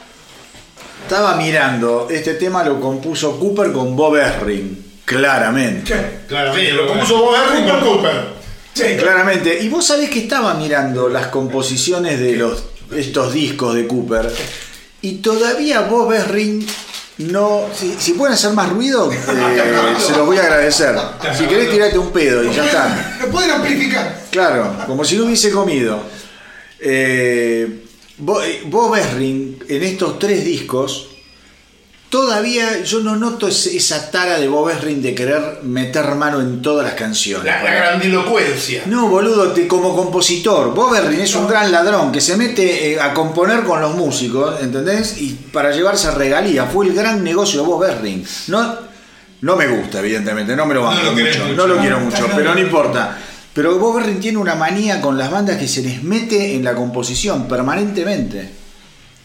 Estaba 1.03 1.37
mirando, 1.37 2.09
este 2.11 2.35
tema 2.35 2.65
lo 2.65 2.81
compuso 2.81 3.39
Cooper 3.39 3.71
con 3.71 3.95
Bob 3.95 4.17
Ezrin, 4.17 5.01
claramente. 5.05 5.93
¿Qué? 5.93 6.27
Claramente. 6.27 6.71
Sí, 6.71 6.77
lo 6.77 6.87
compuso 6.89 7.19
Bob 7.19 7.37
Ezrin 7.37 7.69
con 7.71 7.81
Cooper. 7.81 8.37
Sí, 8.75 8.97
Claramente. 8.99 9.59
Y 9.63 9.69
vos 9.69 9.87
sabés 9.87 10.11
que 10.11 10.19
estaba 10.19 10.53
mirando 10.55 11.09
las 11.09 11.29
composiciones 11.29 12.19
de 12.19 12.37
los, 12.37 12.65
estos 12.95 13.33
discos 13.33 13.75
de 13.75 13.87
Cooper. 13.87 14.31
Y 15.01 15.19
todavía 15.19 15.83
Bob 15.83 16.13
Ezrin 16.13 16.67
no. 17.19 17.63
Si, 17.75 17.95
si 17.99 18.13
pueden 18.13 18.35
hacer 18.35 18.53
más 18.53 18.69
ruido, 18.71 19.11
eh, 19.13 19.19
se 19.99 20.13
los 20.17 20.27
voy 20.27 20.37
a 20.39 20.43
agradecer. 20.43 20.95
Si 21.37 21.45
querés, 21.47 21.71
tirate 21.71 21.99
un 21.99 22.11
pedo 22.13 22.45
y 22.45 22.55
ya 22.55 22.65
está. 22.67 23.17
Lo 23.23 23.29
pueden 23.31 23.51
amplificar. 23.51 24.23
Claro, 24.31 24.77
como 24.87 25.05
si 25.05 25.17
no 25.17 25.25
hubiese 25.25 25.51
comido. 25.51 26.01
Eh, 26.81 27.83
Bo- 28.19 28.43
eh, 28.43 28.63
Bob 28.67 28.95
Ezrin 28.97 29.59
en 29.69 29.83
estos 29.83 30.19
tres 30.19 30.45
discos 30.45 31.09
todavía 32.11 32.83
yo 32.83 33.01
no 33.01 33.17
noto 33.17 33.49
esa 33.49 34.11
tara 34.11 34.39
de 34.39 34.49
Bob 34.49 34.71
Ezrin 34.71 35.03
de 35.03 35.15
querer 35.15 35.61
meter 35.63 36.15
mano 36.15 36.41
en 36.41 36.63
todas 36.63 36.85
las 36.87 36.95
canciones. 36.95 37.45
La, 37.47 37.63
la 37.63 37.75
grandilocuencia. 37.75 38.83
No, 38.87 39.09
boludo, 39.09 39.53
te- 39.53 39.67
como 39.67 39.95
compositor, 39.95 40.73
Bob 40.75 40.95
Ezrin 40.95 41.21
es 41.21 41.35
un 41.35 41.47
gran 41.49 41.71
ladrón 41.73 42.13
que 42.13 42.21
se 42.21 42.37
mete 42.37 42.93
eh, 42.93 43.01
a 43.01 43.13
componer 43.13 43.65
con 43.65 43.81
los 43.81 43.95
músicos, 43.95 44.61
¿entendés? 44.63 45.21
Y 45.21 45.33
para 45.53 45.73
llevarse 45.73 46.11
regalía, 46.13 46.65
fue 46.67 46.87
el 46.87 46.95
gran 46.95 47.23
negocio 47.25 47.61
de 47.63 47.67
Bob 47.67 47.85
Ezrin. 47.85 48.25
No, 48.49 48.77
no 49.43 49.57
me 49.57 49.67
gusta, 49.67 49.99
evidentemente, 50.01 50.55
no 50.57 50.65
me 50.67 50.75
lo 50.75 50.83
banco 50.85 51.03
No 51.03 51.13
mucho, 51.13 51.25
mucho. 51.45 51.49
no 51.55 51.67
lo 51.67 51.79
quiero 51.79 52.01
mucho, 52.01 52.27
pero 52.35 52.55
no 52.55 52.61
importa. 52.61 53.19
Pero 53.53 53.79
Bob 53.79 53.99
Ezrin 54.01 54.21
tiene 54.21 54.39
una 54.39 54.55
manía 54.55 55.01
con 55.01 55.17
las 55.19 55.31
bandas 55.31 55.57
que 55.57 55.67
se 55.67 55.83
les 55.83 56.03
mete 56.03 56.55
en 56.55 56.63
la 56.63 56.75
composición 56.75 57.49
permanentemente. 57.49 58.66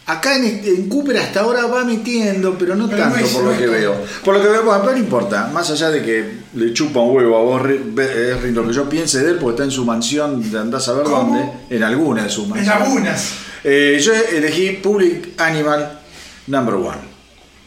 Acá 0.04 0.36
en, 0.36 0.44
este- 0.44 0.68
en 0.70 0.88
Cooper 0.88 1.16
hasta 1.18 1.40
ahora 1.40 1.66
va 1.66 1.84
metiendo, 1.84 2.56
pero 2.58 2.74
no 2.74 2.88
Pero 2.88 3.02
tanto 3.04 3.18
es- 3.20 3.30
por 3.30 3.44
lo 3.44 3.52
es 3.52 3.58
que 3.58 3.66
veo. 3.68 3.94
Por 4.24 4.34
lo 4.36 4.42
que 4.42 4.48
veo, 4.48 4.62
pero 4.80 4.92
no 4.92 4.98
importa. 4.98 5.48
Más 5.52 5.70
allá 5.70 5.90
de 5.90 6.02
que 6.02 6.38
le 6.54 6.72
chupa 6.72 6.98
un 7.00 7.14
huevo 7.16 7.36
a 7.36 7.42
vos, 7.42 7.62
Ezrin, 7.70 8.54
lo 8.54 8.66
que 8.66 8.72
yo 8.72 8.88
piense 8.88 9.22
de 9.22 9.30
él, 9.30 9.36
porque 9.36 9.52
está 9.52 9.64
en 9.64 9.70
su 9.70 9.84
mansión, 9.84 10.50
de 10.50 10.58
andás 10.58 10.88
a 10.88 10.94
ver 10.94 11.04
¿Cómo? 11.04 11.16
dónde, 11.36 11.52
en 11.76 11.82
alguna 11.84 12.24
de 12.24 12.30
sus 12.30 12.44
En 12.44 12.50
mansiones. 12.50 12.80
lagunas. 12.80 13.28
Eh, 13.64 14.00
yo 14.02 14.12
elegí 14.12 14.70
Public 14.82 15.40
Animal 15.40 16.00
Number 16.48 16.74
One. 16.74 17.12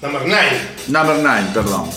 Number 0.02 0.22
9. 0.28 0.42
Number 0.90 1.16
Nine, 1.18 1.48
perdón. 1.54 1.90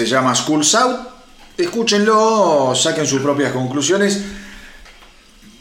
Se 0.00 0.06
llama 0.06 0.34
School 0.34 0.64
Out. 0.78 1.00
Escúchenlo, 1.58 2.74
saquen 2.74 3.06
sus 3.06 3.20
propias 3.20 3.52
conclusiones. 3.52 4.22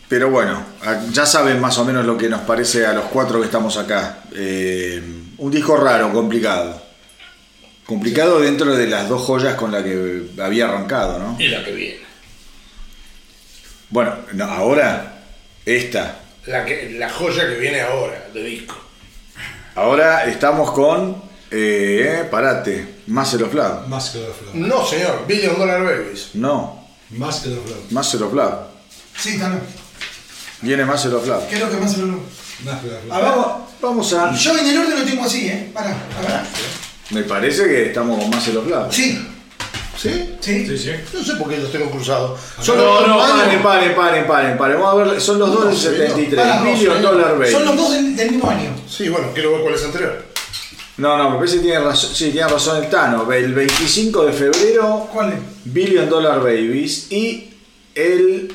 Pero 0.08 0.30
bueno, 0.32 0.64
ya 1.12 1.26
saben 1.26 1.60
más 1.60 1.78
o 1.78 1.86
menos 1.86 2.06
lo 2.06 2.18
que 2.18 2.30
nos 2.30 2.42
parece 2.42 2.86
a 2.86 2.94
los 2.94 3.06
cuatro 3.06 3.40
que 3.40 3.46
estamos 3.46 3.78
acá. 3.78 4.24
Eh, 4.34 5.02
un 5.38 5.52
disco 5.52 5.78
raro, 5.78 6.12
complicado. 6.14 6.82
Complicado 7.86 8.40
dentro 8.40 8.76
de 8.76 8.88
las 8.88 9.10
dos 9.10 9.22
joyas 9.24 9.56
con 9.56 9.72
las 9.72 9.84
que 9.84 10.30
había 10.42 10.66
arrancado, 10.66 11.20
¿no? 11.20 11.36
Y 11.40 11.50
la 11.50 11.64
que 11.64 11.72
viene. 11.74 12.00
Bueno, 13.90 14.16
no, 14.34 14.46
ahora, 14.46 15.22
esta. 15.66 16.20
La, 16.46 16.66
que, 16.66 16.96
la 16.98 17.10
joya 17.10 17.48
que 17.48 17.56
viene 17.56 17.82
ahora, 17.82 18.30
de 18.34 18.44
disco. 18.44 18.76
Ahora 19.76 20.26
estamos 20.26 20.72
con. 20.72 21.29
Eh, 21.52 22.28
parate, 22.30 23.02
Master 23.08 23.44
of 23.44 23.54
Love. 23.54 23.88
Master 23.88 24.22
of 24.30 24.42
Love. 24.44 24.56
No, 24.56 24.86
señor, 24.86 25.26
Billion 25.28 25.58
Dollar 25.58 25.84
Babies. 25.84 26.30
No, 26.36 26.88
Master 27.12 27.54
of 27.54 27.68
Love. 27.70 27.92
Master 27.92 28.24
of 28.24 28.34
Love. 28.34 28.56
Sí, 29.18 29.38
también. 29.40 29.64
Viene 30.62 30.86
Master 30.86 31.14
of 31.16 31.26
Love. 31.28 31.48
¿Qué 31.48 31.56
es 31.56 31.62
lo 31.62 31.70
que 31.72 31.78
más 31.78 31.92
se 31.92 32.00
lo 32.00 32.08
Master 32.66 32.94
of 32.94 33.06
Love. 33.06 33.12
A 33.14 33.20
ver, 33.20 33.70
Vamos 33.82 34.14
a. 34.14 34.34
yo 34.36 34.58
en 34.58 34.68
el 34.68 34.78
orden 34.78 35.00
lo 35.00 35.06
tengo 35.06 35.24
así, 35.24 35.48
¿eh? 35.48 35.72
Pará, 35.74 35.90
a 35.92 36.22
ver. 36.22 36.42
Me 37.12 37.24
parece 37.24 37.64
que 37.66 37.88
estamos 37.88 38.20
con 38.20 38.30
Master 38.30 38.58
of 38.58 38.68
Love. 38.68 38.94
Sí, 38.94 39.26
¿Sí? 39.98 40.36
sí. 40.40 40.68
Sí, 40.68 40.78
sí. 40.78 40.92
No 41.14 41.24
sé 41.24 41.36
por 41.36 41.50
qué 41.50 41.58
los 41.58 41.72
tengo 41.72 41.90
cruzados. 41.90 42.40
No, 42.68 43.08
no, 43.08 43.18
paren, 43.18 43.64
paren, 43.64 43.96
paren, 43.96 44.28
paren, 44.28 44.58
paren. 44.58 44.80
Vamos 44.80 45.08
a 45.08 45.12
ver, 45.12 45.22
son 45.22 45.40
los 45.40 45.52
dos 45.52 45.66
del 45.68 45.78
señor. 45.78 46.08
73. 46.10 46.42
Pará, 46.42 46.60
no, 46.62 46.72
Billion. 46.74 47.02
Dollar 47.02 47.38
Baby. 47.40 47.52
Son 47.52 47.66
los 47.66 47.76
dos 47.76 47.92
del, 47.94 48.16
del 48.16 48.32
mismo 48.32 48.50
año. 48.50 48.70
Sí, 48.88 49.10
bueno, 49.10 49.28
quiero 49.34 49.54
ver 49.54 49.62
cuál 49.62 49.76
es 49.76 49.84
anterior. 49.84 50.26
No, 51.00 51.18
no, 51.18 51.30
me 51.30 51.38
parece 51.38 51.56
que 51.56 51.62
tiene 51.62 51.80
razón, 51.80 52.14
sí, 52.14 52.30
tiene 52.30 52.50
razón 52.50 52.84
el 52.84 52.90
Tano. 52.90 53.32
El 53.32 53.54
25 53.54 54.26
de 54.26 54.34
febrero, 54.34 55.10
¿Cuál 55.12 55.32
es? 55.32 55.40
Billion 55.64 56.10
Dollar 56.10 56.40
Babies. 56.40 57.10
Y 57.10 57.52
el 57.96 58.54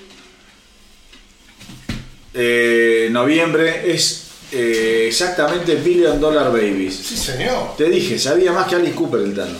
eh, 2.35 3.09
noviembre 3.11 3.91
es 3.91 4.27
eh, 4.53 5.07
exactamente 5.09 5.77
Billion 5.77 6.21
Dollar 6.21 6.53
Babies. 6.53 6.95
Sí, 6.95 7.17
señor. 7.17 7.77
Te 7.79 7.89
dije, 7.89 8.19
sabía 8.19 8.53
más 8.53 8.67
que 8.67 8.75
Alice 8.75 8.95
Cooper 8.95 9.21
el 9.21 9.35
Tano. 9.35 9.57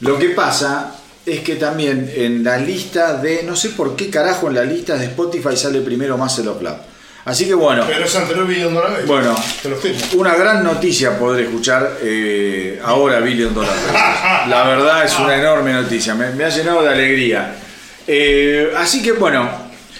Lo 0.00 0.18
que 0.18 0.28
pasa 0.30 1.00
es 1.24 1.40
que 1.40 1.54
también 1.56 2.12
en 2.14 2.44
la 2.44 2.58
lista 2.58 3.16
de. 3.16 3.44
No 3.44 3.56
sé 3.56 3.70
por 3.70 3.96
qué 3.96 4.10
carajo 4.10 4.48
en 4.48 4.56
la 4.56 4.64
lista 4.64 4.98
de 4.98 5.06
Spotify 5.06 5.56
sale 5.56 5.80
primero 5.80 6.18
Muscle 6.18 6.48
of 6.48 6.60
Love. 6.60 6.93
Así 7.26 7.46
que 7.46 7.54
bueno, 7.54 7.84
Pero 7.88 8.04
es 8.04 8.14
anterior 8.16 8.46
Billion 8.46 8.74
Dollar. 8.74 9.02
Bueno. 9.06 9.34
Te 9.62 9.70
lo 9.70 9.76
firmo. 9.76 9.98
una 10.14 10.34
gran 10.34 10.62
noticia 10.62 11.18
poder 11.18 11.44
escuchar 11.46 11.98
eh, 12.02 12.78
ahora 12.84 13.20
Billion 13.20 13.54
Dollar 13.54 13.74
Babies. 13.74 14.48
La 14.50 14.64
verdad 14.64 15.04
es 15.04 15.18
una 15.18 15.34
enorme 15.36 15.72
noticia, 15.72 16.14
me, 16.14 16.30
me 16.32 16.44
ha 16.44 16.48
llenado 16.50 16.82
de 16.82 16.90
alegría. 16.90 17.54
Eh, 18.06 18.70
así 18.76 19.00
que 19.02 19.12
bueno, 19.12 19.48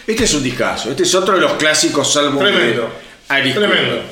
este 0.07 0.25
es 0.25 0.35
un 0.35 0.43
discazo. 0.43 0.91
Este 0.91 1.05
es 1.05 1.15
otro 1.15 1.35
de 1.37 1.41
los 1.41 1.53
clásicos 1.55 2.15
álbumes 2.19 2.53
Tremendo. 2.53 2.91
de 3.31 3.53
Tremendo. 3.53 4.03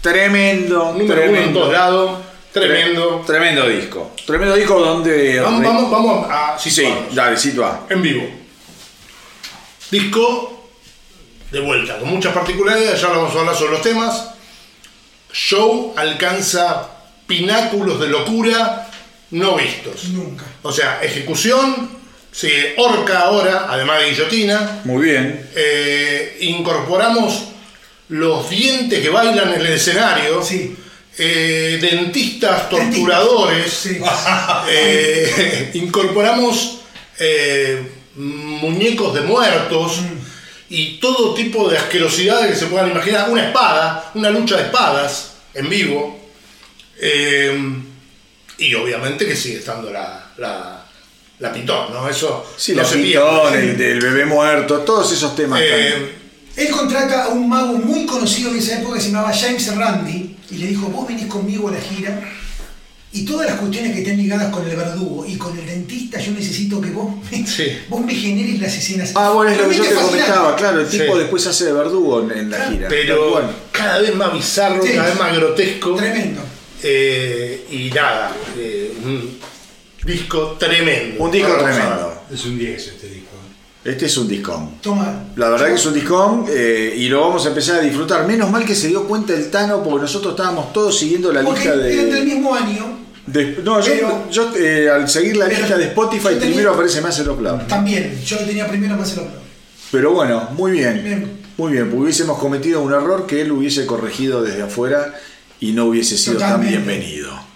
Tremendo. 0.00 0.92
Número 0.92 1.04
uno 1.04 1.22
en 1.22 1.32
tremendo. 1.32 1.60
todos 1.60 1.72
lados. 1.72 2.18
Tremendo. 2.52 3.22
Tremendo 3.26 3.68
disco. 3.68 4.12
Tremendo 4.26 4.56
disco 4.56 4.80
donde. 4.80 5.38
Vamos, 5.40 5.62
vamos, 5.62 5.90
vamos 5.90 6.26
a 6.28 6.58
Sí, 6.58 6.70
situarnos. 6.70 7.14
dale, 7.14 7.36
sitúa. 7.36 7.86
En 7.88 8.02
vivo. 8.02 8.28
Disco 9.90 10.65
de 11.50 11.60
vuelta, 11.60 11.98
con 11.98 12.08
muchas 12.08 12.32
particularidades, 12.32 13.00
ya 13.00 13.08
lo 13.08 13.22
vamos 13.22 13.36
a 13.36 13.40
hablar 13.40 13.56
sobre 13.56 13.72
los 13.72 13.82
temas. 13.82 14.30
Show 15.32 15.94
alcanza 15.96 16.90
pináculos 17.26 18.00
de 18.00 18.08
locura 18.08 18.88
no 19.30 19.56
vistos. 19.56 20.04
Nunca. 20.10 20.44
O 20.62 20.72
sea, 20.72 21.00
ejecución, 21.02 21.90
sigue 22.30 22.74
Orca 22.78 23.20
ahora, 23.20 23.66
además 23.68 24.00
de 24.00 24.10
guillotina. 24.10 24.80
Muy 24.84 25.06
bien. 25.06 25.48
Eh, 25.54 26.38
incorporamos 26.40 27.48
los 28.08 28.48
dientes 28.48 29.00
que 29.00 29.08
bailan 29.08 29.54
en 29.54 29.60
el 29.60 29.66
escenario. 29.66 30.42
Sí. 30.42 30.76
Eh, 31.18 31.78
dentistas 31.80 32.68
torturadores. 32.68 33.72
Sí. 33.72 34.00
Eh, 34.68 35.70
incorporamos 35.74 36.78
eh, 37.20 37.80
muñecos 38.16 39.14
de 39.14 39.20
muertos 39.20 40.00
y 40.68 40.98
todo 40.98 41.34
tipo 41.34 41.68
de 41.68 41.78
asquerosidades 41.78 42.50
que 42.52 42.56
se 42.56 42.66
puedan 42.66 42.90
imaginar. 42.90 43.30
Una 43.30 43.46
espada, 43.48 44.10
una 44.14 44.30
lucha 44.30 44.56
de 44.56 44.62
espadas 44.64 45.32
en 45.54 45.68
vivo. 45.68 46.18
Eh, 46.98 47.58
y 48.58 48.74
obviamente 48.74 49.26
que 49.26 49.36
sigue 49.36 49.58
estando 49.58 49.90
la, 49.92 50.30
la, 50.38 50.84
la 51.40 51.52
pitón, 51.52 51.92
¿no? 51.92 52.08
Eso 52.08 52.44
Sí, 52.56 52.72
no 52.74 52.82
la 52.82 52.88
se 52.88 52.96
pitón, 52.96 53.50
pierde. 53.52 53.70
el 53.70 53.78
del 53.78 54.00
bebé 54.00 54.24
muerto, 54.24 54.78
todos 54.80 55.12
esos 55.12 55.34
temas. 55.36 55.60
Eh. 55.62 56.14
Él 56.56 56.70
contrata 56.70 57.24
a 57.24 57.28
un 57.28 57.48
mago 57.50 57.74
muy 57.74 58.06
conocido 58.06 58.50
de 58.52 58.58
esa 58.60 58.78
época 58.78 58.94
que 58.96 59.02
se 59.02 59.10
llamaba 59.10 59.30
James 59.34 59.76
Randi 59.76 60.36
y 60.50 60.54
le 60.56 60.68
dijo, 60.68 60.86
vos 60.86 61.06
venís 61.06 61.26
conmigo 61.26 61.68
a 61.68 61.72
la 61.72 61.80
gira 61.80 62.18
y 63.20 63.24
todas 63.24 63.48
las 63.48 63.58
cuestiones 63.58 63.92
que 63.92 63.98
estén 64.00 64.16
ligadas 64.18 64.50
con 64.52 64.68
el 64.68 64.76
verdugo 64.76 65.24
y 65.26 65.36
con 65.36 65.58
el 65.58 65.64
dentista, 65.66 66.20
yo 66.20 66.32
necesito 66.32 66.80
que 66.80 66.90
vos, 66.90 67.14
me- 67.30 67.46
Sí. 67.46 67.64
vos 67.88 68.04
me 68.04 68.14
generes 68.14 68.60
las 68.60 68.76
escenas. 68.76 69.12
Ah, 69.14 69.30
bueno, 69.30 69.50
es 69.52 69.58
lo 69.58 69.68
que 69.68 69.76
yo 69.76 69.84
te 69.84 69.94
comentaba, 69.94 70.54
claro, 70.56 70.80
el 70.80 70.88
tipo 70.88 71.12
Sí. 71.14 71.18
después 71.20 71.46
hace 71.46 71.64
de 71.66 71.72
verdugo 71.72 72.22
en, 72.22 72.38
en 72.38 72.50
la 72.50 72.56
Claro, 72.58 72.72
gira. 72.72 72.88
pero 72.88 73.30
Bueno, 73.30 73.48
cada 73.72 73.98
vez 74.00 74.14
más 74.14 74.32
bizarro, 74.32 74.82
Sí. 74.84 74.92
cada 74.94 75.08
vez 75.08 75.18
más 75.18 75.36
grotesco. 75.36 75.94
Tremendo. 75.96 76.42
Eh, 76.82 77.66
y 77.70 77.90
nada, 77.94 78.32
eh, 78.58 78.92
un 79.04 79.38
disco 80.04 80.56
tremendo. 80.58 81.22
un 81.24 81.30
disco 81.30 81.52
tremendo. 81.56 82.22
Es 82.32 82.44
un 82.44 82.58
10 82.58 82.86
este 82.88 83.08
disco. 83.08 83.26
Este 83.84 84.06
es 84.06 84.16
un 84.18 84.26
discón. 84.28 84.78
Toma. 84.80 85.26
La 85.36 85.48
verdad 85.48 85.66
que 85.68 85.74
es 85.74 85.86
un 85.86 85.94
discón 85.94 86.44
eh, 86.48 86.92
y 86.96 87.08
lo 87.08 87.20
vamos 87.20 87.44
a 87.46 87.50
empezar 87.50 87.76
a 87.78 87.82
disfrutar. 87.82 88.26
Menos 88.26 88.50
mal 88.50 88.64
que 88.64 88.74
se 88.74 88.88
dio 88.88 89.04
cuenta 89.06 89.32
el 89.32 89.48
Tano 89.48 89.82
porque 89.82 90.02
nosotros 90.02 90.32
estábamos 90.32 90.72
todos 90.72 90.98
siguiendo 90.98 91.32
la 91.32 91.42
Porque 91.42 91.60
lista 91.68 91.74
eran 91.86 92.10
del 92.10 92.26
de... 92.28 92.34
mismo 92.34 92.52
año, 92.54 93.05
de- 93.26 93.58
no, 93.64 93.80
yo, 93.80 93.92
Pero- 93.92 94.30
yo, 94.30 94.52
eh, 94.56 94.88
al 94.90 95.08
seguir 95.08 95.36
la 95.36 95.46
Pero 95.46 95.58
lista 95.60 95.76
de 95.78 95.84
Spotify 95.86 96.24
tenía- 96.28 96.40
primero 96.40 96.72
aparece 96.74 97.00
más 97.00 97.18
el 97.18 97.26
Love. 97.26 97.66
también. 97.66 98.20
Yo 98.24 98.36
lo 98.40 98.46
tenía 98.46 98.66
primero 98.68 98.96
más 98.96 99.12
el 99.12 99.18
otro. 99.20 99.40
Pero 99.90 100.12
bueno, 100.12 100.48
muy 100.52 100.72
bien. 100.72 101.02
Bien. 101.04 101.46
Muy 101.56 101.72
bien, 101.72 101.84
porque 101.86 102.02
hubiésemos 102.02 102.38
cometido 102.38 102.82
un 102.82 102.92
error 102.92 103.26
que 103.26 103.40
él 103.40 103.50
hubiese 103.52 103.86
corregido 103.86 104.42
desde 104.42 104.62
afuera 104.62 105.14
y 105.58 105.72
no 105.72 105.86
hubiese 105.86 106.18
sido 106.18 106.34
Totalmente. 106.34 106.74
tan 106.76 106.84
bienvenido. 106.86 107.46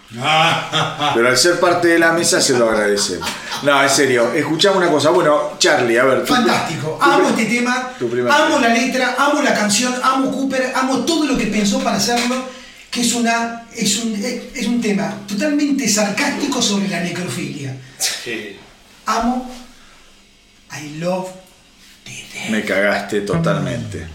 Pero 1.14 1.28
al 1.28 1.36
ser 1.36 1.60
parte 1.60 1.88
de 1.88 1.98
la 1.98 2.12
mesa 2.12 2.40
se 2.40 2.58
lo 2.58 2.68
agradecemos. 2.68 3.28
No, 3.62 3.80
en 3.82 3.90
serio, 3.90 4.32
escuchamos 4.34 4.78
una 4.78 4.90
cosa. 4.90 5.10
Bueno, 5.10 5.52
Charlie, 5.58 5.98
a 5.98 6.04
ver. 6.04 6.24
tu- 6.24 6.34
Fantástico. 6.34 6.98
tu- 6.98 7.04
Amo 7.04 7.28
este 7.28 7.44
tema, 7.44 7.90
amo 8.30 8.58
la 8.58 8.68
letra, 8.70 9.14
amo 9.18 9.42
la 9.42 9.54
canción, 9.54 9.92
amo 10.02 10.30
Cooper, 10.32 10.72
amo 10.74 11.00
todo 11.04 11.26
lo 11.26 11.36
que 11.38 11.46
pensó 11.46 11.78
para 11.80 11.96
hacerlo, 11.96 12.36
que 12.90 13.02
es 13.02 13.14
una 13.14 13.66
es 13.74 13.98
un, 13.98 14.14
es 14.14 14.66
un 14.66 14.80
tema 14.80 15.16
totalmente 15.26 15.88
sarcástico 15.88 16.60
sobre 16.60 16.88
la 16.88 17.00
necrofilia. 17.00 17.76
Sí. 17.98 18.56
Amo 19.06 19.48
I 20.72 20.98
love 20.98 21.30
the 22.04 22.24
dead. 22.32 22.50
Me 22.50 22.64
cagaste 22.64 23.20
totalmente. 23.22 24.08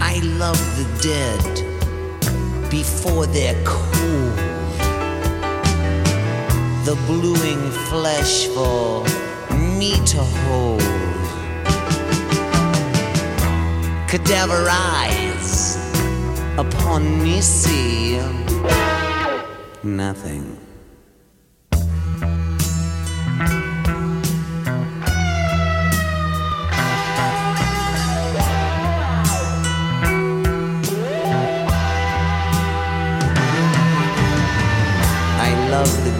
I 0.00 0.20
love 0.38 0.58
the 0.76 0.86
dead 1.02 2.70
before 2.70 3.26
they're. 3.26 3.95
The 6.86 6.94
bluing 7.08 7.70
flesh 7.90 8.46
for 8.46 9.02
me 9.76 9.94
to 10.06 10.18
hold. 10.18 10.80
Cadaver 14.08 14.68
eyes 14.70 15.76
upon 16.56 17.20
me 17.24 17.40
see 17.40 18.20
nothing. 19.82 20.55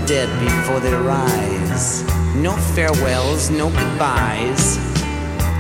Dead 0.07 0.29
before 0.39 0.79
they 0.79 0.95
rise. 0.95 2.05
No 2.37 2.53
farewells, 2.75 3.51
no 3.51 3.71
goodbyes. 3.71 4.79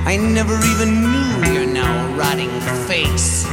I 0.07 0.17
never 0.17 0.55
even 0.67 1.03
knew 1.03 1.53
your 1.53 1.67
now 1.67 2.17
rotting 2.17 2.51
face. 2.87 3.45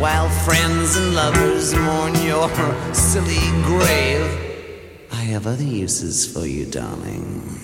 While 0.00 0.28
friends 0.28 0.96
and 0.96 1.14
lovers 1.16 1.74
mourn 1.74 2.14
your 2.22 2.48
silly 2.94 3.42
grave, 3.64 5.08
I 5.10 5.22
have 5.32 5.48
other 5.48 5.64
uses 5.64 6.24
for 6.32 6.46
you, 6.46 6.66
darling. 6.66 7.63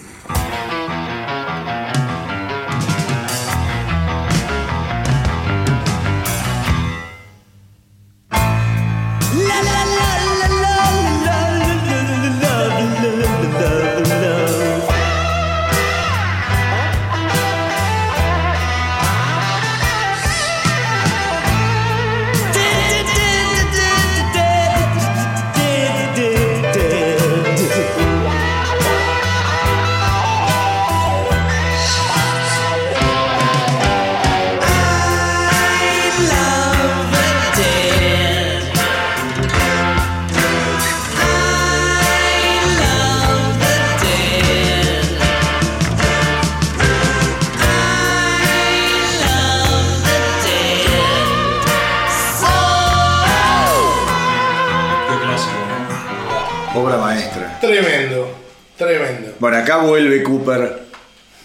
Bueno, 59.41 59.57
acá 59.57 59.79
vuelve 59.79 60.23
Cooper 60.23 60.91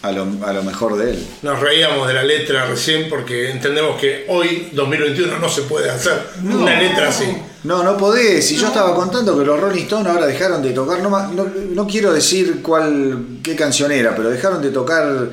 a 0.01 0.11
lo, 0.11 0.27
a 0.45 0.51
lo 0.51 0.63
mejor 0.63 0.97
de 0.97 1.11
él. 1.11 1.27
Nos 1.41 1.61
reíamos 1.61 2.05
de 2.09 2.13
la 2.13 2.23
letra 2.23 2.65
recién 2.65 3.09
porque 3.09 3.49
entendemos 3.49 3.99
que 3.99 4.25
hoy, 4.27 4.69
2021, 4.73 5.39
no 5.39 5.47
se 5.47 5.61
puede 5.61 5.89
hacer 5.89 6.21
una 6.43 6.77
letra 6.77 7.07
así. 7.07 7.25
No, 7.63 7.83
no 7.83 7.95
podés. 7.95 8.45
Si 8.45 8.57
yo 8.57 8.67
estaba 8.67 8.93
contando 8.93 9.37
que 9.39 9.45
los 9.45 9.57
Rolling 9.59 9.83
Stones 9.83 10.07
ahora 10.07 10.27
dejaron 10.27 10.61
de 10.61 10.71
tocar, 10.71 10.99
no, 10.99 11.09
no, 11.09 11.45
no 11.45 11.87
quiero 11.87 12.13
decir 12.13 12.61
cuál, 12.61 13.39
qué 13.41 13.55
canción 13.55 13.91
era, 13.93 14.13
pero 14.13 14.29
dejaron 14.29 14.61
de 14.61 14.71
tocar, 14.71 15.29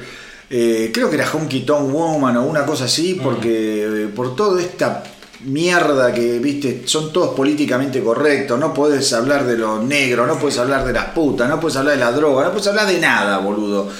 eh, 0.48 0.90
creo 0.94 1.10
que 1.10 1.16
era 1.16 1.28
Honky 1.30 1.62
Tonk 1.62 1.92
Woman 1.92 2.36
o 2.36 2.44
una 2.44 2.64
cosa 2.64 2.84
así, 2.84 3.20
porque 3.20 4.04
eh, 4.04 4.08
por 4.14 4.36
toda 4.36 4.62
esta 4.62 5.02
mierda 5.44 6.12
que, 6.12 6.38
viste, 6.38 6.82
son 6.86 7.12
todos 7.12 7.34
políticamente 7.34 8.02
correctos, 8.02 8.58
no 8.58 8.72
podés 8.72 9.12
hablar 9.12 9.44
de 9.46 9.58
los 9.58 9.82
negros, 9.84 10.26
no 10.26 10.38
podés 10.38 10.58
hablar 10.58 10.84
de 10.84 10.92
las 10.92 11.06
putas, 11.06 11.48
no 11.48 11.58
podés 11.60 11.76
hablar 11.76 11.94
de 11.94 12.00
la 12.00 12.12
droga, 12.12 12.44
no 12.44 12.50
podés 12.50 12.68
hablar 12.68 12.86
de 12.86 12.98
nada, 12.98 13.38
boludo. 13.38 13.90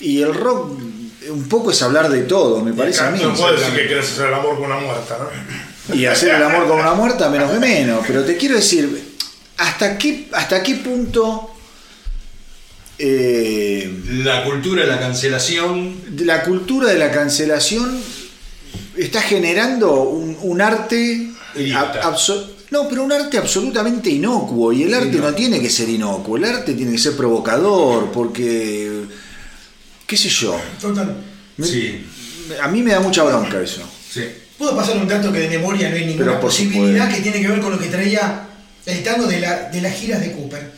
Y 0.00 0.22
el 0.22 0.34
rock 0.34 0.72
un 1.30 1.48
poco 1.48 1.70
es 1.70 1.82
hablar 1.82 2.08
de 2.10 2.22
todo, 2.22 2.60
me 2.60 2.72
parece 2.72 3.02
a 3.02 3.10
mí. 3.10 3.20
No 3.22 3.34
puedes 3.34 3.60
decir 3.60 3.74
que 3.74 3.86
quieres 3.86 4.10
hacer 4.10 4.28
el 4.28 4.34
amor 4.34 4.56
con 4.56 4.66
una 4.66 4.78
muerta, 4.78 5.18
¿no? 5.18 5.94
Y 5.94 6.06
hacer 6.06 6.34
el 6.34 6.42
amor 6.42 6.66
con 6.66 6.78
una 6.78 6.94
muerta, 6.94 7.28
menos 7.28 7.50
que 7.50 7.58
menos. 7.58 8.04
Pero 8.06 8.24
te 8.24 8.36
quiero 8.36 8.56
decir, 8.56 9.16
¿hasta 9.58 9.98
qué, 9.98 10.28
hasta 10.32 10.62
qué 10.62 10.76
punto 10.76 11.50
eh, 12.98 14.02
La 14.08 14.44
cultura 14.44 14.82
de 14.82 14.88
la 14.88 15.00
cancelación. 15.00 15.96
la 16.18 16.42
cultura 16.42 16.88
de 16.88 16.98
la 16.98 17.10
cancelación 17.10 18.00
está 18.96 19.20
generando 19.22 20.02
un, 20.02 20.36
un 20.42 20.60
arte... 20.60 21.30
Ab- 21.56 22.00
abso- 22.02 22.50
no, 22.70 22.88
pero 22.88 23.04
un 23.04 23.12
arte 23.12 23.38
absolutamente 23.38 24.10
inocuo. 24.10 24.72
Y 24.72 24.82
el 24.84 24.94
arte 24.94 25.18
no 25.18 25.32
tiene 25.34 25.60
que 25.60 25.70
ser 25.70 25.88
inocuo. 25.88 26.36
El 26.36 26.44
arte 26.44 26.74
tiene 26.74 26.92
que 26.92 26.98
ser 26.98 27.16
provocador, 27.16 28.10
porque... 28.12 29.02
¿Qué 30.06 30.16
sé 30.16 30.28
yo? 30.28 30.60
Total. 30.80 31.16
Sí, 31.62 32.04
A 32.60 32.68
mí 32.68 32.82
me 32.82 32.90
da 32.92 33.00
mucha 33.00 33.22
bronca 33.22 33.60
eso. 33.60 33.82
sí. 34.10 34.22
Puedo 34.58 34.76
pasar 34.76 34.96
un 34.96 35.08
dato 35.08 35.32
que 35.32 35.40
de 35.40 35.48
memoria 35.48 35.90
no 35.90 35.96
hay 35.96 36.06
ninguna 36.06 36.38
posibilidad 36.40 37.12
que 37.12 37.20
tiene 37.22 37.40
que 37.40 37.48
ver 37.48 37.60
con 37.60 37.72
lo 37.72 37.78
que 37.78 37.86
traía 37.88 38.46
el 38.86 39.02
tango 39.02 39.26
de, 39.26 39.40
la- 39.40 39.68
de 39.70 39.80
las 39.80 39.92
giras 39.94 40.20
de 40.20 40.30
Cooper. 40.30 40.70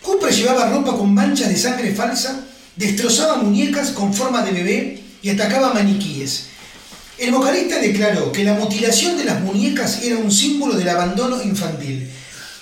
Cooper 0.00 0.32
llevaba 0.32 0.70
ropa 0.70 0.96
con 0.96 1.12
manchas 1.12 1.48
de 1.48 1.56
sangre 1.56 1.92
falsa, 1.92 2.44
destrozaba 2.76 3.38
muñecas 3.42 3.90
con 3.90 4.14
forma 4.14 4.42
de 4.42 4.52
bebé 4.52 5.02
y 5.22 5.30
atacaba 5.30 5.74
maniquíes. 5.74 6.46
El 7.18 7.32
vocalista 7.32 7.78
declaró 7.78 8.30
que 8.30 8.44
la 8.44 8.52
mutilación 8.52 9.16
de 9.16 9.24
las 9.24 9.40
muñecas 9.40 10.02
era 10.02 10.18
un 10.18 10.30
símbolo 10.30 10.74
del 10.74 10.90
abandono 10.90 11.42
infantil. 11.42 12.10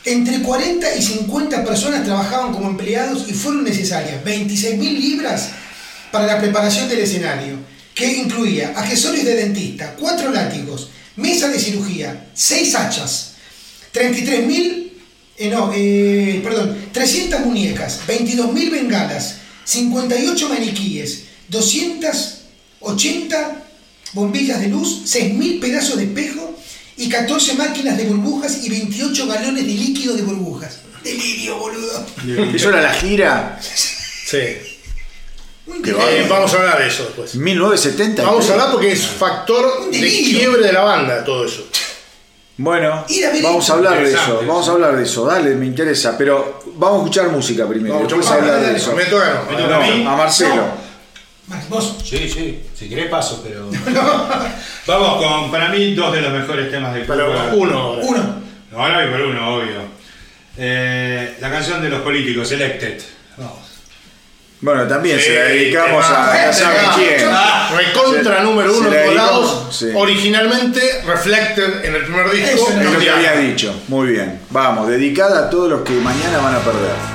Entre 0.04 0.42
40 0.42 0.96
y 0.96 1.02
50 1.02 1.64
personas 1.64 2.04
trabajaban 2.04 2.52
como 2.52 2.68
empleados 2.68 3.28
y 3.28 3.32
fueron 3.32 3.64
necesarias 3.64 4.22
26.000 4.24 4.78
libras 4.78 5.48
para 6.12 6.26
la 6.26 6.40
preparación 6.40 6.88
del 6.88 7.00
escenario, 7.00 7.56
que 7.94 8.18
incluía 8.18 8.74
accesorios 8.76 9.24
de 9.24 9.34
dentista, 9.34 9.96
cuatro 9.98 10.30
látigos, 10.30 10.90
mesa 11.16 11.48
de 11.48 11.58
cirugía, 11.58 12.28
seis 12.32 12.76
hachas, 12.76 13.32
33.000, 13.92 14.92
eh, 15.36 15.50
no, 15.50 15.72
eh, 15.74 16.40
perdón, 16.44 16.78
300 16.92 17.40
muñecas, 17.40 18.02
22.000 18.06 18.70
bengalas, 18.70 19.38
58 19.64 20.48
maniquíes, 20.48 21.24
280 21.48 23.63
bombillas 24.14 24.60
de 24.60 24.68
luz, 24.68 25.02
6.000 25.06 25.60
pedazos 25.60 25.96
de 25.96 26.04
espejo 26.04 26.56
y 26.96 27.08
14 27.08 27.54
máquinas 27.54 27.96
de 27.96 28.04
burbujas 28.04 28.64
y 28.64 28.70
28 28.70 29.26
galones 29.26 29.66
de 29.66 29.72
líquido 29.72 30.14
de 30.14 30.22
burbujas. 30.22 30.80
Delirio, 31.02 31.58
boludo. 31.58 32.06
¿Eso 32.54 32.70
era 32.70 32.80
la 32.80 32.94
gira? 32.94 33.60
Sí. 33.60 34.38
Eh, 35.66 36.26
vamos 36.28 36.52
a 36.54 36.56
hablar 36.58 36.78
de 36.78 36.88
eso 36.88 37.04
después. 37.04 37.34
1970. 37.34 38.22
Vamos 38.22 38.48
a 38.48 38.52
hablar 38.52 38.70
porque 38.72 38.92
es 38.92 39.06
factor 39.06 39.90
de 39.90 40.00
quiebre 40.00 40.62
de 40.66 40.72
la 40.72 40.80
banda 40.80 41.24
todo 41.24 41.44
eso. 41.46 41.66
Bueno, 42.56 43.04
vamos 43.42 43.68
a 43.68 43.72
hablar 43.72 44.04
de 44.04 44.12
eso, 44.12 44.44
vamos 44.46 44.68
a 44.68 44.72
hablar 44.72 44.96
de 44.96 45.02
eso, 45.02 45.26
dale, 45.26 45.56
me 45.56 45.66
interesa, 45.66 46.16
pero 46.16 46.62
vamos 46.76 46.98
a 46.98 47.02
escuchar 47.02 47.28
música 47.32 47.66
primero, 47.66 47.98
Vamos 48.08 48.30
a 48.30 48.34
hablar 48.34 48.60
de 48.60 48.76
eso. 48.76 48.94
Me 48.94 49.06
toca, 49.06 49.42
no. 49.50 49.56
Me 49.56 49.60
toca 49.60 49.76
a 49.76 49.80
mí. 49.80 50.04
No, 50.04 50.10
a 50.10 50.16
Marcelo. 50.16 50.64
Vos, 51.68 51.96
Sí, 52.04 52.28
sí. 52.28 52.60
Si 52.74 52.88
querés 52.88 53.06
paso, 53.06 53.42
pero. 53.46 53.70
Vamos 54.86 55.22
con, 55.24 55.50
para 55.50 55.68
mí, 55.68 55.94
dos 55.94 56.12
de 56.12 56.20
los 56.20 56.32
mejores 56.32 56.70
temas 56.70 56.92
de 56.94 57.00
Pero 57.02 57.26
Cooper. 57.32 57.54
uno. 57.54 57.78
ahora. 57.78 58.00
uno. 58.02 58.42
No, 58.72 58.88
no 58.88 58.98
hay 58.98 59.08
por 59.08 59.20
uno, 59.20 59.54
obvio. 59.56 59.94
Eh, 60.56 61.36
la 61.40 61.50
canción 61.50 61.80
de 61.82 61.88
los 61.88 62.00
políticos, 62.02 62.50
Elected. 62.52 63.00
Vamos. 63.36 63.58
Bueno, 64.60 64.86
también 64.88 65.18
Sí, 65.18 65.26
se 65.26 65.34
la 65.34 65.44
dedicamos 65.44 66.06
tema. 66.06 66.32
a 66.32 66.36
ya 66.46 66.52
saben 66.52 66.80
Ah, 66.86 67.68
quién. 67.70 67.78
Recontra 67.86 68.36
Se- 68.38 68.42
número 68.44 68.72
se 68.72 68.78
uno 68.80 68.90
la 68.90 68.96
en 68.96 69.02
todos 69.02 69.14
dedicamos, 69.14 69.54
lados. 69.54 69.76
sí. 69.76 69.86
Originalmente 69.94 70.80
Reflected 71.06 71.84
en 71.84 71.94
el 71.96 72.04
primer 72.04 72.30
disco. 72.30 72.50
Eso 72.54 72.68
Es 72.80 72.92
lo 72.92 72.98
que 72.98 73.10
había 73.10 73.32
dicho, 73.36 73.82
muy 73.88 74.08
bien. 74.12 74.40
Vamos, 74.50 74.88
dedicada 74.88 75.46
a 75.46 75.50
todos 75.50 75.68
los 75.70 75.82
que 75.82 75.92
mañana 75.92 76.38
van 76.38 76.54
a 76.54 76.58
perder. 76.60 77.13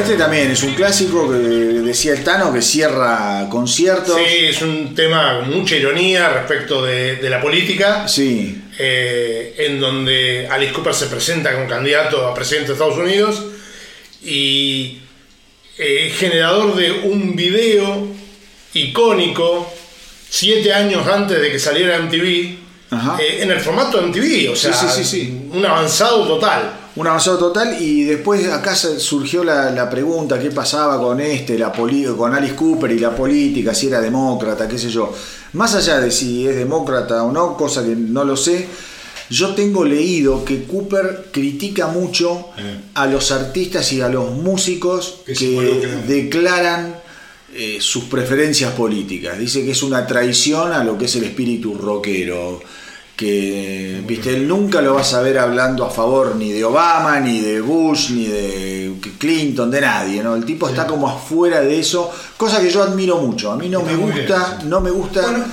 Este 0.00 0.16
también 0.16 0.50
es 0.50 0.62
un 0.62 0.74
clásico 0.74 1.30
que 1.30 1.36
decía 1.38 2.12
el 2.12 2.24
Tano 2.24 2.52
que 2.52 2.62
cierra 2.62 3.46
conciertos. 3.48 4.16
Sí, 4.16 4.46
es 4.46 4.62
un 4.62 4.94
tema 4.94 5.38
con 5.40 5.50
mucha 5.58 5.76
ironía 5.76 6.28
respecto 6.30 6.84
de, 6.84 7.16
de 7.16 7.30
la 7.30 7.40
política, 7.40 8.06
Sí. 8.08 8.60
eh, 8.78 9.54
en 9.58 9.80
donde 9.80 10.48
Alice 10.50 10.72
Cooper 10.72 10.94
se 10.94 11.06
presenta 11.06 11.52
como 11.54 11.66
candidato 11.68 12.26
a 12.26 12.34
presidente 12.34 12.68
de 12.68 12.72
Estados 12.74 12.98
Unidos 12.98 13.42
y 14.22 14.98
eh, 15.78 16.12
generador 16.16 16.74
de 16.76 16.90
un 16.92 17.34
video 17.36 18.06
icónico 18.74 19.72
siete 20.28 20.72
años 20.72 21.06
antes 21.06 21.40
de 21.40 21.50
que 21.50 21.58
saliera 21.58 21.98
MTV, 21.98 22.56
Ajá. 22.90 23.18
eh, 23.20 23.38
en 23.42 23.50
el 23.50 23.60
formato 23.60 24.00
MTV, 24.00 24.50
o 24.52 24.56
sea, 24.56 24.72
sí, 24.72 24.86
sí, 24.94 25.04
sí. 25.04 25.40
un 25.52 25.64
avanzado 25.64 26.26
total. 26.26 26.72
Un 26.96 27.06
avanzado 27.06 27.38
total 27.38 27.80
y 27.80 28.02
después 28.04 28.46
acá 28.48 28.74
surgió 28.74 29.44
la, 29.44 29.70
la 29.70 29.88
pregunta 29.88 30.38
qué 30.40 30.50
pasaba 30.50 31.00
con 31.00 31.20
este, 31.20 31.56
la 31.58 31.72
poli- 31.72 32.04
con 32.16 32.34
Alice 32.34 32.56
Cooper 32.56 32.90
y 32.90 32.98
la 32.98 33.14
política, 33.14 33.72
si 33.74 33.86
era 33.86 34.00
demócrata, 34.00 34.66
qué 34.66 34.76
sé 34.76 34.90
yo. 34.90 35.12
Más 35.52 35.74
allá 35.76 36.00
de 36.00 36.10
si 36.10 36.46
es 36.48 36.56
demócrata 36.56 37.22
o 37.22 37.30
no, 37.32 37.56
cosa 37.56 37.84
que 37.84 37.94
no 37.94 38.24
lo 38.24 38.36
sé, 38.36 38.66
yo 39.30 39.54
tengo 39.54 39.84
leído 39.84 40.44
que 40.44 40.64
Cooper 40.64 41.28
critica 41.30 41.86
mucho 41.86 42.48
a 42.94 43.06
los 43.06 43.30
artistas 43.30 43.92
y 43.92 44.00
a 44.00 44.08
los 44.08 44.32
músicos 44.32 45.20
Que 45.34 46.02
declaran 46.08 46.96
eh, 47.54 47.78
sus 47.80 48.04
preferencias 48.04 48.72
políticas. 48.72 49.38
Dice 49.38 49.64
que 49.64 49.70
es 49.70 49.82
una 49.84 50.06
traición 50.08 50.72
a 50.72 50.82
lo 50.82 50.98
que 50.98 51.04
es 51.04 51.14
el 51.14 51.22
espíritu 51.24 51.74
rockero. 51.74 52.60
Que, 53.24 54.02
viste, 54.06 54.30
él 54.34 54.48
nunca 54.48 54.80
lo 54.80 54.94
vas 54.94 55.12
a 55.12 55.20
ver 55.20 55.38
hablando 55.38 55.84
a 55.84 55.90
favor 55.90 56.36
ni 56.36 56.52
de 56.52 56.64
Obama, 56.64 57.20
ni 57.20 57.40
de 57.40 57.60
Bush, 57.60 58.12
ni 58.12 58.24
de 58.26 58.94
Clinton, 59.18 59.70
de 59.70 59.82
nadie, 59.82 60.22
¿no? 60.22 60.34
El 60.34 60.46
tipo 60.46 60.66
está 60.66 60.86
como 60.86 61.06
afuera 61.06 61.60
de 61.60 61.78
eso, 61.78 62.10
cosa 62.38 62.62
que 62.62 62.70
yo 62.70 62.82
admiro 62.82 63.18
mucho. 63.18 63.52
A 63.52 63.56
mí 63.56 63.68
no 63.68 63.80
Está 63.80 63.92
me 63.92 63.96
gusta, 63.98 64.54
bien, 64.56 64.70
no 64.70 64.80
me 64.80 64.90
gusta 64.90 65.20
Bueno. 65.20 65.44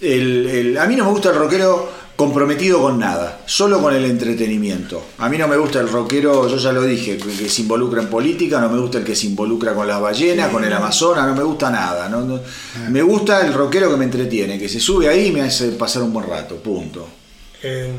el, 0.00 0.46
el- 0.48 0.78
a 0.78 0.86
mí 0.88 0.96
no 0.96 1.04
me 1.04 1.10
gusta 1.12 1.30
el 1.30 1.36
rockero 1.36 1.88
comprometido 2.24 2.80
con 2.80 2.98
nada, 2.98 3.40
solo 3.46 3.80
con 3.82 3.94
el 3.94 4.04
entretenimiento. 4.04 5.04
A 5.18 5.28
mí 5.28 5.36
no 5.38 5.48
me 5.48 5.56
gusta 5.56 5.80
el 5.80 5.88
rockero, 5.88 6.48
yo 6.48 6.56
ya 6.56 6.72
lo 6.72 6.82
dije, 6.82 7.16
que, 7.18 7.28
que 7.30 7.48
se 7.48 7.62
involucra 7.62 8.00
en 8.02 8.08
política, 8.08 8.60
no 8.60 8.68
me 8.68 8.78
gusta 8.80 8.98
el 8.98 9.04
que 9.04 9.14
se 9.16 9.26
involucra 9.26 9.74
con 9.74 9.86
las 9.86 10.00
ballenas, 10.00 10.50
con 10.50 10.64
el 10.64 10.72
Amazonas, 10.72 11.26
no 11.26 11.34
me 11.34 11.42
gusta 11.42 11.70
nada. 11.70 12.08
no- 12.08 12.22
no- 12.22 12.40
Me 12.88 13.02
gusta 13.02 13.44
el 13.46 13.52
rockero 13.52 13.90
que 13.90 13.96
me 13.96 14.04
entretiene, 14.04 14.58
que 14.58 14.68
se 14.68 14.78
sube 14.80 15.08
ahí 15.08 15.26
y 15.26 15.32
me 15.32 15.40
hace 15.42 15.68
pasar 15.72 16.02
un 16.02 16.12
buen 16.12 16.28
rato, 16.28 16.56
punto. 16.56 17.08
Eh, 17.62 17.92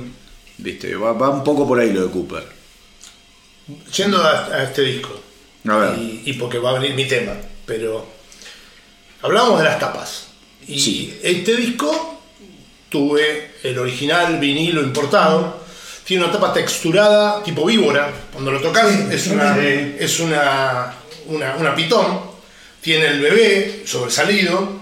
Viste, 0.58 0.95
va, 0.95 1.14
va 1.14 1.30
un 1.30 1.44
poco 1.44 1.68
por 1.68 1.80
ahí 1.80 1.91
lo 1.91 2.04
de 2.06 2.12
Cooper. 2.12 2.44
yendo 3.95 4.22
a, 4.22 4.45
a 4.48 4.64
este 4.64 4.82
disco, 4.84 5.10
A 5.68 5.76
ver. 5.78 5.98
y, 6.00 6.22
y 6.26 6.34
porque 6.34 6.58
va 6.60 6.72
a 6.72 6.80
venir 6.80 6.95
mi 6.95 7.06
tema, 7.08 7.34
pero 7.66 8.06
hablamos 9.22 9.58
de 9.60 9.66
las 9.66 9.80
tapas. 9.80 10.28
Y 10.68 10.80
Sí. 10.80 11.20
este 11.24 11.56
disco 11.58 12.22
tuve 12.94 13.56
el 13.64 13.80
original 13.80 14.38
vinilo 14.38 14.80
importado, 14.84 15.65
tiene 16.06 16.24
una 16.24 16.32
tapa 16.32 16.53
texturada 16.53 17.41
tipo 17.41 17.65
víbora, 17.65 18.14
cuando 18.32 18.52
lo 18.52 18.61
tocas 18.61 18.86
es 19.10 19.26
una, 19.26 19.57
es 19.57 20.20
una, 20.20 20.94
una, 21.26 21.56
una 21.56 21.74
pitón, 21.74 22.22
tiene 22.82 23.07
el 23.07 23.20
bebé 23.20 23.82
sobresalido, 23.84 24.80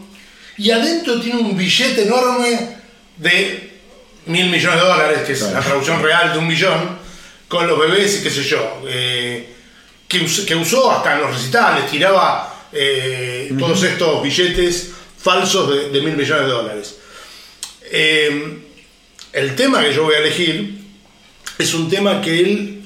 y 0.57 0.71
adentro 0.71 1.21
tiene 1.21 1.39
un 1.39 1.55
billete 1.55 2.03
enorme 2.03 2.75
de 3.15 3.79
mil 4.25 4.49
millones 4.49 4.81
de 4.81 4.87
dólares, 4.87 5.19
que 5.25 5.31
es 5.31 5.41
la 5.43 5.61
traducción 5.61 6.03
real 6.03 6.33
de 6.33 6.39
un 6.39 6.47
millón, 6.47 6.99
con 7.47 7.65
los 7.65 7.79
bebés 7.79 8.19
y 8.19 8.23
qué 8.23 8.29
sé 8.29 8.43
yo, 8.43 8.81
eh, 8.87 9.53
que, 10.05 10.25
que 10.45 10.55
usó 10.55 10.91
hasta 10.91 11.13
en 11.13 11.21
los 11.21 11.33
recitales, 11.33 11.89
tiraba 11.89 12.67
eh, 12.73 13.53
todos 13.57 13.81
estos 13.83 14.21
billetes 14.21 14.89
falsos 15.17 15.69
de, 15.69 15.89
de 15.91 16.01
mil 16.01 16.17
millones 16.17 16.43
de 16.45 16.51
dólares. 16.51 16.95
Eh, 17.93 18.57
el 19.33 19.55
tema 19.55 19.83
que 19.83 19.93
yo 19.93 20.05
voy 20.05 20.15
a 20.15 20.19
elegir 20.19 20.79
es 21.57 21.73
un 21.73 21.89
tema 21.89 22.21
que 22.21 22.39
él 22.39 22.83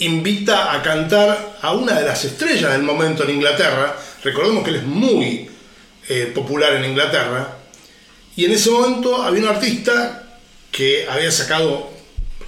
invita 0.00 0.74
a 0.74 0.82
cantar 0.82 1.58
a 1.62 1.72
una 1.72 1.98
de 1.98 2.06
las 2.06 2.26
estrellas 2.26 2.72
del 2.72 2.82
momento 2.82 3.24
en 3.24 3.30
Inglaterra. 3.30 3.96
Recordemos 4.22 4.62
que 4.62 4.70
él 4.70 4.76
es 4.76 4.84
muy 4.84 5.48
eh, 6.10 6.30
popular 6.34 6.74
en 6.74 6.84
Inglaterra. 6.84 7.56
Y 8.36 8.44
en 8.44 8.52
ese 8.52 8.70
momento 8.70 9.22
había 9.22 9.44
un 9.44 9.48
artista 9.48 10.38
que 10.70 11.06
había 11.08 11.32
sacado 11.32 11.90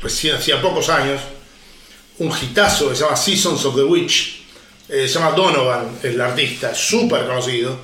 recién 0.03 0.37
hacía 0.37 0.61
pocos 0.61 0.91
años 0.91 1.21
un 2.19 2.31
hitazo 2.31 2.91
que 2.91 2.97
se 2.97 3.05
llama 3.05 3.17
Seasons 3.17 3.65
of 3.65 3.75
the 3.75 3.85
Witch. 3.85 4.43
Eh, 4.89 5.09
se 5.09 5.15
llama 5.15 5.31
Donovan, 5.31 5.99
el 6.03 6.21
artista, 6.21 6.75
súper 6.75 7.27
conocido. 7.27 7.79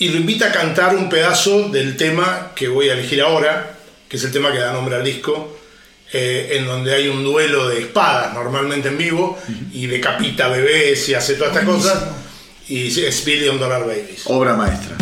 Y 0.00 0.08
lo 0.08 0.16
invita 0.16 0.46
a 0.46 0.50
cantar 0.52 0.96
un 0.96 1.10
pedazo 1.10 1.68
del 1.68 1.94
tema 1.94 2.52
que 2.54 2.68
voy 2.68 2.88
a 2.88 2.94
elegir 2.94 3.20
ahora, 3.20 3.76
que 4.08 4.16
es 4.16 4.24
el 4.24 4.32
tema 4.32 4.50
que 4.50 4.58
da 4.58 4.72
nombre 4.72 4.96
al 4.96 5.04
disco, 5.04 5.58
eh, 6.10 6.56
en 6.56 6.64
donde 6.64 6.94
hay 6.94 7.08
un 7.08 7.22
duelo 7.22 7.68
de 7.68 7.80
espadas 7.80 8.32
normalmente 8.32 8.88
en 8.88 8.96
vivo 8.96 9.38
y 9.74 9.86
decapita 9.86 10.48
bebés 10.48 11.06
y 11.10 11.14
hace 11.14 11.34
todas 11.34 11.54
estas 11.54 11.68
cosas. 11.68 12.04
Y 12.66 12.86
es 12.98 13.24
Billion 13.26 13.58
Dollar 13.58 13.82
Babies. 13.82 14.22
Obra 14.24 14.54
maestra. 14.54 14.96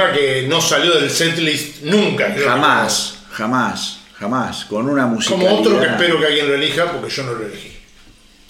Tema 0.00 0.12
que 0.12 0.46
no 0.48 0.60
salió 0.60 0.94
del 0.94 1.10
setlist 1.10 1.82
nunca. 1.82 2.34
jamás, 2.44 3.18
jamás, 3.32 3.98
jamás. 4.18 4.64
Con 4.64 4.88
una 4.88 5.06
música. 5.06 5.34
Como 5.34 5.58
otro 5.58 5.78
que 5.78 5.86
espero 5.86 6.18
que 6.18 6.26
alguien 6.26 6.48
lo 6.48 6.54
elija 6.54 6.90
porque 6.90 7.10
yo 7.10 7.22
no 7.24 7.34
lo 7.34 7.46
elegí. 7.46 7.76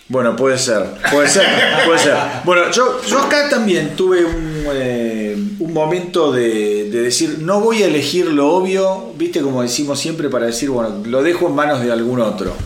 Bueno, 0.09 0.35
puede 0.35 0.59
ser, 0.59 0.85
puede 1.13 1.29
ser, 1.29 1.47
puede 1.87 1.99
ser. 1.99 2.17
Bueno, 2.45 2.71
yo, 2.73 3.01
yo 3.07 3.21
acá 3.21 3.49
también 3.49 3.95
tuve 3.95 4.25
un, 4.25 4.65
eh, 4.73 5.37
un 5.61 5.73
momento 5.73 6.33
de, 6.33 6.91
de 6.91 7.03
decir, 7.03 7.39
no 7.41 7.61
voy 7.61 7.85
a 7.85 7.87
elegir 7.87 8.27
lo 8.27 8.49
obvio, 8.49 9.13
viste 9.17 9.41
como 9.41 9.63
decimos 9.63 10.01
siempre 10.01 10.29
para 10.29 10.47
decir, 10.47 10.69
bueno, 10.69 11.03
lo 11.07 11.23
dejo 11.23 11.47
en 11.47 11.55
manos 11.55 11.81
de 11.81 11.93
algún 11.93 12.21
otro. 12.21 12.57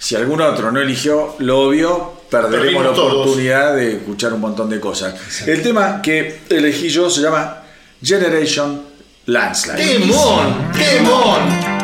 Si 0.00 0.16
algún 0.16 0.40
otro 0.40 0.72
no 0.72 0.80
eligió 0.80 1.36
lo 1.38 1.60
obvio, 1.60 2.14
perderemos 2.30 2.60
Perdimos 2.60 2.84
la 2.84 2.92
todos. 2.92 3.12
oportunidad 3.14 3.76
de 3.76 3.92
escuchar 3.92 4.32
un 4.32 4.40
montón 4.40 4.68
de 4.68 4.80
cosas. 4.80 5.14
El 5.46 5.62
tema 5.62 6.02
que 6.02 6.40
elegí 6.50 6.88
yo 6.88 7.08
se 7.10 7.20
llama 7.20 7.62
Generation 8.02 8.82
Landslide. 9.26 9.76
¡Temón! 9.76 10.72
¡Temón! 10.72 11.77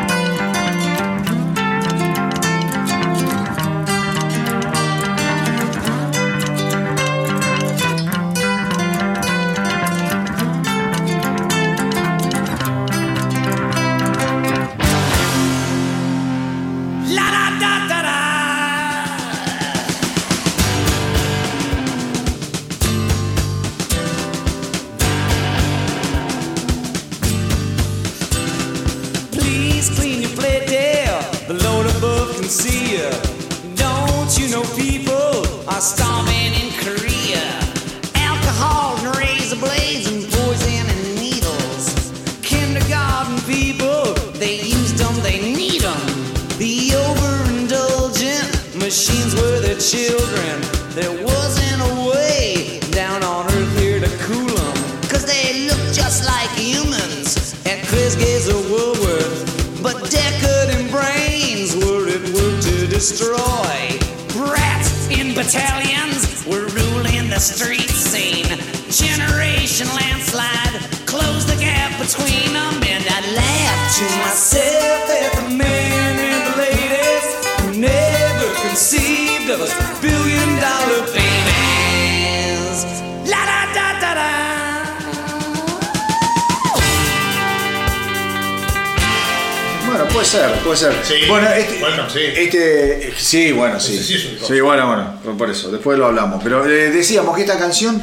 Puede 90.31 90.43
ser, 90.47 90.59
puede 90.63 90.77
ser. 90.77 90.93
Sí, 91.03 91.13
bueno, 91.27 91.47
este, 91.49 91.79
bueno, 91.79 92.09
sí. 92.09 92.19
este- 92.35 93.13
sí, 93.17 93.51
bueno, 93.51 93.79
sí. 93.79 93.97
Sí 93.97 94.15
es 94.15 94.25
un 94.25 94.31
icono. 94.35 94.47
Sí, 94.47 94.59
bueno, 94.61 94.87
bueno, 95.23 95.37
por- 95.37 95.49
eso, 95.49 95.71
después 95.71 95.97
lo 95.97 96.07
hablamos. 96.07 96.43
Pero 96.43 96.65
eh, 96.65 96.89
decíamos 96.91 97.35
que 97.35 97.41
esta 97.41 97.57
canción 97.57 98.01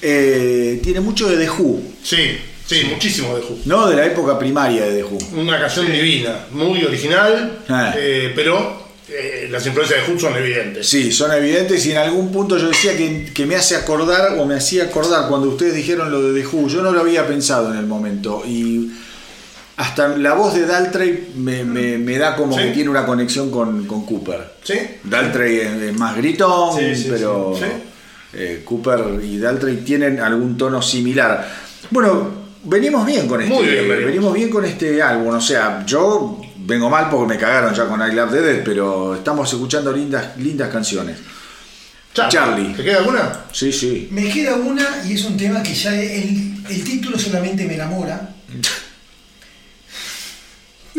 eh, 0.00 0.80
tiene 0.82 1.00
mucho 1.00 1.28
de 1.28 1.36
The 1.36 1.50
Who, 1.50 1.80
Sí, 2.02 2.36
sí, 2.66 2.82
muchísimo 2.90 3.36
de 3.36 3.42
Who. 3.42 3.58
no 3.66 3.88
de 3.88 3.96
la 3.96 4.06
época 4.06 4.38
primaria 4.38 4.84
de 4.84 4.96
The 4.96 5.04
Who. 5.04 5.18
Una 5.40 5.60
canción 5.60 5.90
divina, 5.90 6.46
muy 6.50 6.82
original, 6.84 7.58
Ah. 7.68 7.94
eh, 7.96 8.32
pero 8.34 8.82
eh, 9.08 9.46
las 9.50 9.64
influencias 9.66 10.04
de 10.06 10.12
Who 10.12 10.18
son 10.18 10.36
evidentes. 10.36 10.88
Sí, 10.88 11.12
son 11.12 11.30
evidentes 11.32 11.84
y 11.86 11.92
en 11.92 11.98
algún 11.98 12.32
punto 12.32 12.58
yo 12.58 12.68
decía 12.68 12.96
que, 12.96 13.30
que 13.32 13.46
me 13.46 13.54
hace 13.56 13.76
acordar 13.76 14.38
o 14.38 14.44
me 14.46 14.54
hacía 14.56 14.84
acordar 14.84 15.28
cuando 15.28 15.48
ustedes 15.50 15.74
dijeron 15.74 16.10
lo 16.10 16.20
de 16.32 16.40
The 16.40 16.46
Who. 16.48 16.66
Yo 16.68 16.82
no 16.82 16.90
lo 16.92 17.00
había 17.00 17.26
pensado 17.26 17.70
en 17.72 17.78
el 17.78 17.86
momento 17.86 18.42
y 18.46 18.90
hasta 19.82 20.08
la 20.16 20.34
voz 20.34 20.54
de 20.54 20.66
Daltrey 20.66 21.32
me, 21.36 21.64
me- 21.64 21.98
me 21.98 22.18
da 22.18 22.36
como 22.36 22.56
Sí. 22.56 22.64
que 22.64 22.70
tiene 22.70 22.90
una 22.90 23.04
conexión 23.06 23.50
con, 23.50 23.86
con 23.86 24.04
Cooper. 24.06 24.52
¿Sí? 24.62 24.74
Daltrey 25.04 25.58
es, 25.58 25.72
es 25.82 25.98
más 25.98 26.16
gritón, 26.16 26.78
Sí, 26.78 26.94
sí, 26.94 27.06
pero 27.10 27.54
sí. 27.58 27.64
eh, 28.34 28.62
Cooper 28.64 29.20
y 29.22 29.38
Daltrey 29.38 29.78
tienen 29.78 30.20
algún 30.20 30.56
tono 30.56 30.80
similar. 30.82 31.48
Bueno, 31.90 32.30
venimos 32.64 33.04
bien 33.06 33.26
con 33.26 33.40
este, 33.42 33.54
Muy 33.54 33.64
bien, 33.66 33.88
venimos. 33.88 34.06
venimos 34.06 34.34
bien 34.34 34.50
con 34.50 34.64
este 34.64 35.02
álbum. 35.02 35.34
O 35.34 35.40
sea, 35.40 35.84
yo 35.86 36.40
vengo 36.64 36.88
mal 36.88 37.08
porque 37.10 37.34
me 37.34 37.38
cagaron 37.40 37.74
ya 37.74 37.86
con 37.86 38.00
I 38.00 38.14
Love 38.14 38.30
the 38.32 38.40
Dead, 38.40 38.62
pero 38.64 39.14
estamos 39.16 39.52
escuchando 39.52 39.92
lindas, 39.92 40.36
lindas 40.38 40.68
canciones. 40.70 41.16
Charlie. 42.14 42.74
¿Te 42.74 42.84
queda 42.84 42.98
alguna? 42.98 43.32
Sí, 43.52 43.72
sí. 43.72 44.08
Me 44.10 44.28
queda 44.28 44.54
una 44.56 44.86
y 45.08 45.14
es 45.14 45.24
un 45.24 45.34
tema 45.36 45.62
que 45.62 45.74
ya 45.74 45.94
el, 45.98 46.54
el 46.68 46.84
título 46.84 47.18
solamente 47.18 47.64
me 47.64 47.74
enamora. 47.74 48.28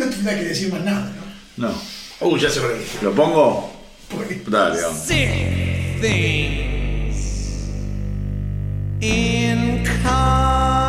No 0.03 0.09
tendrá 0.09 0.35
que 0.35 0.43
decir 0.43 0.71
más 0.71 0.81
nada, 0.83 1.11
¿no? 1.57 1.67
No. 1.69 1.73
Uy, 2.21 2.39
ya 2.39 2.49
se 2.49 2.59
lo 2.59 2.69
dije. 2.73 2.97
¿Lo 3.01 3.13
pongo? 3.13 3.71
Porque 4.09 4.41
Dale, 4.47 4.81
vamos. 4.81 4.99
sick 4.99 6.01
things 6.01 7.17
in 9.01 9.83
cars 10.03 10.82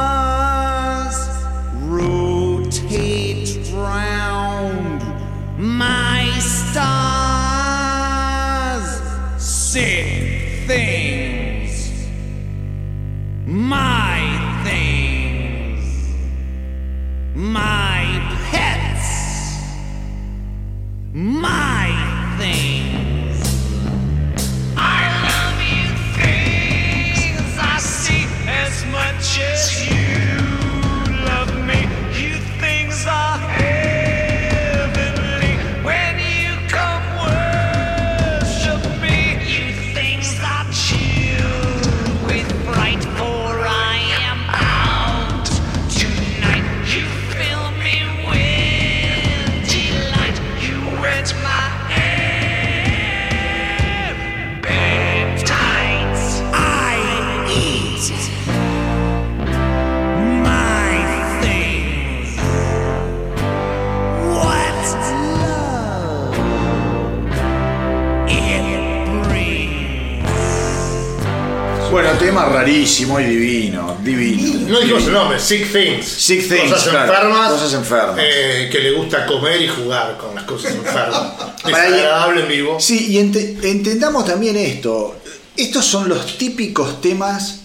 tema 72.35 72.47
rarísimo 72.47 73.21
y 73.21 73.25
divino, 73.25 73.97
divino. 74.03 74.69
No 74.69 74.81
dijimos 74.81 75.05
el 75.07 75.13
nombre, 75.13 75.39
Sick 75.39 75.73
Things. 75.73 76.07
Sick 76.07 76.49
Things, 76.49 76.71
Cosas 76.73 76.89
claro, 76.89 77.13
enfermas. 77.13 77.51
cosas 77.53 77.75
enfermas. 77.75 78.17
eh, 78.21 78.69
que 78.71 78.79
le 78.81 78.91
gusta 78.93 79.25
comer 79.27 79.63
y 79.63 79.69
jugar 79.69 80.17
con 80.19 80.35
las 80.35 80.45
cosas 80.45 80.73
enfermas. 80.75 81.33
Desagradable 81.65 82.43
en 82.43 82.49
vivo. 82.49 82.81
Sí, 82.81 83.13
y 83.13 83.19
ente- 83.19 83.57
entendamos 83.63 84.25
también 84.25 84.57
esto. 84.57 85.17
Estos 85.57 85.85
son 85.85 86.09
los 86.09 86.37
típicos 86.37 87.01
temas 87.01 87.61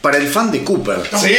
para 0.00 0.18
el 0.18 0.28
fan 0.28 0.50
de 0.52 0.62
Cooper. 0.64 1.00
Sí, 1.20 1.34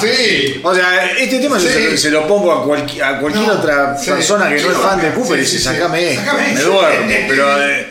sí. 0.00 0.60
O 0.62 0.74
sea, 0.74 1.06
este 1.12 1.38
tema 1.38 1.58
Sí. 1.60 1.68
se, 1.68 1.96
se 1.96 2.10
lo 2.10 2.26
pongo 2.26 2.52
a, 2.52 2.64
cualqui- 2.66 3.00
a 3.00 3.18
cualquier 3.20 3.46
No, 3.46 3.54
otra 3.54 3.96
sí. 3.96 4.10
persona 4.10 4.48
que 4.48 4.60
no 4.60 4.70
es 4.72 4.76
fan 4.76 5.00
de 5.00 5.10
Cooper 5.12 5.38
y 5.38 5.42
dice, 5.42 5.58
sacame 5.58 6.10
esto, 6.12 6.24
Sacame 6.24 6.48
me 6.52 6.60
eso". 6.60 6.70
duermo. 6.72 7.06
Pero 7.28 7.62
eh, 7.62 7.86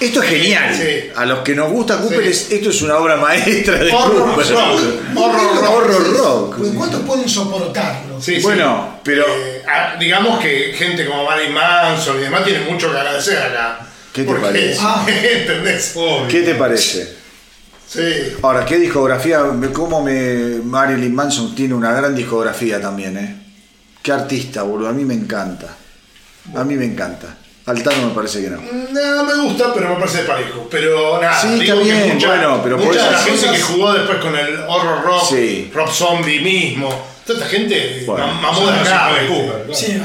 esto 0.00 0.22
es 0.22 0.28
genial. 0.28 0.74
Sí. 0.74 1.10
A 1.16 1.24
los 1.24 1.40
que 1.40 1.54
nos 1.54 1.70
gusta 1.70 1.98
Cooper, 1.98 2.22
Sí. 2.22 2.28
es- 2.28 2.52
esto 2.52 2.70
es 2.70 2.82
una 2.82 2.96
obra 2.98 3.16
maestra 3.16 3.78
de 3.78 3.92
Horror 3.92 4.34
Cooper. 4.34 4.46
rock. 4.52 4.80
Horror 5.16 5.54
rock. 5.56 5.70
Horror 5.70 6.16
rock. 6.18 6.56
Pues, 6.58 6.72
¿Cuántos 6.72 7.00
pueden 7.02 7.28
soportarlo? 7.28 8.20
Sí, 8.20 8.36
sí. 8.36 8.42
Bueno, 8.42 9.00
pero 9.02 9.24
Eh, 9.26 9.62
digamos 10.00 10.40
que 10.40 10.72
gente 10.76 11.06
como 11.06 11.24
Marilyn 11.24 11.54
Manson 11.54 12.16
y 12.18 12.20
demás 12.20 12.44
tienen 12.44 12.64
mucho 12.70 12.90
que 12.90 12.96
agradecer 12.98 13.38
acá. 13.38 13.80
¿Qué 14.12 14.22
te 14.22 14.26
Porque- 14.28 14.42
parece? 14.46 14.78
Ah. 14.80 15.06
¿Entendés? 15.32 15.92
Obvio. 15.94 16.28
¿qué 16.28 16.42
te 16.42 16.54
parece? 16.54 17.16
Sí. 17.88 18.02
Ahora, 18.42 18.64
¿qué 18.64 18.78
discografía? 18.78 19.40
¿Cómo 19.72 20.02
me. 20.02 20.58
Marilyn 20.64 21.14
Manson 21.14 21.54
tiene 21.54 21.72
una 21.74 21.92
gran 21.92 22.14
discografía 22.16 22.80
también, 22.80 23.16
¿eh? 23.16 23.36
Qué 24.02 24.12
artista, 24.12 24.62
boludo. 24.62 24.88
A 24.88 24.92
mí 24.92 25.04
me 25.04 25.14
encanta. 25.14 25.68
A 26.54 26.64
mí 26.64 26.74
me 26.74 26.84
encanta. 26.84 27.36
Altano 27.66 28.08
me 28.08 28.14
parece 28.14 28.42
que 28.42 28.48
no. 28.50 28.60
No, 28.60 29.24
me 29.24 29.34
gusta, 29.42 29.74
pero 29.74 29.88
me 29.90 29.96
parece 29.96 30.20
parejo. 30.20 30.68
Pero 30.70 31.20
nada, 31.20 31.40
Sí, 31.40 31.58
está 31.60 31.74
bien, 31.74 32.14
mucha, 32.14 32.28
bueno, 32.28 32.60
pero 32.62 32.76
por 32.76 32.86
mucha 32.86 33.04
de 33.04 33.10
la 33.10 33.16
esas 33.16 33.24
gente 33.24 33.40
cosas- 33.46 33.56
que 33.56 33.62
jugó 33.62 33.92
después 33.92 34.18
con 34.18 34.36
el 34.36 34.56
horror 34.68 35.02
rock, 35.04 35.28
Sí. 35.28 35.70
Rob 35.74 35.88
Zombie 35.90 36.40
mismo, 36.40 36.88
toda 37.26 37.38
esta 37.40 37.50
gente 37.50 38.04
Bueno, 38.06 38.26
mam- 38.28 38.40
mamó 38.40 38.66
de 38.70 38.78
acá. 38.78 39.10
Sí, 39.72 40.00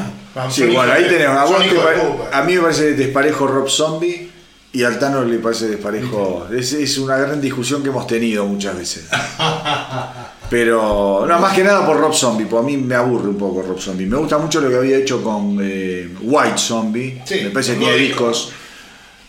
Sí, 0.50 0.64
bueno, 0.68 0.92
ahí 0.94 1.04
tenemos. 1.08 1.38
A, 1.38 1.44
vos 1.46 1.60
te 1.60 2.36
a 2.36 2.42
mí 2.44 2.56
me 2.56 2.62
parece 2.62 2.94
desparejo 2.94 3.46
Rob 3.48 3.70
Zombie 3.70 4.32
y 4.74 4.84
a 4.84 4.88
Altano 4.88 5.24
le 5.24 5.38
parece 5.40 5.68
desparejo. 5.68 6.48
Es, 6.58 6.74
es 6.74 6.98
una 6.98 7.18
gran 7.18 7.40
discusión 7.42 7.84
que 7.84 7.90
hemos 7.90 8.08
tenido 8.08 8.46
muchas 8.46 8.76
veces. 8.78 9.08
Pero, 10.52 11.23
no, 11.26 11.40
más 11.40 11.53
que 11.56 11.64
nada 11.64 11.86
por 11.86 11.98
Rob 11.98 12.14
Zombie, 12.14 12.45
porque 12.45 12.65
a 12.65 12.68
mí 12.68 12.76
me 12.76 12.94
aburre 12.94 13.30
un 13.30 13.38
poco 13.38 13.61
Rob 13.61 13.80
Zombie. 13.80 14.06
Me 14.06 14.18
gusta 14.18 14.38
mucho 14.38 14.60
lo 14.60 14.69
que 14.69 14.76
había 14.76 14.98
hecho 14.98 15.23
con 15.23 15.57
eh, 15.61 16.10
White 16.19 16.57
Zombie. 16.57 17.22
Sí, 17.23 17.40
me 17.41 17.52
parece 17.52 17.76
que 17.76 17.80
tiene 17.80 17.95
discos 17.95 18.52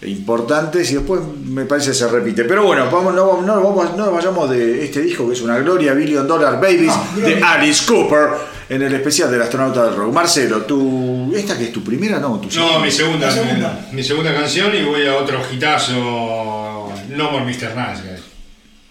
importantes 0.03 0.91
y 0.91 0.95
después 0.95 1.21
me 1.45 1.65
parece 1.65 1.91
que 1.91 1.95
se 1.95 2.09
repite. 2.09 2.43
Pero 2.43 2.65
bueno, 2.65 2.91
vamos, 2.91 3.15
no, 3.15 3.41
no, 3.41 3.63
vamos, 3.63 3.97
no 3.97 4.07
nos 4.07 4.15
vayamos 4.15 4.51
de 4.51 4.85
este 4.85 5.01
disco 5.01 5.29
que 5.29 5.35
es 5.35 5.43
una 5.43 5.59
gloria, 5.59 5.95
Billion 5.95 6.27
Dollar 6.27 6.61
Babies, 6.61 6.93
No, 7.15 7.21
de. 7.21 7.41
Alice 7.41 7.87
Cooper. 7.87 8.31
en 8.69 8.83
el 8.83 8.93
especial 8.93 9.31
del 9.31 9.43
astronauta 9.43 9.85
del 9.85 9.95
rock. 9.95 10.13
Marcelo, 10.13 10.63
tú, 10.63 11.33
¿esta 11.37 11.57
que 11.57 11.67
es 11.67 11.73
tu 11.73 11.85
primera? 11.85 12.19
No, 12.19 12.41
tu 12.41 12.49
No, 12.59 12.81
mi 12.81 12.91
segunda, 12.91 13.31
segunda. 13.31 13.89
Mi, 13.93 14.03
segunda 14.03 14.35
canción 14.35 14.75
y 14.75 14.83
voy 14.83 15.07
a 15.07 15.15
otro 15.15 15.39
hitazo. 15.53 16.91
No 17.11 17.31
More 17.31 17.45
Mr. 17.45 17.77
Nice 17.77 18.22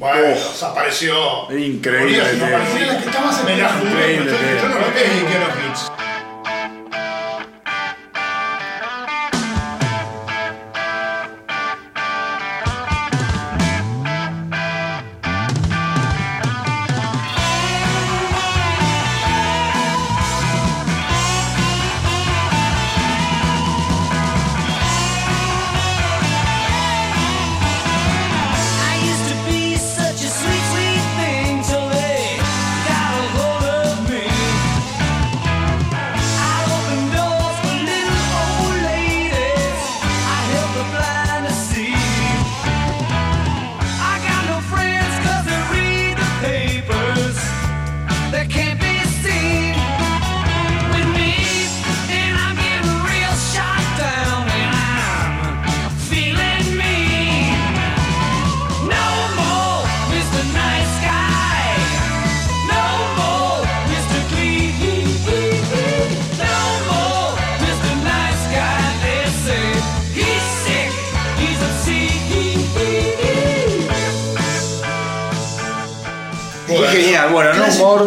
Bueno, 0.01 0.29
desapareció. 0.29 1.13
Increíble. 1.55 2.23
Me 3.45 3.55
la 3.55 3.69
jugué. 3.69 4.15
Increíble, 4.15 4.59
Yo 4.59 4.67
no 4.67 4.79
lo 4.79 4.93
que. 4.93 5.01
I 5.01 5.90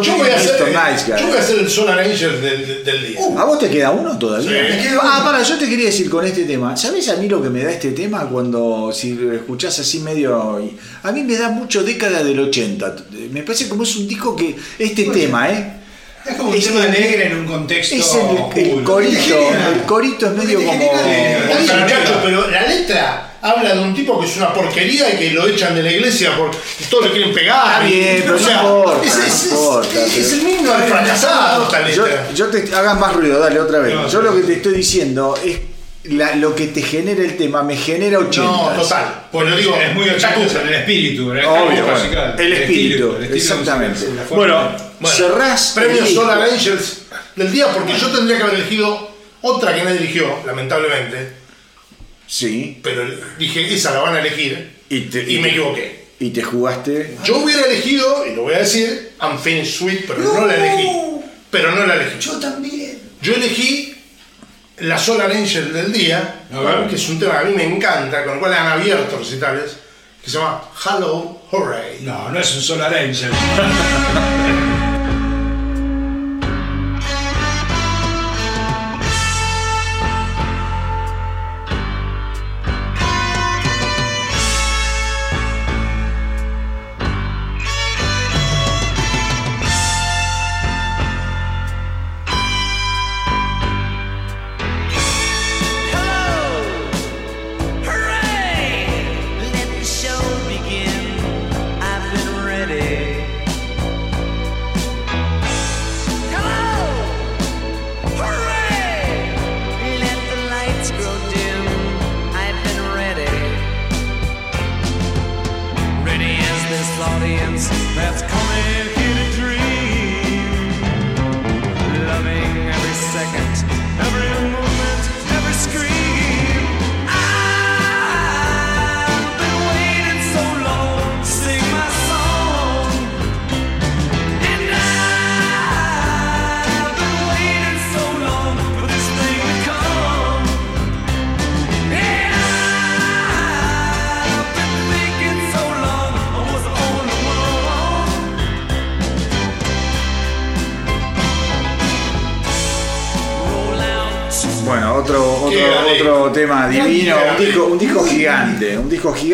Yo 0.01 0.17
voy 0.17 0.29
a 0.29 0.35
hacer, 0.35 0.61
Mr. 0.61 0.67
Nice 0.69 1.05
yo 1.07 1.13
voy 1.13 1.21
a 1.23 1.27
Guy. 1.27 1.37
hacer 1.37 1.59
el 1.59 1.69
Solar 1.69 1.99
Angel 1.99 2.41
del, 2.41 2.83
del 2.83 3.07
día. 3.07 3.19
¿A 3.37 3.43
vos 3.45 3.59
te 3.59 3.69
queda 3.69 3.91
uno 3.91 4.17
todavía? 4.17 4.49
Sí. 4.49 4.73
Me 4.75 4.81
queda 4.83 4.99
Ah, 5.01 5.15
uno. 5.21 5.25
para, 5.31 5.43
yo 5.43 5.57
te 5.57 5.67
quería 5.69 5.85
decir 5.85 6.09
con 6.09 6.25
este 6.25 6.43
tema. 6.45 6.75
¿Sabés 6.77 7.07
a 7.09 7.15
mí 7.17 7.27
lo 7.29 7.41
que 7.41 7.49
me 7.49 7.63
da 7.63 7.71
este 7.71 7.91
tema 7.91 8.27
cuando 8.29 8.91
si 8.93 9.13
lo 9.15 9.33
escuchás 9.33 9.77
así 9.79 9.99
medio. 9.99 10.59
A 11.03 11.11
mí 11.11 11.23
me 11.23 11.37
da 11.37 11.49
mucho 11.49 11.83
década 11.83 12.23
del 12.23 12.39
80. 12.39 12.95
Me 13.31 13.43
parece 13.43 13.67
como 13.69 13.83
es 13.83 13.95
un 13.95 14.07
disco 14.07 14.35
que. 14.35 14.55
Este 14.79 15.03
tema, 15.05 15.49
¿eh? 15.49 15.81
Es 16.27 16.35
como 16.37 16.49
un 16.49 16.55
Es 16.55 16.65
tema 16.65 16.85
el- 16.85 16.91
negro 16.91 17.21
en 17.23 17.35
un 17.39 17.45
contexto. 17.45 17.95
Es 17.95 18.13
el, 18.15 18.83
corito. 18.83 19.35
El 19.75 19.81
corito 19.85 20.25
es 20.27 20.31
medio 20.33 20.59
como. 20.65 20.73
muchacho, 20.77 22.19
pero 22.23 22.49
la 22.49 22.63
letra 22.67 23.31
habla 23.41 23.75
de 23.75 23.79
un 23.79 23.93
tipo 23.93 24.19
que 24.19 24.25
es 24.25 24.37
una 24.37 24.51
porquería 24.53 25.13
y 25.13 25.17
que 25.17 25.31
lo 25.31 25.47
echan 25.47 25.75
de 25.75 25.83
la 25.83 25.91
iglesia 25.91 26.35
porque 26.35 26.57
todos 26.89 27.05
le 27.05 27.11
quieren 27.11 27.33
pegar. 27.33 27.83
Está 27.83 27.85
bien, 27.85 28.17
y- 28.17 28.21
pero 28.21 28.35
o 28.35 28.39
sea, 28.39 28.61
no 28.63 28.77
importa, 28.79 29.05
es, 29.07 29.15
no 29.17 29.23
es- 29.23 29.33
es- 29.33 29.51
importa, 29.51 29.87
es 30.05 30.11
pero- 30.13 30.27
el 30.35 30.41
mismo 30.43 30.73
fracasado 30.87 31.63
esta 31.65 31.89
Yo, 31.91 32.05
letra. 32.07 32.27
yo 32.33 32.47
te 32.47 32.75
hagas 32.75 32.99
más 32.99 33.13
ruido, 33.13 33.39
dale 33.39 33.59
otra 33.59 33.79
vez. 33.79 33.93
No, 33.93 34.07
yo 34.09 34.21
lo 34.21 34.35
que 34.35 34.41
te 34.41 34.53
estoy 34.53 34.73
diciendo 34.75 35.37
es 35.43 35.59
la- 36.09 36.35
lo 36.35 36.55
que 36.55 36.67
te 36.67 36.81
genera 36.81 37.23
el 37.23 37.37
tema, 37.37 37.63
me 37.63 37.75
genera 37.75 38.19
80. 38.19 38.43
No, 38.43 38.69
total. 38.81 39.27
Pues 39.31 39.49
lo 39.49 39.57
digo, 39.57 39.75
Es 39.75 39.93
muy 39.95 40.05
ya 40.05 40.13
ochentero 40.15 40.41
cumple. 40.43 40.61
en 40.61 40.67
el 40.67 40.73
espíritu. 40.75 41.27
¿verdad? 41.27 41.51
Obvio, 41.51 41.61
Como 41.65 41.81
bueno, 41.83 41.97
musical. 41.99 42.35
el 42.39 42.53
espíritu, 42.53 43.05
el 43.17 43.23
estilo 43.23 43.35
exactamente. 43.35 43.99
musical, 43.99 44.25
Bueno, 44.29 44.71
Bueno, 44.99 45.15
cerrás. 45.17 45.77
el 45.77 45.83
Premio. 45.83 46.05
Solar 46.07 46.41
Angels 46.41 46.97
del 47.35 47.51
día 47.51 47.67
porque 47.73 47.93
yo 47.99 48.07
tendría 48.11 48.37
que 48.37 48.43
haber 48.43 48.55
elegido 48.55 49.11
otra 49.41 49.75
que 49.75 49.83
nadie 49.83 49.97
eligió, 49.99 50.39
lamentablemente. 50.45 51.29
Sí. 52.27 52.79
Pero 52.81 53.03
dije, 53.37 53.73
esa 53.73 53.93
la 53.93 53.99
van 54.01 54.15
a 54.15 54.19
elegir. 54.19 54.75
Y, 54.89 55.01
te- 55.01 55.31
Y 55.31 55.39
me 55.39 55.49
equivoqué. 55.49 56.05
Y 56.19 56.29
te 56.29 56.41
jugaste. 56.41 57.17
Yo 57.23 57.37
hubiera 57.37 57.63
elegido, 57.63 58.25
y 58.25 58.35
lo 58.35 58.43
voy 58.43 58.53
a 58.53 58.59
decir, 58.59 59.11
Unfinished 59.21 59.73
Sweet, 59.79 60.05
pero 60.07 60.19
no, 60.21 60.45
la 60.47 60.55
elegí. 60.55 60.87
Pero 61.51 61.71
no 61.75 61.85
la 61.85 61.95
elegí. 61.95 62.19
Yo 62.19 62.33
también. 62.39 62.99
Yo 63.21 63.33
elegí 63.33 63.84
la 64.79 64.97
Solar 64.97 65.31
Angel 65.31 65.71
del 65.71 65.91
día, 65.91 66.41
que 66.89 66.95
es 66.95 67.09
un 67.09 67.19
tema 67.19 67.39
que 67.39 67.39
a 67.39 67.49
mí 67.49 67.55
me 67.55 67.63
encanta, 67.63 68.23
con 68.23 68.33
el 68.33 68.39
cual 68.39 68.53
han 68.53 68.67
abierto 68.67 69.17
recitales, 69.17 69.77
que 70.23 70.29
se 70.29 70.37
llama 70.37 70.61
Hello 70.83 71.41
Hooray. 71.51 72.01
No, 72.01 72.29
no 72.29 72.39
es 72.39 72.55
un 72.55 72.61
Solar 72.61 72.93
Angel. 72.93 73.31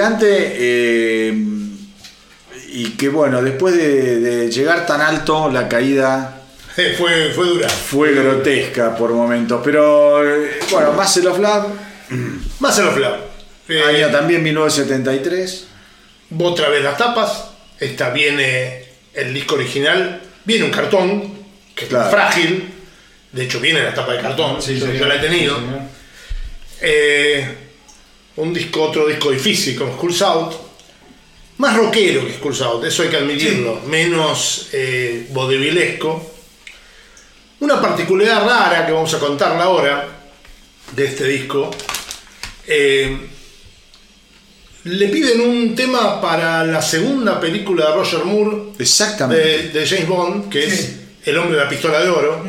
gigante 0.06 0.28
eh, 0.58 1.34
y 2.74 2.90
que 2.98 3.10
bueno, 3.10 3.42
después 3.42 3.76
de, 3.76 4.20
de 4.20 4.52
llegar 4.52 4.86
tan 4.88 5.00
alto, 5.02 5.50
la 5.52 5.68
caída 5.70 6.42
fue, 6.98 7.32
fue 7.34 7.46
dura. 7.48 7.70
fue 7.70 8.14
grotesca 8.14 8.96
por 8.96 9.12
momentos, 9.14 9.62
pero 9.64 10.26
eh, 10.28 10.60
bueno, 10.72 10.94
Muscle 10.94 11.28
of 11.28 11.40
Love, 11.40 11.66
Más 12.60 12.80
en 12.80 12.86
los 12.86 12.98
Love. 12.98 13.20
Eh, 13.70 13.84
año 13.84 14.10
también 14.10 14.42
1973, 14.44 15.68
otra 16.40 16.70
vez 16.70 16.84
las 16.84 16.98
tapas. 16.98 17.46
Esta 17.80 18.10
viene 18.10 18.86
el 19.14 19.34
disco 19.34 19.56
original. 19.56 20.22
Viene 20.46 20.66
un 20.66 20.72
cartón, 20.72 21.34
que 21.76 21.86
Claro. 21.88 22.06
es 22.06 22.12
frágil. 22.12 22.74
De 23.32 23.44
hecho, 23.44 23.60
viene 23.60 23.82
la 23.82 23.94
tapa 23.94 24.14
de 24.14 24.22
cartón. 24.22 24.62
Sí, 24.62 24.78
yo, 24.78 25.06
la 25.08 25.16
he 25.16 25.20
tenido. 25.20 25.58
Eh, 26.82 27.48
un 28.38 28.54
disco, 28.54 28.84
otro 28.84 29.08
disco 29.08 29.32
difícil 29.32 29.76
con 29.76 29.92
Skulls 29.94 30.22
Out. 30.22 30.54
Más 31.58 31.76
rockero 31.78 32.26
que 32.26 32.34
Skulls 32.34 32.62
Out, 32.62 32.86
eso 32.86 33.04
hay 33.04 33.10
que 33.10 33.18
admitirlo. 33.18 33.82
Menos 33.88 34.70
eh. 34.74 35.28
Una 37.60 37.80
particularidad 37.80 38.46
rara 38.46 38.86
que 38.86 38.92
vamos 38.92 39.14
a 39.14 39.20
contarla 39.20 39.64
ahora 39.64 40.08
de 40.96 41.06
este 41.06 41.28
disco. 41.28 41.70
eh, 42.68 43.28
le 44.84 45.08
piden 45.10 45.42
un 45.42 45.76
tema 45.76 46.20
para 46.20 46.64
la 46.66 46.82
segunda 46.82 47.40
película 47.40 47.90
de 47.90 47.96
Roger 47.96 48.26
Moore 48.26 48.72
exactamente. 48.80 49.48
de, 49.48 49.70
de 49.70 49.88
James 49.88 50.08
Bond, 50.08 50.50
que 50.50 50.66
es 50.66 50.96
El 51.24 51.38
hombre 51.38 51.56
de 51.56 51.64
la 51.64 51.70
pistola 51.70 52.02
de 52.02 52.10
oro. 52.10 52.44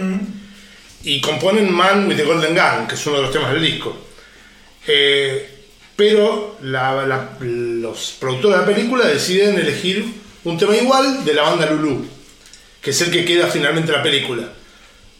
Y 1.04 1.20
componen 1.20 1.70
Man 1.70 2.06
with 2.09 2.16
the 2.16 2.24
Golden 2.24 2.54
Gun, 2.54 2.86
que 2.88 2.94
es 2.94 3.06
uno 3.06 3.16
de 3.16 3.22
los 3.22 3.32
temas 3.32 3.52
del 3.52 3.60
disco. 3.62 3.94
Eh, 4.86 5.52
pero 6.03 6.57
la- 6.62 7.07
la- 7.07 7.31
los 7.41 8.16
productores 8.19 8.59
de 8.59 8.66
la 8.66 8.74
película 8.74 9.07
deciden 9.07 9.57
elegir 9.57 10.05
un 10.43 10.59
tema 10.59 10.77
igual 10.77 11.24
de 11.24 11.33
la 11.33 11.43
banda 11.43 11.66
Lulu, 11.70 12.05
que 12.81 12.91
es 12.91 13.01
el 13.03 13.12
que 13.12 13.24
queda 13.24 13.47
finalmente 13.47 13.93
en 13.93 13.99
la 13.99 14.03
película. 14.03 14.49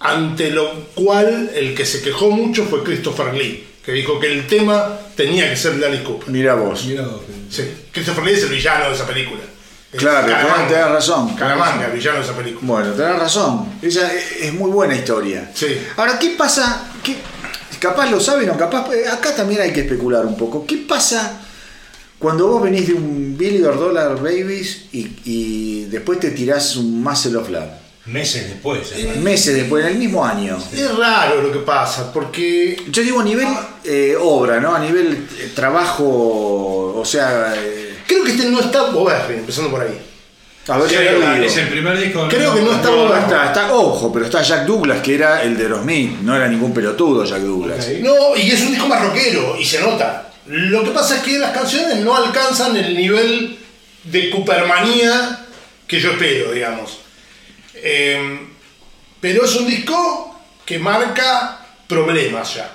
Ante 0.01 0.51
lo 0.51 0.73
cual 0.95 1.51
el 1.55 1.73
que 1.77 1.87
se 1.87 2.03
quejó 2.03 2.31
mucho 2.33 2.65
fue 2.65 2.83
Christopher 2.83 3.33
Lee, 3.33 3.65
que 3.85 3.93
dijo 3.93 4.19
que 4.19 4.33
el 4.33 4.49
tema 4.49 4.99
tenía 5.17 5.49
que 5.49 5.57
ser 5.57 5.75
de 5.75 5.87
Alice 5.87 6.03
Cooper. 6.03 6.29
Mira 6.31 6.55
vos. 6.55 6.85
Mirá 6.85 7.03
vos. 7.03 7.21
Sí, 7.49 7.63
Christopher 7.93 8.25
Lee 8.25 8.33
es 8.33 8.43
el 8.43 8.49
villano 8.51 8.89
de 8.89 8.95
esa 8.97 9.07
película. 9.07 9.43
Es 9.93 10.01
Claro, 10.01 10.27
Caramanga. 10.27 10.67
tenés 10.69 10.89
razón. 10.89 11.37
Caramanga, 11.37 11.87
el 11.87 11.93
villano 11.93 12.19
de 12.19 12.25
esa 12.25 12.37
película. 12.37 12.67
Bueno, 12.67 12.93
tenés 12.95 13.19
razón. 13.21 13.75
Esa 13.81 14.13
es 14.13 14.33
es 14.41 14.53
muy 14.55 14.71
buena 14.73 14.97
historia. 14.97 15.53
Sí. 15.55 15.79
Ahora, 15.97 16.19
¿qué 16.19 16.31
pasa? 16.31 16.91
¿Qué- 17.05 17.19
capaz 17.83 18.09
lo 18.11 18.21
saben 18.21 18.49
o 18.51 18.57
capaz. 18.57 18.93
eh, 18.95 19.09
Acá 19.09 19.35
también 19.35 19.61
hay 19.61 19.73
que 19.73 19.81
especular 19.81 20.25
un 20.25 20.37
poco. 20.37 20.65
¿Qué 20.65 20.77
pasa 20.89 21.41
cuando 22.19 22.47
vos 22.47 22.63
venís 22.63 22.87
de 22.87 22.95
un 22.95 23.37
Billy 23.37 23.63
or 23.65 23.77
Dollar 23.77 24.15
Babies 24.17 24.85
y, 24.93 25.01
y 25.25 25.85
después 25.91 26.21
te 26.21 26.31
tirás 26.31 26.77
un 26.77 27.03
Muscle 27.03 27.37
of 27.37 27.51
Love? 27.51 27.71
Meses 28.07 28.49
después. 28.49 28.93
¿eh? 28.97 29.15
Meses 29.21 29.55
después, 29.55 29.85
en 29.85 29.93
el 29.93 29.99
mismo 29.99 30.25
año. 30.25 30.57
Es 30.73 30.97
raro 30.97 31.43
lo 31.43 31.53
que 31.53 31.61
pasa, 31.61 32.13
porque 32.13 32.77
Yo 32.91 33.03
digo 33.03 33.21
a 33.21 33.25
nivel 33.25 33.47
eh, 33.85 34.17
obra, 34.21 34.61
¿no? 34.61 34.75
A 34.75 34.81
nivel 34.81 35.27
eh, 35.39 35.53
trabajo, 35.55 36.95
o 36.97 37.05
sea... 37.05 37.55
creo 38.07 38.25
que 38.25 38.33
este 38.33 38.47
no 38.51 38.61
está 38.61 38.91
Boberry, 38.91 39.35
empezando 39.35 39.71
por 39.71 39.81
ahí. 39.83 40.01
A 40.69 40.79
ver, 40.79 40.89
Sí, 40.89 40.95
es 41.45 41.57
el 41.57 41.69
primer 41.69 41.99
disco. 41.99 42.29
Creo 42.29 42.55
que 42.55 42.63
no 42.63 42.73
está 42.73 42.89
No, 42.91 43.17
está, 43.17 43.47
está- 43.47 43.73
ojo, 43.75 44.13
pero 44.13 44.27
está 44.27 44.43
Jack 44.43 44.65
Douglas, 44.67 45.01
que 45.03 45.15
era 45.15 45.43
el 45.43 45.57
de 45.57 45.65
Aerosmith, 45.65 46.21
no 46.21 46.37
era 46.37 46.47
ningún 46.49 46.73
pelotudo 46.73 47.25
Jack 47.25 47.41
Douglas. 47.41 47.89
No, 48.01 48.37
y 48.37 48.51
es 48.51 48.61
un 48.63 48.71
disco 48.71 48.87
más 48.87 49.03
rockero, 49.03 49.57
y 49.59 49.65
se 49.65 49.81
nota. 49.81 50.29
Lo 50.47 50.85
que 50.85 50.91
pasa 50.91 51.17
es 51.17 51.23
que 51.23 51.39
las 51.39 51.53
canciones 51.53 51.99
no 51.99 52.17
alcanzan 52.17 52.77
el 52.77 52.97
nivel 52.97 53.59
de 54.05 54.31
Coopermanía 54.31 55.47
que 55.87 56.01
yo 56.01 56.13
espero, 56.13 56.53
digamos. 56.53 56.99
Eh, 57.75 58.41
pero 59.21 59.45
es 59.45 59.55
un 59.57 59.67
disco 59.67 60.41
que 60.65 60.79
marca 60.79 61.59
problemas 61.89 62.55
ya. 62.55 62.71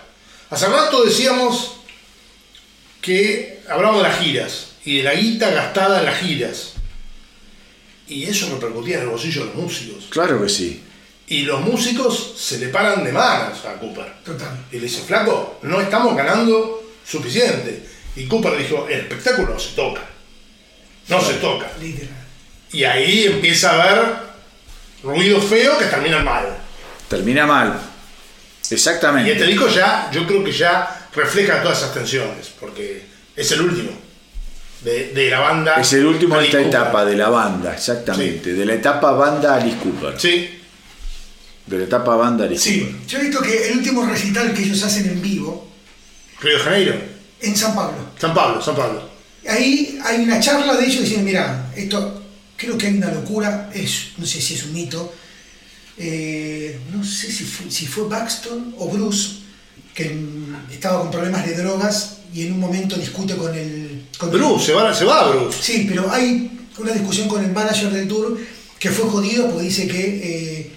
Hace 0.50 0.68
rato 0.68 1.04
decíamos 1.04 1.74
que 3.02 3.62
hablábamos 3.70 4.04
de 4.04 4.10
las 4.10 4.20
giras 4.20 4.68
y 4.86 4.98
de 4.98 5.04
la 5.04 5.14
guita 5.14 5.50
gastada 5.50 6.00
en 6.00 6.06
las 6.06 6.20
giras. 6.20 6.74
Y 8.10 8.24
eso 8.26 8.50
repercutía 8.50 8.98
en 8.98 9.04
el 9.04 9.10
bolsillo 9.10 9.42
de 9.42 9.48
los 9.48 9.56
músicos. 9.56 10.06
Claro 10.10 10.42
que 10.42 10.50
sí. 10.50 10.84
Y 11.28 11.42
los 11.42 11.60
músicos 11.62 12.36
se 12.38 12.58
le 12.58 12.70
paran 12.70 13.04
de 13.04 13.12
manos 13.12 13.66
a 13.66 13.74
Cooper. 13.74 14.14
Total. 14.24 14.66
Y 14.72 14.78
le 14.78 14.84
dice, 14.84 15.02
flaco, 15.02 15.60
no 15.64 15.82
estamos 15.82 16.16
ganando 16.16 16.94
suficiente. 17.06 17.86
Y 18.16 18.26
Cooper 18.26 18.58
dijo, 18.58 18.88
el 18.90 19.02
espectáculo 19.02 19.54
no 19.54 19.60
se 19.60 19.76
toca. 19.76 20.02
No 21.10 21.22
se 21.22 21.34
toca. 21.36 21.70
Literal. 21.82 22.26
Y 22.72 22.84
ahí 22.84 23.26
empieza 23.26 23.72
a 23.72 23.84
haber 23.84 24.16
ruido 25.04 25.42
feo 25.42 25.78
que 25.78 25.86
terminan 25.86 26.24
mal. 26.24 26.58
Termina 27.10 27.46
mal. 27.46 27.80
Y 28.70 28.74
Exactamente. 28.74 29.32
este 29.32 29.46
disco 29.46 29.68
ya, 29.68 30.10
yo 30.12 30.26
creo 30.28 30.44
que 30.44 30.52
ya 30.52 31.10
refleja 31.14 31.62
todas 31.62 31.80
esas 31.80 31.94
tensiones, 31.94 32.52
porque 32.60 33.06
es 33.36 33.52
el 33.52 33.62
último 33.62 34.07
de, 34.82 35.12
de 35.14 35.30
la 35.30 35.40
banda. 35.40 35.76
Es 35.82 35.94
el 35.94 36.06
último 36.06 36.38
de 36.38 36.46
esta 36.46 36.58
Cooper. 36.60 36.76
etapa 36.76 37.06
de 37.06 37.16
la 37.18 37.30
banda, 37.30 37.74
exactamente. 37.74 38.54
De 38.54 38.66
la 38.66 38.74
etapa 38.76 39.12
banda 39.12 39.56
Alice 39.56 39.78
Cooper. 39.78 40.20
Sí, 40.20 40.50
De 41.66 41.78
la 41.78 41.84
etapa 41.86 42.16
banda 42.16 42.46
Alice 42.46 42.64
Sí, 42.64 42.80
Cooper. 42.82 43.08
yo 43.08 43.18
he 43.20 43.22
visto 43.24 43.42
que 43.42 43.68
el 43.72 43.78
último 43.78 44.06
recital 44.06 44.54
que 44.54 44.64
ellos 44.64 44.82
hacen 44.84 45.08
en 45.10 45.22
vivo, 45.22 45.68
Río 46.40 46.58
de 46.58 46.64
Janeiro, 46.64 46.96
en 47.42 47.56
San 47.56 47.76
Pablo, 47.76 47.98
San 48.20 48.34
Pablo, 48.34 48.62
San 48.62 48.76
Pablo. 48.76 49.10
ahí 49.50 50.00
hay 50.04 50.24
una 50.24 50.40
charla 50.40 50.76
de 50.76 50.86
ellos 50.86 51.02
diciendo, 51.02 51.26
mira, 51.26 51.72
esto 51.76 52.24
creo 52.56 52.78
que 52.78 52.88
hay 52.88 52.98
una 52.98 53.12
locura, 53.12 53.70
es, 53.74 54.10
no 54.18 54.26
sé 54.26 54.40
si 54.42 54.54
es 54.56 54.64
un 54.64 54.74
mito, 54.74 55.14
eh, 55.98 56.80
no 56.94 57.04
sé 57.04 57.32
si 57.32 57.44
fue, 57.44 57.72
si 57.72 57.88
fue 57.88 58.08
Paxton 58.10 58.76
o 58.78 58.88
Bruce, 58.90 59.40
que 59.98 60.16
estaba 60.72 61.00
con 61.00 61.10
problemas 61.10 61.44
de 61.44 61.56
drogas 61.58 62.18
y 62.32 62.46
en 62.46 62.54
un 62.54 62.60
momento 62.60 62.96
discute 62.98 63.36
con 63.36 63.52
el... 63.58 64.04
Con 64.18 64.30
el- 64.30 64.38
Bruce, 64.38 64.68
se 64.68 64.74
va, 64.74 64.94
se 64.94 65.06
va 65.06 65.30
Bruce. 65.32 65.58
Sí, 65.60 65.86
pero 65.90 66.12
hay 66.12 66.52
una 66.78 66.92
discusión 66.94 67.28
con 67.28 67.44
el 67.44 67.52
manager 67.52 67.90
del 67.92 68.08
tour 68.08 68.38
que 68.78 68.92
fue 68.92 69.10
jodido 69.10 69.48
porque 69.50 69.64
dice 69.64 69.88
que 69.88 70.00
eh, 70.60 70.72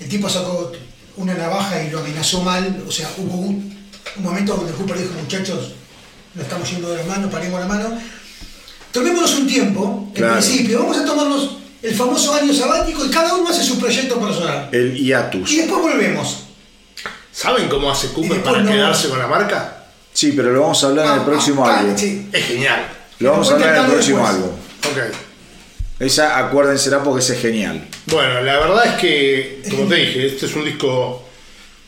el 0.00 0.08
tipo 0.08 0.28
sacó 0.28 0.72
una 1.16 1.34
navaja 1.34 1.80
y 1.84 1.90
lo 1.90 2.00
amenazó 2.00 2.42
mal. 2.42 2.82
O 2.88 2.90
sea, 2.90 3.08
hubo 3.18 3.36
un, 3.36 3.78
un 4.16 4.22
momento 4.24 4.56
donde 4.56 4.72
Cooper 4.72 4.98
dijo, 4.98 5.12
muchachos, 5.22 5.72
nos 6.34 6.44
estamos 6.44 6.68
yendo 6.68 6.90
de 6.90 6.96
las 6.96 7.06
manos, 7.06 7.30
paremos 7.30 7.60
la 7.60 7.66
mano. 7.66 7.96
Tomémonos 8.90 9.34
un 9.38 9.46
tiempo, 9.46 10.04
en 10.08 10.12
Claro. 10.14 10.32
principio, 10.40 10.80
vamos 10.80 10.96
a 10.96 11.04
tomarnos 11.04 11.56
el 11.82 11.94
famoso 11.94 12.34
año 12.34 12.52
sabático 12.52 13.04
y 13.06 13.10
cada 13.10 13.36
uno 13.36 13.48
hace 13.48 13.62
su 13.62 13.78
proyecto 13.78 14.18
personal. 14.18 14.68
El 14.72 14.96
hiatus. 14.96 15.52
Y 15.52 15.56
después 15.58 15.80
volvemos. 15.82 16.45
¿Saben 17.36 17.68
cómo 17.68 17.90
hace 17.90 18.08
Cooper 18.14 18.32
después 18.32 18.52
para 18.54 18.64
no- 18.64 18.70
quedarse 18.72 19.08
con 19.10 19.18
la 19.18 19.26
marca? 19.26 19.84
Sí, 20.14 20.32
pero 20.34 20.52
lo 20.52 20.62
vamos 20.62 20.82
a 20.82 20.86
hablar 20.86 21.04
en 21.06 21.12
el 21.12 21.20
Ah, 21.20 21.24
próximo 21.26 21.66
ah, 21.66 21.78
álbum. 21.80 21.94
sí. 21.98 22.28
Es 22.32 22.46
genial. 22.46 22.88
Lo 23.18 23.32
vamos 23.32 23.50
a 23.50 23.54
hablar 23.54 23.76
en 23.76 23.84
el 23.84 23.90
próximo 23.90 24.18
después. 24.18 24.34
álbum. 24.34 24.50
Ok. 25.10 25.14
Esa, 26.00 26.38
acuérdensela 26.38 27.02
porque 27.02 27.20
ese 27.22 27.34
es 27.34 27.40
genial. 27.42 27.86
Bueno, 28.06 28.40
la 28.40 28.58
verdad 28.58 28.86
es 28.86 28.92
que, 28.94 29.62
como 29.70 29.86
te 29.86 29.96
dije, 29.96 30.26
este 30.26 30.46
es 30.46 30.54
un 30.54 30.64
disco 30.64 31.26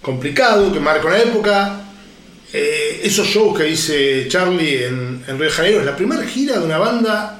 complicado 0.02 0.70
que 0.72 0.80
marca 0.80 1.06
una 1.06 1.18
época. 1.18 1.80
Eh, 2.52 3.00
esos 3.04 3.26
shows 3.26 3.56
que 3.56 3.64
dice 3.64 4.26
Charlie 4.28 4.84
en, 4.84 5.24
en 5.26 5.38
Río 5.38 5.48
de 5.48 5.50
Janeiro 5.50 5.80
es 5.80 5.86
la 5.86 5.96
primera 5.96 6.24
gira 6.26 6.58
de 6.58 6.64
una 6.64 6.78
banda 6.78 7.37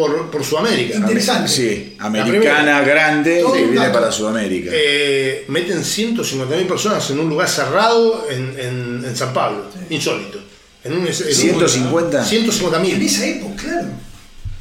por, 0.00 0.30
por 0.30 0.44
Sudamérica. 0.44 0.96
Interesante. 0.96 1.48
Sí, 1.48 1.96
americana, 1.98 2.80
grande, 2.82 3.44
que 3.52 3.62
viene 3.64 3.76
dato. 3.86 3.92
para 4.00 4.10
Sudamérica. 4.12 4.70
Eh, 4.72 5.44
meten 5.48 5.82
150.000 5.82 6.66
personas 6.66 7.08
en 7.10 7.20
un 7.20 7.28
lugar 7.28 7.48
cerrado 7.48 8.26
en, 8.30 8.54
en- 8.58 9.04
en 9.06 9.16
San 9.16 9.32
Pablo. 9.32 9.64
Insólito. 9.90 10.38
En 10.84 10.92
un, 10.92 11.00
en 11.00 11.06
un- 11.06 11.12
150. 11.12 12.24
150.000. 12.24 12.94
En 12.94 13.02
esa 13.02 13.26
época, 13.26 13.62
claro. 13.62 13.88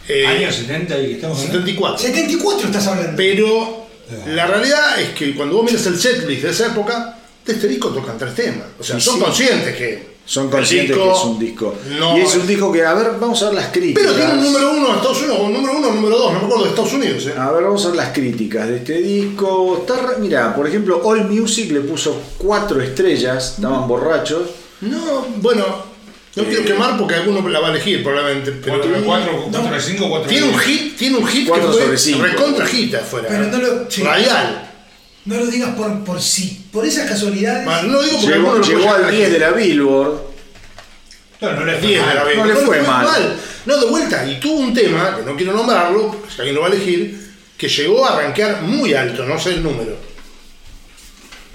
Eh, 0.08 0.26
Años 0.26 0.56
70 0.56 0.98
y 1.00 1.06
que 1.08 1.14
estamos 1.14 1.38
hablando. 1.40 1.60
74. 1.60 1.98
74 2.00 2.68
estás 2.68 2.88
hablando. 2.88 3.14
Pero 3.16 3.88
la 4.28 4.48
realidad 4.48 5.00
es 5.00 5.10
que 5.10 5.36
cuando 5.36 5.56
vos 5.58 5.66
miras 5.66 5.86
el 5.86 6.00
setlist 6.00 6.42
de 6.44 6.50
esa 6.50 6.68
época, 6.68 7.20
de 7.46 7.54
este 7.54 7.68
disco 7.68 7.90
tocan 7.90 8.18
tres 8.18 8.34
temas. 8.36 8.66
O 8.80 8.84
sea, 8.84 9.00
son 9.00 9.16
sí. 9.16 9.20
conscientes 9.22 9.76
que. 9.76 10.09
Son 10.30 10.48
conscientes 10.48 10.96
disco 10.96 11.12
que 11.12 11.18
es 11.18 11.24
un 11.26 11.40
disco. 11.40 11.76
no 11.98 12.16
y 12.18 12.22
es 12.22 12.36
un 12.36 12.46
disco 12.46 12.72
que, 12.72 12.86
a 12.86 12.94
ver, 12.94 13.14
vamos 13.20 13.42
a 13.42 13.46
ver 13.46 13.56
las 13.56 13.68
críticas. 13.72 14.04
Pero 14.04 14.16
tiene 14.16 14.34
un 14.34 14.44
número 14.44 14.72
uno 14.74 14.90
en 14.90 14.96
Estados 14.98 15.18
Unidos, 15.22 15.40
un 15.42 15.54
número 15.54 15.74
uno 15.78 15.88
o 15.88 15.92
número 15.94 16.18
dos, 16.20 16.34
no 16.34 16.40
me 16.40 16.46
acuerdo 16.46 16.64
de 16.66 16.70
Estados 16.70 16.94
Unidos. 16.94 17.26
¿eh? 17.26 17.34
A 17.36 17.52
ver, 17.52 17.64
vamos 17.64 17.84
a 17.84 17.88
ver 17.88 17.98
las 17.98 18.10
críticas 18.14 18.68
de 18.68 18.78
este 18.78 19.02
disco. 19.02 19.78
Está, 19.80 19.96
re- 20.06 20.18
mira, 20.20 20.56
por 20.56 20.68
ejemplo, 20.68 21.02
All 21.04 21.26
Music 21.28 21.72
le 21.72 21.82
puso 21.82 22.16
cuatro 22.38 22.80
estrellas, 22.80 23.56
estaban 23.56 23.88
borrachos. 23.88 24.44
No, 24.82 25.26
bueno, 25.38 25.66
no 26.36 26.44
quiero 26.44 26.64
quemar 26.64 26.96
porque 26.98 27.16
alguno 27.16 27.50
la 27.50 27.60
va 27.60 27.70
a 27.70 27.72
elegir 27.72 28.04
probablemente. 28.04 28.52
Pero 28.52 28.78
4 28.82 29.02
4 29.04 29.32
4 29.52 29.72
de 29.74 29.82
5 29.82 30.10
4 30.10 30.30
tiene 30.30 30.48
un 30.48 30.60
hit, 30.60 30.96
tiene 30.96 31.18
un 31.18 31.26
hit 31.28 31.48
Cuatro 31.48 31.68
que 31.70 31.74
fue 31.74 31.86
sobre 31.86 31.98
cinco. 31.98 32.24
recontra 32.24 32.66
hit 32.68 32.94
afuera. 32.94 33.28
Pero 33.30 33.44
no 33.48 33.58
lo- 33.58 33.90
sí. 33.92 34.04
Radial. 34.04 34.69
No 35.26 35.36
lo 35.36 35.46
digas 35.48 35.76
por, 35.76 36.04
por 36.04 36.22
sí. 36.22 36.66
Por 36.72 36.86
esas 36.86 37.08
casualidades. 37.10 37.66
No 37.88 38.02
digo 38.02 38.18
porque 38.20 38.36
Llegó, 38.36 38.56
lo 38.56 38.62
llegó 38.64 38.90
al 38.94 38.98
llegar 38.98 39.12
10 39.12 39.32
de 39.34 39.40
la 39.40 39.52
Billboard. 39.52 40.22
No, 41.42 41.52
no 41.54 41.66
le 41.66 41.78
fue 41.78 41.88
10 41.88 42.00
de 42.00 42.06
mal. 42.06 42.16
la 42.16 42.36
no 42.36 42.46
le 42.46 42.56
fue 42.56 42.82
mal. 42.82 43.36
No, 43.66 43.78
de 43.78 43.86
vuelta. 43.88 44.26
Y 44.26 44.40
tuvo 44.40 44.60
un 44.60 44.74
tema, 44.74 45.18
que 45.18 45.24
no 45.24 45.36
quiero 45.36 45.54
nombrarlo, 45.54 46.12
porque 46.12 46.30
si 46.34 46.38
alguien 46.42 46.56
lo 46.56 46.62
va 46.62 46.68
a 46.68 46.72
elegir, 46.72 47.32
que 47.58 47.68
llegó 47.68 48.06
a 48.08 48.22
rankear 48.22 48.62
muy 48.64 48.94
alto, 48.94 49.26
no 49.26 49.40
sé 49.40 49.50
el 49.52 49.64
número. 49.64 49.98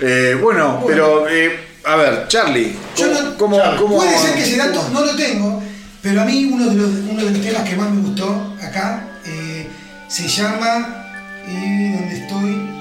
Eh, 0.01 0.36
bueno, 0.41 0.82
pero, 0.86 1.28
eh, 1.28 1.59
a 1.85 1.97
ver, 1.97 2.27
Charlie, 2.28 2.74
Yo 2.97 3.07
¿cómo, 3.09 3.20
no- 3.23 3.36
cómo- 3.36 3.57
Charlie, 3.59 3.78
cómo- 3.78 3.97
Puede 3.97 4.19
ser 4.19 4.35
que 4.35 4.43
ese 4.43 4.57
dato 4.57 4.89
no 4.93 5.05
lo 5.05 5.15
tengo, 5.15 5.62
pero 6.03 6.20
a 6.23 6.24
mí 6.24 6.45
uno 6.53 6.69
de 6.69 6.74
los, 6.74 6.89
uno 7.11 7.24
de 7.24 7.31
los 7.31 7.41
temas 7.41 7.69
que 7.69 7.77
más 7.77 7.91
me 7.91 8.03
gustó 8.03 8.57
acá 8.62 9.19
eh, 9.27 9.66
se 10.09 10.27
llama. 10.28 11.01
Eh, 11.47 11.97
¿Dónde 11.99 12.16
estoy? 12.16 12.74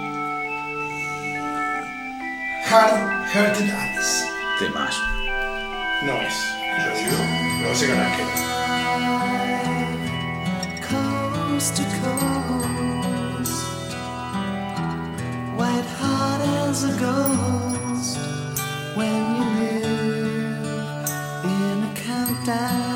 Hard 2.65 3.27
Hearted 3.27 3.69
Alice. 3.69 4.25
Temazo. 4.59 5.01
No 6.05 6.13
es. 6.21 6.37
Yo 6.77 6.89
digo, 6.97 7.17
no 7.61 7.75
sé 7.75 7.87
ganar 7.87 8.17
que. 8.17 8.23
to 11.71 11.83
coast, 12.01 13.63
white 15.55 15.89
hot 15.97 16.41
as 16.41 16.83
a 16.83 16.91
ghost 16.99 18.17
when 18.97 19.35
you 19.35 19.45
live 19.61 20.65
in 21.45 21.83
a 21.83 21.93
countdown. 21.95 22.92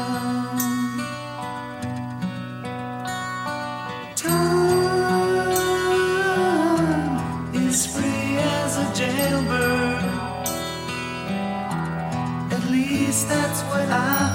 That's 13.28 13.62
what 13.64 13.90
I 13.90 14.27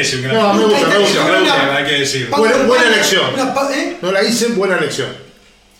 Es 0.00 0.14
un 0.14 0.22
gran 0.22 0.34
No, 0.36 0.54
me 0.54 0.64
gusta, 0.64 0.88
me 0.88 0.98
gusta, 0.98 1.24
me 1.24 1.40
gusta. 1.40 1.76
hay 1.76 1.84
que 1.84 1.92
decirlo. 1.92 2.36
Buena- 2.36 2.56
buena 2.64 2.84
elección. 2.86 3.24
¿eh? 3.74 3.96
No 4.00 4.12
la 4.12 4.22
hice, 4.22 4.46
buena 4.48 4.76
elección. 4.78 5.08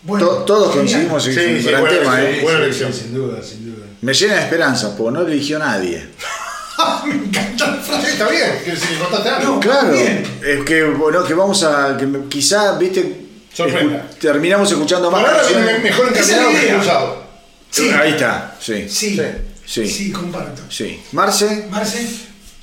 Bueno, 0.03 0.25
To- 0.27 0.35
todos 0.43 0.75
coincidimos 0.75 1.27
en 1.27 1.57
un 1.57 1.63
gran 1.65 1.81
buena 1.81 1.99
tema, 1.99 2.19
elección. 2.19 2.39
¿eh? 2.39 2.43
Buena 2.43 2.59
elección. 2.59 2.93
sin 2.93 3.13
duda, 3.13 3.43
sin 3.43 3.65
duda. 3.75 3.85
Me 4.01 4.13
llena 4.13 4.35
de 4.35 4.41
esperanza, 4.41 4.95
porque 4.97 5.11
no 5.19 5.27
eligió 5.27 5.59
nadie. 5.59 6.07
Me 7.05 7.13
encanta 7.13 7.67
la 7.67 7.75
Sí, 7.75 7.81
frase. 7.91 8.11
está 8.11 8.27
bien, 8.29 8.51
que 8.65 8.75
si 8.75 8.95
contaste 8.95 9.29
algo. 9.29 9.53
No. 9.53 9.59
Claro, 9.59 9.91
Bien. 9.91 10.23
es 10.43 10.63
que 10.65 10.83
bueno, 10.85 11.23
que 11.23 11.33
vamos 11.35 11.61
a. 11.63 11.95
que 11.97 12.07
quizá, 12.29 12.77
viste. 12.77 13.17
Sorprenda. 13.53 14.05
escu- 14.09 14.17
terminamos 14.19 14.71
escuchando 14.71 15.11
más 15.11 15.23
ahora 15.25 15.43
viene 15.47 15.79
mejor 15.79 16.07
encaminado 16.07 16.49
que 16.51 16.67
cruzado. 16.69 17.23
Sí. 17.69 17.89
Ahí 17.91 18.11
está, 18.11 18.55
sí. 18.59 18.87
Sí. 18.89 19.15
Sí. 19.15 19.21
Sí. 19.65 19.87
Sí, 19.87 20.11
comparto. 20.11 20.63
Sí. 20.69 20.99
Marce, 21.11 21.67
Marce, 21.69 22.07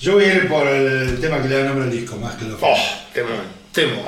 Yo 0.00 0.12
voy 0.12 0.24
a 0.24 0.34
ir 0.34 0.48
por 0.48 0.66
el 0.66 1.20
tema 1.20 1.42
que 1.42 1.48
le 1.48 1.58
da 1.58 1.64
nombre 1.64 1.84
al 1.84 1.90
disco, 1.90 2.16
más 2.16 2.36
que 2.36 2.44
lo 2.44 2.56
Oh, 2.60 2.76
temo, 3.12 3.28
temo. 3.72 4.02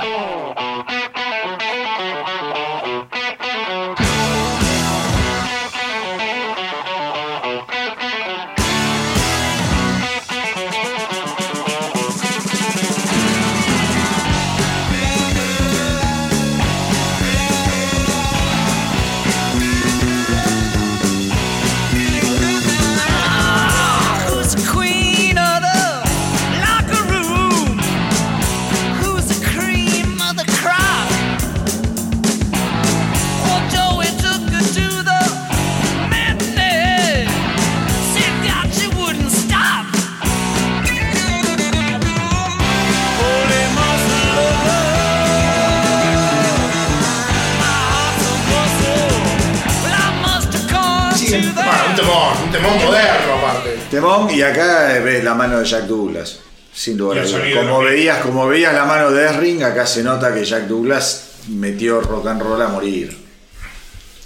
Y 54.31 54.43
acá 54.43 54.99
ves 55.05 55.23
la 55.25 55.35
mano 55.35 55.59
de 55.61 55.65
Jack 55.67 55.85
Douglas. 55.85 56.39
Sin 56.73 56.97
duda. 56.97 57.23
Como 57.55 57.81
veías, 57.81 58.19
como 58.19 58.47
veías 58.47 58.73
la 58.73 58.85
mano 58.85 59.11
de 59.11 59.25
Erring, 59.25 59.63
acá 59.65 59.87
se 59.87 60.03
nota 60.03 60.33
que 60.33 60.45
Jack 60.45 60.65
Douglas 60.69 61.31
metió 61.49 62.01
rock 62.01 62.29
and 62.29 62.43
roll 62.43 62.63
a 62.63 62.69
morir. 62.69 63.17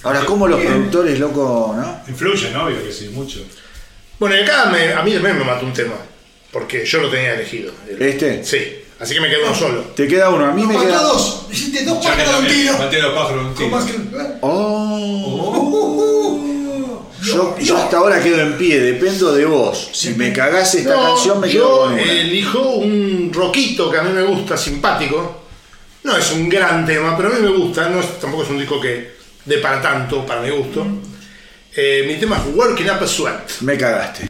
Ahora, 0.02 0.24
¿cómo 0.26 0.46
los 0.46 0.60
productores, 0.60 1.18
loco, 1.18 1.74
no? 1.76 2.00
Influye, 2.06 2.50
¿no? 2.50 2.64
Obvio 2.66 2.84
que 2.84 2.92
sí, 2.92 3.08
mucho. 3.08 3.40
Bueno, 4.18 4.36
y 4.36 4.40
acá 4.40 4.66
me- 4.66 4.92
a 4.92 5.02
mí 5.02 5.12
también 5.14 5.38
me 5.38 5.44
mató 5.44 5.64
un 5.64 5.72
tema. 5.72 5.94
Porque 6.52 6.84
yo 6.84 7.00
lo 7.00 7.08
tenía 7.10 7.34
elegido. 7.34 7.72
¿Este? 7.98 8.44
Sí. 8.44 8.80
Así 9.00 9.14
que 9.14 9.20
me 9.20 9.28
quedó 9.28 9.46
uno 9.46 9.54
solo. 9.54 9.80
Te 9.96 10.06
queda 10.06 10.30
uno, 10.30 10.44
a 10.46 10.52
mí 10.52 10.64
me 10.64 10.78
queda. 10.78 11.02
dos. 11.02 11.46
Hiciste 11.50 11.84
dos 11.84 12.04
pájaros 12.04 12.32
de 12.32 12.38
un 12.40 12.46
tiro. 12.46 12.78
maté 12.78 13.00
dos 13.00 13.12
pájaros 13.14 13.42
de 13.42 13.48
un 13.48 13.54
tiro. 13.54 13.68
más 13.70 13.84
que- 13.86 13.98
Oh. 14.42 16.10
Yo, 17.24 17.56
yo 17.58 17.76
hasta 17.76 17.96
ahora 17.98 18.22
quedo 18.22 18.40
en 18.40 18.56
pie, 18.58 18.80
dependo 18.80 19.32
de 19.34 19.44
vos. 19.46 19.90
Si 19.92 20.14
me 20.14 20.32
cagás 20.32 20.74
esta 20.74 20.94
No, 20.94 21.02
canción, 21.14 21.40
me 21.40 21.48
quedo 21.48 21.62
yo 21.62 21.78
con 21.84 21.92
una. 21.94 22.02
elijo 22.02 22.60
un 22.76 23.30
rockito 23.32 23.90
que 23.90 23.98
a 23.98 24.02
mí 24.02 24.12
me 24.12 24.22
gusta, 24.22 24.56
simpático. 24.56 25.42
No 26.02 26.16
es 26.16 26.30
un 26.32 26.48
gran 26.48 26.84
tema, 26.84 27.16
pero 27.16 27.30
a 27.30 27.32
mí 27.32 27.40
me 27.40 27.48
gusta. 27.56 27.88
No 27.88 28.00
es- 28.00 28.18
tampoco 28.20 28.42
es 28.42 28.50
un 28.50 28.58
disco 28.58 28.80
que 28.80 29.14
dé 29.44 29.58
para 29.58 29.80
tanto, 29.80 30.26
para 30.26 30.42
mi 30.42 30.50
gusto. 30.50 30.86
Eh, 31.74 32.04
mi 32.06 32.14
tema 32.16 32.36
es 32.36 32.54
Working 32.54 32.90
Up 32.90 33.02
a 33.02 33.06
Sweat. 33.06 33.50
Me 33.62 33.76
cagaste. 33.78 34.28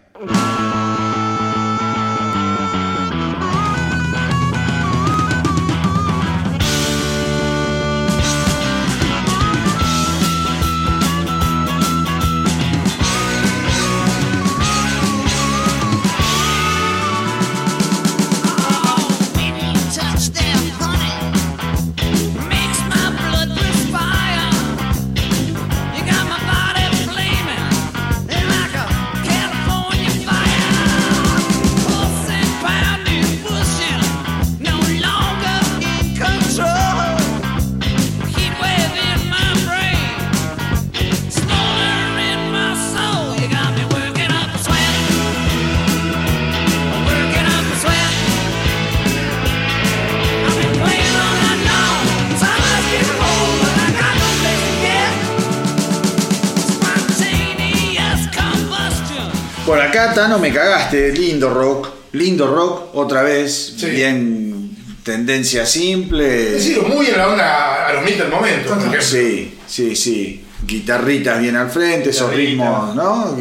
Acá, 60.05 60.15
Tano, 60.15 60.39
me 60.39 60.53
cagaste. 60.53 61.13
Lindo 61.13 61.51
rock. 61.51 61.89
Lindo 62.13 62.47
rock, 62.47 62.95
otra 62.95 63.23
vez. 63.23 63.75
Sí. 63.77 63.87
Bien, 63.91 64.71
tendencia 65.03 65.67
simple. 65.67 66.27
Decir, 66.53 66.81
muy 66.83 67.07
en 67.07 67.17
la 67.19 67.29
onda 67.29 67.87
Aerosmith 67.89 68.17
del 68.19 68.29
momento. 68.29 68.69
por 68.71 68.79
ejemplo. 68.79 69.03
Sí, 69.03 69.59
sí, 69.67 69.97
sí. 69.97 70.45
Guitarritas 70.67 71.41
bien 71.41 71.57
al 71.57 71.71
frente, 71.71 72.11
esos 72.11 72.33
ritmos, 72.33 72.95
¿no? 72.95 73.37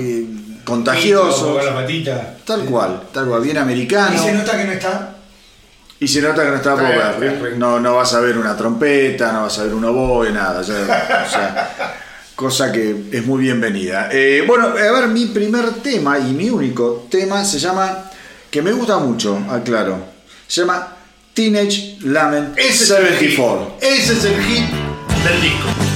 Contagiosos. 0.65 1.63
la 1.63 1.73
patita. 1.75 2.35
Tal 2.45 2.61
cual, 2.65 3.03
tal 3.13 3.25
cual, 3.27 3.41
bien 3.41 3.57
americano. 3.57 4.15
Y 4.15 4.17
se 4.17 4.33
nota 4.33 4.57
que 4.57 4.63
no 4.65 4.71
está. 4.71 5.15
Y 5.99 6.07
se 6.07 6.21
nota 6.21 6.43
que 6.43 6.49
no 6.49 6.55
está 6.55 6.75
bien. 6.75 7.59
No, 7.59 7.79
no 7.79 7.95
vas 7.95 8.13
a 8.13 8.19
ver 8.19 8.37
una 8.37 8.57
trompeta, 8.57 9.31
no 9.31 9.43
vas 9.43 9.59
a 9.59 9.63
ver 9.63 9.73
un 9.73 9.85
oboe, 9.85 10.31
nada. 10.31 10.61
ya- 10.61 11.25
o 11.25 11.29
sea, 11.29 11.95
cosa 12.35 12.71
que 12.71 12.95
es 13.11 13.25
muy 13.25 13.41
bienvenida. 13.43 14.09
Eh, 14.11 14.43
bueno, 14.45 14.67
a 14.67 14.73
ver, 14.73 15.07
mi 15.09 15.27
primer 15.27 15.71
tema 15.81 16.19
y 16.19 16.33
mi 16.33 16.49
único 16.49 17.07
tema 17.09 17.43
se 17.45 17.59
llama, 17.59 18.09
que 18.49 18.61
me 18.61 18.71
gusta 18.71 18.97
mucho, 18.97 19.37
aclaro, 19.49 19.97
se 20.47 20.61
llama 20.61 20.97
Teenage 21.33 21.97
Lament 22.01 22.57
Ese 22.57 22.83
es 22.83 22.91
el 22.91 23.07
hit. 23.17 23.29
74. 23.31 23.77
Ese 23.81 24.13
es 24.13 24.25
el 24.25 24.41
hit 24.43 24.65
del 25.23 25.41
disco. 25.41 25.92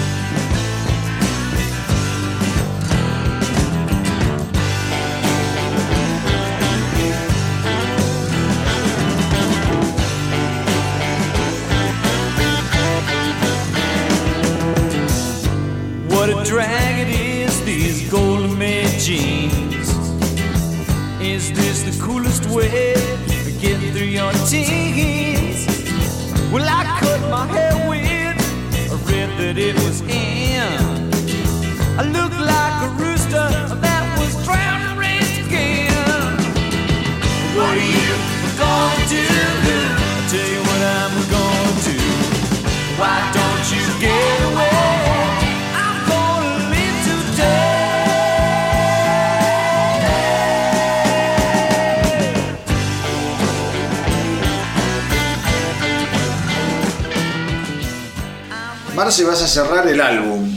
Vas 59.27 59.41
a 59.41 59.47
cerrar 59.47 59.87
el 59.87 60.01
álbum. 60.01 60.49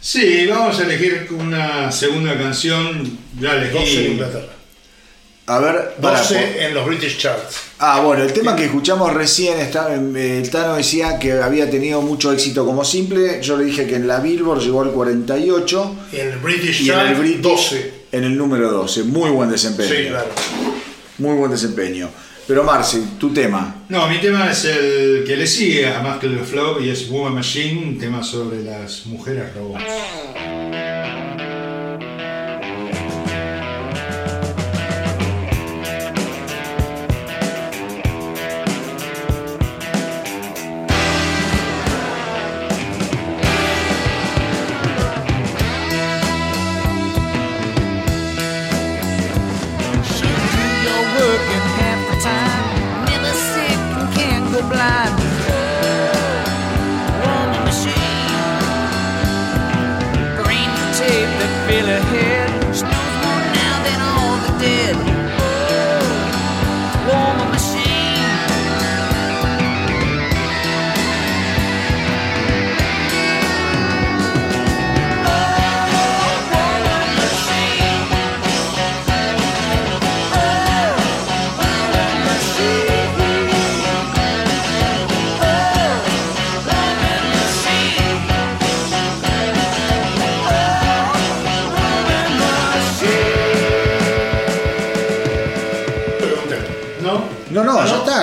Sí, 0.00 0.46
vamos 0.46 0.78
a 0.80 0.82
elegir 0.82 1.28
una 1.30 1.90
segunda 1.90 2.36
canción. 2.36 3.18
Ya 3.40 3.54
12 3.54 3.64
en 3.64 3.76
elegí. 3.76 4.06
Inglaterra. 4.12 4.52
A 5.46 5.58
ver, 5.58 5.94
para, 6.00 6.18
12 6.20 6.66
en 6.66 6.74
los 6.74 6.86
British 6.86 7.18
Charts. 7.18 7.56
Ah, 7.78 8.00
bueno, 8.00 8.24
el 8.24 8.32
tema 8.32 8.56
que 8.56 8.64
escuchamos 8.64 9.12
recién, 9.12 9.58
está, 9.60 9.94
eh, 9.94 10.38
el 10.38 10.50
Tano 10.50 10.74
decía 10.74 11.18
que 11.18 11.32
había 11.32 11.70
tenido 11.70 12.00
mucho 12.00 12.32
éxito 12.32 12.64
como 12.64 12.84
simple. 12.84 13.40
Yo 13.42 13.56
le 13.56 13.64
dije 13.64 13.86
que 13.86 13.96
en 13.96 14.08
la 14.08 14.20
Billboard 14.20 14.60
llegó 14.60 14.82
al 14.82 14.90
48 14.90 15.96
Y 16.12 16.16
en 16.16 16.28
el 16.28 16.38
British 16.38 16.80
y 16.80 16.88
en 16.88 16.94
Chart, 16.94 17.08
el 17.10 17.14
British 17.16 17.42
12. 17.42 17.92
en 18.12 18.24
el 18.24 18.36
número 18.38 18.70
12. 18.70 19.02
Muy 19.04 19.30
buen 19.30 19.50
desempeño. 19.50 19.88
Sí, 19.88 20.06
claro. 20.08 20.28
Muy 21.18 21.36
buen 21.36 21.50
desempeño. 21.50 22.08
Pero 22.46 22.62
Marce, 22.62 23.00
tu 23.18 23.32
tema. 23.32 23.84
No, 23.88 24.06
mi 24.06 24.18
tema 24.18 24.50
es 24.50 24.64
el 24.66 25.24
que 25.26 25.36
le 25.36 25.46
sigue 25.46 25.86
a 25.86 26.02
Michael 26.02 26.40
Flow 26.40 26.80
y 26.80 26.90
es 26.90 27.08
Woman 27.08 27.34
Machine, 27.34 27.86
un 27.88 27.98
tema 27.98 28.22
sobre 28.22 28.62
las 28.62 29.06
mujeres 29.06 29.54
robots. 29.54 29.82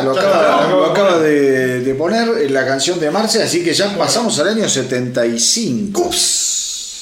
Está, 0.01 0.67
lo 0.69 0.85
acaba, 0.85 1.11
lo 1.11 1.19
de, 1.21 1.79
de 1.81 1.95
poner 1.95 2.27
en 2.41 2.53
la 2.53 2.65
canción 2.65 2.99
de 2.99 3.11
Marce, 3.11 3.41
así 3.43 3.63
que 3.63 3.73
ya 3.73 3.95
pasamos 3.97 4.37
al 4.39 4.49
año 4.49 4.67
75. 4.67 6.11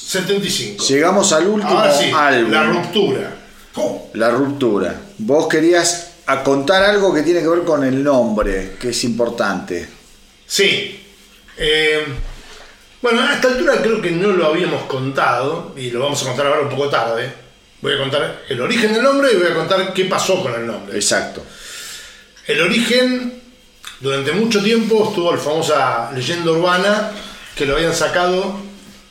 75. 0.10 0.84
Llegamos 0.86 1.32
al 1.34 1.48
último 1.48 1.78
Ahora 1.78 1.94
sí, 1.94 2.12
álbum. 2.14 2.52
la 2.52 2.64
ruptura. 2.64 3.36
Oh, 3.76 4.10
La 4.14 4.32
ruptura. 4.32 4.96
Vos 5.20 5.48
querías 5.48 6.12
a 6.26 6.44
contar 6.44 6.84
algo 6.84 7.14
que 7.14 7.22
tiene 7.22 7.42
que 7.42 7.48
ver 7.48 7.64
con 7.64 7.84
el 7.84 8.04
nombre, 8.04 8.76
que 8.80 8.90
es 8.90 9.04
importante. 9.04 9.88
Sí. 10.46 11.00
Eh, 11.58 12.04
bueno, 13.02 13.22
a 13.22 13.34
esta 13.36 13.50
altura 13.50 13.76
creo 13.82 14.02
que 14.02 14.12
no 14.12 14.30
lo 14.30 14.48
habíamos 14.48 14.84
contado 14.84 15.74
y 15.78 15.92
lo 15.92 16.00
vamos 16.02 16.22
a 16.24 16.26
contar 16.26 16.48
ahora 16.48 16.62
un 16.62 16.70
poco 16.70 16.90
tarde. 16.90 17.32
Voy 17.82 17.94
a 17.94 17.98
contar 17.98 18.42
el 18.50 18.60
origen 18.62 18.94
del 18.94 19.04
nombre 19.04 19.30
y 19.32 19.38
voy 19.38 19.48
a 19.48 19.54
contar 19.54 19.94
qué 19.94 20.06
pasó 20.06 20.42
con 20.44 20.54
el 20.54 20.66
nombre. 20.68 20.96
Exacto. 20.96 21.44
El 22.50 22.62
origen, 22.62 23.40
durante 24.00 24.32
mucho 24.32 24.64
tiempo 24.64 25.10
estuvo 25.10 25.32
la 25.32 25.38
famosa 25.38 26.10
leyenda 26.16 26.50
urbana 26.50 27.12
que 27.56 27.64
lo 27.68 27.76
habían 27.76 27.94
sacado 27.94 28.60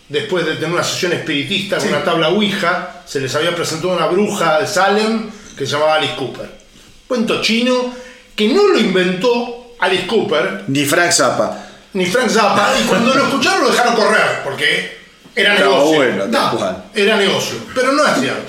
después 0.08 0.44
de 0.44 0.54
tener 0.56 0.72
una 0.72 0.82
sesión 0.82 1.12
espiritista 1.12 1.78
con 1.78 1.86
una 1.86 2.02
tabla 2.02 2.30
Ouija. 2.30 3.02
Se 3.06 3.20
les 3.20 3.32
había 3.36 3.54
presentado 3.54 3.94
una 3.94 4.06
bruja 4.06 4.58
de 4.58 4.66
Salem 4.66 5.30
que 5.56 5.66
se 5.66 5.70
llamaba 5.72 5.94
Alice 5.94 6.16
Cooper. 6.16 6.50
Cuento 7.06 7.40
chino 7.40 7.94
que 8.34 8.48
no 8.48 8.66
lo 8.66 8.76
inventó 8.80 9.74
Alice 9.78 10.08
Cooper, 10.08 10.64
Ni 10.66 10.84
Frank 10.84 11.12
Zappa. 11.12 11.64
ni 11.92 12.06
Frank 12.06 12.30
Zappa, 12.30 12.72
y 12.80 12.88
cuando 12.88 13.14
lo 13.14 13.22
escucharon 13.22 13.62
lo 13.62 13.70
dejaron 13.70 13.94
correr, 13.94 14.40
porque 14.42 14.98
era 15.36 15.54
negocio. 15.54 15.96
bueno, 15.96 16.26
No, 16.26 16.84
era 16.92 17.16
negocio, 17.16 17.58
pero 17.72 17.92
no 17.92 18.04
es 18.04 18.18
cierto. 18.20 18.47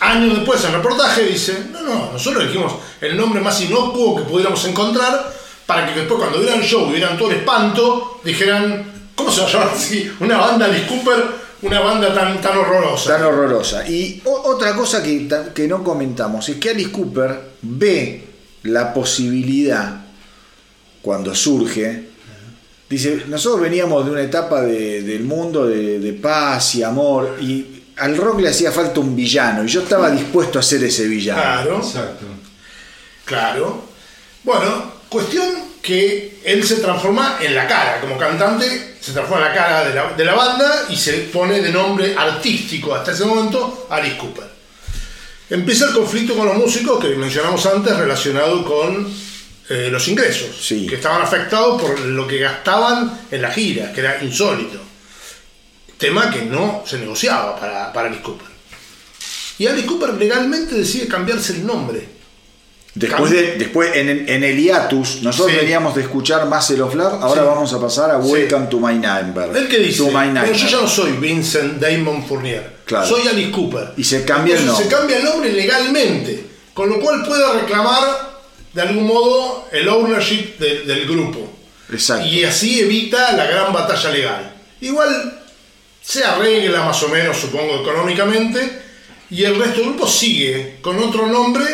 Años 0.00 0.36
después, 0.36 0.60
en 0.64 0.70
el 0.70 0.76
reportaje 0.76 1.22
dice, 1.24 1.66
no, 1.72 1.82
no, 1.82 2.12
nosotros 2.12 2.44
elegimos 2.44 2.72
el 3.00 3.16
nombre 3.16 3.40
más 3.40 3.60
inocuo 3.60 4.16
que 4.16 4.22
pudiéramos 4.22 4.64
encontrar 4.64 5.32
para 5.66 5.86
que 5.86 5.98
después 5.98 6.20
cuando 6.20 6.38
vieran 6.38 6.60
el 6.60 6.66
show 6.66 6.88
vieran 6.90 7.18
todo 7.18 7.30
el 7.30 7.38
espanto, 7.38 8.20
dijeran, 8.24 9.10
¿cómo 9.16 9.30
se 9.30 9.40
va 9.42 9.48
a 9.48 9.50
llamar 9.52 9.68
así? 9.74 10.10
Una 10.20 10.38
banda 10.38 10.66
Alice 10.66 10.86
Cooper, 10.86 11.24
una 11.62 11.80
banda 11.80 12.14
tan, 12.14 12.40
tan 12.40 12.56
horrorosa. 12.58 13.16
Tan 13.16 13.24
horrorosa. 13.26 13.88
Y 13.88 14.22
otra 14.24 14.74
cosa 14.76 15.02
que, 15.02 15.28
que 15.54 15.66
no 15.66 15.82
comentamos 15.82 16.48
es 16.48 16.56
que 16.56 16.70
Alice 16.70 16.92
Cooper 16.92 17.40
ve 17.62 18.24
la 18.62 18.94
posibilidad, 18.94 20.04
cuando 21.02 21.34
surge, 21.34 22.08
dice, 22.88 23.24
nosotros 23.28 23.60
veníamos 23.62 24.04
de 24.04 24.10
una 24.12 24.22
etapa 24.22 24.62
de- 24.62 25.02
del 25.02 25.24
mundo 25.24 25.66
de, 25.66 25.98
de 25.98 26.12
paz 26.14 26.76
y 26.76 26.82
amor, 26.82 27.36
y 27.40 27.77
al 27.98 28.16
rock 28.16 28.40
le 28.40 28.48
hacía 28.50 28.70
falta 28.72 29.00
un 29.00 29.14
villano, 29.16 29.64
y 29.64 29.68
yo 29.68 29.82
estaba 29.82 30.10
dispuesto 30.10 30.58
a 30.58 30.62
ser 30.62 30.82
ese 30.84 31.06
villano. 31.06 31.40
Claro. 31.40 31.76
Exacto. 31.78 32.26
Claro. 33.24 33.84
Bueno, 34.44 34.92
cuestión 35.08 35.46
que 35.82 36.40
él 36.44 36.64
se 36.64 36.76
transforma 36.76 37.38
en 37.40 37.54
la 37.54 37.66
cara, 37.66 38.00
como 38.00 38.16
cantante, 38.18 38.96
se 39.00 39.12
transforma 39.12 39.46
en 39.46 39.52
la 39.52 39.58
cara 39.58 39.84
de 39.88 39.94
la, 39.94 40.12
de 40.12 40.24
la 40.24 40.34
banda 40.34 40.86
y 40.88 40.96
se 40.96 41.12
pone 41.32 41.60
de 41.60 41.70
nombre 41.70 42.14
artístico 42.16 42.94
hasta 42.94 43.12
ese 43.12 43.24
momento 43.24 43.86
Alice 43.90 44.16
Cooper. 44.16 44.44
Empieza 45.50 45.86
el 45.86 45.92
conflicto 45.94 46.36
con 46.36 46.46
los 46.46 46.56
músicos 46.56 47.02
que 47.02 47.08
mencionamos 47.16 47.64
antes 47.66 47.96
relacionado 47.96 48.64
con 48.64 49.08
eh, 49.70 49.88
los 49.90 50.06
ingresos, 50.08 50.56
Sí. 50.60 50.86
que 50.86 50.96
estaban 50.96 51.22
afectados 51.22 51.80
por 51.80 51.98
lo 52.00 52.26
que 52.26 52.38
gastaban 52.38 53.20
en 53.30 53.42
la 53.42 53.50
gira, 53.50 53.92
que 53.92 54.00
era 54.00 54.22
insólito. 54.22 54.78
Tema 55.98 56.30
que 56.30 56.42
no 56.42 56.84
se 56.86 56.98
negociaba 56.98 57.58
para, 57.58 57.92
para 57.92 58.08
Alice 58.08 58.22
Cooper. 58.22 58.46
Y 59.58 59.66
Alice 59.66 59.86
Cooper 59.86 60.14
legalmente 60.14 60.74
decide 60.76 61.08
cambiarse 61.08 61.54
el 61.54 61.66
nombre. 61.66 62.16
Después, 62.94 63.30
de, 63.30 63.56
después 63.56 63.94
en, 63.94 64.08
el- 64.08 64.28
en 64.28 64.42
el 64.44 64.56
hiatus, 64.58 65.22
nosotros 65.22 65.52
Sí. 65.52 65.58
veníamos 65.60 65.94
de 65.94 66.02
escuchar 66.02 66.46
Muscle 66.46 66.80
of 66.82 66.94
Love, 66.94 67.22
ahora 67.22 67.42
Sí. 67.42 67.46
vamos 67.48 67.72
a 67.72 67.80
pasar 67.80 68.10
a 68.10 68.20
Sí. 68.22 68.28
Welcome 68.28 68.66
to 68.66 68.78
My 68.80 68.94
Nightmare. 68.98 69.56
Él 69.58 69.68
que 69.68 69.78
dice, 69.78 69.98
To 69.98 70.06
My 70.06 70.12
"Bueno, 70.12 70.32
Nightmare. 70.34 70.58
yo 70.58 70.68
ya 70.68 70.80
no 70.80 70.88
soy 70.88 71.12
Vincent 71.12 71.80
Damon 71.80 72.26
Fournier, 72.26 72.76
Claro. 72.84 73.06
soy 73.06 73.28
Alice 73.28 73.50
Cooper. 73.52 73.92
Y 73.96 74.02
se 74.04 74.24
cambia 74.24 74.54
el 74.54 74.60
Entonces, 74.62 74.84
nombre. 74.86 74.96
Se 74.96 74.96
cambia 75.00 75.18
el 75.18 75.24
nombre 75.24 75.52
legalmente, 75.52 76.44
con 76.74 76.88
lo 76.88 76.98
cual 77.00 77.24
puede 77.24 77.60
reclamar 77.60 78.38
de 78.72 78.82
algún 78.82 79.06
modo 79.06 79.68
el 79.70 79.88
ownership 79.88 80.58
del- 80.58 80.86
del 80.86 81.06
grupo. 81.06 81.52
Exacto. 81.92 82.26
Y 82.26 82.42
así 82.44 82.80
evita 82.80 83.32
la 83.32 83.46
gran 83.46 83.72
batalla 83.72 84.10
legal. 84.10 84.54
Igual 84.80 85.37
se 86.08 86.24
arregla 86.24 86.84
más 86.84 87.02
o 87.02 87.08
menos, 87.10 87.36
supongo, 87.36 87.82
económicamente, 87.82 88.80
y 89.28 89.44
el 89.44 89.58
resto 89.58 89.80
del 89.80 89.90
grupo 89.90 90.08
sigue 90.08 90.78
con 90.80 90.98
otro 90.98 91.26
nombre 91.26 91.66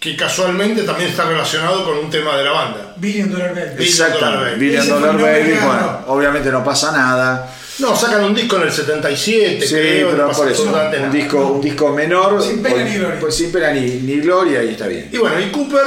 que 0.00 0.16
casualmente 0.16 0.82
también 0.84 1.10
está 1.10 1.24
relacionado 1.28 1.84
con 1.84 1.98
un 1.98 2.08
tema 2.08 2.38
de 2.38 2.44
la 2.44 2.52
banda. 2.52 2.94
Billion 2.96 3.30
Dollar 3.30 3.54
Baby. 3.54 3.76
Billion 3.76 3.98
Dollar 3.98 4.12
Exactamente. 4.16 4.50
Baby. 4.52 4.66
Billion 4.66 4.88
Dollar 4.88 5.20
Baby, 5.20 5.50
bueno, 5.62 6.00
obviamente 6.06 6.50
no 6.50 6.64
pasa 6.64 6.90
nada. 6.92 7.54
No, 7.80 7.94
sacan 7.94 8.24
un 8.24 8.34
disco 8.34 8.56
en 8.56 8.62
el 8.62 8.72
77, 8.72 9.66
Sí, 9.66 9.74
creo, 9.74 10.10
no 10.12 10.16
pero 10.16 10.30
por 10.30 10.50
eso, 10.50 10.62
un 11.02 11.12
disco, 11.12 11.46
un 11.48 11.60
disco 11.60 11.90
menor. 11.90 12.42
Sin 12.42 12.62
pena 12.62 12.76
pues- 12.76 12.90
ni 12.90 12.96
gloria. 12.96 13.20
pues 13.20 13.34
sin 13.34 13.52
pena 13.52 13.72
ni, 13.72 13.80
ni 13.80 14.20
gloria 14.20 14.62
y 14.62 14.68
está 14.70 14.86
bien. 14.86 15.10
Y 15.12 15.18
bueno, 15.18 15.38
y 15.38 15.50
Cooper 15.50 15.86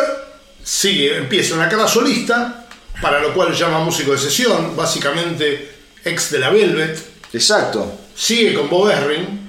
sigue, 0.63 1.17
empieza 1.17 1.55
una 1.55 1.67
carrera 1.67 1.87
solista, 1.87 2.67
para 3.01 3.19
lo 3.19 3.33
cual 3.33 3.51
llama 3.55 3.79
músico 3.79 4.11
de 4.11 4.19
sesión, 4.19 4.75
básicamente 4.75 5.71
ex 6.05 6.29
de 6.31 6.37
la 6.39 6.51
Velvet, 6.51 7.16
Exacto. 7.33 7.99
sigue 8.15 8.53
con 8.53 8.69
Bob 8.69 8.89
Ezrin 8.89 9.39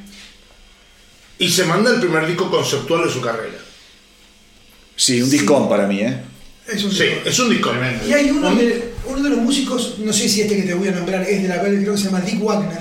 y 1.38 1.48
se 1.48 1.64
manda 1.64 1.90
el 1.90 2.00
primer 2.00 2.26
disco 2.26 2.50
conceptual 2.50 3.06
de 3.06 3.12
su 3.12 3.20
carrera. 3.20 3.58
Sí, 4.96 5.22
un 5.22 5.30
discón 5.30 5.68
para 5.68 5.86
mí, 5.86 6.00
¿eh? 6.00 6.20
Es 6.66 6.82
un 6.84 6.90
Sí, 6.92 7.04
disco. 7.04 7.20
es 7.28 7.38
un 7.38 7.50
disco. 7.50 7.70
Tremendo. 7.70 8.06
Y 8.06 8.12
hay 8.12 8.30
uno 8.30 8.48
Un- 8.48 8.58
de, 8.58 8.92
uno 9.06 9.22
de 9.22 9.30
los 9.30 9.38
músicos, 9.38 9.94
no 10.00 10.12
sé 10.12 10.28
si 10.28 10.40
este 10.42 10.56
que 10.56 10.62
te 10.62 10.74
voy 10.74 10.88
a 10.88 10.92
nombrar 10.92 11.22
es 11.22 11.42
de 11.42 11.48
la 11.48 11.62
Bell, 11.62 11.80
creo 11.80 11.94
que 11.94 11.98
se 11.98 12.04
llama 12.06 12.20
Dick 12.20 12.42
Wagner. 12.42 12.80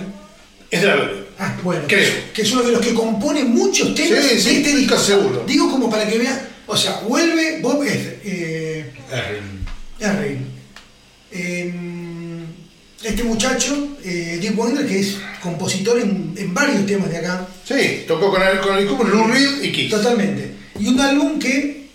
Es 0.72 0.82
de 0.82 0.88
la 0.88 0.96
Velvet. 0.96 1.28
Ah, 1.40 1.56
bueno. 1.64 1.84
Creo. 1.88 2.12
Que 2.34 2.42
es 2.42 2.52
uno 2.52 2.64
de 2.64 2.72
los 2.72 2.82
que 2.82 2.94
compone 2.94 3.44
muchos 3.44 3.94
temas 3.94 4.26
Sí, 4.26 4.36
de 4.36 4.42
sí, 4.42 4.50
este 4.50 4.70
estoy 4.70 4.82
disco. 4.82 4.98
seguro. 4.98 5.44
Digo 5.48 5.70
como 5.72 5.90
para 5.90 6.06
que 6.10 6.18
vean, 6.18 6.42
o 6.66 6.76
sea, 6.76 7.00
vuelve 7.08 7.60
Bob 7.62 7.84
Ezrin, 7.84 8.16
eh, 8.26 8.92
Eh, 9.12 9.42
Ezrin. 10.00 10.48
Em, 11.32 12.07
este 13.04 13.24
muchacho, 13.24 13.76
eh, 14.04 14.38
Dick 14.42 14.56
Wagner, 14.58 14.86
que 14.88 15.00
es 15.00 15.18
compositor 15.42 16.00
en, 16.00 16.34
en 16.38 16.54
varios 16.54 16.86
temas 16.86 17.10
de 17.10 17.18
acá, 17.18 17.46
Sí, 17.64 18.06
tocó 18.08 18.32
con 18.32 18.42
el, 18.42 18.60
con 18.60 18.78
el 18.78 18.88
Cooper, 18.88 19.08
Lou 19.08 19.28
Reed 19.28 19.62
y 19.64 19.72
Kiss. 19.72 19.90
totalmente. 19.92 20.56
Y 20.80 20.88
un 20.88 21.00
álbum 21.00 21.38
que... 21.40 21.88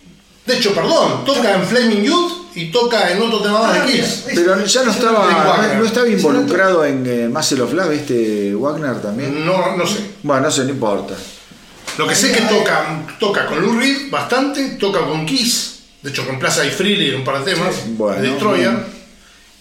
De 0.45 0.57
hecho, 0.57 0.75
perdón, 0.75 1.25
toca 1.25 1.55
en 1.55 1.63
Flaming 1.65 2.03
Youth 2.03 2.33
y 2.57 2.67
toca 2.73 3.11
en 3.13 3.23
otro 3.23 3.41
tema 3.41 3.61
más 3.63 3.71
Ah, 3.71 3.85
de 3.87 3.93
mira, 3.93 4.05
Kiss. 4.05 4.25
Pero 4.27 4.65
ya 4.67 4.83
no 4.85 4.91
es- 4.91 4.97
estaba, 4.97 5.75
no 5.79 5.85
estaba 5.85 6.09
involucrado 6.09 6.85
en 6.85 7.05
eh, 7.07 7.29
Muscle 7.29 7.63
of 7.63 7.73
Love, 7.73 7.93
este 7.93 8.55
Wagner 8.55 9.01
también. 9.01 9.47
No, 9.47 9.77
no 9.77 9.87
sé. 9.87 9.99
Bueno, 10.23 10.43
no 10.43 10.51
sé, 10.51 10.65
no 10.65 10.71
importa. 10.71 11.15
Lo 11.99 12.07
que 12.09 12.15
sé 12.15 12.33
es 12.33 12.37
que 12.39 12.43
toca, 12.47 13.07
toca 13.21 13.47
con 13.47 13.61
Lou 13.63 13.79
Reed 13.79 14.11
bastante, 14.11 14.71
toca 14.81 15.01
con 15.07 15.25
Kiss, 15.27 15.75
de 16.03 16.11
hecho 16.11 16.27
con 16.27 16.39
Plaza 16.39 16.65
y 16.67 16.71
Freely 16.71 17.11
en 17.11 17.17
un 17.17 17.25
par 17.25 17.45
de 17.45 17.53
temas, 17.55 17.75
Bueno, 17.87 18.21
de 18.21 18.29
Destroyer, 18.31 18.71
bueno. 18.73 18.87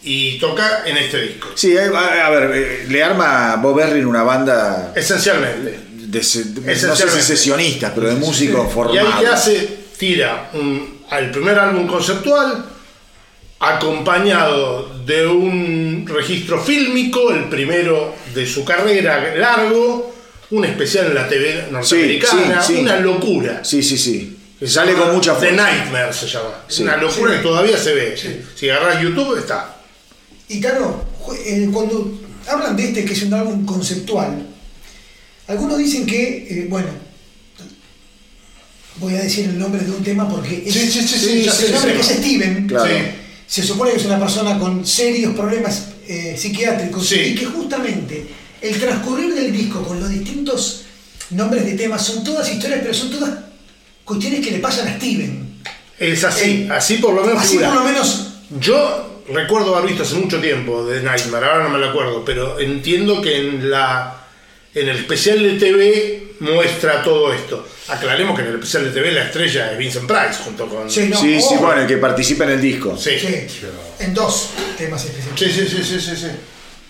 Y 0.04 0.40
toca 0.40 0.84
en 0.86 0.98
este 0.98 1.22
disco. 1.22 1.50
Sí, 1.56 1.78
a, 1.78 1.84
a- 1.90 2.28
a 2.28 2.30
ver, 2.32 2.52
eh, 2.56 2.86
le 2.90 3.04
arma 3.04 3.56
Bob 3.58 3.80
Errin 3.80 4.06
una 4.06 4.24
banda 4.24 4.94
Esencialmente. 4.96 5.80
de, 5.92 6.08
de- 6.08 6.18
no 6.18 6.24
sé 6.24 6.34
si 6.34 6.70
Esencialmente. 6.70 7.22
sesionistas, 7.24 7.92
pero 7.96 8.08
de 8.08 8.16
músicos 8.16 8.68
Y 8.70 8.74
formados. 8.74 9.14
ahí 9.16 9.22
que 9.22 9.28
hace, 9.28 9.78
tira 9.98 10.50
un, 10.54 11.02
al 11.10 11.30
primer 11.32 11.58
álbum 11.60 11.88
conceptual, 11.88 12.66
acompañado 13.60 14.90
de 15.06 15.28
un 15.28 16.06
registro 16.08 16.62
fílmico, 16.64 17.32
el 17.32 17.46
primero 17.46 18.16
de 18.34 18.46
su 18.48 18.66
carrera 18.66 19.36
largo, 19.36 20.14
un 20.50 20.66
especial 20.66 21.08
en 21.08 21.16
la 21.16 21.28
TV 21.30 21.68
norteamericana, 21.70 22.62
sí, 22.62 22.76
sí. 22.76 22.82
una 22.82 22.98
locura. 23.00 23.64
Sí, 23.64 23.84
sí, 23.84 23.98
sí. 23.98 24.38
Que 24.60 24.68
se 24.68 24.74
Sale 24.74 24.94
con 24.94 25.14
mucha 25.14 25.34
The 25.34 25.48
fuerza. 25.50 25.56
Nightmare 25.64 26.14
se 26.14 26.28
llama. 26.28 26.50
Sí. 26.68 26.84
una 26.84 26.98
locura 26.98 27.34
que 27.34 27.40
todavía 27.44 27.78
se 27.78 27.94
ve. 27.94 28.16
Si 28.56 28.70
agarras 28.70 29.02
YouTube 29.02 29.38
está. 29.38 29.78
Y 30.52 30.60
claro, 30.60 31.06
eh, 31.46 31.70
cuando 31.72 32.20
hablan 32.46 32.76
de 32.76 32.84
este 32.90 33.06
que 33.06 33.14
es 33.14 33.24
un 33.24 33.34
álbum 33.34 33.66
conceptual, 33.66 34.46
algunos 35.48 35.78
dicen 35.78 36.06
que, 36.06 36.48
eh, 36.50 36.68
bueno, 36.70 36.90
voy 38.98 39.16
a 39.16 39.22
decir 39.24 39.46
el 39.46 39.58
nombre 39.58 39.82
de 39.82 39.92
un 39.92 40.04
tema 40.04 40.28
porque 40.30 40.64
es, 40.66 40.74
Sí, 40.74 40.92
sí, 40.92 41.02
sí, 41.08 41.20
sí, 41.50 41.66
el 41.66 41.72
nombre 41.74 41.94
que 41.94 42.02
es 42.02 42.08
Steven. 42.08 42.68
Claro. 42.68 42.86
Sí. 42.86 43.02
Se 43.48 43.64
supone 43.64 43.92
que 43.92 43.98
es 43.98 44.06
una 44.06 44.20
persona 44.20 44.60
con 44.60 44.86
serios 44.86 45.34
problemas 45.36 45.86
eh, 46.08 46.36
psiquiátricos 46.38 47.10
y 47.14 47.34
que 47.36 47.46
justamente 47.46 48.28
el 48.62 48.78
transcurrir 48.78 49.34
del 49.34 49.52
disco 49.54 49.82
con 49.84 50.00
los 50.02 50.10
distintos 50.10 50.84
nombres 51.30 51.66
de 51.66 51.74
temas 51.76 52.06
son 52.06 52.24
todas 52.26 52.52
historias, 52.52 52.80
pero 52.82 52.94
son 52.94 53.10
todas 53.10 53.30
cuestiones 54.04 54.42
que 54.46 54.52
le 54.52 54.60
pasan 54.60 54.88
a 54.90 54.98
Steven. 54.98 55.62
Es 55.98 56.24
así, 56.26 56.64
Eh, 56.64 56.70
así 56.72 56.98
por 56.98 57.14
lo 57.14 57.24
menos 57.24 57.40
Así 57.42 57.52
figura. 57.52 57.70
por 57.70 57.78
lo 57.80 57.86
menos 57.86 58.28
Yo 58.60 59.11
recuerdo 59.34 59.76
haber 59.76 59.90
visto 59.90 60.04
hace 60.04 60.16
mucho 60.16 60.40
tiempo 60.40 60.86
de 60.86 61.02
Nightmare, 61.02 61.46
ahora 61.46 61.64
no 61.64 61.70
me 61.70 61.80
lo 61.80 61.90
acuerdo, 61.90 62.24
pero 62.26 62.60
entiendo 62.60 63.22
que 63.22 63.38
en 63.38 63.70
la 63.70 64.18
en 64.74 64.88
el 64.88 64.98
especial 64.98 65.44
de 65.44 65.60
TV 65.60 66.24
muestra 66.40 67.04
todo 67.04 67.34
esto. 67.34 67.68
Aclaremos 67.90 68.36
que 68.36 68.42
en 68.44 68.50
el 68.50 68.56
especial 68.56 68.86
de 68.86 68.92
TV 68.92 69.12
la 69.12 69.26
estrella 69.26 69.72
es 69.72 69.78
Vincent 69.78 70.08
Price 70.08 70.44
junto 70.44 70.68
con 70.68 70.90
Sí, 70.90 71.10
no, 71.10 71.20
Sí, 71.20 71.42
sí, 71.42 71.56
oh, 71.58 71.62
bueno, 71.62 71.82
el 71.82 71.88
que 71.88 71.98
participa 71.98 72.46
en 72.46 72.52
el 72.52 72.62
disco. 72.62 72.98
Sí. 72.98 73.20
sí, 73.20 73.48
en 74.00 74.14
dos 74.14 74.52
temas 74.78 75.04
específicos. 75.04 75.40
Sí, 75.40 75.52
sí, 75.52 75.68
sí, 75.68 75.84
sí, 75.84 76.00
sí, 76.00 76.16
sí. 76.16 76.28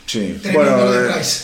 Sí. 0.06 0.50
Bueno, 0.54 0.92
de 0.92 1.10
eh, 1.10 1.14
Price. 1.14 1.44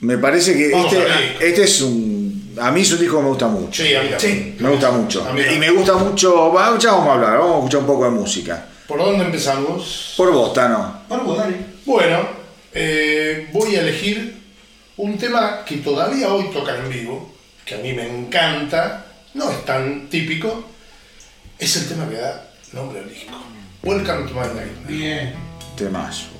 me 0.00 0.18
parece 0.18 0.56
que 0.56 0.70
Vamos 0.70 0.92
este, 0.92 1.48
este 1.48 1.62
es 1.64 1.80
un. 1.80 2.56
A 2.60 2.70
mí 2.70 2.80
es 2.80 2.92
un 2.92 2.98
disco 2.98 3.18
que 3.18 3.22
me 3.22 3.28
gusta 3.28 3.48
mucho. 3.48 3.82
Sí, 3.84 3.94
a 3.94 4.02
mí 4.02 4.08
también. 4.08 4.54
Sí. 4.56 4.56
Me 4.58 4.70
gusta 4.70 4.90
mucho. 4.90 5.26
Y 5.54 5.58
me 5.58 5.70
gusta 5.70 5.94
mucho. 5.94 6.52
vamos 6.52 6.84
a 6.84 6.90
hablar, 6.90 7.38
vamos 7.38 7.54
a 7.54 7.58
escuchar 7.58 7.80
un 7.80 7.86
poco 7.86 8.04
de 8.04 8.10
música. 8.10 8.66
¿Por 8.86 8.98
dónde 8.98 9.24
empezamos? 9.24 10.14
Por 10.16 10.32
vos, 10.32 10.52
Tano. 10.52 11.00
Bueno, 11.08 11.24
pues 11.24 11.38
dale. 11.38 11.56
Bueno, 11.84 12.28
eh, 12.72 13.48
voy 13.52 13.74
a 13.74 13.80
elegir 13.80 14.36
un 14.96 15.18
tema 15.18 15.64
que 15.64 15.78
todavía 15.78 16.32
hoy 16.32 16.50
tocan 16.52 16.84
en 16.84 16.90
vivo, 16.90 17.34
que 17.64 17.74
a 17.74 17.78
mí 17.78 17.92
me 17.92 18.06
encanta, 18.06 19.06
no 19.34 19.50
es 19.50 19.64
tan 19.64 20.08
típico, 20.08 20.64
es 21.58 21.76
el 21.76 21.88
tema 21.88 22.08
que 22.08 22.16
da 22.16 22.48
nombre 22.72 23.00
al 23.00 23.08
disco. 23.08 23.34
Welcome 23.82 24.28
to 24.28 24.34
my 24.34 24.40
nightmare. 24.40 24.70
Bien. 24.86 25.34
Temazo. 25.76 26.35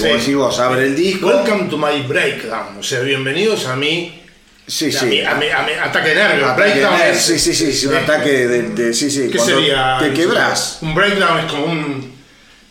Como 0.00 0.12
Sí. 0.14 0.18
decís 0.20 0.36
vos, 0.36 0.58
abre 0.58 0.86
el 0.86 0.96
disco. 0.96 1.26
Welcome 1.26 1.64
to 1.68 1.76
my 1.78 2.02
breakdown. 2.06 2.78
O 2.78 2.82
sea, 2.82 3.00
bienvenidos 3.00 3.66
a 3.66 3.76
mi, 3.76 4.20
Sí, 4.66 4.86
a 4.94 5.00
sí. 5.00 5.06
mi, 5.06 5.20
a 5.20 5.34
mi- 5.34 5.48
a 5.48 5.62
mi 5.62 5.72
ataque 5.72 6.10
de 6.10 6.14
nervios. 6.14 6.50
Ataque 6.50 6.70
breakdown 6.72 6.98
de- 6.98 7.10
es- 7.10 7.22
sí, 7.22 7.38
sí, 7.38 7.54
sí, 7.54 7.72
sí, 7.72 7.86
un 7.86 7.96
es- 7.96 8.02
ataque 8.02 8.30
de, 8.48 8.62
de- 8.70 8.94
sí, 8.94 9.10
sí, 9.10 9.28
¿Qué 9.30 9.38
sería? 9.38 9.98
te 10.00 10.12
quebrás. 10.12 10.78
Un 10.82 10.94
breakdown 10.94 11.38
es 11.40 11.44
como 11.46 11.64
un. 11.66 12.10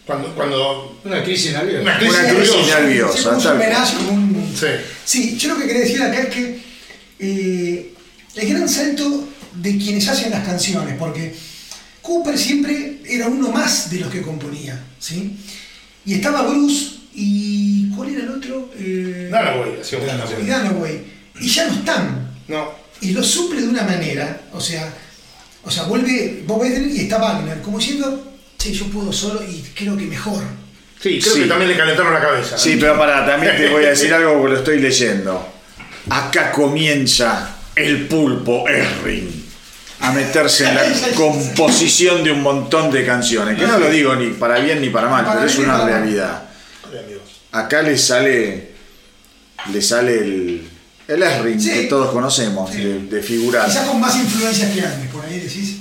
Cuando. 0.06 0.34
cuando 0.34 1.00
Una 1.06 1.24
crisis 1.24 1.54
nerviosa. 1.54 1.82
una 1.84 1.98
crisis, 2.00 2.18
Una 2.20 2.30
crisis 2.34 2.68
nerviosa. 2.68 3.30
un 3.38 3.46
homenaje, 3.48 3.96
como 3.98 4.12
un- 4.12 4.54
Sí. 4.60 4.68
Sí, 5.06 5.38
yo 5.38 5.50
lo 5.50 5.60
que 5.60 5.68
quería 5.68 5.82
decir 5.84 6.02
acá 6.02 6.20
es 6.22 6.30
que 6.34 6.60
eh, 7.20 7.94
el 8.36 8.50
gran 8.50 8.68
salto 8.68 9.28
de 9.54 9.78
quienes 9.78 10.08
hacen 10.08 10.32
las 10.32 10.46
canciones, 10.46 10.96
porque 10.98 11.36
Cooper 12.02 12.38
siempre 12.38 13.00
era 13.06 13.28
uno 13.28 13.50
más 13.52 13.90
de 13.92 14.00
los 14.00 14.10
que 14.12 14.22
componía, 14.22 14.82
¿sí? 15.00 15.38
Y 16.06 16.14
estaba 16.16 16.44
Bruce 16.44 16.92
y 17.22 17.90
¿cuál 17.96 18.10
era 18.10 18.24
el 18.24 18.30
otro? 18.30 18.70
Eh, 18.78 19.30
hacía 19.82 20.00
muchas 20.00 20.16
y 20.16 20.18
canciones. 20.20 20.48
Dunaway. 20.48 21.02
Y 21.42 21.48
ya 21.50 21.68
no 21.68 21.74
están. 21.74 22.30
No. 22.48 22.72
Y 23.02 23.12
lo 23.12 23.22
suple 23.24 23.62
de 23.62 23.68
una 23.68 23.84
manera, 23.84 24.42
o 24.54 24.60
sea, 24.60 24.92
o 25.64 25.70
sea, 25.72 25.84
vuelve 25.84 26.44
Bob 26.46 26.64
Ezrin 26.64 26.96
y 26.96 27.02
está 27.02 27.18
Wagner, 27.18 27.62
como 27.62 27.78
diciendo, 27.80 28.34
sí, 28.58 28.74
yo 28.74 28.86
puedo 28.88 29.12
solo 29.14 29.42
y 29.44 29.62
creo 29.76 29.96
que 29.98 30.06
mejor. 30.06 30.42
Sí, 31.02 31.20
creo 31.22 31.34
Sí. 31.34 31.42
que 31.42 31.48
también 31.48 31.72
le 31.72 31.78
calentaron 31.78 32.14
la 32.14 32.20
cabeza. 32.22 32.58
Sí, 32.58 32.78
pero 32.80 32.98
pará, 32.98 33.26
también 33.26 33.56
te 33.58 33.70
voy 33.70 33.86
a 33.86 33.90
decir 33.90 34.14
algo 34.14 34.34
porque 34.40 34.54
lo 34.54 34.58
estoy 34.60 34.80
leyendo. 34.80 35.48
Acá 36.10 36.52
comienza 36.52 37.56
el 37.76 38.08
pulpo 38.08 38.68
Erring 38.68 39.46
a 40.02 40.12
meterse 40.12 40.68
en 40.68 40.76
la 40.76 40.82
composición 41.16 42.24
de 42.24 42.32
un 42.32 42.42
montón 42.42 42.92
de 42.92 43.06
canciones. 43.06 43.58
Que 43.58 43.66
no 43.68 43.78
lo 43.80 43.90
digo 43.90 44.16
ni 44.16 44.28
para 44.32 44.60
bien 44.60 44.82
ni 44.82 44.90
para 44.90 45.08
mal, 45.10 45.24
Para 45.26 45.40
pero 45.40 45.50
es 45.52 45.58
una 45.58 45.74
para 45.74 45.84
mal. 45.86 45.94
realidad. 45.94 46.44
Acá 47.52 47.82
le 47.82 47.98
sale. 47.98 48.70
Le 49.72 49.82
sale 49.82 50.14
el. 50.20 50.68
El 51.08 51.24
Erring 51.24 51.60
Sí. 51.60 51.70
que 51.72 51.82
todos 51.86 52.12
conocemos, 52.12 52.70
Sí. 52.72 52.78
de, 52.84 53.00
de 53.00 53.24
figurar. 53.24 53.66
Quizás 53.66 53.88
con 53.88 54.00
más 54.00 54.16
influencias 54.16 54.72
que 54.72 54.82
antes, 54.86 55.10
por 55.10 55.26
ahí 55.26 55.40
decís. 55.40 55.78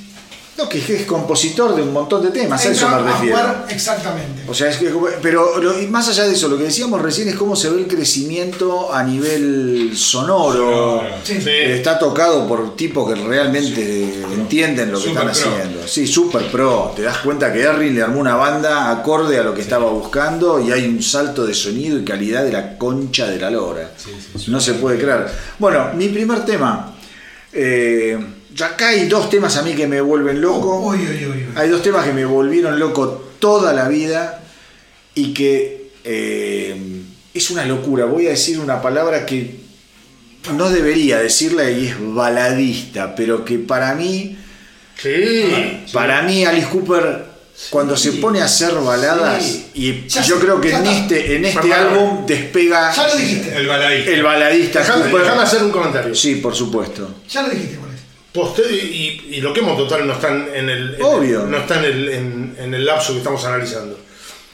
No, 0.58 0.68
que 0.68 0.78
es 0.78 1.06
compositor 1.06 1.74
de 1.76 1.82
un 1.82 1.92
montón 1.92 2.20
de 2.20 2.30
temas, 2.32 2.66
a 2.66 2.70
eso 2.70 2.88
me 2.88 2.94
a 2.96 2.98
refiero. 2.98 3.36
jugar 3.36 3.66
exactamente. 3.70 4.42
O 4.48 4.52
sea, 4.52 4.68
es 4.70 4.76
que, 4.78 4.92
pero 5.22 5.60
lo- 5.60 5.80
y 5.80 5.86
más 5.86 6.08
allá 6.08 6.24
de 6.24 6.32
eso, 6.34 6.48
lo 6.48 6.58
que 6.58 6.64
decíamos 6.64 7.00
recién 7.00 7.28
es 7.28 7.36
cómo 7.36 7.54
se 7.54 7.70
ve 7.70 7.78
el 7.82 7.86
crecimiento 7.86 8.92
a 8.92 9.04
nivel 9.04 9.92
sonoro. 9.96 10.98
Sonoro. 10.98 11.02
Sí. 11.22 11.40
Sí. 11.40 11.48
Está 11.50 11.96
tocado 11.96 12.48
por 12.48 12.74
tipos 12.74 13.08
que 13.08 13.20
realmente 13.20 14.22
entienden 14.34 14.90
lo 14.90 14.98
que 15.00 15.10
Super 15.10 15.28
están 15.28 15.44
pro. 15.52 15.56
haciendo. 15.62 15.86
Sí, 15.86 16.06
super 16.08 16.50
pro. 16.50 16.92
Te 16.96 17.02
das 17.02 17.18
cuenta 17.18 17.52
que 17.52 17.60
Erring 17.62 17.94
le 17.94 18.02
armó 18.02 18.18
una 18.18 18.34
banda 18.34 18.90
acorde 18.90 19.38
a 19.38 19.44
lo 19.44 19.54
que 19.54 19.60
estaba 19.60 19.88
buscando 19.90 20.58
y 20.60 20.72
hay 20.72 20.86
un 20.88 21.00
salto 21.00 21.46
de 21.46 21.54
sonido 21.54 21.96
y 21.98 22.04
calidad 22.04 22.42
de 22.42 22.50
la 22.50 22.76
concha 22.76 23.26
de 23.28 23.38
la 23.38 23.50
lora. 23.50 23.92
no 24.48 24.60
se 24.60 24.74
puede 24.74 24.98
creer. 24.98 25.26
Bueno, 25.60 25.92
mi 25.94 26.08
primer 26.08 26.44
tema. 26.44 26.94
eh, 27.52 28.18
acá 28.66 28.88
hay 28.88 29.06
dos 29.08 29.28
temas 29.30 29.56
a 29.56 29.62
mí 29.62 29.74
que 29.74 29.86
me 29.86 30.00
vuelven 30.00 30.40
loco. 30.40 30.80
Uy, 30.80 30.98
uy, 30.98 31.24
uy, 31.26 31.26
uy. 31.26 31.46
Hay 31.54 31.68
dos 31.68 31.82
temas 31.82 32.04
que 32.06 32.12
me 32.12 32.24
volvieron 32.24 32.78
loco 32.78 33.32
toda 33.38 33.72
la 33.72 33.88
vida 33.88 34.42
y 35.14 35.32
que 35.34 35.90
eh, 36.04 36.76
es 37.34 37.50
una 37.50 37.64
locura. 37.64 38.04
Voy 38.06 38.26
a 38.26 38.30
decir 38.30 38.58
una 38.58 38.80
palabra 38.82 39.24
que 39.26 39.56
no 40.56 40.70
debería 40.70 41.18
decirla 41.18 41.70
y 41.70 41.88
es 41.88 41.96
baladista, 42.14 43.14
pero 43.14 43.44
que 43.44 43.58
para 43.58 43.94
mí, 43.94 44.36
Sí. 45.00 45.84
para 45.92 46.22
mí 46.22 46.44
Alice 46.44 46.68
Cooper 46.68 47.26
cuando 47.70 47.96
se 47.96 48.12
pone 48.12 48.40
a 48.40 48.44
hacer 48.46 48.72
baladas 48.74 49.42
Sí. 49.44 49.66
y 49.74 50.08
Ya 50.08 50.22
yo 50.22 50.38
creo 50.40 50.60
que 50.60 50.70
en 50.70 50.76
está. 50.86 50.92
este 50.96 51.36
en 51.36 51.44
este 51.44 51.72
álbum 51.72 52.24
despega 52.26 52.92
Ya 52.94 53.06
lo 53.08 53.16
dijiste. 53.16 53.56
El 53.56 53.66
baladista. 53.66 54.10
el 54.10 54.22
baladista 54.22 54.80
déjame 54.80 55.42
hacer 55.42 55.62
un 55.64 55.70
comentario. 55.70 56.14
Sí, 56.14 56.36
por 56.36 56.54
supuesto. 56.54 57.16
Ya 57.28 57.42
lo 57.42 57.50
dijiste, 57.50 57.78
Poste- 58.40 58.70
y, 58.72 59.26
y 59.36 59.40
lo 59.40 59.52
que 59.52 59.60
hemos 59.60 59.76
total 59.76 60.06
no 60.06 60.12
está 60.14 60.28
en 60.28 60.68
el, 60.68 60.94
en 60.94 61.02
Obvio. 61.02 61.44
el- 61.44 61.50
no 61.50 61.58
está 61.58 61.78
en 61.78 61.84
el, 61.84 62.08
en, 62.08 62.56
en 62.58 62.74
el 62.74 62.84
lapso 62.84 63.12
que 63.12 63.18
estamos 63.18 63.44
analizando. 63.44 63.98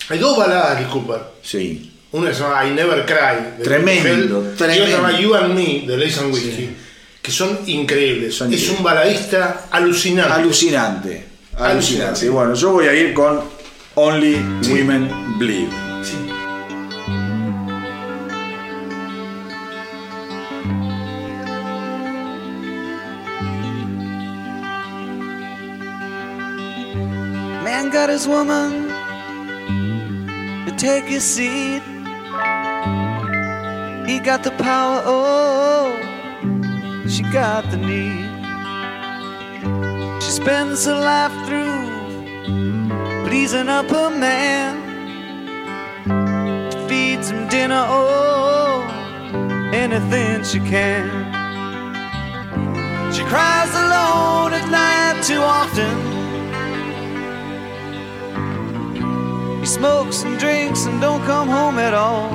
Hay 0.08 0.18
dos 0.18 0.36
baladas 0.36 0.78
de 0.80 0.86
Cooper. 0.86 1.20
Sí. 1.42 1.90
Una 2.12 2.32
se 2.32 2.40
llama 2.42 2.64
I 2.66 2.70
Never 2.70 3.04
Cry. 3.06 3.58
de 3.58 3.64
Tremendo, 3.64 4.08
Hell, 4.10 4.24
Y 4.24 4.32
otra 4.32 4.50
se 4.50 4.56
tremendo. 4.80 4.96
llama 4.96 5.18
You 5.20 5.34
and 5.34 5.54
Me 5.54 5.84
de 5.86 5.96
Lace 5.96 6.20
and 6.20 6.32
Whiskey. 6.32 6.76
Que 7.20 7.30
son 7.32 7.58
increíbles. 7.66 8.34
Son 8.36 8.52
es 8.52 8.68
un 8.68 8.82
baladista 8.84 9.66
alucinante. 9.70 10.32
Alucinante. 10.32 11.24
Alucinante. 11.54 11.72
Alucinante. 11.72 12.28
Bueno, 12.30 12.54
yo 12.54 12.72
voy 12.72 12.86
a 12.86 12.92
ir 12.94 13.14
con 13.14 13.40
Only 13.96 14.34
Women 14.68 15.38
Bleed. 15.38 15.68
His 28.08 28.28
woman 28.28 28.88
to 30.66 30.74
take 30.76 31.04
his 31.04 31.24
seat. 31.24 31.82
He 34.06 34.20
got 34.20 34.44
the 34.44 34.52
power, 34.58 35.02
oh, 35.04 35.90
she 37.08 37.22
got 37.32 37.68
the 37.70 37.78
need. 37.78 38.30
She 40.22 40.30
spends 40.30 40.84
her 40.84 41.00
life 41.00 41.32
through 41.46 43.26
pleasing 43.26 43.68
up 43.68 43.90
her 43.90 44.10
man. 44.10 44.72
She 46.70 46.78
feeds 46.88 47.30
him 47.30 47.48
dinner, 47.48 47.84
oh, 47.88 48.82
anything 49.72 50.44
she 50.44 50.60
can. 50.60 51.08
She 53.12 53.22
cries 53.24 53.74
alone 53.74 54.52
at 54.52 54.68
night 54.70 55.24
too 55.24 55.40
often. 55.40 56.23
He 59.64 59.68
smokes 59.68 60.24
and 60.24 60.38
drinks 60.38 60.84
and 60.84 61.00
don't 61.00 61.24
come 61.24 61.48
home 61.48 61.78
at 61.78 61.94
all. 61.94 62.28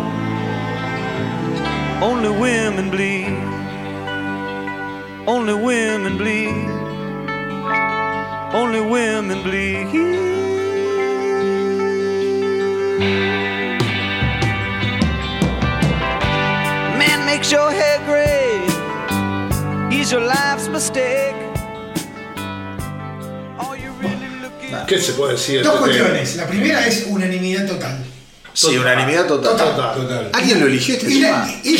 Only 2.03 2.31
women 2.31 2.89
bleed. 2.89 3.37
Only 5.27 5.53
women 5.53 6.17
bleed. 6.17 6.67
Only 8.51 8.81
women 8.81 9.43
bleed. 9.43 9.93
Man 16.97 17.25
makes 17.27 17.51
your 17.51 17.71
hair 17.71 17.99
gray. 18.07 19.95
He's 19.95 20.11
your 20.11 20.21
life's 20.21 20.67
mistake. 20.67 21.48
¿Qué 24.89 24.99
se 25.01 25.13
puede 25.13 25.33
decir? 25.33 25.57
de 25.57 25.63
Dos 25.63 25.73
este 25.75 25.85
cuestiones. 25.85 26.35
La 26.35 26.47
primera 26.47 26.85
es 26.87 27.03
unanimidad 27.07 27.65
total. 27.67 28.03
Sí, 28.53 28.75
unanimidad 28.77 29.25
total. 29.27 29.55
Total. 29.57 29.95
Total. 29.95 30.29
¿Alguien 30.33 30.59
lo 30.59 30.65
eligió 30.67 30.95
este 30.95 31.09
Y 31.11 31.21
tema? 31.21 31.45
la, 31.45 31.51
y 31.63 31.77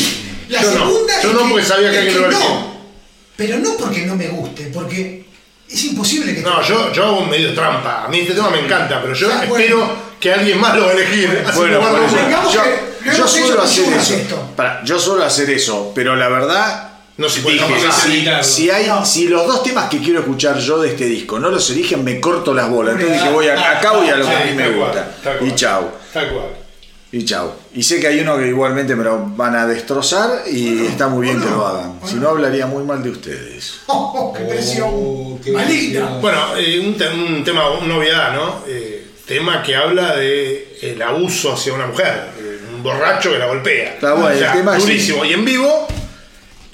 la 0.50 0.62
Yo 0.62 0.72
no. 0.72 0.78
segunda 0.86 1.14
Yo 1.22 1.30
es 1.30 1.34
no, 1.36 1.44
que- 1.44 1.50
porque 1.50 1.66
sabía 1.66 1.92
que 1.92 1.98
alguien 1.98 2.22
lo 2.22 2.28
elegía. 2.28 2.48
no. 2.50 2.80
Pero 3.36 3.58
no 3.60 3.78
porque 3.78 4.06
no 4.06 4.16
me 4.16 4.28
guste, 4.28 4.70
porque 4.74 5.26
es 5.70 5.84
imposible 5.86 6.36
que 6.36 6.42
No, 6.42 6.62
yo, 6.62 6.92
yo 6.94 7.06
hago 7.06 7.20
un 7.22 7.30
medio 7.30 7.54
trampa. 7.54 8.06
A 8.06 8.08
mí 8.10 8.20
este 8.20 8.34
tema 8.34 8.50
me 8.50 8.60
encanta, 8.60 9.02
pero 9.02 9.14
yo 9.14 9.28
Ya, 9.30 9.46
bueno. 9.46 9.56
espero 9.56 9.90
que 10.20 10.34
alguien 10.34 10.60
más 10.60 10.76
lo 10.76 10.86
va 10.86 10.92
a 10.92 10.94
elegir. 10.94 11.44
Así 11.48 11.58
Bueno, 11.58 11.80
bueno, 11.80 12.00
yo, 13.16 13.28
suelo 13.28 13.62
hacer 13.62 13.94
eso. 13.94 14.14
esto. 14.14 14.50
Pará, 14.56 14.82
yo 14.84 15.00
suelo 15.00 15.24
hacer 15.24 15.50
eso, 15.50 15.92
pero 15.96 16.16
la 16.16 16.28
verdad. 16.30 16.89
No 17.20 17.30
se 17.30 17.42
puede 17.42 17.58
dije, 17.58 17.68
si, 17.92 18.26
si 18.44 18.70
hay, 18.72 18.88
No. 18.88 19.06
si 19.06 19.28
los 19.28 19.46
dos 19.46 19.62
temas 19.62 19.90
que 19.90 20.00
quiero 20.00 20.20
escuchar 20.22 20.58
yo 20.58 20.80
de 20.80 20.90
este 20.90 21.06
disco 21.06 21.38
no 21.38 21.50
los 21.50 21.70
eligen, 21.70 22.04
me 22.04 22.20
corto 22.20 22.54
las 22.54 22.70
bolas. 22.70 22.96
Entonces 22.96 23.18
dije, 23.22 23.32
voy 23.34 23.48
a, 23.48 23.78
acá 23.78 23.92
voy 23.92 24.10
a 24.10 24.16
lo 24.16 24.26
que 24.26 24.36
a 24.36 24.46
mí 24.46 24.54
me 24.54 24.70
gusta. 24.72 25.12
Y 25.42 25.54
chau. 25.54 25.84
Tal 26.14 26.30
cual. 26.32 26.46
Y 27.12 27.26
chau. 27.26 27.52
Y 27.74 27.84
sé 27.84 28.00
que 28.00 28.08
hay 28.08 28.20
uno 28.22 28.38
que 28.38 28.48
igualmente 28.48 28.96
me 28.96 29.04
lo 29.04 29.20
van 29.36 29.56
a 29.56 29.66
destrozar 29.68 30.44
y 30.50 30.86
está 30.86 31.08
muy 31.08 31.26
bien 31.28 31.42
que 31.42 31.50
lo 31.50 31.66
hagan. 31.68 32.00
Si 32.06 32.16
no, 32.16 32.30
hablaría 32.30 32.68
muy 32.68 32.84
mal 32.84 33.04
de 33.04 33.10
ustedes. 33.10 33.82
Oh, 33.88 34.14
oh, 34.16 34.34
¡Qué 34.34 34.44
presión! 34.46 34.90
Oh, 34.92 35.40
qué 35.44 35.52
¡Maligna! 35.52 36.00
presión. 36.02 36.22
Bueno, 36.22 36.40
eh, 36.58 36.80
un, 36.80 36.96
te- 36.98 37.10
un 37.10 37.44
tema, 37.44 37.70
una 37.72 37.88
novedad, 37.96 38.34
¿no? 38.34 38.64
Eh, 38.68 39.08
tema 39.26 39.62
que 39.62 39.76
habla 39.76 40.16
de 40.16 40.78
el 40.84 41.02
abuso 41.02 41.54
hacia 41.54 41.74
una 41.74 41.88
mujer. 41.88 42.30
eh, 42.40 42.60
un 42.76 42.82
borracho 42.84 43.32
que 43.32 43.40
la 43.40 43.48
golpea. 43.48 43.94
Está 43.96 44.14
bueno, 44.14 44.30
el 44.30 44.52
tema 44.54 44.78
es- 44.78 44.84
durísimo. 44.84 45.26
Y 45.26 45.34
en 45.34 45.44
vivo, 45.44 45.88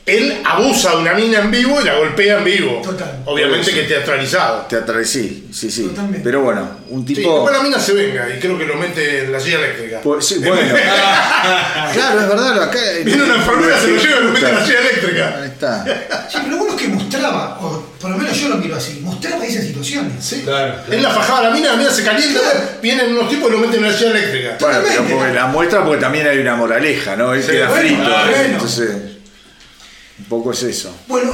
él 0.05 0.41
abusa 0.45 0.91
de 0.91 0.97
una 0.97 1.13
mina 1.15 1.39
en 1.39 1.49
vivo 1.51 1.81
y 1.81 1.83
la 1.85 1.95
golpea 1.95 2.37
en 2.37 2.43
vivo. 2.43 2.81
Total. 2.83 3.21
Obviamente 3.25 3.71
que 3.73 3.83
teatralizado. 3.83 4.65
Teatral, 4.69 5.05
sí, 5.05 5.47
sí, 5.51 5.71
sí. 5.71 5.83
Totalmente. 5.87 6.21
Pero 6.23 6.41
bueno, 6.41 6.69
un 6.89 7.07
Sí, 7.07 7.15
tipo. 7.15 7.33
después 7.33 7.57
la 7.57 7.63
mina 7.63 7.79
se 7.79 7.93
venga 7.93 8.27
y 8.29 8.39
creo 8.39 8.57
que 8.57 8.65
lo 8.65 8.75
mete 8.75 9.23
en 9.25 9.31
la 9.31 9.39
silla 9.39 9.57
eléctrica. 9.59 10.01
Pues, 10.03 10.25
sí, 10.25 10.35
bueno. 10.39 10.61
claro, 11.93 12.21
es 12.21 12.27
verdad. 12.27 12.63
Acá, 12.63 12.79
Viene 13.03 13.23
una 13.23 13.35
enfermera, 13.35 13.79
se 13.79 13.87
lo 13.87 13.95
lleva 13.97 14.19
y 14.19 14.23
lo 14.23 14.31
mete 14.31 14.45
en 14.47 14.53
la 14.55 14.61
Ahí 14.61 14.65
silla 14.67 14.79
eléctrica. 14.79 15.45
está. 15.45 15.85
Sí, 16.27 16.37
pero 16.43 16.49
lo 16.51 16.57
bueno 16.57 16.75
es 16.75 16.81
que 16.81 16.87
mostraba, 16.87 17.59
o 17.61 17.83
por 18.01 18.09
lo 18.09 18.17
menos 18.17 18.35
yo 18.35 18.49
lo 18.49 18.55
miro 18.57 18.75
así, 18.75 18.99
mostraba 19.03 19.45
esas 19.45 19.63
situaciones. 19.63 20.13
Sí. 20.25 20.41
Claro, 20.43 20.73
Él 20.89 21.01
la 21.03 21.11
fajaba 21.11 21.39
a 21.39 21.43
la 21.43 21.49
mina, 21.51 21.69
la 21.71 21.77
mina 21.77 21.91
se 21.91 22.03
calienta, 22.03 22.39
vienen 22.81 23.11
unos 23.11 23.29
tipos 23.29 23.47
y 23.49 23.51
lo 23.51 23.59
meten 23.59 23.83
en 23.85 23.91
la 23.91 23.97
silla 23.97 24.09
eléctrica. 24.11 24.57
Bueno, 24.59 24.79
pero 24.87 25.03
porque 25.19 25.33
la 25.33 25.45
muestra 25.45 25.83
porque 25.85 26.01
también 26.01 26.27
hay 26.27 26.39
una 26.39 26.55
moraleja, 26.55 27.15
¿no? 27.15 27.33
Él 27.33 27.43
Sí, 27.43 27.51
queda 27.51 27.69
bueno, 27.69 27.81
frito. 27.87 28.03
bueno. 28.03 28.37
Entonces, 28.43 28.89
un 30.19 30.25
poco 30.25 30.51
es 30.51 30.63
eso. 30.63 30.95
Bueno, 31.07 31.33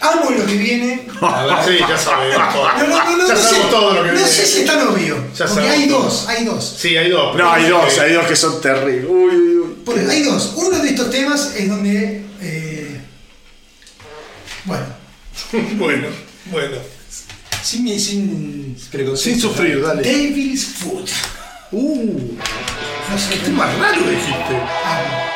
amo 0.00 0.30
lo 0.30 0.46
que 0.46 0.54
viene. 0.54 1.06
A 1.20 1.44
ver, 1.44 1.56
Sí, 1.66 1.84
ya 1.88 1.98
sabemos 1.98 2.54
todo. 2.54 2.68
No, 2.72 2.86
no, 2.86 3.04
no, 3.04 3.16
no, 3.18 3.28
ya 3.28 3.34
no 3.34 3.40
sabemos 3.40 3.64
sé, 3.66 3.70
todo 3.70 3.92
lo 3.94 4.02
que 4.02 4.08
no 4.08 4.14
viene. 4.14 4.28
sé 4.28 4.46
si 4.46 4.60
es 4.60 4.66
tan 4.66 4.88
obvio. 4.88 5.24
Ya 5.36 5.46
porque 5.46 5.68
hay 5.68 5.88
todo. 5.88 6.02
dos, 6.04 6.26
hay 6.28 6.44
dos. 6.44 6.76
Sí, 6.78 6.96
hay 6.96 7.10
dos. 7.10 7.36
No, 7.36 7.50
hay 7.52 7.68
dos, 7.68 7.96
Eh, 7.96 8.00
hay 8.00 8.12
dos 8.14 8.26
que 8.26 8.36
son 8.36 8.60
terribles. 8.60 9.04
Uy, 9.08 9.34
uy, 9.36 9.56
uy. 9.58 9.76
Porque 9.84 10.00
hay 10.08 10.22
dos. 10.22 10.52
Uno 10.56 10.78
de 10.78 10.88
estos 10.88 11.10
temas 11.10 11.54
es 11.56 11.68
donde 11.68 12.24
eh, 12.40 13.00
Bueno, 14.64 14.84
bueno, 15.78 16.08
bueno. 16.46 16.76
Sin, 17.62 18.00
sin. 18.00 18.76
Sin 19.16 19.38
sufrir, 19.40 19.82
dale. 19.82 20.02
Devil's 20.02 20.64
Foot. 20.64 21.08
Uh, 21.72 22.36
No 23.10 23.18
sé 23.18 23.38
qué 23.44 23.50
más 23.50 23.78
raro 23.78 24.00
dijiste. 24.00 24.56
Ah, 24.84 25.30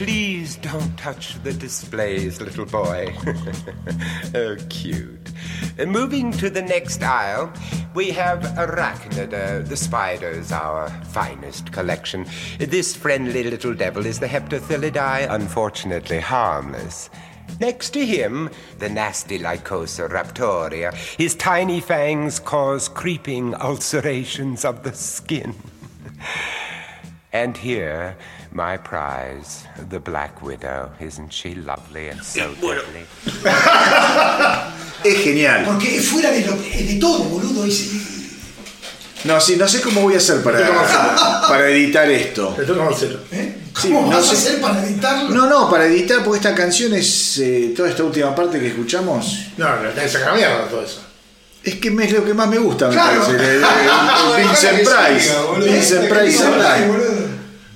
please 0.00 0.56
don't 0.56 0.96
touch 0.96 1.34
the 1.42 1.52
displays, 1.52 2.40
little 2.40 2.64
boy. 2.64 3.14
oh, 4.34 4.56
cute. 4.70 5.30
Uh, 5.78 5.84
moving 5.84 6.32
to 6.32 6.48
the 6.48 6.62
next 6.62 7.02
aisle, 7.02 7.52
we 7.92 8.10
have 8.10 8.40
Arachnida, 8.56 9.62
the 9.68 9.76
spiders, 9.76 10.52
our 10.52 10.88
finest 11.12 11.70
collection. 11.72 12.24
This 12.58 12.96
friendly 12.96 13.44
little 13.44 13.74
devil 13.74 14.06
is 14.06 14.20
the 14.20 14.26
Heptathilidae, 14.26 15.30
unfortunately 15.30 16.20
harmless. 16.20 17.10
Next 17.60 17.90
to 17.90 18.06
him, 18.06 18.48
the 18.78 18.88
nasty 18.88 19.38
Lycosa 19.38 20.08
raptoria. 20.08 20.94
His 21.18 21.34
tiny 21.34 21.80
fangs 21.80 22.38
cause 22.38 22.88
creeping 22.88 23.54
ulcerations 23.56 24.64
of 24.64 24.82
the 24.82 24.94
skin. 24.94 25.54
And 27.32 27.56
here, 27.56 28.16
my 28.52 28.76
prize, 28.76 29.64
the 29.90 29.98
Black 30.00 30.42
Widow. 30.42 30.90
Isn't 31.00 31.32
she 31.32 31.54
lovely 31.54 32.08
and 32.08 32.22
so 32.22 32.52
deadly? 32.60 33.06
Es 35.04 35.16
genial. 35.24 35.64
porque 35.64 35.96
es 35.96 36.08
fuera 36.08 36.30
de, 36.30 36.44
lo, 36.44 36.52
de 36.56 36.98
todo, 37.00 37.20
boludo. 37.24 37.64
Es- 37.64 37.90
No, 39.24 39.38
sí, 39.40 39.56
no 39.56 39.66
sé 39.68 39.80
cómo 39.82 40.02
voy 40.02 40.14
a 40.14 40.16
hacer 40.18 40.42
para, 40.42 40.58
para 41.48 41.68
editar 41.70 42.08
esto. 42.10 42.54
Le 42.58 42.64
toca 42.64 42.84
Marcelo. 42.84 43.18
¿eh? 43.32 43.54
Sí, 43.80 43.88
¿Cómo 43.88 44.10
no 44.10 44.16
vas 44.16 44.26
sé. 44.26 44.30
a 44.34 44.38
hacer 44.38 44.60
para 44.60 44.84
editarlo? 44.84 45.30
No, 45.30 45.46
no, 45.46 45.70
para 45.70 45.86
editar, 45.86 46.22
porque 46.24 46.38
esta 46.38 46.54
canción 46.54 46.92
es. 46.94 47.38
eh, 47.38 47.72
toda 47.76 47.88
esta 47.90 48.02
última 48.02 48.34
parte 48.34 48.58
que 48.60 48.68
escuchamos. 48.68 49.46
No, 49.56 49.76
no, 49.82 49.88
tenés 49.90 50.12
sacar 50.12 50.34
mierda 50.36 50.68
todo 50.68 50.82
eso. 50.84 51.00
Es 51.62 51.74
que 51.76 51.88
es 51.88 52.12
lo 52.12 52.24
que 52.24 52.32
más 52.34 52.48
me 52.48 52.56
gusta, 52.58 52.88
me 52.88 52.94
Claro. 52.94 53.22
parece. 53.22 53.44
el- 53.44 53.50
el- 53.50 53.64
el 54.40 54.46
Vincent 54.48 54.78
Price. 54.80 55.30
Vincent 55.70 56.02
que 56.08 56.14
Price 56.14 56.44
boludo. 56.86 57.19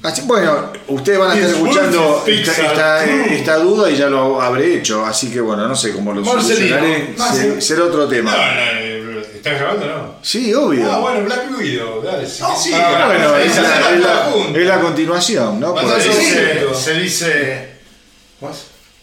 Así, 0.05 0.21
bueno, 0.27 0.71
ustedes 0.89 1.19
van 1.19 1.31
a 1.31 1.35
estar 1.35 1.51
escuchando 1.51 2.23
it, 2.27 2.35
esta, 2.41 2.53
Pixar. 2.53 2.67
esta- 2.73 3.05
esta 3.35 3.57
duda 3.57 3.91
y 3.91 3.97
ya 3.97 4.09
lo 4.09 4.41
habré 4.41 4.77
hecho, 4.77 5.05
así 5.05 5.31
que 5.33 5.41
bueno, 5.41 5.67
no 5.67 5.75
sé 5.75 5.93
cómo 5.93 6.13
lo 6.13 6.21
Marcelino. 6.21 6.77
solucionaré. 6.77 7.15
Marcel- 7.17 7.55
Se- 7.55 7.61
Será 7.63 7.85
otro 7.85 8.03
No, 8.03 8.09
tema. 8.09 8.31
no, 8.33 8.37
eh, 8.39 9.27
¿estás 9.35 9.59
grabando 9.59 9.87
no? 9.87 10.15
Sí, 10.23 10.53
obvio. 10.53 10.93
Ah, 10.93 10.99
bueno, 11.01 11.25
Black 11.25 11.51
Widow, 11.59 12.03
dale, 12.03 12.27
sí. 12.29 12.43
Ah, 12.75 13.05
bueno, 13.07 13.37
es 13.39 13.57
la, 13.57 13.91
es 13.95 14.01
la- 14.01 14.17
juntos. 14.31 14.57
es 14.61 14.67
la 14.67 14.81
continuación, 14.81 15.59
¿no? 15.61 15.75
Por 15.75 16.01
Se 16.01 16.09
dice. 16.09 16.67
Se 16.75 16.95
dice 17.01 17.69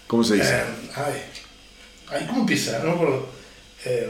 ¿Cómo 0.08 0.24
se 0.24 0.36
dice? 0.36 0.54
Eh, 0.54 0.64
ay, 0.98 1.22
ay, 2.12 2.26
¿cómo 2.28 2.42
empieza? 2.42 2.78
No 2.80 2.86
me 2.90 2.92
acuerdo. 2.94 3.26
Eh, 3.86 4.10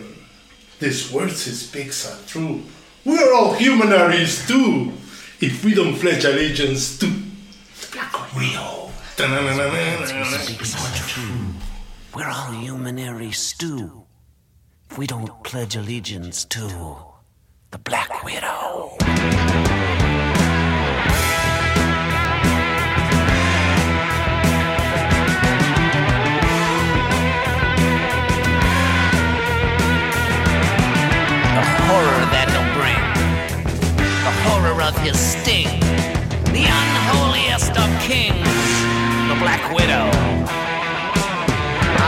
This 0.80 1.12
words 1.12 1.46
is 1.48 1.64
Pixar 1.72 2.12
true. 2.32 2.64
We 3.06 3.16
are 3.18 3.30
all 3.32 3.56
humanaries 3.56 4.40
too. 4.48 4.92
If 5.44 5.66
we 5.66 5.74
don't 5.74 5.96
pledge 5.96 6.24
allegiance 6.24 7.00
to 7.00 7.08
the 7.08 7.88
Black 7.92 8.36
Widow. 8.36 8.92
We're 12.16 12.30
all 12.30 12.52
humanary 12.52 13.32
stew. 13.32 14.04
If 14.92 15.00
we 15.00 15.08
don't 15.08 15.44
pledge 15.44 15.76
allegiance 15.76 16.46
to 16.46 16.96
the 17.72 17.80
Black 17.80 18.24
Widow. 18.24 18.98
The 31.56 31.64
horror 31.88 32.26
that'll 32.30 32.46
bring. 32.46 32.48
The 32.48 32.51
horror 34.48 34.82
of 34.82 34.98
his 35.00 35.20
sting. 35.20 35.80
The 36.56 36.66
unholiest 36.66 37.78
of 37.78 37.90
kings. 38.02 38.72
The 39.30 39.38
Black 39.40 39.64
Widow. 39.74 40.08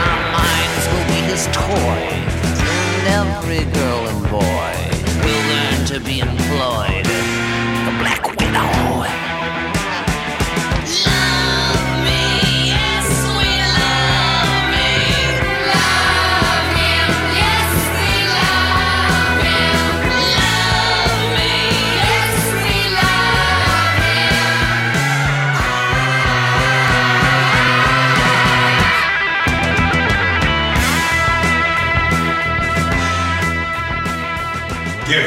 Our 0.00 0.18
minds 0.38 0.84
will 0.92 1.06
be 1.14 1.20
his 1.30 1.46
toys. 1.52 2.56
And 2.98 3.28
every 3.28 3.64
girl 3.72 4.02
and 4.10 4.22
boy 4.30 4.74
will 5.24 5.44
learn 5.52 5.86
to 5.92 6.00
be 6.00 6.20
employed. 6.20 7.06
The 7.86 7.94
Black 7.98 8.22
Widow. 8.28 9.23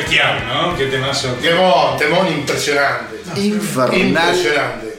Bestial, 0.08 0.44
¿no? 0.48 0.76
Qué 0.78 0.86
temazo. 0.88 1.36
Qué... 1.42 1.50
Temón, 1.50 1.98
temón 1.98 2.28
impresionante. 2.28 3.16
Infernal, 3.36 3.98
Impresionante. 4.00 4.98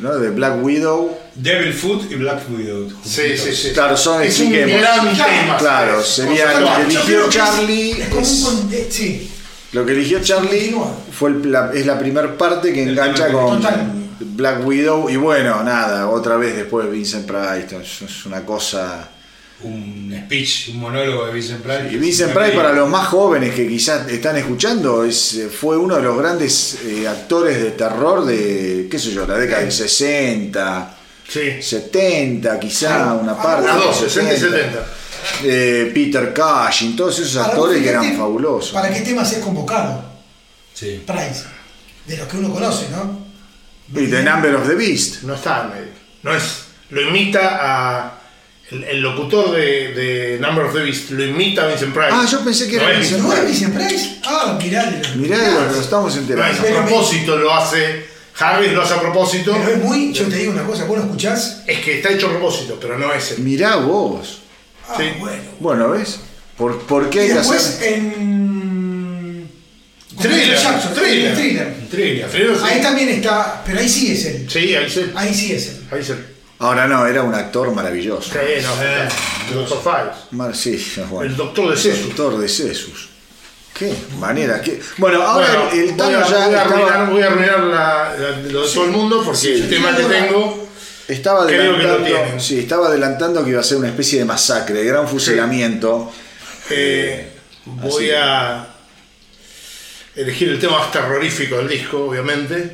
¿no? 0.00 0.14
De 0.18 0.30
Black 0.30 0.62
Widow. 0.62 1.18
Devil 1.34 1.72
Foot 1.74 2.10
y 2.10 2.14
Black 2.16 2.42
Widow. 2.50 2.90
Sí, 3.04 3.36
sí, 3.36 3.54
sí. 3.54 3.72
Claro, 3.72 3.96
son 3.96 4.22
es 4.22 4.34
sí 4.34 4.44
un 4.44 4.52
que- 4.52 4.66
gran 4.78 5.14
tema. 5.16 5.56
Claro, 5.58 6.02
sería 6.02 6.58
lo 6.60 6.74
que 6.76 6.82
eligió 6.82 7.28
Charlie. 7.28 7.90
Es 7.92 8.08
como 8.08 8.20
es- 8.22 8.42
un 8.44 8.62
con- 8.62 8.74
eh, 8.74 8.86
sí. 8.90 9.30
Lo 9.72 9.84
que 9.84 9.92
eligió 9.92 10.22
Charlie 10.22 10.74
fue 11.12 11.30
el- 11.30 11.52
la, 11.52 11.70
es 11.74 11.84
la 11.86 11.98
primera 11.98 12.36
parte 12.36 12.72
que 12.72 12.82
engancha 12.84 13.28
con 13.30 13.60
Total. 13.60 13.92
Black 14.20 14.66
Widow 14.66 15.10
y 15.10 15.16
bueno, 15.16 15.62
nada, 15.62 16.08
otra 16.08 16.36
vez 16.36 16.56
después 16.56 16.90
Vincent 16.90 17.26
Price, 17.26 17.76
es 18.04 18.24
una 18.26 18.42
cosa 18.44 19.08
un 19.62 20.14
speech, 20.26 20.68
un 20.70 20.80
monólogo 20.80 21.26
de 21.26 21.32
Vincent 21.32 21.62
Price. 21.62 21.88
Y 21.90 21.96
Vincent 21.96 22.32
Price, 22.32 22.52
para 22.52 22.72
los 22.72 22.88
más 22.88 23.08
jóvenes 23.08 23.54
que 23.54 23.66
quizás 23.66 24.08
están 24.08 24.36
escuchando, 24.36 25.04
es, 25.04 25.42
fue 25.58 25.76
uno 25.76 25.96
de 25.96 26.02
los 26.02 26.18
grandes 26.18 26.78
eh, 26.84 27.08
actores 27.08 27.62
de 27.62 27.70
terror 27.70 28.24
de, 28.24 28.88
qué 28.90 28.98
sé 28.98 29.12
yo, 29.12 29.26
la 29.26 29.38
década 29.38 29.62
del 29.62 29.72
60, 29.72 30.96
Sí. 31.28 31.60
70, 31.60 32.58
quizá 32.60 33.14
una 33.14 33.36
parte. 33.36 33.66
De 33.66 33.72
dos, 33.72 33.96
60 33.98 34.32
y 34.34 34.36
70. 34.38 34.86
Eh, 35.42 35.90
Peter 35.92 36.32
Cushing, 36.32 36.94
todos 36.94 37.18
esos 37.18 37.44
actores 37.44 37.82
que 37.82 37.88
eran 37.88 38.16
fabulosos. 38.16 38.72
¿Para 38.72 38.92
qué 38.92 39.00
temas 39.00 39.32
es 39.32 39.40
convocado? 39.40 40.04
Sí. 40.72 41.02
Price. 41.04 41.44
De 42.06 42.16
los 42.16 42.28
que 42.28 42.36
uno 42.36 42.52
conoce, 42.52 42.86
¿no? 42.90 43.26
Y 43.92 44.06
The 44.06 44.22
Number 44.22 44.54
of 44.54 44.68
the 44.68 44.74
Beast. 44.74 45.22
No 45.22 45.34
está 45.34 45.62
en 45.62 45.70
medio. 45.70 45.92
No 46.22 46.34
es. 46.34 46.64
Lo 46.90 47.00
imita 47.00 47.58
a. 47.60 48.15
El, 48.70 48.82
el 48.84 49.00
locutor 49.00 49.52
de, 49.52 49.92
de 49.94 50.38
Number 50.40 50.64
of 50.64 50.72
the 50.74 50.80
Beast 50.80 51.10
lo 51.10 51.24
imita 51.24 51.62
a 51.62 51.66
Vincent 51.68 51.92
Price. 51.94 52.08
Ah, 52.10 52.26
yo 52.30 52.40
pensé 52.44 52.68
que 52.68 52.76
No 52.78 52.82
era 52.88 52.98
Vincent 52.98 53.22
¿No 53.22 53.28
Price. 53.30 53.44
Vincent 53.46 53.74
Price? 53.76 54.16
Ah, 54.24 54.58
mirá. 54.60 55.02
Mirá, 55.16 55.36
lo, 55.72 55.80
estamos 55.80 56.14
No 56.16 56.20
enterando. 56.22 56.62
a 56.62 56.84
propósito, 56.84 57.36
lo 57.36 57.54
hace. 57.54 58.04
Harris 58.38 58.72
lo 58.72 58.82
hace 58.82 58.94
a 58.94 59.00
propósito. 59.00 59.52
Pero 59.56 59.76
es 59.76 59.82
muy, 59.84 60.12
yo 60.12 60.26
te 60.26 60.36
digo 60.36 60.52
una 60.52 60.64
cosa, 60.64 60.84
vos 60.84 60.98
lo 60.98 61.04
escuchás. 61.04 61.62
Es 61.66 61.78
que 61.78 61.96
está 61.98 62.10
hecho 62.10 62.26
a 62.26 62.30
propósito, 62.30 62.76
pero 62.80 62.98
no 62.98 63.12
es 63.12 63.30
él. 63.32 63.38
Mirá 63.44 63.76
vos. 63.76 64.40
Ah, 64.88 64.94
Sí. 64.98 65.04
bueno. 65.20 65.42
Bueno, 65.60 65.90
¿ves? 65.90 66.18
¿Por, 66.58 66.78
por 66.80 67.08
qué 67.08 67.18
Y 67.18 67.22
hay 67.22 67.28
que 67.28 67.34
después 67.34 67.66
hacer? 67.66 67.92
en. 67.94 69.48
Thriller, 70.20 70.58
Jackson, 70.58 70.94
Thriller. 70.94 71.26
en 71.30 71.34
Thriller. 71.36 71.74
Thriller. 71.90 72.28
Thriller, 72.30 72.56
sí. 72.56 72.62
Ahí 72.64 72.80
también 72.80 73.08
está, 73.10 73.62
pero 73.64 73.78
ahí 73.78 73.88
sí 73.88 74.12
es 74.12 74.24
él. 74.24 74.46
Sí, 74.50 74.74
ahí 74.74 74.90
se. 74.90 75.06
Ahí 75.14 75.34
sí 75.34 75.52
es 75.52 75.66
él. 75.68 75.76
Ahí 75.90 76.02
se. 76.02 76.35
Ahora 76.58 76.86
no, 76.86 77.06
era 77.06 77.22
un 77.22 77.34
actor 77.34 77.70
maravilloso. 77.72 78.30
Sí, 78.32 78.38
no, 78.62 78.82
Eh. 78.82 79.08
el 79.50 79.54
Doctor 79.54 79.82
Files. 79.82 80.16
Mar- 80.30 80.56
sí, 80.56 80.94
bueno. 81.10 81.30
El 81.30 81.36
doctor 81.36 81.70
de 81.70 81.76
Cesus. 81.76 82.06
Doctor 82.08 82.38
de 82.38 82.48
Cesus. 82.48 83.08
¿Qué 83.74 83.92
manera? 84.18 84.60
¿Qué? 84.62 84.80
Bueno, 84.96 85.20
ahora 85.22 85.46
Bueno, 85.46 85.70
el, 85.72 85.78
el 85.80 85.86
voy, 85.88 85.96
Tano 85.98 86.18
a, 86.18 86.22
ya 86.22 86.28
voy 86.28 86.38
a 86.38 86.46
estaba, 86.46 86.60
arruinar, 86.62 87.10
voy 87.10 87.22
a 87.22 87.26
arruinar 87.26 87.60
la- 87.60 88.14
la- 88.18 88.36
lo 88.50 88.66
de 88.66 88.72
todo 88.72 88.84
el 88.86 88.90
mundo 88.90 89.22
porque 89.22 89.38
Sí, 89.38 89.52
el 89.52 89.68
tema 89.68 89.94
que 89.94 90.04
tengo. 90.04 90.66
estaba 91.08 91.46
creo 91.46 91.76
que 91.76 91.82
lo 91.82 91.92
adelantando. 91.94 92.40
sí, 92.40 92.58
estaba 92.60 92.86
adelantando 92.88 93.44
que 93.44 93.50
iba 93.50 93.60
a 93.60 93.64
ser 93.64 93.76
una 93.76 93.88
especie 93.88 94.18
de 94.20 94.24
masacre, 94.24 94.76
de 94.78 94.84
gran 94.86 95.06
fusilamiento. 95.06 96.10
eh, 96.70 97.32
voy 97.66 98.10
a 98.16 98.66
elegir 100.14 100.48
el 100.48 100.58
tema 100.58 100.78
más 100.78 100.90
terrorífico 100.90 101.58
del 101.58 101.68
disco, 101.68 102.06
obviamente. 102.06 102.72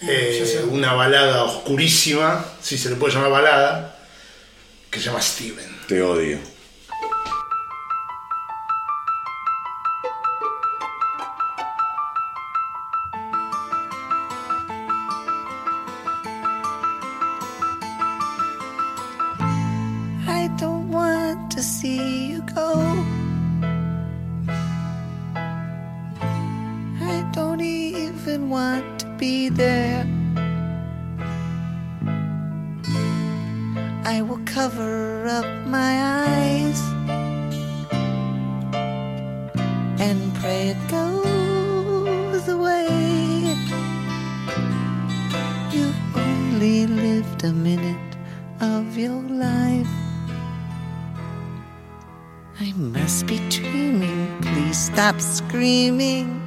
Eh, 0.00 0.44
sé. 0.46 0.62
una 0.64 0.92
balada 0.94 1.42
oscurísima, 1.42 2.44
si 2.62 2.78
se 2.78 2.90
le 2.90 2.96
puede 2.96 3.14
llamar 3.14 3.30
balada, 3.30 3.98
que 4.90 5.00
se 5.00 5.06
llama 5.06 5.20
Steven. 5.20 5.66
Te 5.88 6.00
odio. 6.02 6.38
I 20.28 20.48
don't 20.56 20.90
want 20.90 21.50
to 21.50 21.62
see 21.62 22.30
you 22.30 22.42
go. 22.42 22.74
I 27.00 27.24
don't 27.32 27.60
even 27.60 28.48
want 28.48 29.00
to 29.00 29.06
be 29.18 29.48
there. 29.48 29.87
Cover 34.58 35.24
up 35.28 35.46
my 35.68 35.92
eyes 36.26 36.80
and 40.00 40.34
pray 40.40 40.74
it 40.74 40.82
goes 40.90 42.48
away. 42.48 43.54
You 45.70 45.94
only 46.16 46.88
lived 46.88 47.44
a 47.44 47.52
minute 47.52 48.16
of 48.60 48.98
your 48.98 49.22
life. 49.22 49.94
I 52.58 52.72
must 52.74 53.28
be 53.28 53.38
dreaming. 53.50 54.40
Please 54.42 54.76
stop 54.76 55.20
screaming. 55.20 56.37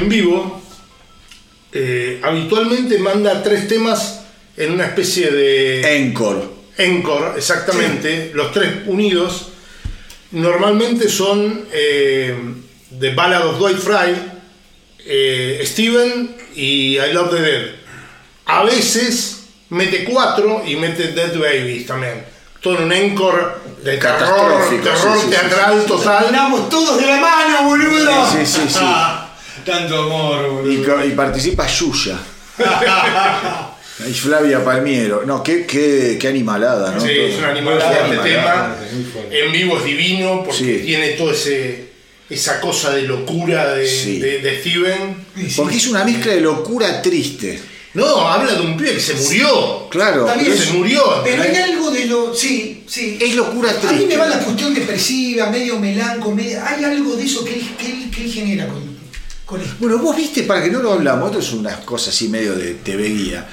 En 0.00 0.08
vivo 0.08 0.60
eh, 1.72 2.20
habitualmente 2.22 2.98
manda 2.98 3.42
tres 3.42 3.68
temas 3.68 4.22
en 4.56 4.72
una 4.72 4.86
especie 4.86 5.30
de 5.30 5.98
Encore. 5.98 6.42
encore, 6.76 7.36
exactamente, 7.36 8.32
los 8.34 8.52
tres 8.52 8.86
unidos. 8.86 9.48
Normalmente 10.32 11.08
son 11.08 11.66
eh, 11.72 12.34
The 12.98 13.14
Ballad 13.14 13.46
of 13.46 13.58
Dwight 13.58 13.78
Fry, 13.78 14.16
eh, 15.06 15.62
Steven 15.64 16.36
y 16.56 16.98
I 16.98 17.12
Love 17.12 17.30
the 17.30 17.40
Dead. 17.40 17.66
A 18.46 18.64
veces 18.64 19.44
mete 19.68 20.04
cuatro 20.04 20.62
y 20.66 20.76
mete 20.76 21.12
Dead 21.12 21.36
Babies 21.38 21.86
también. 21.86 22.24
Todo 22.60 22.78
en 22.78 22.84
un 22.84 22.92
encore 22.92 23.46
de 23.82 23.96
terror, 23.96 24.18
Catastrófico, 24.18 24.82
terror 24.82 24.98
sí, 24.98 25.20
sí, 25.20 25.24
sí, 25.24 25.30
teatral 25.30 25.84
total. 25.86 26.26
Andamos 26.26 26.68
todos 26.68 27.00
de 27.00 27.06
la 27.06 27.16
mano, 27.16 27.68
boludo. 27.68 28.30
Sí, 28.30 28.44
sí, 28.44 28.62
sí. 28.68 28.80
Tanto 29.64 29.96
amor, 30.02 30.64
Y, 30.66 30.74
y 31.08 31.10
participa 31.14 31.66
Yuya. 31.66 32.18
y 34.08 34.12
Flavia 34.12 34.64
Palmiero. 34.64 35.22
No, 35.26 35.42
qué, 35.42 35.66
qué, 35.66 36.16
qué 36.20 36.28
animalada, 36.28 36.92
¿no? 36.92 37.00
Sí, 37.00 37.08
Todo. 37.14 37.26
es 37.26 37.38
una 37.38 37.48
animalada 37.50 37.92
este 37.92 38.04
animalada. 38.04 38.76
tema. 38.80 39.26
En 39.30 39.52
vivo 39.52 39.78
es 39.78 39.84
divino 39.84 40.42
porque 40.44 40.58
Sí. 40.78 40.82
tiene 40.86 41.08
todo 41.10 41.32
ese 41.32 41.90
esa 42.28 42.60
cosa 42.60 42.90
de 42.94 43.02
locura 43.02 43.74
de, 43.74 43.86
Sí. 43.88 44.20
de- 44.20 44.38
de 44.38 44.60
Steven. 44.60 45.16
Porque 45.56 45.76
es 45.78 45.88
una 45.88 46.04
mezcla 46.04 46.32
de 46.32 46.40
locura 46.40 47.02
triste. 47.02 47.60
No, 47.94 48.28
habla 48.28 48.54
de 48.54 48.60
un 48.60 48.76
pibe 48.76 48.92
que 48.94 49.00
se 49.00 49.14
murió. 49.14 49.88
Claro. 49.90 50.28
Es- 50.32 50.60
se 50.60 50.72
murió. 50.74 51.02
Pero 51.24 51.42
hay 51.42 51.56
algo 51.56 51.90
de 51.90 52.04
lo. 52.06 52.32
Sí, 52.32 52.84
sí. 52.86 53.18
Es 53.20 53.34
locura 53.34 53.70
A 53.70 53.74
mí 53.74 53.80
triste. 53.88 54.06
me 54.06 54.16
va 54.16 54.28
la 54.28 54.38
cuestión 54.38 54.72
depresiva, 54.72 55.50
medio 55.50 55.76
melanco, 55.80 56.30
medio- 56.30 56.62
hay 56.64 56.84
algo 56.84 57.16
de 57.16 57.24
eso 57.24 57.44
que 57.44 57.54
él, 57.54 57.68
que 57.76 57.86
él, 57.86 58.10
que 58.14 58.24
él 58.26 58.32
genera 58.32 58.68
con, 58.68 58.89
con. 59.50 59.60
Bueno, 59.80 59.98
vos 59.98 60.16
viste, 60.16 60.44
para 60.44 60.62
que 60.62 60.70
no 60.70 60.80
lo 60.80 60.92
hablamos, 60.92 61.26
esto 61.30 61.40
es 61.40 61.52
una 61.52 61.76
cosa 61.80 62.10
así 62.10 62.28
medio 62.28 62.54
de 62.54 62.74
TV 62.74 63.08
guía. 63.08 63.46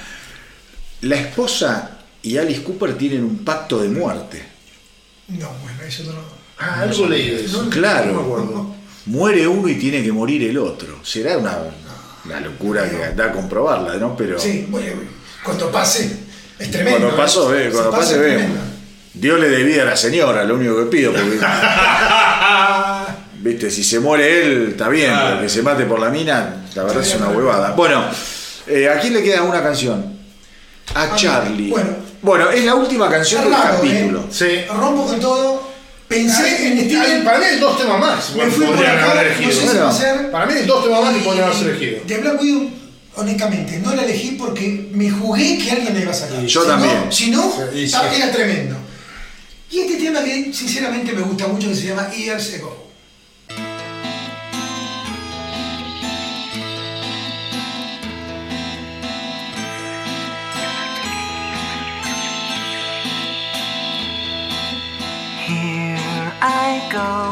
La 1.02 1.16
esposa 1.16 1.98
y 2.22 2.38
Alice 2.38 2.62
Cooper 2.62 2.96
tienen 2.96 3.24
un 3.24 3.44
pacto 3.44 3.78
de 3.80 3.88
muerte. 3.88 4.44
No, 5.28 5.48
bueno, 5.62 5.82
eso 5.86 6.04
no 6.04 6.12
lo. 6.12 6.22
Ah, 6.58 6.80
algo 6.82 7.06
leí 7.06 7.30
de 7.30 7.44
eso. 7.44 7.68
Claro. 7.70 8.12
No 8.12 8.20
me 8.20 8.26
acuerdo. 8.26 8.74
Muere 9.06 9.46
uno 9.46 9.68
y 9.68 9.74
tiene 9.76 10.02
que 10.02 10.12
morir 10.12 10.42
el 10.44 10.58
otro. 10.58 10.98
Será 11.04 11.38
una, 11.38 11.56
una 12.24 12.40
locura 12.40 12.88
que 12.90 13.14
da 13.14 13.26
a 13.26 13.32
comprobarla, 13.32 13.94
¿no? 13.96 14.16
Pero 14.16 14.38
Sí, 14.38 14.66
bueno, 14.68 14.92
cuando 15.44 15.70
pase, 15.70 16.16
es 16.58 16.70
tremendo. 16.70 16.98
cuando 16.98 17.14
¿eh? 17.16 17.16
pasó, 17.16 17.48
ve, 17.48 17.66
Si 17.66 17.72
cuando 17.72 17.90
pase, 17.90 18.18
vemos. 18.18 18.58
Dios 19.14 19.40
le 19.40 19.48
dé 19.48 19.62
vida 19.62 19.82
a 19.82 19.86
la 19.86 19.96
señora, 19.96 20.44
lo 20.44 20.56
único 20.56 20.76
que 20.78 20.84
pido, 20.96 21.12
porque 21.12 21.38
viste, 23.40 23.70
si 23.70 23.82
se 23.84 24.00
muere 24.00 24.42
él, 24.46 24.68
está 24.70 24.88
bien, 24.88 25.10
Claro. 25.10 25.28
pero 25.30 25.42
que 25.42 25.48
se 25.48 25.62
mate 25.62 25.84
por 25.84 25.98
la 26.00 26.10
mina, 26.10 26.64
la 26.74 26.82
verdad 26.84 27.02
es 27.02 27.14
una 27.14 27.28
huevada. 27.28 27.72
Bueno, 27.72 28.04
eh, 28.66 28.88
¿a 28.88 28.98
quién 29.00 29.14
le 29.14 29.22
queda 29.22 29.42
una 29.42 29.62
canción? 29.62 30.18
A. 30.94 31.14
Charlie. 31.16 31.70
Bueno. 31.70 31.90
Bueno, 32.20 32.50
es 32.50 32.64
la 32.64 32.74
última 32.74 33.08
canción 33.08 33.44
del 33.44 33.52
Raro, 33.52 33.76
capítulo. 33.76 34.20
¿eh? 34.20 34.24
Sí. 34.30 34.72
Rompo 34.74 35.06
con 35.06 35.20
todo. 35.20 35.68
Pensé 36.08 36.66
en 36.68 36.78
Hay- 36.78 36.84
Steven. 36.88 37.22
para 37.24 37.38
mí 37.38 37.44
hay 37.44 37.58
dos 37.60 37.78
temas 37.78 38.00
más. 38.00 38.34
Me 38.34 38.46
fui 38.46 38.64
por 38.64 38.74
podrían 38.76 38.96
acá, 38.98 39.10
haber 39.12 39.26
no 39.30 39.36
sé 39.52 39.62
elegido. 39.62 39.92
si. 39.92 40.02
Para 40.32 40.46
mí 40.46 40.52
hay 40.54 40.66
dos 40.66 40.84
temas 40.84 41.02
más 41.04 41.14
que 41.14 41.20
podrían 41.20 41.44
haberse 41.44 41.64
elegido. 41.70 42.00
De 42.06 42.16
Black 42.18 42.40
Widow, 42.42 42.70
honestamente, 43.16 43.78
no 43.80 43.94
la 43.94 44.02
elegí 44.04 44.30
porque 44.32 44.88
me 44.92 45.10
jugué 45.10 45.58
que 45.58 45.70
alguien 45.70 45.94
la 45.94 46.00
iba 46.00 46.10
a 46.10 46.14
sacar. 46.14 46.42
Yo 46.44 46.62
Si 46.62 46.66
también. 46.66 47.04
No, 47.04 47.12
si 47.12 47.30
no, 47.30 47.52
Sí, 47.72 47.86
sí. 47.88 47.96
era 48.16 48.32
tremendo. 48.32 48.76
Y 49.70 49.80
este 49.80 49.96
tema 49.98 50.24
que 50.24 50.50
sinceramente 50.52 51.12
me 51.12 51.20
gusta 51.20 51.46
mucho, 51.46 51.68
que 51.68 51.74
se 51.76 51.86
llama 51.88 52.10
Years 52.10 52.54
Ago. 52.54 52.87
I 66.98 67.27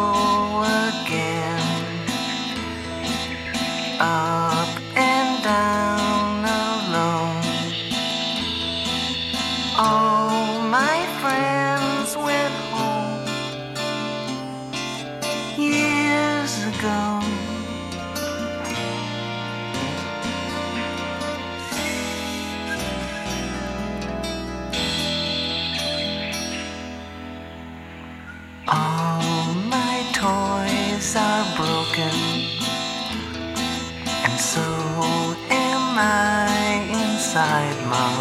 The 38.07 38.13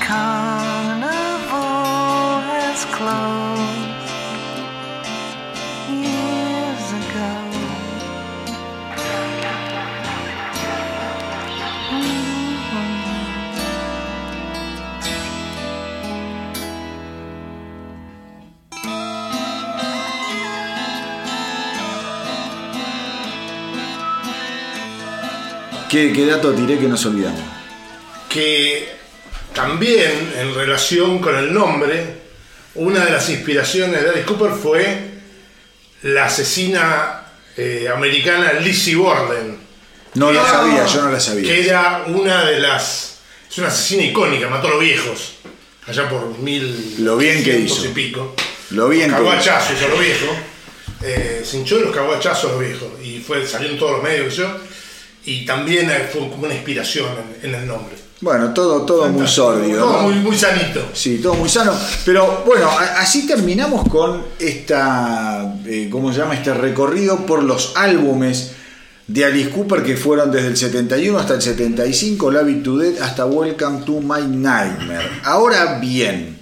carnival 0.00 1.60
has 2.48 2.80
closed 2.86 4.08
years 5.92 6.86
ago. 7.00 7.32
¿Qué, 25.90 26.14
qué 26.14 26.24
dato 26.24 26.54
tiré 26.54 26.78
que 26.78 26.88
nos 26.88 27.04
olvidamos? 27.04 27.53
Que 28.34 28.88
también 29.54 30.32
en 30.36 30.52
relación 30.56 31.20
con 31.20 31.36
el 31.36 31.54
nombre, 31.54 32.04
una 32.74 33.04
de 33.04 33.12
las 33.12 33.30
inspiraciones 33.30 34.02
de 34.02 34.10
Alice 34.10 34.26
Cooper 34.26 34.50
fue 34.50 34.98
la 36.02 36.24
asesina 36.24 37.22
eh, 37.56 37.88
americana 37.94 38.54
Lizzie 38.54 38.96
Borden. 38.96 39.56
No 40.14 40.32
la 40.32 40.44
sabía, 40.44 40.84
yo 40.84 41.02
no 41.02 41.12
la 41.12 41.20
sabía. 41.20 41.48
Que 41.48 41.68
era 41.68 42.04
una 42.08 42.44
de 42.44 42.58
las. 42.58 43.18
Es 43.48 43.58
una 43.58 43.68
asesina 43.68 44.02
icónica, 44.02 44.48
mató 44.48 44.66
a 44.66 44.70
los 44.72 44.80
viejos. 44.80 45.34
Allá 45.86 46.08
por 46.08 46.36
mil. 46.38 46.96
Lo 47.04 47.16
bien 47.16 47.44
que 47.44 47.56
hizo. 47.56 47.84
y 47.84 47.88
pico. 47.88 48.34
Lo 48.70 48.88
bien 48.88 49.14
que 49.14 49.22
hizo. 49.22 49.30
a 49.30 49.88
los 49.88 50.00
viejos. 50.00 50.36
Eh, 51.04 51.42
se 51.44 51.58
hinchó 51.58 51.78
los 51.78 51.96
a 51.96 52.42
los 52.42 52.58
viejos. 52.58 52.88
Y 53.00 53.20
fue, 53.20 53.46
salió 53.46 53.70
en 53.70 53.78
todos 53.78 53.92
los 53.92 54.02
medios 54.02 54.34
yo. 54.34 54.58
Y 55.24 55.46
también 55.46 55.88
fue 56.12 56.22
como 56.22 56.46
una 56.46 56.54
inspiración 56.54 57.08
en, 57.40 57.50
en 57.50 57.60
el 57.60 57.66
nombre. 57.68 58.03
Bueno, 58.20 58.54
todo, 58.54 58.82
todo 58.82 59.08
muy 59.08 59.26
sórdido. 59.26 59.80
Todo 59.80 60.02
¿no? 60.02 60.08
muy, 60.08 60.14
muy 60.20 60.36
sanito. 60.36 60.88
Sí, 60.92 61.18
todo 61.18 61.34
muy 61.34 61.48
sano. 61.48 61.72
Pero 62.04 62.42
bueno, 62.46 62.70
así 62.96 63.26
terminamos 63.26 63.88
con 63.88 64.22
esta, 64.38 65.56
eh, 65.66 65.88
¿cómo 65.90 66.12
se 66.12 66.20
llama? 66.20 66.34
Este 66.34 66.54
recorrido 66.54 67.26
por 67.26 67.42
los 67.42 67.72
álbumes 67.76 68.52
de 69.06 69.24
Alice 69.24 69.50
Cooper 69.50 69.82
que 69.82 69.96
fueron 69.96 70.30
desde 70.30 70.48
el 70.48 70.56
71 70.56 71.18
hasta 71.18 71.34
el 71.34 71.42
75, 71.42 72.30
Love 72.30 72.62
to 72.62 72.80
hasta 73.02 73.26
Welcome 73.26 73.82
to 73.84 74.00
My 74.00 74.22
Nightmare. 74.26 75.20
Ahora 75.24 75.78
bien, 75.78 76.38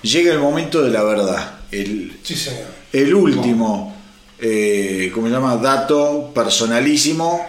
llega 0.00 0.32
el 0.32 0.38
momento 0.38 0.82
de 0.82 0.90
la 0.90 1.02
verdad. 1.02 1.50
El, 1.70 2.18
Sí, 2.22 2.34
señor. 2.34 2.66
el 2.92 3.14
último, 3.14 3.94
eh, 4.38 5.10
¿cómo 5.12 5.26
se 5.26 5.32
llama? 5.34 5.56
Dato 5.56 6.30
personalísimo 6.34 7.44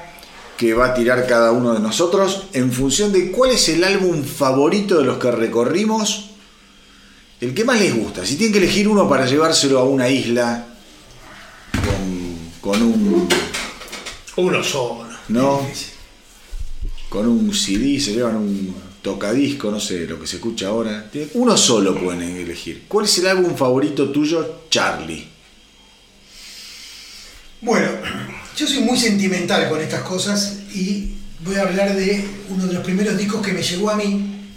que 0.58 0.74
va 0.74 0.88
a 0.88 0.94
tirar 0.94 1.28
cada 1.28 1.52
uno 1.52 1.74
de 1.74 1.80
nosotros 1.80 2.48
en 2.54 2.72
función 2.72 3.12
de 3.12 3.32
cuál 3.32 3.52
es 3.52 3.70
el 3.70 3.84
álbum 3.84 4.24
favorito 4.24 4.98
de 4.98 5.06
los 5.06 5.20
que 5.20 5.30
recorrimos, 5.30 6.32
el 7.40 7.54
que 7.54 7.64
más 7.64 7.80
les 7.80 7.96
gusta. 7.96 8.26
Si 8.26 8.36
tienen 8.36 8.54
que 8.54 8.60
elegir 8.60 8.88
uno 8.88 9.08
para 9.08 9.28
llevárselo 9.28 9.78
a 9.78 9.84
una 9.84 10.10
isla 10.10 10.66
con, 11.72 12.72
con 12.72 12.82
un, 12.82 13.30
Uno 14.38 14.64
solo. 14.64 15.08
¿no? 15.30 15.68
Con 17.10 17.28
un 17.28 17.54
CD, 17.54 18.00
se 18.00 18.14
llevan 18.14 18.38
un 18.38 18.76
tocadisco, 19.02 19.72
no 19.72 19.80
sé, 19.80 20.08
lo 20.08 20.20
que 20.20 20.28
se 20.28 20.38
escucha 20.38 20.68
ahora. 20.68 21.10
Uno 21.36 21.56
solo 21.56 21.96
pueden 21.96 22.36
elegir. 22.36 22.86
¿Cuál 22.88 23.06
es 23.06 23.18
el 23.20 23.28
álbum 23.28 23.56
favorito 23.56 24.10
tuyo, 24.10 24.62
Charlie? 24.70 25.28
Bueno, 27.62 27.90
yo 28.58 28.68
soy 28.68 28.80
muy 28.80 28.98
sentimental 28.98 29.70
con 29.70 29.80
estas 29.80 30.02
cosas 30.02 30.58
y 30.74 31.14
voy 31.46 31.56
a 31.58 31.62
hablar 31.62 31.96
de 31.96 32.26
uno 32.50 32.66
de 32.66 32.74
los 32.74 32.84
primeros 32.84 33.16
discos 33.16 33.46
que 33.46 33.54
me 33.54 33.62
llegó 33.62 33.92
a 33.92 33.96
mí 33.96 34.50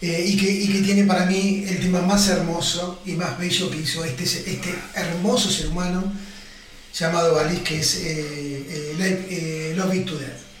eh, 0.00 0.24
y, 0.26 0.36
que, 0.38 0.80
tiene 0.82 1.04
para 1.04 1.26
mí 1.26 1.64
el 1.68 1.78
tema 1.78 2.00
más 2.00 2.28
hermoso 2.28 3.02
y 3.04 3.12
más 3.12 3.38
bello 3.38 3.70
que 3.70 3.76
hizo 3.76 4.04
este, 4.04 4.24
este 4.24 4.74
hermoso 4.94 5.50
ser 5.50 5.68
humano 5.68 6.10
llamado 6.98 7.38
Alice, 7.38 7.62
que 7.62 7.78
es 7.78 7.96
eh, 7.96 8.96
eh, 8.98 9.26
eh, 9.28 9.74
Love 9.76 9.94
It. 9.94 10.10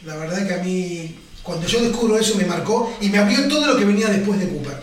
La 0.04 0.16
verdad 0.16 0.46
que 0.46 0.54
a 0.54 0.62
mí, 0.62 1.16
cuando 1.42 1.66
yo 1.66 1.80
descubro 1.80 2.18
eso, 2.18 2.34
me 2.36 2.44
marcó 2.44 2.94
y 3.00 3.08
me 3.08 3.16
abrió 3.16 3.48
todo 3.48 3.66
lo 3.66 3.78
que 3.78 3.86
venía 3.86 4.08
después 4.08 4.38
de 4.38 4.48
Cooper. 4.50 4.82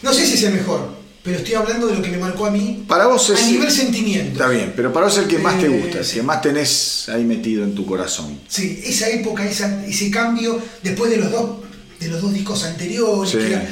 No 0.00 0.14
sé 0.14 0.26
si 0.26 0.34
es 0.34 0.42
el 0.44 0.54
mejor, 0.54 0.96
pero 1.24 1.38
estoy 1.38 1.54
hablando 1.54 1.86
de 1.88 1.94
lo 1.96 2.02
que 2.02 2.10
me 2.10 2.18
marcó 2.18 2.44
a 2.46 2.50
mí 2.50 2.84
Para 2.86 3.06
vos 3.06 3.28
es. 3.30 3.42
a 3.42 3.46
nivel 3.46 3.70
sentimiento. 3.70 4.32
Está 4.32 4.48
bien, 4.48 4.72
pero 4.76 4.92
para 4.92 5.06
vos 5.06 5.16
es 5.16 5.22
el 5.24 5.28
que 5.28 5.38
más 5.38 5.58
te 5.58 5.66
Eh, 5.66 5.68
gusta, 5.70 5.98
el 6.00 6.06
que 6.06 6.22
más 6.22 6.42
tenés 6.42 7.08
ahí 7.08 7.24
metido 7.24 7.64
en 7.64 7.74
tu 7.74 7.84
corazón. 7.86 8.38
Sí, 8.46 8.80
esa 8.84 9.08
época, 9.08 9.44
esa- 9.48 9.84
ese 9.86 10.10
cambio 10.10 10.60
después 10.82 11.10
de 11.10 11.16
los 11.16 11.30
dos, 11.32 11.56
de 11.98 12.08
los 12.08 12.20
dos 12.20 12.32
discos 12.34 12.62
anteriores, 12.64 13.30
Sí. 13.32 13.38
que 13.38 13.46
era 13.54 13.68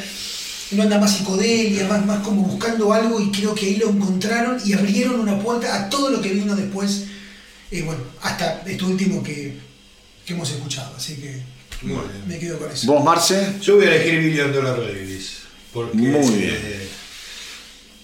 una 0.72 0.84
onda 0.84 0.98
más 0.98 1.14
psicodelia, 1.18 1.86
más, 1.86 2.06
más 2.06 2.20
como 2.22 2.42
buscando 2.44 2.90
algo 2.94 3.20
y 3.20 3.30
creo 3.30 3.54
que 3.54 3.66
ahí 3.66 3.76
lo 3.76 3.90
encontraron 3.90 4.58
y 4.64 4.72
abrieron 4.72 5.20
una 5.20 5.38
puerta 5.38 5.76
a 5.76 5.90
todo 5.90 6.08
lo 6.10 6.22
que 6.22 6.30
vino 6.30 6.56
después, 6.56 7.04
eh, 7.70 7.82
bueno, 7.82 8.00
hasta 8.22 8.62
esto 8.66 8.86
último 8.86 9.22
que, 9.22 9.58
que 10.24 10.32
hemos 10.32 10.50
escuchado, 10.50 10.94
así 10.96 11.16
que 11.16 11.42
Muy 11.82 11.96
bien. 11.96 12.08
me 12.28 12.38
quedo 12.38 12.58
con 12.58 12.70
eso. 12.72 12.86
¿Vos, 12.90 13.04
Marce? 13.04 13.56
Yo 13.60 13.76
voy 13.76 13.84
a 13.84 13.94
elegir 13.94 14.20
Billion 14.20 14.52
Dollar 14.54 14.78
Babies. 14.80 15.42
Porque 15.74 15.96
Muy 15.96 16.10
bien. 16.36 16.54
eh, 16.62 16.88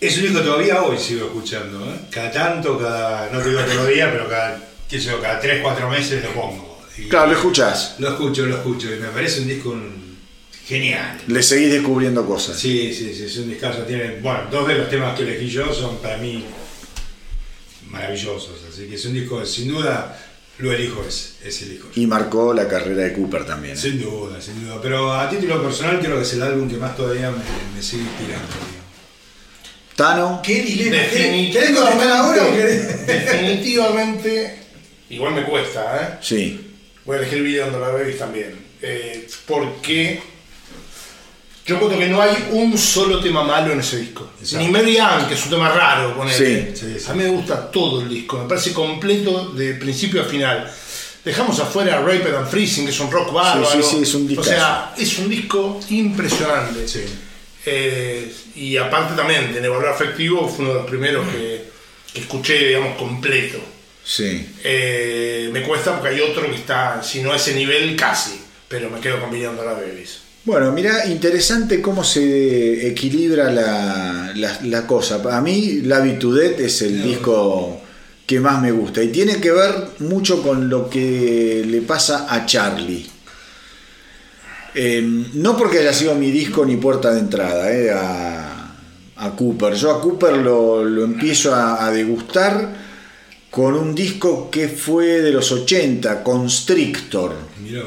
es 0.00 0.16
un 0.16 0.22
disco 0.22 0.38
que 0.38 0.44
todavía 0.44 0.82
hoy 0.82 0.98
sigo 0.98 1.26
escuchando. 1.26 1.84
¿eh? 1.90 2.00
Cada 2.10 2.30
tanto, 2.30 2.78
cada. 2.78 3.30
No 3.30 3.40
te 3.40 3.48
digo 3.50 3.60
todos 3.62 3.76
los 3.76 3.88
días, 3.88 4.08
pero 4.12 4.28
cada. 4.28 4.60
qué 4.88 4.98
sé 5.00 5.06
yo, 5.06 5.20
cada 5.20 5.40
3, 5.40 5.60
4 5.62 5.90
meses 5.90 6.22
lo 6.24 6.30
pongo. 6.32 6.78
Y 6.96 7.08
Claro, 7.08 7.28
lo 7.28 7.32
escuchás. 7.34 7.94
Lo 7.98 8.08
escucho, 8.08 8.46
lo 8.46 8.56
escucho. 8.56 8.92
Y 8.94 8.98
me 8.98 9.08
parece 9.08 9.40
un 9.42 9.48
disco 9.48 9.70
un- 9.70 10.08
genial. 10.66 11.18
Le 11.28 11.42
seguís 11.42 11.70
descubriendo 11.72 12.26
cosas. 12.26 12.58
Sí, 12.58 12.92
sí, 12.92 13.14
sí, 13.14 13.24
es 13.24 13.36
un 13.38 13.48
discazo. 13.48 13.82
Tiene, 13.82 14.16
bueno, 14.20 14.40
dos 14.50 14.68
de 14.68 14.74
los 14.74 14.90
temas 14.90 15.16
que 15.16 15.22
elegí 15.22 15.48
yo 15.48 15.72
son 15.72 15.96
para 15.98 16.18
mí 16.18 16.44
maravillosos. 17.90 18.50
Así 18.70 18.86
que 18.86 18.96
es 18.96 19.04
un 19.06 19.14
disco, 19.14 19.44
sin 19.46 19.68
duda, 19.68 20.18
lo 20.58 20.72
elijo 20.72 21.04
ese, 21.08 21.30
ese 21.48 21.66
elijo. 21.66 21.88
Y 21.94 22.06
marcó 22.06 22.52
la 22.52 22.68
carrera 22.68 23.04
de 23.04 23.12
Cooper 23.14 23.44
también. 23.46 23.74
¿eh? 23.74 23.80
Sin 23.80 24.00
duda, 24.02 24.40
sin 24.40 24.62
duda. 24.64 24.78
Pero 24.82 25.12
a 25.12 25.28
título 25.30 25.62
personal 25.62 26.00
creo 26.00 26.16
que 26.16 26.22
es 26.22 26.32
el 26.34 26.42
álbum 26.42 26.68
que 26.68 26.76
más 26.76 26.96
todavía 26.96 27.30
me, 27.30 27.38
me 27.74 27.82
sigue 27.82 28.02
inspirando. 28.02 28.46
digo. 28.46 28.87
Tano, 29.98 30.40
¿Qué 30.44 30.62
dilema? 30.62 30.96
¿Querés 31.10 31.52
querés 31.52 31.70
contestar 31.76 32.08
ahora 32.12 32.46
o 32.46 32.52
querés? 32.54 33.04
Definitivamente, 33.04 34.60
igual 35.10 35.34
me 35.34 35.42
cuesta, 35.42 35.96
¿eh? 36.00 36.18
sí. 36.22 36.64
Voy 37.04 37.16
a 37.16 37.20
elegir 37.20 37.42
Billion 37.42 37.72
Dollar 37.72 37.94
Babies 37.94 38.16
también. 38.18 38.54
Eh, 38.80 39.26
porque 39.44 40.20
Yo 41.66 41.74
encuentro 41.74 41.98
que 41.98 42.06
no 42.06 42.22
hay 42.22 42.48
un 42.52 42.78
solo 42.78 43.18
tema 43.18 43.42
malo 43.42 43.72
en 43.72 43.80
ese 43.80 43.96
disco. 43.96 44.30
Exacto. 44.40 44.64
Ni 44.64 44.70
Mary 44.70 44.98
Ann, 44.98 45.26
que 45.26 45.34
es 45.34 45.42
un 45.44 45.50
tema 45.50 45.68
raro 45.70 46.16
con 46.16 46.28
Sí, 46.30 46.68
sí, 46.74 46.96
sí. 46.96 47.10
A 47.10 47.14
mí 47.14 47.24
me 47.24 47.30
gusta 47.30 47.68
todo 47.68 48.00
el 48.02 48.08
disco, 48.08 48.38
me 48.38 48.48
parece 48.48 48.72
completo 48.72 49.46
de 49.50 49.74
principio 49.74 50.22
a 50.22 50.26
final. 50.26 50.72
Dejamos 51.24 51.58
afuera 51.58 52.00
Rapid 52.00 52.34
and 52.36 52.48
Freezing, 52.48 52.84
que 52.84 52.92
es 52.92 53.00
un 53.00 53.10
rock 53.10 53.32
bárbaro. 53.32 53.68
Sí, 53.68 53.82
sí, 53.82 53.96
sí, 53.96 54.02
es 54.02 54.14
un 54.14 54.24
O 54.26 54.28
discazo. 54.28 54.50
sea, 54.50 54.94
es 54.96 55.18
un 55.18 55.28
disco 55.28 55.80
impresionante. 55.90 56.86
Sí. 56.86 57.00
Eh, 57.70 58.32
y 58.56 58.76
aparte 58.76 59.14
también, 59.14 59.52
de 59.52 59.68
Valor 59.68 59.88
Afectivo 59.88 60.48
fue 60.48 60.64
uno 60.64 60.74
de 60.74 60.80
los 60.80 60.88
primeros 60.90 61.26
que, 61.28 61.64
que 62.12 62.20
escuché, 62.20 62.68
digamos, 62.68 62.96
completo. 62.96 63.58
Sí. 64.04 64.46
Eh, 64.64 65.50
me 65.52 65.62
cuesta 65.62 65.98
porque 65.98 66.14
hay 66.14 66.20
otro 66.22 66.48
que 66.48 66.54
está, 66.56 67.02
si 67.02 67.20
no 67.20 67.32
a 67.32 67.36
ese 67.36 67.54
nivel, 67.54 67.94
casi. 67.94 68.40
Pero 68.68 68.90
me 68.90 69.00
quedo 69.00 69.16
Beyond 69.30 69.58
the 69.58 69.64
Babies. 69.64 70.18
Bueno, 70.44 70.72
mira, 70.72 71.06
interesante 71.06 71.82
cómo 71.82 72.02
se 72.04 72.86
equilibra 72.88 73.50
la, 73.52 74.32
la- 74.34 74.58
la 74.62 74.86
cosa. 74.86 75.22
Para 75.22 75.40
mí, 75.42 75.80
La 75.82 76.00
Vitudet 76.00 76.58
es 76.60 76.80
el 76.82 77.02
disco 77.02 77.80
que 78.26 78.40
más 78.40 78.60
me 78.62 78.72
gusta 78.72 79.02
y 79.02 79.08
tiene 79.08 79.40
que 79.40 79.50
ver 79.52 79.72
mucho 80.00 80.42
con 80.42 80.68
lo 80.70 80.88
que 80.90 81.64
le 81.66 81.80
pasa 81.82 82.26
a 82.28 82.44
Charlie. 82.46 83.06
Eh, 84.80 85.02
no 85.34 85.56
porque 85.56 85.80
haya 85.80 85.92
sido 85.92 86.14
mi 86.14 86.30
disco 86.30 86.64
ni 86.64 86.76
puerta 86.76 87.12
de 87.12 87.18
entrada 87.18 87.72
eh, 87.72 87.90
a, 87.90 88.76
a 89.16 89.30
Cooper. 89.34 89.74
Yo 89.74 89.90
a 89.90 90.00
Cooper 90.00 90.36
lo, 90.36 91.02
empiezo 91.02 91.52
a, 91.52 91.90
degustar 91.90 92.76
con 93.50 93.74
un 93.74 93.92
disco 93.92 94.48
que 94.48 94.68
fue 94.68 95.20
de 95.20 95.32
los 95.32 95.50
80, 95.50 96.22
Constrictor. 96.22 97.34
Mirá. 97.60 97.82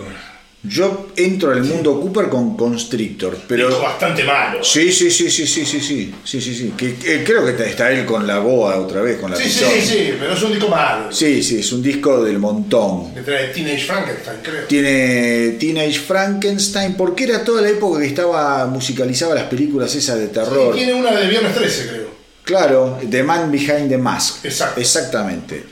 Yo 0.64 1.08
entro 1.16 1.52
al 1.52 1.64
mundo 1.64 2.00
Cooper 2.00 2.30
con 2.30 2.56
Constrictor, 2.56 3.36
pero 3.48 3.82
bastante 3.82 4.24
malo. 4.24 4.64
sí, 4.64 4.92
sí, 4.92 5.10
sí, 5.10 5.32
sí, 5.32 5.48
sí, 5.48 5.66
sí, 5.66 5.80
sí, 5.80 6.14
sí, 6.24 6.42
sí, 6.42 6.56
sí. 6.56 6.74
Que, 6.78 6.96
que 6.96 7.24
creo 7.24 7.44
que 7.44 7.64
está 7.68 7.92
él 7.92 8.06
con 8.06 8.28
la 8.28 8.38
boa 8.38 8.78
otra 8.78 9.02
vez, 9.02 9.20
con 9.20 9.32
la 9.32 9.38
Sí, 9.38 9.50
sí, 9.50 9.66
sí, 9.66 9.82
sí, 9.82 10.14
pero 10.20 10.34
es 10.34 10.44
un 10.44 10.52
disco 10.52 10.68
malo. 10.68 11.12
Sí, 11.12 11.42
sí, 11.42 11.60
es 11.60 11.72
un 11.72 11.82
disco 11.82 12.24
del 12.24 12.38
montón. 12.38 13.12
Que 13.16 13.22
trae 13.22 13.48
Teenage 13.48 13.86
Frankenstein, 13.86 14.38
creo. 14.44 14.64
Tiene 14.66 15.50
Teenage 15.60 16.00
Frankenstein, 16.00 16.94
porque 16.94 17.24
era 17.24 17.44
toda 17.44 17.64
la 17.64 17.70
época 17.70 18.00
que 18.00 18.06
estaba 18.06 18.68
musicalizaba 18.68 19.34
las 19.34 19.46
películas 19.46 19.96
esas 19.96 20.20
de 20.20 20.28
terror. 20.28 20.76
tiene 20.76 20.94
una 20.94 21.12
de 21.12 21.28
Viernes 21.28 21.56
13, 21.56 21.88
creo. 21.88 22.12
Claro, 22.44 23.00
The 23.10 23.24
Man 23.24 23.52
Behind 23.52 23.90
the 23.90 23.98
Mask. 23.98 24.46
Exacto. 24.46 24.80
Exactamente. 24.80 25.71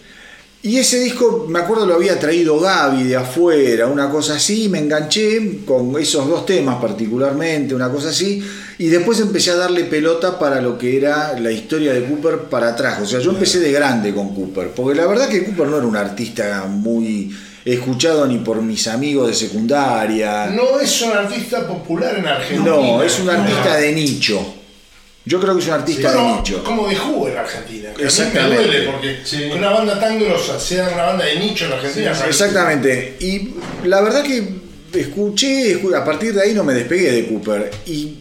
Y 0.61 0.77
ese 0.77 0.99
disco, 0.99 1.45
me 1.47 1.59
acuerdo, 1.59 1.85
lo 1.85 1.95
había 1.95 2.19
traído 2.19 2.59
Gaby 2.59 3.03
de 3.03 3.15
afuera, 3.15 3.87
una 3.87 4.09
cosa 4.09 4.35
así, 4.35 4.67
me 4.67 4.79
enganché 4.79 5.61
con 5.65 5.97
esos 5.97 6.27
dos 6.27 6.45
temas 6.45 6.81
particularmente, 6.81 7.73
una 7.73 7.89
cosa 7.89 8.09
así, 8.09 8.43
y 8.77 8.87
después 8.87 9.21
empecé 9.21 9.51
a 9.51 9.55
darle 9.55 9.85
pelota 9.85 10.37
para 10.37 10.59
lo 10.59 10.77
que 10.77 10.97
era 10.97 11.39
la 11.39 11.49
historia 11.49 11.93
de 11.93 12.03
Cooper 12.03 12.49
para 12.49 12.69
atrás. 12.69 12.99
O 13.01 13.05
sea, 13.05 13.21
yo 13.21 13.31
empecé 13.31 13.61
de 13.61 13.71
grande 13.71 14.13
con 14.13 14.35
Cooper, 14.35 14.71
porque 14.71 14.99
la 14.99 15.07
verdad 15.07 15.29
que 15.29 15.45
Cooper 15.45 15.67
no 15.67 15.77
era 15.77 15.87
un 15.87 15.95
artista 15.95 16.65
muy 16.65 17.33
escuchado 17.63 18.27
ni 18.27 18.39
por 18.39 18.61
mis 18.61 18.85
amigos 18.87 19.29
de 19.29 19.35
secundaria. 19.35 20.47
No 20.47 20.77
es 20.77 21.01
un 21.01 21.11
artista 21.11 21.65
popular 21.65 22.17
en 22.17 22.27
Argentina. 22.27 22.69
No, 22.69 23.01
es 23.01 23.17
un 23.21 23.29
artista 23.29 23.77
de 23.77 23.93
nicho. 23.93 24.58
Yo 25.29 25.39
creo 25.39 25.53
que 25.55 25.61
es 25.61 25.67
un 25.67 25.73
artista 25.73 26.09
de 26.11 26.17
Bueno, 26.17 26.37
nicho. 26.37 26.63
como 26.63 26.87
de 26.87 26.95
jugo 26.95 27.27
en 27.29 27.37
Argentina. 27.37 27.83
que 27.83 27.89
A 27.89 27.93
mí 27.97 28.01
me 28.01 28.07
Exactamente. 28.07 28.63
duele 28.63 28.79
porque 28.91 29.19
Sí. 29.23 29.43
una 29.55 29.69
banda 29.69 29.99
tan 29.99 30.17
grosa 30.19 30.59
sea 30.59 30.89
una 30.91 31.03
banda 31.03 31.25
de 31.25 31.35
nicho 31.39 31.65
en 31.65 31.73
Argentina. 31.73 32.11
Exactamente. 32.27 33.15
Y 33.19 33.49
la 33.85 34.01
verdad 34.01 34.23
que 34.23 34.43
escuché, 34.99 35.79
escu- 35.79 35.95
a 35.95 36.03
partir 36.03 36.33
de 36.33 36.41
ahí 36.41 36.53
no 36.55 36.63
me 36.63 36.73
despegué 36.73 37.11
de 37.11 37.27
Cooper. 37.27 37.69
Y 37.85 38.15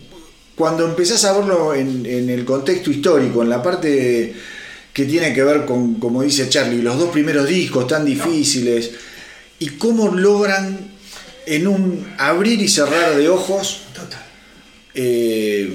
cuando 0.55 0.85
empezás 0.85 1.25
a 1.25 1.33
verlo 1.39 1.75
en, 1.75 2.05
en 2.05 2.29
el 2.29 2.45
contexto 2.45 2.91
histórico, 2.91 3.43
en 3.43 3.49
la 3.49 3.63
parte 3.63 4.35
que 4.93 5.05
tiene 5.07 5.33
que 5.33 5.43
ver 5.43 5.65
con, 5.65 5.95
como 5.95 6.23
dice 6.23 6.49
Charlie, 6.51 6.83
los 6.83 6.99
dos 6.99 7.09
primeros 7.11 7.49
discos 7.49 7.87
tan 7.87 8.05
difíciles, 8.05 8.91
y 9.61 9.69
cómo 9.71 10.09
logran 10.15 10.91
en 11.47 11.67
un 11.69 12.07
abrir 12.19 12.61
y 12.61 12.69
cerrar 12.69 13.17
de 13.17 13.29
ojos, 13.31 13.81
Total. 13.95 14.23
eh, 14.95 15.73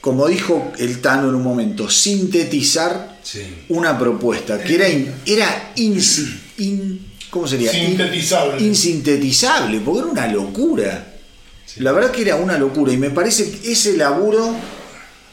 como 0.00 0.26
dijo 0.28 0.72
el 0.78 1.00
Tano 1.00 1.28
en 1.28 1.34
un 1.34 1.42
momento, 1.42 1.88
sintetizar 1.90 3.18
Sí. 3.22 3.42
una 3.68 3.98
propuesta 3.98 4.58
que 4.62 4.74
era, 4.74 4.88
in- 4.88 5.12
era 5.26 5.72
in- 5.76 7.06
¿cómo 7.28 7.46
sería? 7.46 7.72
In- 7.72 7.88
Sintetizable. 7.88 8.64
insintetizable, 8.64 9.80
porque 9.80 10.00
era 10.00 10.08
una 10.10 10.26
locura. 10.28 11.06
La 11.76 11.92
verdad 11.92 12.10
que 12.10 12.22
era 12.22 12.36
una 12.36 12.58
locura 12.58 12.92
y 12.92 12.96
me 12.96 13.10
parece 13.10 13.50
que 13.50 13.72
ese 13.72 13.96
laburo 13.96 14.54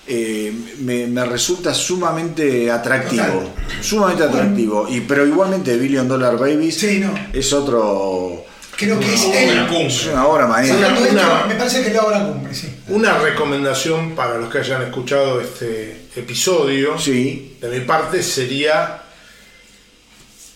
eh, 0.09 0.53
me, 0.79 1.07
me 1.07 1.25
resulta 1.25 1.73
sumamente 1.73 2.69
atractivo. 2.71 3.51
Sumamente 3.81 4.23
atractivo. 4.23 4.87
Y, 4.89 5.01
pero 5.01 5.25
igualmente 5.27 5.75
Billion 5.77 6.07
Dollar 6.07 6.37
Babies 6.37 6.75
Sí, 6.77 6.99
no. 6.99 7.13
es 7.33 7.51
otro... 7.53 8.45
Creo 8.77 8.99
que 8.99 9.13
es 9.13 9.21
Una 9.23 9.39
él. 9.39 9.67
cumbre. 9.67 9.87
Es 9.87 10.05
una 10.05 10.27
obra 10.27 10.45
maestra. 10.47 10.93
Esto, 10.95 11.11
Una- 11.11 11.45
me 11.47 11.55
parece 11.55 11.83
que 11.83 11.97
hago 11.97 12.11
la 12.11 12.23
cumbre, 12.27 12.53
sí. 12.53 12.73
Una 12.89 13.17
recomendación 13.17 14.15
para 14.15 14.37
los 14.37 14.51
que 14.51 14.59
hayan 14.59 14.83
escuchado 14.83 15.41
este 15.41 16.09
episodio 16.15 16.97
Sí, 16.99 17.57
de 17.59 17.69
mi 17.69 17.85
parte 17.85 18.21
sería 18.23 19.01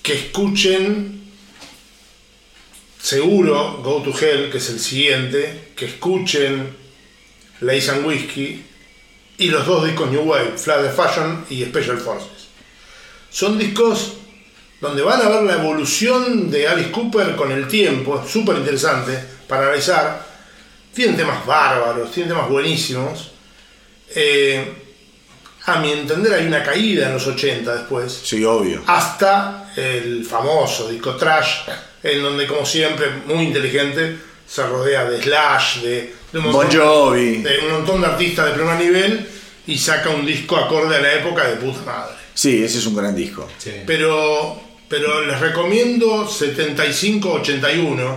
que 0.03 0.13
escuchen 0.13 1.21
seguro 3.01 3.81
Go 3.83 4.01
to 4.03 4.11
Hell, 4.17 4.51
que 4.51 4.57
es 4.57 4.69
el 4.69 4.79
siguiente, 4.79 5.71
que 5.75 5.85
escuchen 5.85 6.75
Lace 7.61 7.91
and 7.91 8.05
Whiskey 8.05 8.63
y 9.37 9.47
los 9.49 9.65
dos 9.65 9.85
discos 9.85 10.11
New 10.11 10.21
Wave, 10.23 10.57
Flash 10.57 10.83
the 10.83 10.89
Fashion 10.91 11.45
y 11.49 11.63
Special 11.65 11.97
Forces. 11.97 12.47
Son 13.31 13.57
discos 13.57 14.13
donde 14.81 15.03
van 15.03 15.21
a 15.21 15.29
ver 15.29 15.43
la 15.43 15.53
evolución 15.53 16.49
de 16.49 16.67
Alice 16.67 16.91
Cooper 16.91 17.35
con 17.35 17.51
el 17.51 17.67
tiempo, 17.67 18.21
es 18.23 18.31
súper 18.31 18.57
interesante 18.57 19.17
para 19.47 19.67
analizar. 19.67 20.25
Tienen 20.93 21.15
temas 21.15 21.45
bárbaros, 21.45 22.11
tienen 22.11 22.33
temas 22.33 22.49
buenísimos. 22.49 23.31
Eh, 24.13 24.73
a 25.65 25.79
mi 25.79 25.91
entender 25.91 26.33
hay 26.33 26.47
una 26.47 26.63
caída 26.63 27.07
en 27.07 27.13
los 27.13 27.27
80 27.27 27.75
después 27.75 28.11
sí, 28.23 28.43
obvio. 28.43 28.81
hasta 28.87 29.71
el 29.75 30.25
famoso 30.25 30.89
disco 30.89 31.15
Trash, 31.15 31.59
en 32.01 32.23
donde, 32.23 32.47
como 32.47 32.65
siempre, 32.65 33.07
muy 33.27 33.45
inteligente, 33.45 34.17
se 34.47 34.65
rodea 34.65 35.05
de 35.05 35.21
Slash, 35.21 35.81
de, 35.81 36.15
de 36.33 36.39
un, 36.39 36.51
Bon 36.51 36.67
Jovi. 36.69 37.37
de 37.43 37.59
un 37.59 37.71
montón 37.73 38.01
de 38.01 38.07
artistas 38.07 38.47
de 38.47 38.51
primer 38.53 38.75
nivel 38.75 39.29
y 39.67 39.77
saca 39.77 40.09
un 40.09 40.25
disco 40.25 40.57
acorde 40.57 40.95
a 40.95 40.99
la 40.99 41.13
época 41.13 41.47
de 41.47 41.57
puta 41.57 41.81
madre. 41.85 42.15
Sí, 42.33 42.63
ese 42.63 42.79
es 42.79 42.85
un 42.87 42.95
gran 42.95 43.15
disco. 43.15 43.47
Sí. 43.59 43.71
Pero, 43.85 44.59
pero 44.91 45.21
les 45.25 45.39
recomiendo 45.39 46.27
75-81, 46.27 48.15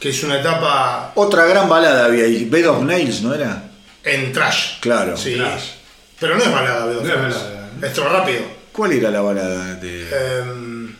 que 0.00 0.08
es 0.10 0.22
una 0.22 0.38
etapa 0.40 1.12
Otra 1.16 1.44
gran 1.46 1.68
balada 1.68 2.04
había 2.06 2.24
ahí, 2.24 2.44
Bed 2.46 2.68
of 2.70 2.82
Nails, 2.84 3.20
¿no 3.22 3.34
era? 3.34 3.68
en 4.04 4.32
Trash. 4.32 4.80
Claro. 4.80 5.16
Sí. 5.16 5.34
Trash. 5.36 5.64
Pero 6.18 6.36
no 6.36 6.42
es 6.44 6.50
balada, 6.52 6.86
No 6.86 6.92
es 6.92 6.98
Flores. 7.06 7.34
balada. 7.34 7.70
Es 7.82 7.92
todo 7.92 8.08
rápido. 8.08 8.40
¿Cuál 8.72 8.92
era 8.92 9.10
la 9.10 9.20
balada? 9.20 9.74
De... 9.74 10.08
Em, 10.40 10.94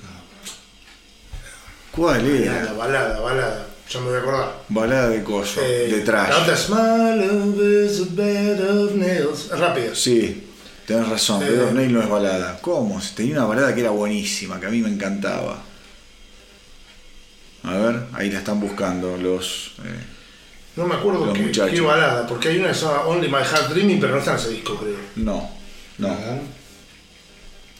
¿Cuál 1.93 2.23
balada, 2.23 2.61
era? 2.63 2.73
balada, 2.75 3.21
balada. 3.21 3.67
Ya 3.91 4.01
me 4.01 4.07
voy 4.07 4.17
a 4.17 4.19
acordar. 4.21 4.53
Balada 4.69 5.09
de 5.09 5.23
coso, 5.23 5.61
Eh, 5.63 5.89
de 5.91 6.01
trash. 6.01 6.31
Not 6.31 6.49
a 6.49 6.57
smile 6.57 7.85
is 7.87 8.01
a 8.01 8.05
bed 8.11 8.61
of 8.71 8.93
nails. 8.95 9.51
Es 9.53 9.59
rápido. 9.59 9.95
Sí, 9.95 10.49
tenés 10.87 11.09
razón. 11.09 11.41
Bed 11.41 11.63
of 11.65 11.73
Nails 11.73 11.93
no 11.93 12.03
es 12.03 12.09
balada. 12.09 12.59
¿Cómo? 12.61 13.01
Tenía 13.15 13.35
una 13.37 13.45
balada 13.47 13.75
que 13.75 13.81
era 13.81 13.91
buenísima, 13.91 14.59
que 14.61 14.67
a 14.67 14.71
mí 14.71 14.81
me 14.81 14.89
encantaba. 14.89 15.63
A 17.65 17.73
ver, 17.77 18.03
ahí 18.15 18.31
la 18.31 18.39
están 18.39 18.61
buscando 18.61 19.17
los... 19.17 19.73
eh, 19.85 20.01
No 20.77 20.87
me 20.87 20.97
acuerdo 20.97 21.27
Los 21.27 21.37
qué, 21.37 21.43
muchachos. 21.45 21.71
qué 21.73 21.81
balada, 21.81 22.27
porque 22.27 22.49
hay 22.49 22.59
una 22.59 22.69
que 22.69 22.75
se 22.75 22.81
llama 22.87 23.03
Only 23.07 23.29
My 23.29 23.35
Heart 23.45 23.69
Dreaming, 23.71 24.01
pero 24.01 24.15
no 24.15 24.19
está 24.19 24.33
en 24.33 24.37
ese 24.39 24.49
disco, 24.51 24.77
creo. 24.77 24.97
No, 25.17 25.49
no. 25.99 26.09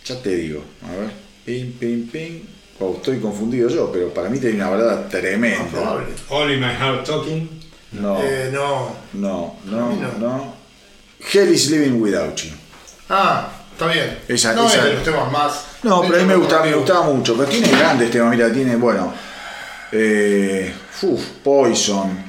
Ya 0.05 0.21
te 0.23 0.37
digo, 0.37 0.63
a 0.89 0.93
ver. 0.97 1.11
Pim, 1.45 1.73
pim, 1.73 2.07
pim. 2.09 2.41
Wow, 2.79 2.97
estoy 2.97 3.19
confundido 3.21 3.69
yo, 3.69 3.91
pero 3.93 4.13
para 4.15 4.29
mí 4.29 4.39
tenía 4.39 4.67
una 4.67 4.71
balada 4.77 5.03
No, 5.03 5.09
tremenda. 5.09 5.65
probable. 5.67 6.07
Only 6.29 6.57
My 6.57 6.73
Heart 6.75 7.05
Talking. 7.07 7.49
No, 7.93 8.21
Eh, 8.23 8.51
no. 8.53 8.95
no, 9.15 9.57
no, 9.65 9.93
no. 9.97 10.19
no. 10.19 10.55
Hell 11.33 11.53
is 11.53 11.71
Living 11.71 12.01
Without 12.01 12.37
You. 12.37 12.51
Ah, 13.15 13.53
está 13.73 13.87
bien. 13.89 14.19
Esa- 14.27 14.55
no 14.55 14.67
esa- 14.67 14.79
es 14.79 14.85
de 14.85 14.93
los 14.95 15.05
temas 15.05 15.31
más. 15.31 15.65
No, 15.83 16.01
pero 16.03 16.17
a 16.17 16.19
mí 16.21 16.25
me 16.25 16.37
gustaba, 16.37 16.65
me 16.65 16.75
gustaba 16.75 17.03
mucho. 17.03 17.37
Pero 17.37 17.49
tiene 17.49 17.69
grandes 17.69 18.11
temas, 18.11 18.31
mira, 18.35 18.51
tiene, 18.53 18.77
bueno. 18.77 19.13
Eh, 19.93 20.73
uf, 21.03 21.21
Poison, 21.45 22.25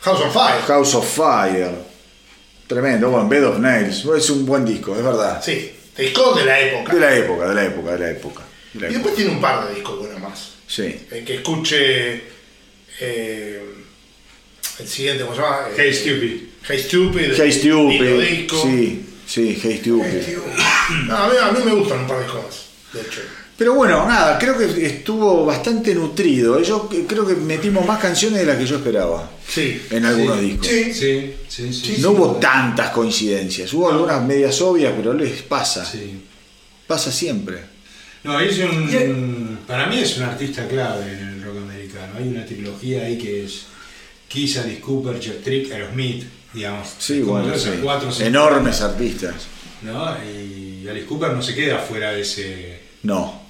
House 0.00 0.20
on 0.22 0.32
Fire. 0.32 0.60
House 0.66 0.94
of 0.96 1.06
Fire. 1.08 1.70
Tremendo, 2.66 3.10
bueno, 3.10 3.28
Bed 3.28 3.46
of 3.46 3.58
Nails. 3.58 4.04
Es 4.16 4.30
un 4.30 4.44
buen 4.44 4.64
disco, 4.64 4.96
es 4.96 5.04
verdad. 5.04 5.40
Sí, 5.42 5.70
disco 5.96 6.34
de 6.34 6.44
la 6.44 6.58
época. 6.60 6.92
De 6.94 7.00
la 7.00 7.14
época, 7.14 7.48
de 7.48 7.54
la 7.54 7.64
época, 7.64 7.92
de 7.92 7.98
la 7.98 8.10
época. 8.10 8.42
de 8.72 8.80
la 8.80 8.86
Y 8.88 8.90
época. 8.90 8.98
después 8.98 9.14
tiene 9.14 9.30
un 9.30 9.40
par 9.40 9.68
de 9.68 9.74
discos 9.76 9.98
buenos 10.00 10.20
más. 10.20 10.50
Sí. 10.66 11.06
El 11.12 11.24
que 11.24 11.36
escuche. 11.36 12.22
eh, 13.00 13.62
el 14.80 14.88
siguiente, 14.88 15.22
¿cómo 15.24 15.36
se 15.36 15.42
llama? 15.42 15.58
Hey 15.76 15.92
Stupid. 15.94 16.40
Hey 16.66 16.78
Stupid. 16.80 17.32
Hey 17.36 17.52
Stupid. 17.52 18.20
Disco. 18.20 18.62
Sí, 18.62 19.06
sí, 19.34 19.58
Hey 19.62 19.78
Stupid. 19.80 20.38
No, 21.06 21.16
a, 21.16 21.28
mí, 21.28 21.34
a 21.42 21.50
mí 21.52 21.58
me 21.64 21.72
gustan 21.74 22.00
un 22.00 22.06
par 22.06 22.20
de 22.20 22.26
cosas, 22.26 22.66
de 22.92 23.00
hecho. 23.00 23.20
Pero 23.56 23.72
bueno, 23.74 24.06
nada, 24.06 24.36
creo 24.38 24.58
que 24.58 24.84
estuvo 24.84 25.46
bastante 25.46 25.94
nutrido. 25.94 26.60
Yo 26.60 26.88
creo 27.06 27.24
que 27.26 27.34
metimos 27.34 27.86
más 27.86 28.00
canciones 28.00 28.40
de 28.40 28.46
las 28.46 28.58
que 28.58 28.66
yo 28.66 28.76
esperaba 28.76 29.30
Sí. 29.48 29.80
en 29.90 30.04
algunos 30.04 30.40
discos. 30.40 30.66
Sí. 30.66 30.92
Sí, 30.92 31.34
sí, 31.48 31.72
sí. 31.72 31.96
No 32.00 32.10
hubo 32.10 32.32
tantas 32.36 32.90
coincidencias. 32.90 33.72
Hubo 33.72 33.90
algunas 33.90 34.22
medias 34.24 34.60
obvias, 34.60 34.92
pero 34.96 35.14
les 35.14 35.42
pasa. 35.42 35.84
Sí. 35.84 36.22
Pasa 36.86 37.12
siempre. 37.12 37.58
No, 38.24 38.38
es 38.40 38.58
un. 38.58 39.58
Para 39.66 39.86
mí 39.86 39.98
es 40.00 40.16
un 40.16 40.24
artista 40.24 40.66
clave 40.66 41.12
en 41.12 41.28
el 41.28 41.42
rock 41.44 41.58
americano. 41.58 42.14
Hay 42.18 42.26
una 42.28 42.44
trilogía 42.44 43.02
ahí 43.04 43.16
que 43.16 43.44
es 43.44 43.66
Kiss, 44.28 44.58
Alice 44.58 44.80
Cooper, 44.80 45.20
Chuck 45.20 45.42
Trick, 45.44 45.70
Aerosmith, 45.70 46.24
digamos. 46.54 46.88
Sí, 46.98 47.20
bueno, 47.22 47.56
sí. 47.58 47.80
cuatro, 47.82 48.08
Enormes 48.20 48.80
artistas. 48.80 49.34
¿no? 49.82 50.16
Y 50.24 50.86
Alice 50.88 51.06
Cooper 51.06 51.32
no 51.32 51.42
se 51.42 51.54
queda 51.54 51.78
fuera 51.78 52.12
de 52.12 52.22
ese, 52.22 52.80
No. 53.02 53.42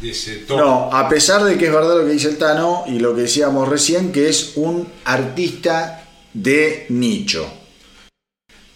de 0.00 0.10
ese 0.10 0.36
top. 0.36 0.58
No, 0.58 0.90
a 0.92 1.08
pesar 1.08 1.44
de 1.44 1.58
que 1.58 1.66
es 1.66 1.72
verdad 1.72 1.96
lo 1.98 2.06
que 2.06 2.12
dice 2.12 2.28
el 2.28 2.38
Tano 2.38 2.84
y 2.86 2.98
lo 2.98 3.14
que 3.14 3.22
decíamos 3.22 3.68
recién, 3.68 4.12
que 4.12 4.28
es 4.28 4.52
un 4.56 4.88
artista 5.04 6.04
de 6.32 6.86
nicho. 6.88 7.46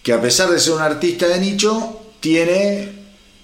Que 0.02 0.12
a 0.12 0.20
pesar 0.20 0.50
de 0.50 0.58
ser 0.60 0.74
un 0.74 0.82
artista 0.82 1.26
de 1.26 1.40
nicho, 1.40 2.00
tiene, 2.20 2.92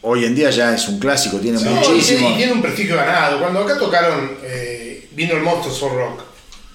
hoy 0.03 0.25
en 0.27 0.35
día 0.35 0.51
ya 0.51 0.75
es 0.75 0.87
un 0.89 0.99
clásico, 0.99 1.39
tiene 1.39 1.59
No, 1.61 1.71
muchísimo. 1.71 2.19
tiene- 2.19 2.35
y 2.35 2.37
tiene 2.37 2.53
un 2.53 2.63
prestigio 2.63 2.97
ganado. 2.97 3.41
Cuando 3.41 3.61
acá 3.61 3.79
tocaron, 3.79 4.33
eh, 4.45 5.09
vino 5.13 5.35
el 5.35 5.43
Monsters 5.43 5.79
for 5.79 5.93
Rock, 5.93 6.21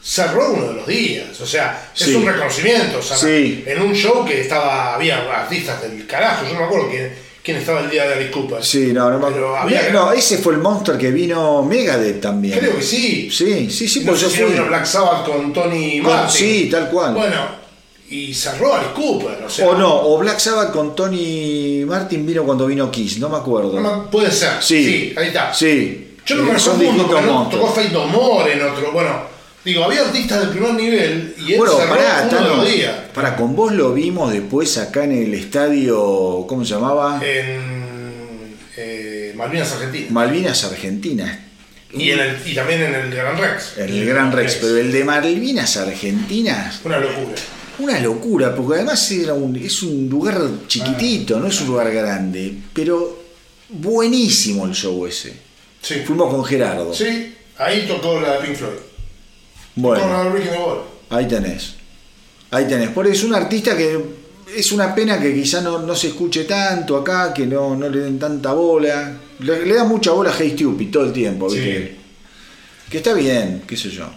cerró 0.10 0.54
uno 0.54 0.68
de 0.70 0.74
los 0.76 0.88
días. 0.88 1.40
O 1.42 1.46
sea, 1.46 1.90
es 1.94 2.06
Sí. 2.06 2.16
un 2.16 2.26
reconocimiento. 2.26 3.00
O 3.00 3.02
sea, 3.02 3.18
Sí. 3.18 3.64
En 3.68 3.82
un 3.82 3.94
show 3.94 4.24
que 4.24 4.40
estaba, 4.42 4.96
había 4.96 5.18
artistas 5.32 5.82
del 5.82 6.08
carajo. 6.08 6.46
Yo 6.48 6.54
no 6.54 6.60
me 6.62 6.66
acuerdo 6.66 6.90
quién, 6.90 7.12
quién 7.44 7.58
estaba 7.58 7.82
el 7.82 7.90
día 7.90 8.08
de 8.08 8.14
Alice 8.14 8.32
Cooper. 8.32 8.64
Sí, 8.64 8.92
no, 8.94 9.10
no, 9.10 9.20
me 9.20 9.26
Pero 9.34 9.48
acuerdo. 9.58 9.58
había- 9.58 9.90
no, 9.92 10.12
ese 10.14 10.38
fue 10.38 10.54
el 10.54 10.60
monster 10.60 10.98
que 10.98 11.12
vino 11.12 11.62
Megadeth 11.64 12.22
también. 12.22 12.58
Creo 12.58 12.78
que 12.78 12.84
sí. 12.84 13.30
Sí, 13.30 13.70
sí, 13.70 13.88
sí, 13.88 14.00
no 14.02 14.12
pues 14.12 14.22
yo 14.22 14.30
fui. 14.30 14.46
vino 14.46 14.66
Black 14.66 14.86
Sabbath 14.86 15.26
con 15.26 15.52
Tony 15.52 16.00
Con- 16.02 16.14
Martin. 16.14 16.38
sí, 16.40 16.70
tal 16.72 16.90
cual. 16.90 17.14
Bueno, 17.14 17.68
y 18.10 18.34
cerró 18.34 18.76
Alice 18.76 18.94
Cooper. 18.96 19.44
O, 19.46 19.50
sea, 19.50 19.68
O 19.68 19.76
no, 19.78 19.94
o 19.94 20.18
Black 20.20 20.40
Sabbath 20.40 20.72
con 20.72 20.96
Tony 20.96 21.84
Martin 21.86 22.26
vino 22.26 22.44
cuando 22.46 22.66
vino 22.66 22.90
Kiss, 22.90 23.20
no 23.20 23.28
me 23.28 23.36
acuerdo. 23.38 23.78
no 23.82 24.10
puede 24.10 24.32
ser. 24.32 24.52
Sí. 24.62 24.86
Sí, 24.86 25.14
ahí 25.18 25.28
está. 25.28 25.54
Sí. 25.54 26.16
Yo 26.26 26.36
no 26.36 26.42
Eh, 26.44 26.46
me 26.46 26.52
monstruos. 26.54 27.50
tocó 27.50 27.68
Fate 27.74 27.90
No 27.90 28.08
More 28.08 28.52
en 28.54 28.62
otro. 28.62 28.92
Bueno, 28.94 29.37
digo, 29.68 29.84
había 29.84 30.02
artistas 30.02 30.42
de 30.42 30.48
primer 30.48 30.74
nivel 30.76 31.36
y 31.46 31.52
él 31.54 31.58
Bueno, 31.60 31.78
cerró 31.78 31.90
pará, 31.90 32.22
uno 32.30 32.38
Tano, 32.64 32.64
pará, 33.14 33.36
con 33.36 33.56
vos 33.56 33.74
lo 33.74 33.94
vimos 33.94 34.32
después 34.32 34.78
acá 34.78 35.04
en 35.04 35.12
el 35.12 35.34
estadio, 35.34 36.46
¿cómo 36.48 36.64
se 36.64 36.74
llamaba? 36.74 37.20
En 37.24 38.56
eh, 38.78 39.34
Malvinas 39.36 39.72
Argentina. 39.74 40.08
Malvinas 40.12 40.64
Argentinas. 40.64 41.40
Y, 41.94 42.12
en 42.12 42.20
el, 42.20 42.38
y 42.46 42.54
también 42.56 42.82
en 42.82 42.96
el 42.96 43.12
Gran 43.16 43.38
Rex. 43.38 43.78
En 43.78 43.90
el 43.90 44.06
Gran 44.06 44.32
Rex, 44.32 44.56
pero 44.62 44.78
el 44.78 44.92
de 44.92 45.04
Malvinas 45.04 45.78
Argentinas, 45.78 46.80
Una 46.84 47.00
locura. 47.00 47.36
una 47.80 48.00
locura, 48.00 48.56
porque 48.56 48.76
además 48.76 49.12
era 49.12 49.34
un- 49.34 49.56
es 49.56 49.84
un 49.84 50.08
lugar 50.10 50.40
chiquitito, 50.68 51.40
no 51.40 51.48
es 51.48 51.60
un 51.62 51.68
lugar 51.68 51.92
grande, 51.92 52.54
pero 52.74 53.24
buenísimo 53.70 54.66
el 54.66 54.74
show 54.74 55.06
ese. 55.08 55.34
Sí. 55.82 56.04
Fuimos 56.06 56.34
con 56.34 56.44
Gerardo. 56.44 56.94
Sí, 56.94 57.36
ahí 57.58 57.86
tocó 57.88 58.20
la 58.20 58.34
de 58.34 58.40
Pink 58.48 58.56
Floyd. 58.56 58.80
Bueno. 59.78 60.04
Ahí 61.10 61.26
tenés. 61.28 61.76
Ahí 62.52 62.68
tenés. 62.68 62.90
Por 62.90 63.08
eso 63.08 63.16
es 63.16 63.24
un 63.24 63.36
artista 63.36 63.76
que 63.78 63.98
es 64.56 64.72
una 64.72 64.94
pena 64.94 65.20
que 65.20 65.34
quizá 65.34 65.62
no, 65.62 65.80
no 65.80 65.96
se 65.96 66.08
escuche 66.10 66.44
tanto 66.46 66.98
acá, 66.98 67.34
que 67.34 67.46
no, 67.46 67.76
no 67.76 67.88
le 67.90 68.00
den 68.00 68.20
tanta 68.20 68.54
bola. 68.54 69.18
Le, 69.40 69.66
le 69.66 69.74
da 69.76 69.84
mucha 69.86 70.12
bola 70.12 70.32
a 70.32 70.36
Hey 70.38 70.52
Stupid 70.56 70.90
todo 70.92 71.06
el 71.06 71.14
tiempo, 71.14 71.50
Sí. 71.50 71.60
¿viste? 71.60 71.96
Que 72.90 72.98
está 72.98 73.14
bien, 73.14 73.64
qué 73.68 73.76
sé 73.78 73.90
yo. 73.90 74.10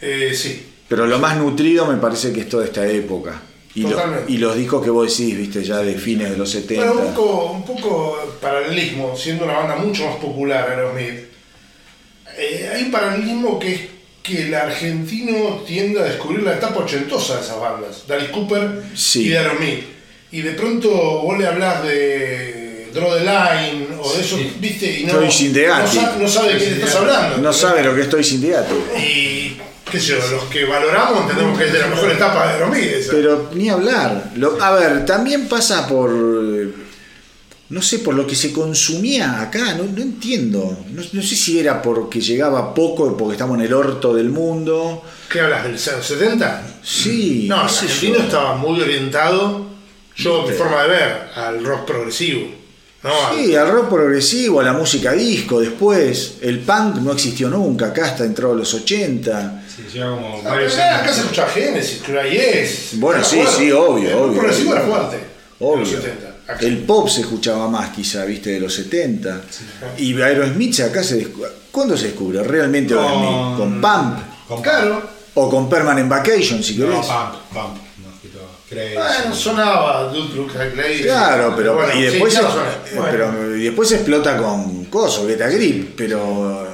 Eh, 0.00 0.32
sí. 0.34 0.66
Pero 0.88 1.06
lo 1.06 1.18
más 1.18 1.36
nutrido 1.38 1.86
me 1.86 1.96
parece 1.96 2.32
que 2.32 2.40
es 2.40 2.48
toda 2.48 2.64
esta 2.64 2.86
época. 2.86 3.40
Y, 3.74 3.82
lo- 3.84 3.98
y 4.28 4.36
los 4.36 4.54
discos 4.54 4.84
que 4.84 4.90
vos 4.90 5.08
decís, 5.08 5.34
viste, 5.36 5.64
ya 5.64 5.78
de 5.78 5.94
fines 5.94 6.30
de 6.30 6.36
los 6.36 6.50
70. 6.50 6.92
Bueno, 6.92 7.08
un 7.08 7.14
poco, 7.14 7.52
un 7.52 7.64
poco 7.64 8.18
paralelismo, 8.40 9.16
siendo 9.16 9.44
una 9.44 9.54
banda 9.54 9.76
mucho 9.76 10.04
más 10.04 10.16
popular 10.16 10.68
Aerosmith. 10.68 11.24
Eh, 12.36 12.70
hay 12.74 12.82
un 12.84 12.90
paralelismo 12.90 13.58
que 13.58 13.74
es 13.74 13.80
que 14.22 14.42
el 14.42 14.54
argentino 14.54 15.62
tiende 15.66 16.00
a 16.00 16.04
descubrir 16.04 16.42
la 16.44 16.54
etapa 16.54 16.80
ochentosa 16.80 17.36
de 17.36 17.42
esas 17.42 17.58
bandas, 17.60 18.04
Alice 18.08 18.30
Cooper 18.30 18.82
Sí. 18.94 19.24
y 19.26 19.28
de 19.30 19.38
Aerosmith. 19.38 19.84
Y 20.30 20.42
de 20.42 20.52
pronto 20.52 20.88
vos 20.90 21.36
le 21.38 21.46
hablas 21.46 21.82
de 21.82 22.88
Draw 22.94 23.14
the 23.14 23.20
Line 23.20 23.86
o 24.00 24.12
de 24.14 24.20
eso, 24.20 24.38
viste, 24.60 25.00
y 25.00 25.04
no, 25.04 25.14
Estoy 25.14 25.30
sin 25.32 25.52
de 25.52 25.66
no, 25.66 26.18
no 26.20 26.28
sabe 26.28 26.52
de 26.54 26.58
qué 26.58 26.64
le 26.70 26.72
estás 26.76 26.94
hablando. 26.96 27.38
No 27.38 27.52
sabe 27.52 27.82
lo 27.82 27.94
que 27.94 28.02
estoy 28.02 28.22
sin 28.24 28.40
teatro. 28.42 28.76
Y 28.96 29.56
qué 29.90 29.98
sé 30.00 30.08
yo, 30.12 30.16
los 30.30 30.44
que 30.44 30.64
valoramos 30.64 31.22
entendemos 31.22 31.58
que 31.58 31.66
es 31.66 31.72
de 31.72 31.78
la 31.80 31.86
mejor 31.88 32.10
etapa 32.12 32.46
de 32.46 32.52
Aerosmith. 32.54 33.08
Pero 33.10 33.50
ni 33.54 33.68
hablar. 33.68 34.30
Lo- 34.36 34.62
a 34.62 34.70
ver, 34.72 35.04
también 35.04 35.48
pasa 35.48 35.86
por. 35.88 36.10
No 37.72 37.80
sé, 37.80 38.00
por 38.00 38.14
lo 38.14 38.26
que 38.26 38.36
se 38.36 38.52
consumía 38.52 39.40
acá, 39.40 39.74
no, 39.74 39.84
no 39.84 40.02
entiendo. 40.02 40.76
No, 40.92 41.02
no 41.12 41.22
sé 41.22 41.34
si 41.34 41.58
era 41.58 41.80
porque 41.80 42.20
llegaba 42.20 42.74
poco, 42.74 43.16
porque 43.16 43.32
estamos 43.32 43.58
en 43.58 43.64
el 43.64 43.72
orto 43.72 44.12
del 44.14 44.28
mundo. 44.28 45.02
¿Qué 45.30 45.40
hablas 45.40 45.64
del 45.64 45.78
70? 45.78 46.80
Sí, 46.82 47.46
No, 47.48 47.56
el 47.56 47.60
argentino 47.62 48.16
yo. 48.18 48.22
estaba 48.24 48.56
muy 48.56 48.78
orientado, 48.80 49.66
yo 50.16 50.42
mi 50.46 50.52
forma 50.54 50.82
de 50.82 50.88
ver, 50.88 51.16
al 51.34 51.64
rock 51.64 51.86
progresivo. 51.86 52.46
¿no? 53.02 53.10
Sí, 53.34 53.56
al 53.56 53.68
rock 53.70 53.88
progresivo, 53.88 54.60
a 54.60 54.64
la 54.64 54.74
música 54.74 55.12
disco, 55.12 55.58
después. 55.58 56.34
El 56.42 56.60
punk 56.60 56.96
no 56.96 57.12
existió 57.12 57.48
nunca, 57.48 57.86
acá 57.86 58.04
hasta 58.04 58.24
entrado 58.24 58.54
los 58.54 58.72
80. 58.74 59.64
Sí, 59.74 59.82
lleva 59.94 60.10
como 60.14 60.42
varios 60.42 60.74
acá, 60.74 60.98
acá 60.98 61.12
se 61.14 61.20
escuchaba 61.22 61.48
Genesis, 61.48 62.02
Yes. 62.30 62.88
Bueno, 63.00 63.24
sí, 63.24 63.40
sí, 63.56 63.72
obvio, 63.72 64.08
El 64.10 64.14
obvio, 64.14 64.26
rock 64.26 64.36
progresivo 64.36 64.70
obvio. 64.72 64.82
era 64.84 64.94
fuerte. 64.94 65.16
en 65.16 65.22
Obvio. 65.66 65.78
los 65.80 65.88
70. 65.88 66.31
El 66.60 66.78
pop 66.78 67.08
se 67.08 67.20
escuchaba 67.22 67.68
más, 67.68 67.90
quizá, 67.90 68.24
viste, 68.24 68.50
de 68.50 68.60
los 68.60 68.74
70. 68.74 69.40
Y 69.98 70.20
Aerosmith 70.20 70.80
acá 70.80 71.02
se 71.02 71.20
descu- 71.24 71.48
¿Cuándo 71.70 71.96
se 71.96 72.06
descubre 72.08 72.42
realmente 72.42 72.94
Aerosmith? 72.94 73.56
¿Con 73.56 73.80
Pump? 73.80 74.18
Con 74.48 74.62
Claro. 74.62 75.02
O 75.34 75.48
con 75.48 75.68
Permanent 75.70 76.08
Vacation, 76.10 76.62
si 76.62 76.76
No, 76.76 76.86
querés. 76.86 77.06
pump, 77.06 77.34
pump. 77.52 77.76
No, 78.04 78.20
que 78.20 78.28
todo. 78.28 78.50
Crazy. 78.68 78.94
Bueno, 78.94 79.34
sonaba. 79.34 80.12
Claro, 81.02 81.54
pero 81.56 81.74
Bueno, 81.74 81.92
y 81.94 81.96
sí, 81.96 82.02
después, 82.02 82.32
tiene 82.34 82.48
se- 82.48 82.54
razón. 82.54 82.72
Bueno. 82.96 83.08
pero 83.10 83.56
y 83.56 83.62
después 83.64 83.88
se 83.88 83.94
explota 83.96 84.36
con 84.36 84.84
Coso, 84.86 85.24
Beta 85.26 85.48
Grip, 85.48 85.94
pero 85.96 86.68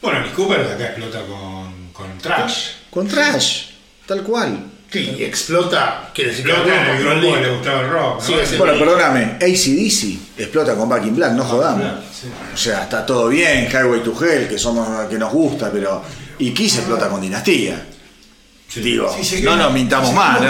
Bueno, 0.00 0.18
Alice 0.20 0.34
Cooper 0.34 0.60
acá 0.60 0.84
explota 0.86 1.20
con, 1.26 1.88
con 1.92 2.18
Trash. 2.18 2.68
con 2.90 3.08
Trash, 3.08 3.64
tal 4.06 4.22
cual. 4.22 4.69
Sí, 4.92 5.14
y 5.18 5.22
explota, 5.24 6.10
quiere 6.12 6.30
decir 6.30 6.44
que 6.44 6.50
Explota 6.50 6.90
en 6.90 6.96
el 6.96 7.04
grupo 7.20 7.36
le 7.36 7.50
gustaba 7.52 7.80
el 7.82 7.88
rock. 7.90 8.14
¿no? 8.16 8.20
Sí, 8.26 8.34
sí. 8.44 8.56
Bueno, 8.56 8.72
perdóname, 8.78 9.22
ACDC 9.40 10.40
explota 10.40 10.74
con 10.74 10.88
Back 10.88 11.06
in 11.06 11.14
Black, 11.16 11.32
no 11.32 11.44
jodamos. 11.44 11.84
sí. 12.20 12.26
O 12.52 12.56
sea, 12.56 12.82
está 12.82 13.06
todo 13.06 13.28
bien, 13.28 13.68
Highway 13.70 14.02
to 14.02 14.12
Hell, 14.20 14.48
que 14.48 14.58
somos 14.58 15.08
que 15.08 15.16
nos 15.18 15.32
gusta, 15.32 15.70
pero. 15.72 16.02
Y 16.38 16.52
Kiss 16.52 16.78
explota 16.78 17.08
con 17.08 17.20
Dinastía. 17.20 17.86
Digo, 18.76 19.14
no 19.42 19.56
nos 19.56 19.72
mintamos 19.72 20.12
más. 20.14 20.40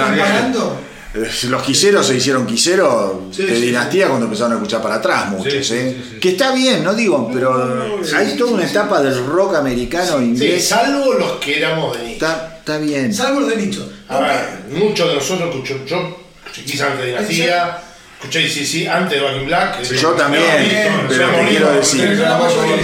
Eh, 1.12 1.28
Los 1.49 1.62
quiseros 1.65 2.07
se 2.07 2.15
hicieron 2.17 2.47
quiseros 2.47 3.15
Sí, 3.33 3.43
de 3.43 3.57
sí, 3.57 3.62
dinastía 3.62 4.07
cuando 4.07 4.27
empezaron 4.27 4.52
a 4.52 4.55
escuchar 4.57 4.81
para 4.81 4.94
atrás 4.97 5.28
muchos, 5.31 5.52
¿eh? 5.55 5.62
sí, 5.65 6.05
sí. 6.12 6.19
Que 6.20 6.28
está 6.31 6.52
bien, 6.55 6.85
no 6.85 6.94
digo, 6.94 7.28
pero 7.35 7.99
hay 8.17 8.36
toda 8.36 8.52
una 8.52 8.65
etapa 8.65 9.02
del 9.02 9.27
rock 9.27 9.57
americano 9.57 10.19
Sí, 10.19 10.25
inglés. 10.25 10.69
salvo 10.69 11.15
los 11.15 11.33
que 11.41 11.59
éramos 11.59 11.99
de. 11.99 12.15
Está, 12.61 12.79
bien. 12.79 13.13
Salvo 13.13 13.41
los 13.41 13.51
de 13.51 13.57
nicho. 13.57 13.91
A 14.09 14.21
ver, 14.21 14.61
muchos 14.71 15.09
de 15.09 15.15
nosotros 15.15 15.51
escuchó, 15.51 15.85
yo 15.87 16.21
Kiss 16.53 16.81
antes 16.81 17.01
de 17.01 17.07
Dinastía, 17.07 17.79
escuché 18.19 18.49
sí, 18.49 18.67
sí, 18.67 18.87
antes 18.87 19.19
de 19.19 19.25
Back 19.25 19.37
in 19.37 19.47
Black. 19.47 19.83
Yo 19.83 20.11
también, 20.13 20.43
bien, 20.69 20.93
pero 21.09 21.31
te 21.31 21.49
quiero 21.49 21.73
decir. 21.73 22.05
La 22.19 22.39
mayoría, 22.39 22.77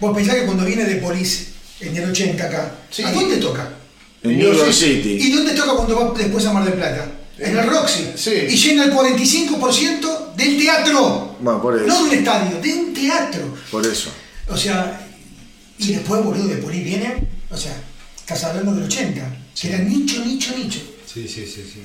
Vos 0.00 0.14
pensás 0.14 0.34
que 0.34 0.44
cuando 0.44 0.64
viene 0.64 0.84
de 0.84 0.96
Police 0.96 1.46
en 1.80 1.96
el 1.96 2.10
80 2.10 2.44
acá, 2.44 2.72
Sí. 2.90 3.02
¿a 3.02 3.12
dónde 3.12 3.36
toca? 3.38 3.68
En 4.22 4.38
New 4.38 4.52
York 4.52 4.72
City. 4.72 5.18
¿Y 5.20 5.32
dónde 5.32 5.52
toca 5.54 5.72
cuando 5.74 6.12
va 6.12 6.18
después 6.18 6.44
a 6.46 6.52
Mar 6.52 6.64
del 6.64 6.74
Plata? 6.74 7.06
En 7.38 7.56
el 7.56 7.66
Roxy. 7.66 8.12
Sí. 8.16 8.32
Y 8.48 8.56
llena 8.56 8.84
el 8.84 8.92
45% 8.92 10.34
del 10.36 10.58
teatro. 10.58 11.36
Bueno, 11.38 11.60
por 11.62 11.76
eso. 11.76 11.86
No 11.86 12.04
de 12.04 12.10
un 12.10 12.14
estadio, 12.14 12.60
de 12.60 12.72
un 12.74 12.94
teatro. 12.94 13.42
Por 13.70 13.86
eso. 13.86 14.10
O 14.48 14.56
sea, 14.56 15.06
y 15.78 15.92
después, 15.92 16.22
boludo, 16.24 16.48
de 16.48 16.56
Police 16.56 16.84
viene, 16.84 17.26
o 17.50 17.56
sea, 17.56 17.74
estás 18.26 18.44
hablando 18.44 18.72
del 18.74 18.84
80, 18.84 19.22
que 19.60 19.68
era 19.68 19.78
nicho, 19.78 20.20
nicho, 20.24 20.52
nicho. 20.56 20.80
Sí, 21.06 21.28
sí, 21.28 21.46
sí, 21.46 21.62
sí. 21.62 21.80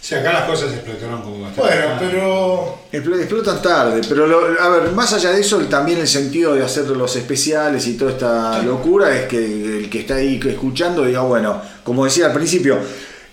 Sí, 0.00 0.14
acá 0.14 0.32
las 0.32 0.44
cosas 0.44 0.72
explotaron 0.72 1.22
como 1.22 1.42
bastante. 1.42 1.70
Bueno, 1.76 1.94
pero. 1.98 2.78
Expl- 2.92 3.20
Explotan 3.20 3.60
tarde, 3.62 4.00
pero 4.08 4.26
lo- 4.26 4.60
a 4.60 4.68
ver, 4.68 4.92
más 4.92 5.12
allá 5.12 5.30
de 5.32 5.40
eso, 5.40 5.58
también 5.66 5.98
el 5.98 6.06
sentido 6.08 6.54
de 6.54 6.64
hacer 6.64 6.84
los 6.88 7.14
especiales 7.16 7.86
y 7.86 7.94
toda 7.96 8.12
esta 8.12 8.62
locura 8.62 9.14
es 9.16 9.26
que 9.26 9.38
el 9.78 9.90
que 9.90 10.00
está 10.00 10.16
ahí 10.16 10.40
escuchando 10.46 11.04
diga, 11.04 11.20
bueno, 11.22 11.60
como 11.84 12.04
decía 12.04 12.26
al 12.26 12.32
principio, 12.32 12.78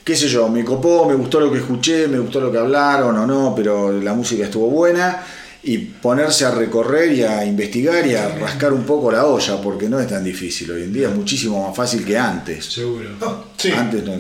qué 0.04 0.16
sé 0.16 0.28
yo, 0.28 0.48
me 0.50 0.64
copó, 0.66 1.08
me 1.08 1.14
gustó 1.16 1.40
lo 1.40 1.52
que 1.52 1.60
escuché, 1.60 2.08
me 2.08 2.18
gustó 2.20 2.40
lo 2.42 2.52
que 2.52 2.58
hablaron 2.58 3.16
o 3.18 3.26
no, 3.28 3.54
pero 3.56 3.92
la 3.92 4.14
música 4.14 4.46
estuvo 4.46 4.68
buena 4.70 5.24
y 5.68 5.80
ponerse 5.80 6.46
a 6.46 6.52
recorrer 6.52 7.12
y 7.12 7.24
a 7.24 7.44
investigar 7.44 8.06
y 8.06 8.14
a 8.14 8.30
rascar 8.38 8.72
un 8.72 8.84
poco 8.84 9.12
la 9.12 9.26
olla, 9.26 9.60
porque 9.62 9.90
no 9.90 10.00
es 10.00 10.08
tan 10.08 10.24
difícil 10.24 10.70
hoy 10.70 10.84
en 10.84 10.94
día, 10.94 11.10
es 11.10 11.16
muchísimo 11.16 11.68
más 11.68 11.76
fácil 11.76 12.06
que 12.06 12.16
antes. 12.16 12.66
Seguro. 12.66 13.10
Sí. 13.58 13.72
Antes 13.72 14.04
no- 14.04 14.14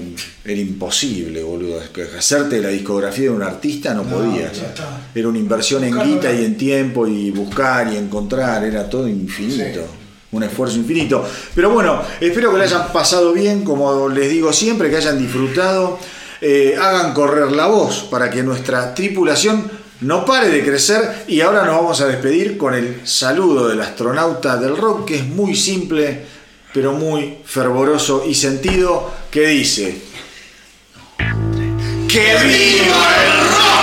era 0.44 0.60
imposible, 0.60 1.44
boludo. 1.44 1.80
Hacerte 2.18 2.60
la 2.60 2.70
discografía 2.70 3.26
de 3.26 3.30
un 3.30 3.44
artista 3.44 3.94
no, 3.94 4.02
podías. 4.04 4.58
ya 4.58 4.68
está. 4.68 5.08
Era 5.14 5.28
una 5.28 5.38
inversión 5.38 5.84
en 5.84 5.94
guita 6.02 6.32
¿no? 6.34 6.40
y 6.42 6.46
en 6.46 6.58
tiempo 6.58 7.06
y 7.08 7.30
buscar 7.30 7.94
y 7.94 7.98
encontrar. 7.98 8.64
Era 8.64 8.90
todo 8.90 9.08
infinito. 9.08 9.82
Un 10.32 10.44
esfuerzo 10.44 10.78
infinito. 10.78 11.24
Pero 11.54 11.70
bueno, 11.70 12.02
espero 12.20 12.52
que 12.52 12.58
le 12.58 12.64
hayan 12.64 12.92
pasado 12.92 13.34
bien, 13.34 13.64
como 13.64 14.10
les 14.10 14.30
digo 14.32 14.52
siempre, 14.52 14.90
que 14.90 14.98
hayan 14.98 15.20
disfrutado. 15.20 16.00
Eh, 16.42 16.76
hagan 16.80 17.14
correr 17.14 17.52
la 17.54 17.68
voz 17.68 18.04
para 18.12 18.30
que 18.30 18.44
nuestra 18.44 18.94
tripulación 18.94 19.72
no 20.02 20.26
pare 20.26 20.50
de 20.50 20.64
crecer. 20.64 21.26
Y 21.28 21.42
ahora 21.42 21.66
nos 21.66 21.76
vamos 21.76 22.02
a 22.02 22.08
despedir 22.08 22.58
con 22.58 22.74
el 22.74 23.08
saludo 23.08 23.68
del 23.68 23.82
astronauta 23.82 24.58
del 24.58 24.78
rock, 24.78 25.06
que 25.06 25.18
es 25.18 25.26
muy 25.26 25.56
simple, 25.56 26.26
pero 26.74 26.94
muy 26.94 27.38
fervoroso 27.46 28.24
y 28.28 28.36
sentido, 28.36 29.12
que 29.32 29.48
dice... 29.48 30.02
¡Que 32.08 32.36
viva 32.44 33.16
el 33.26 33.50
rock! 33.50 33.75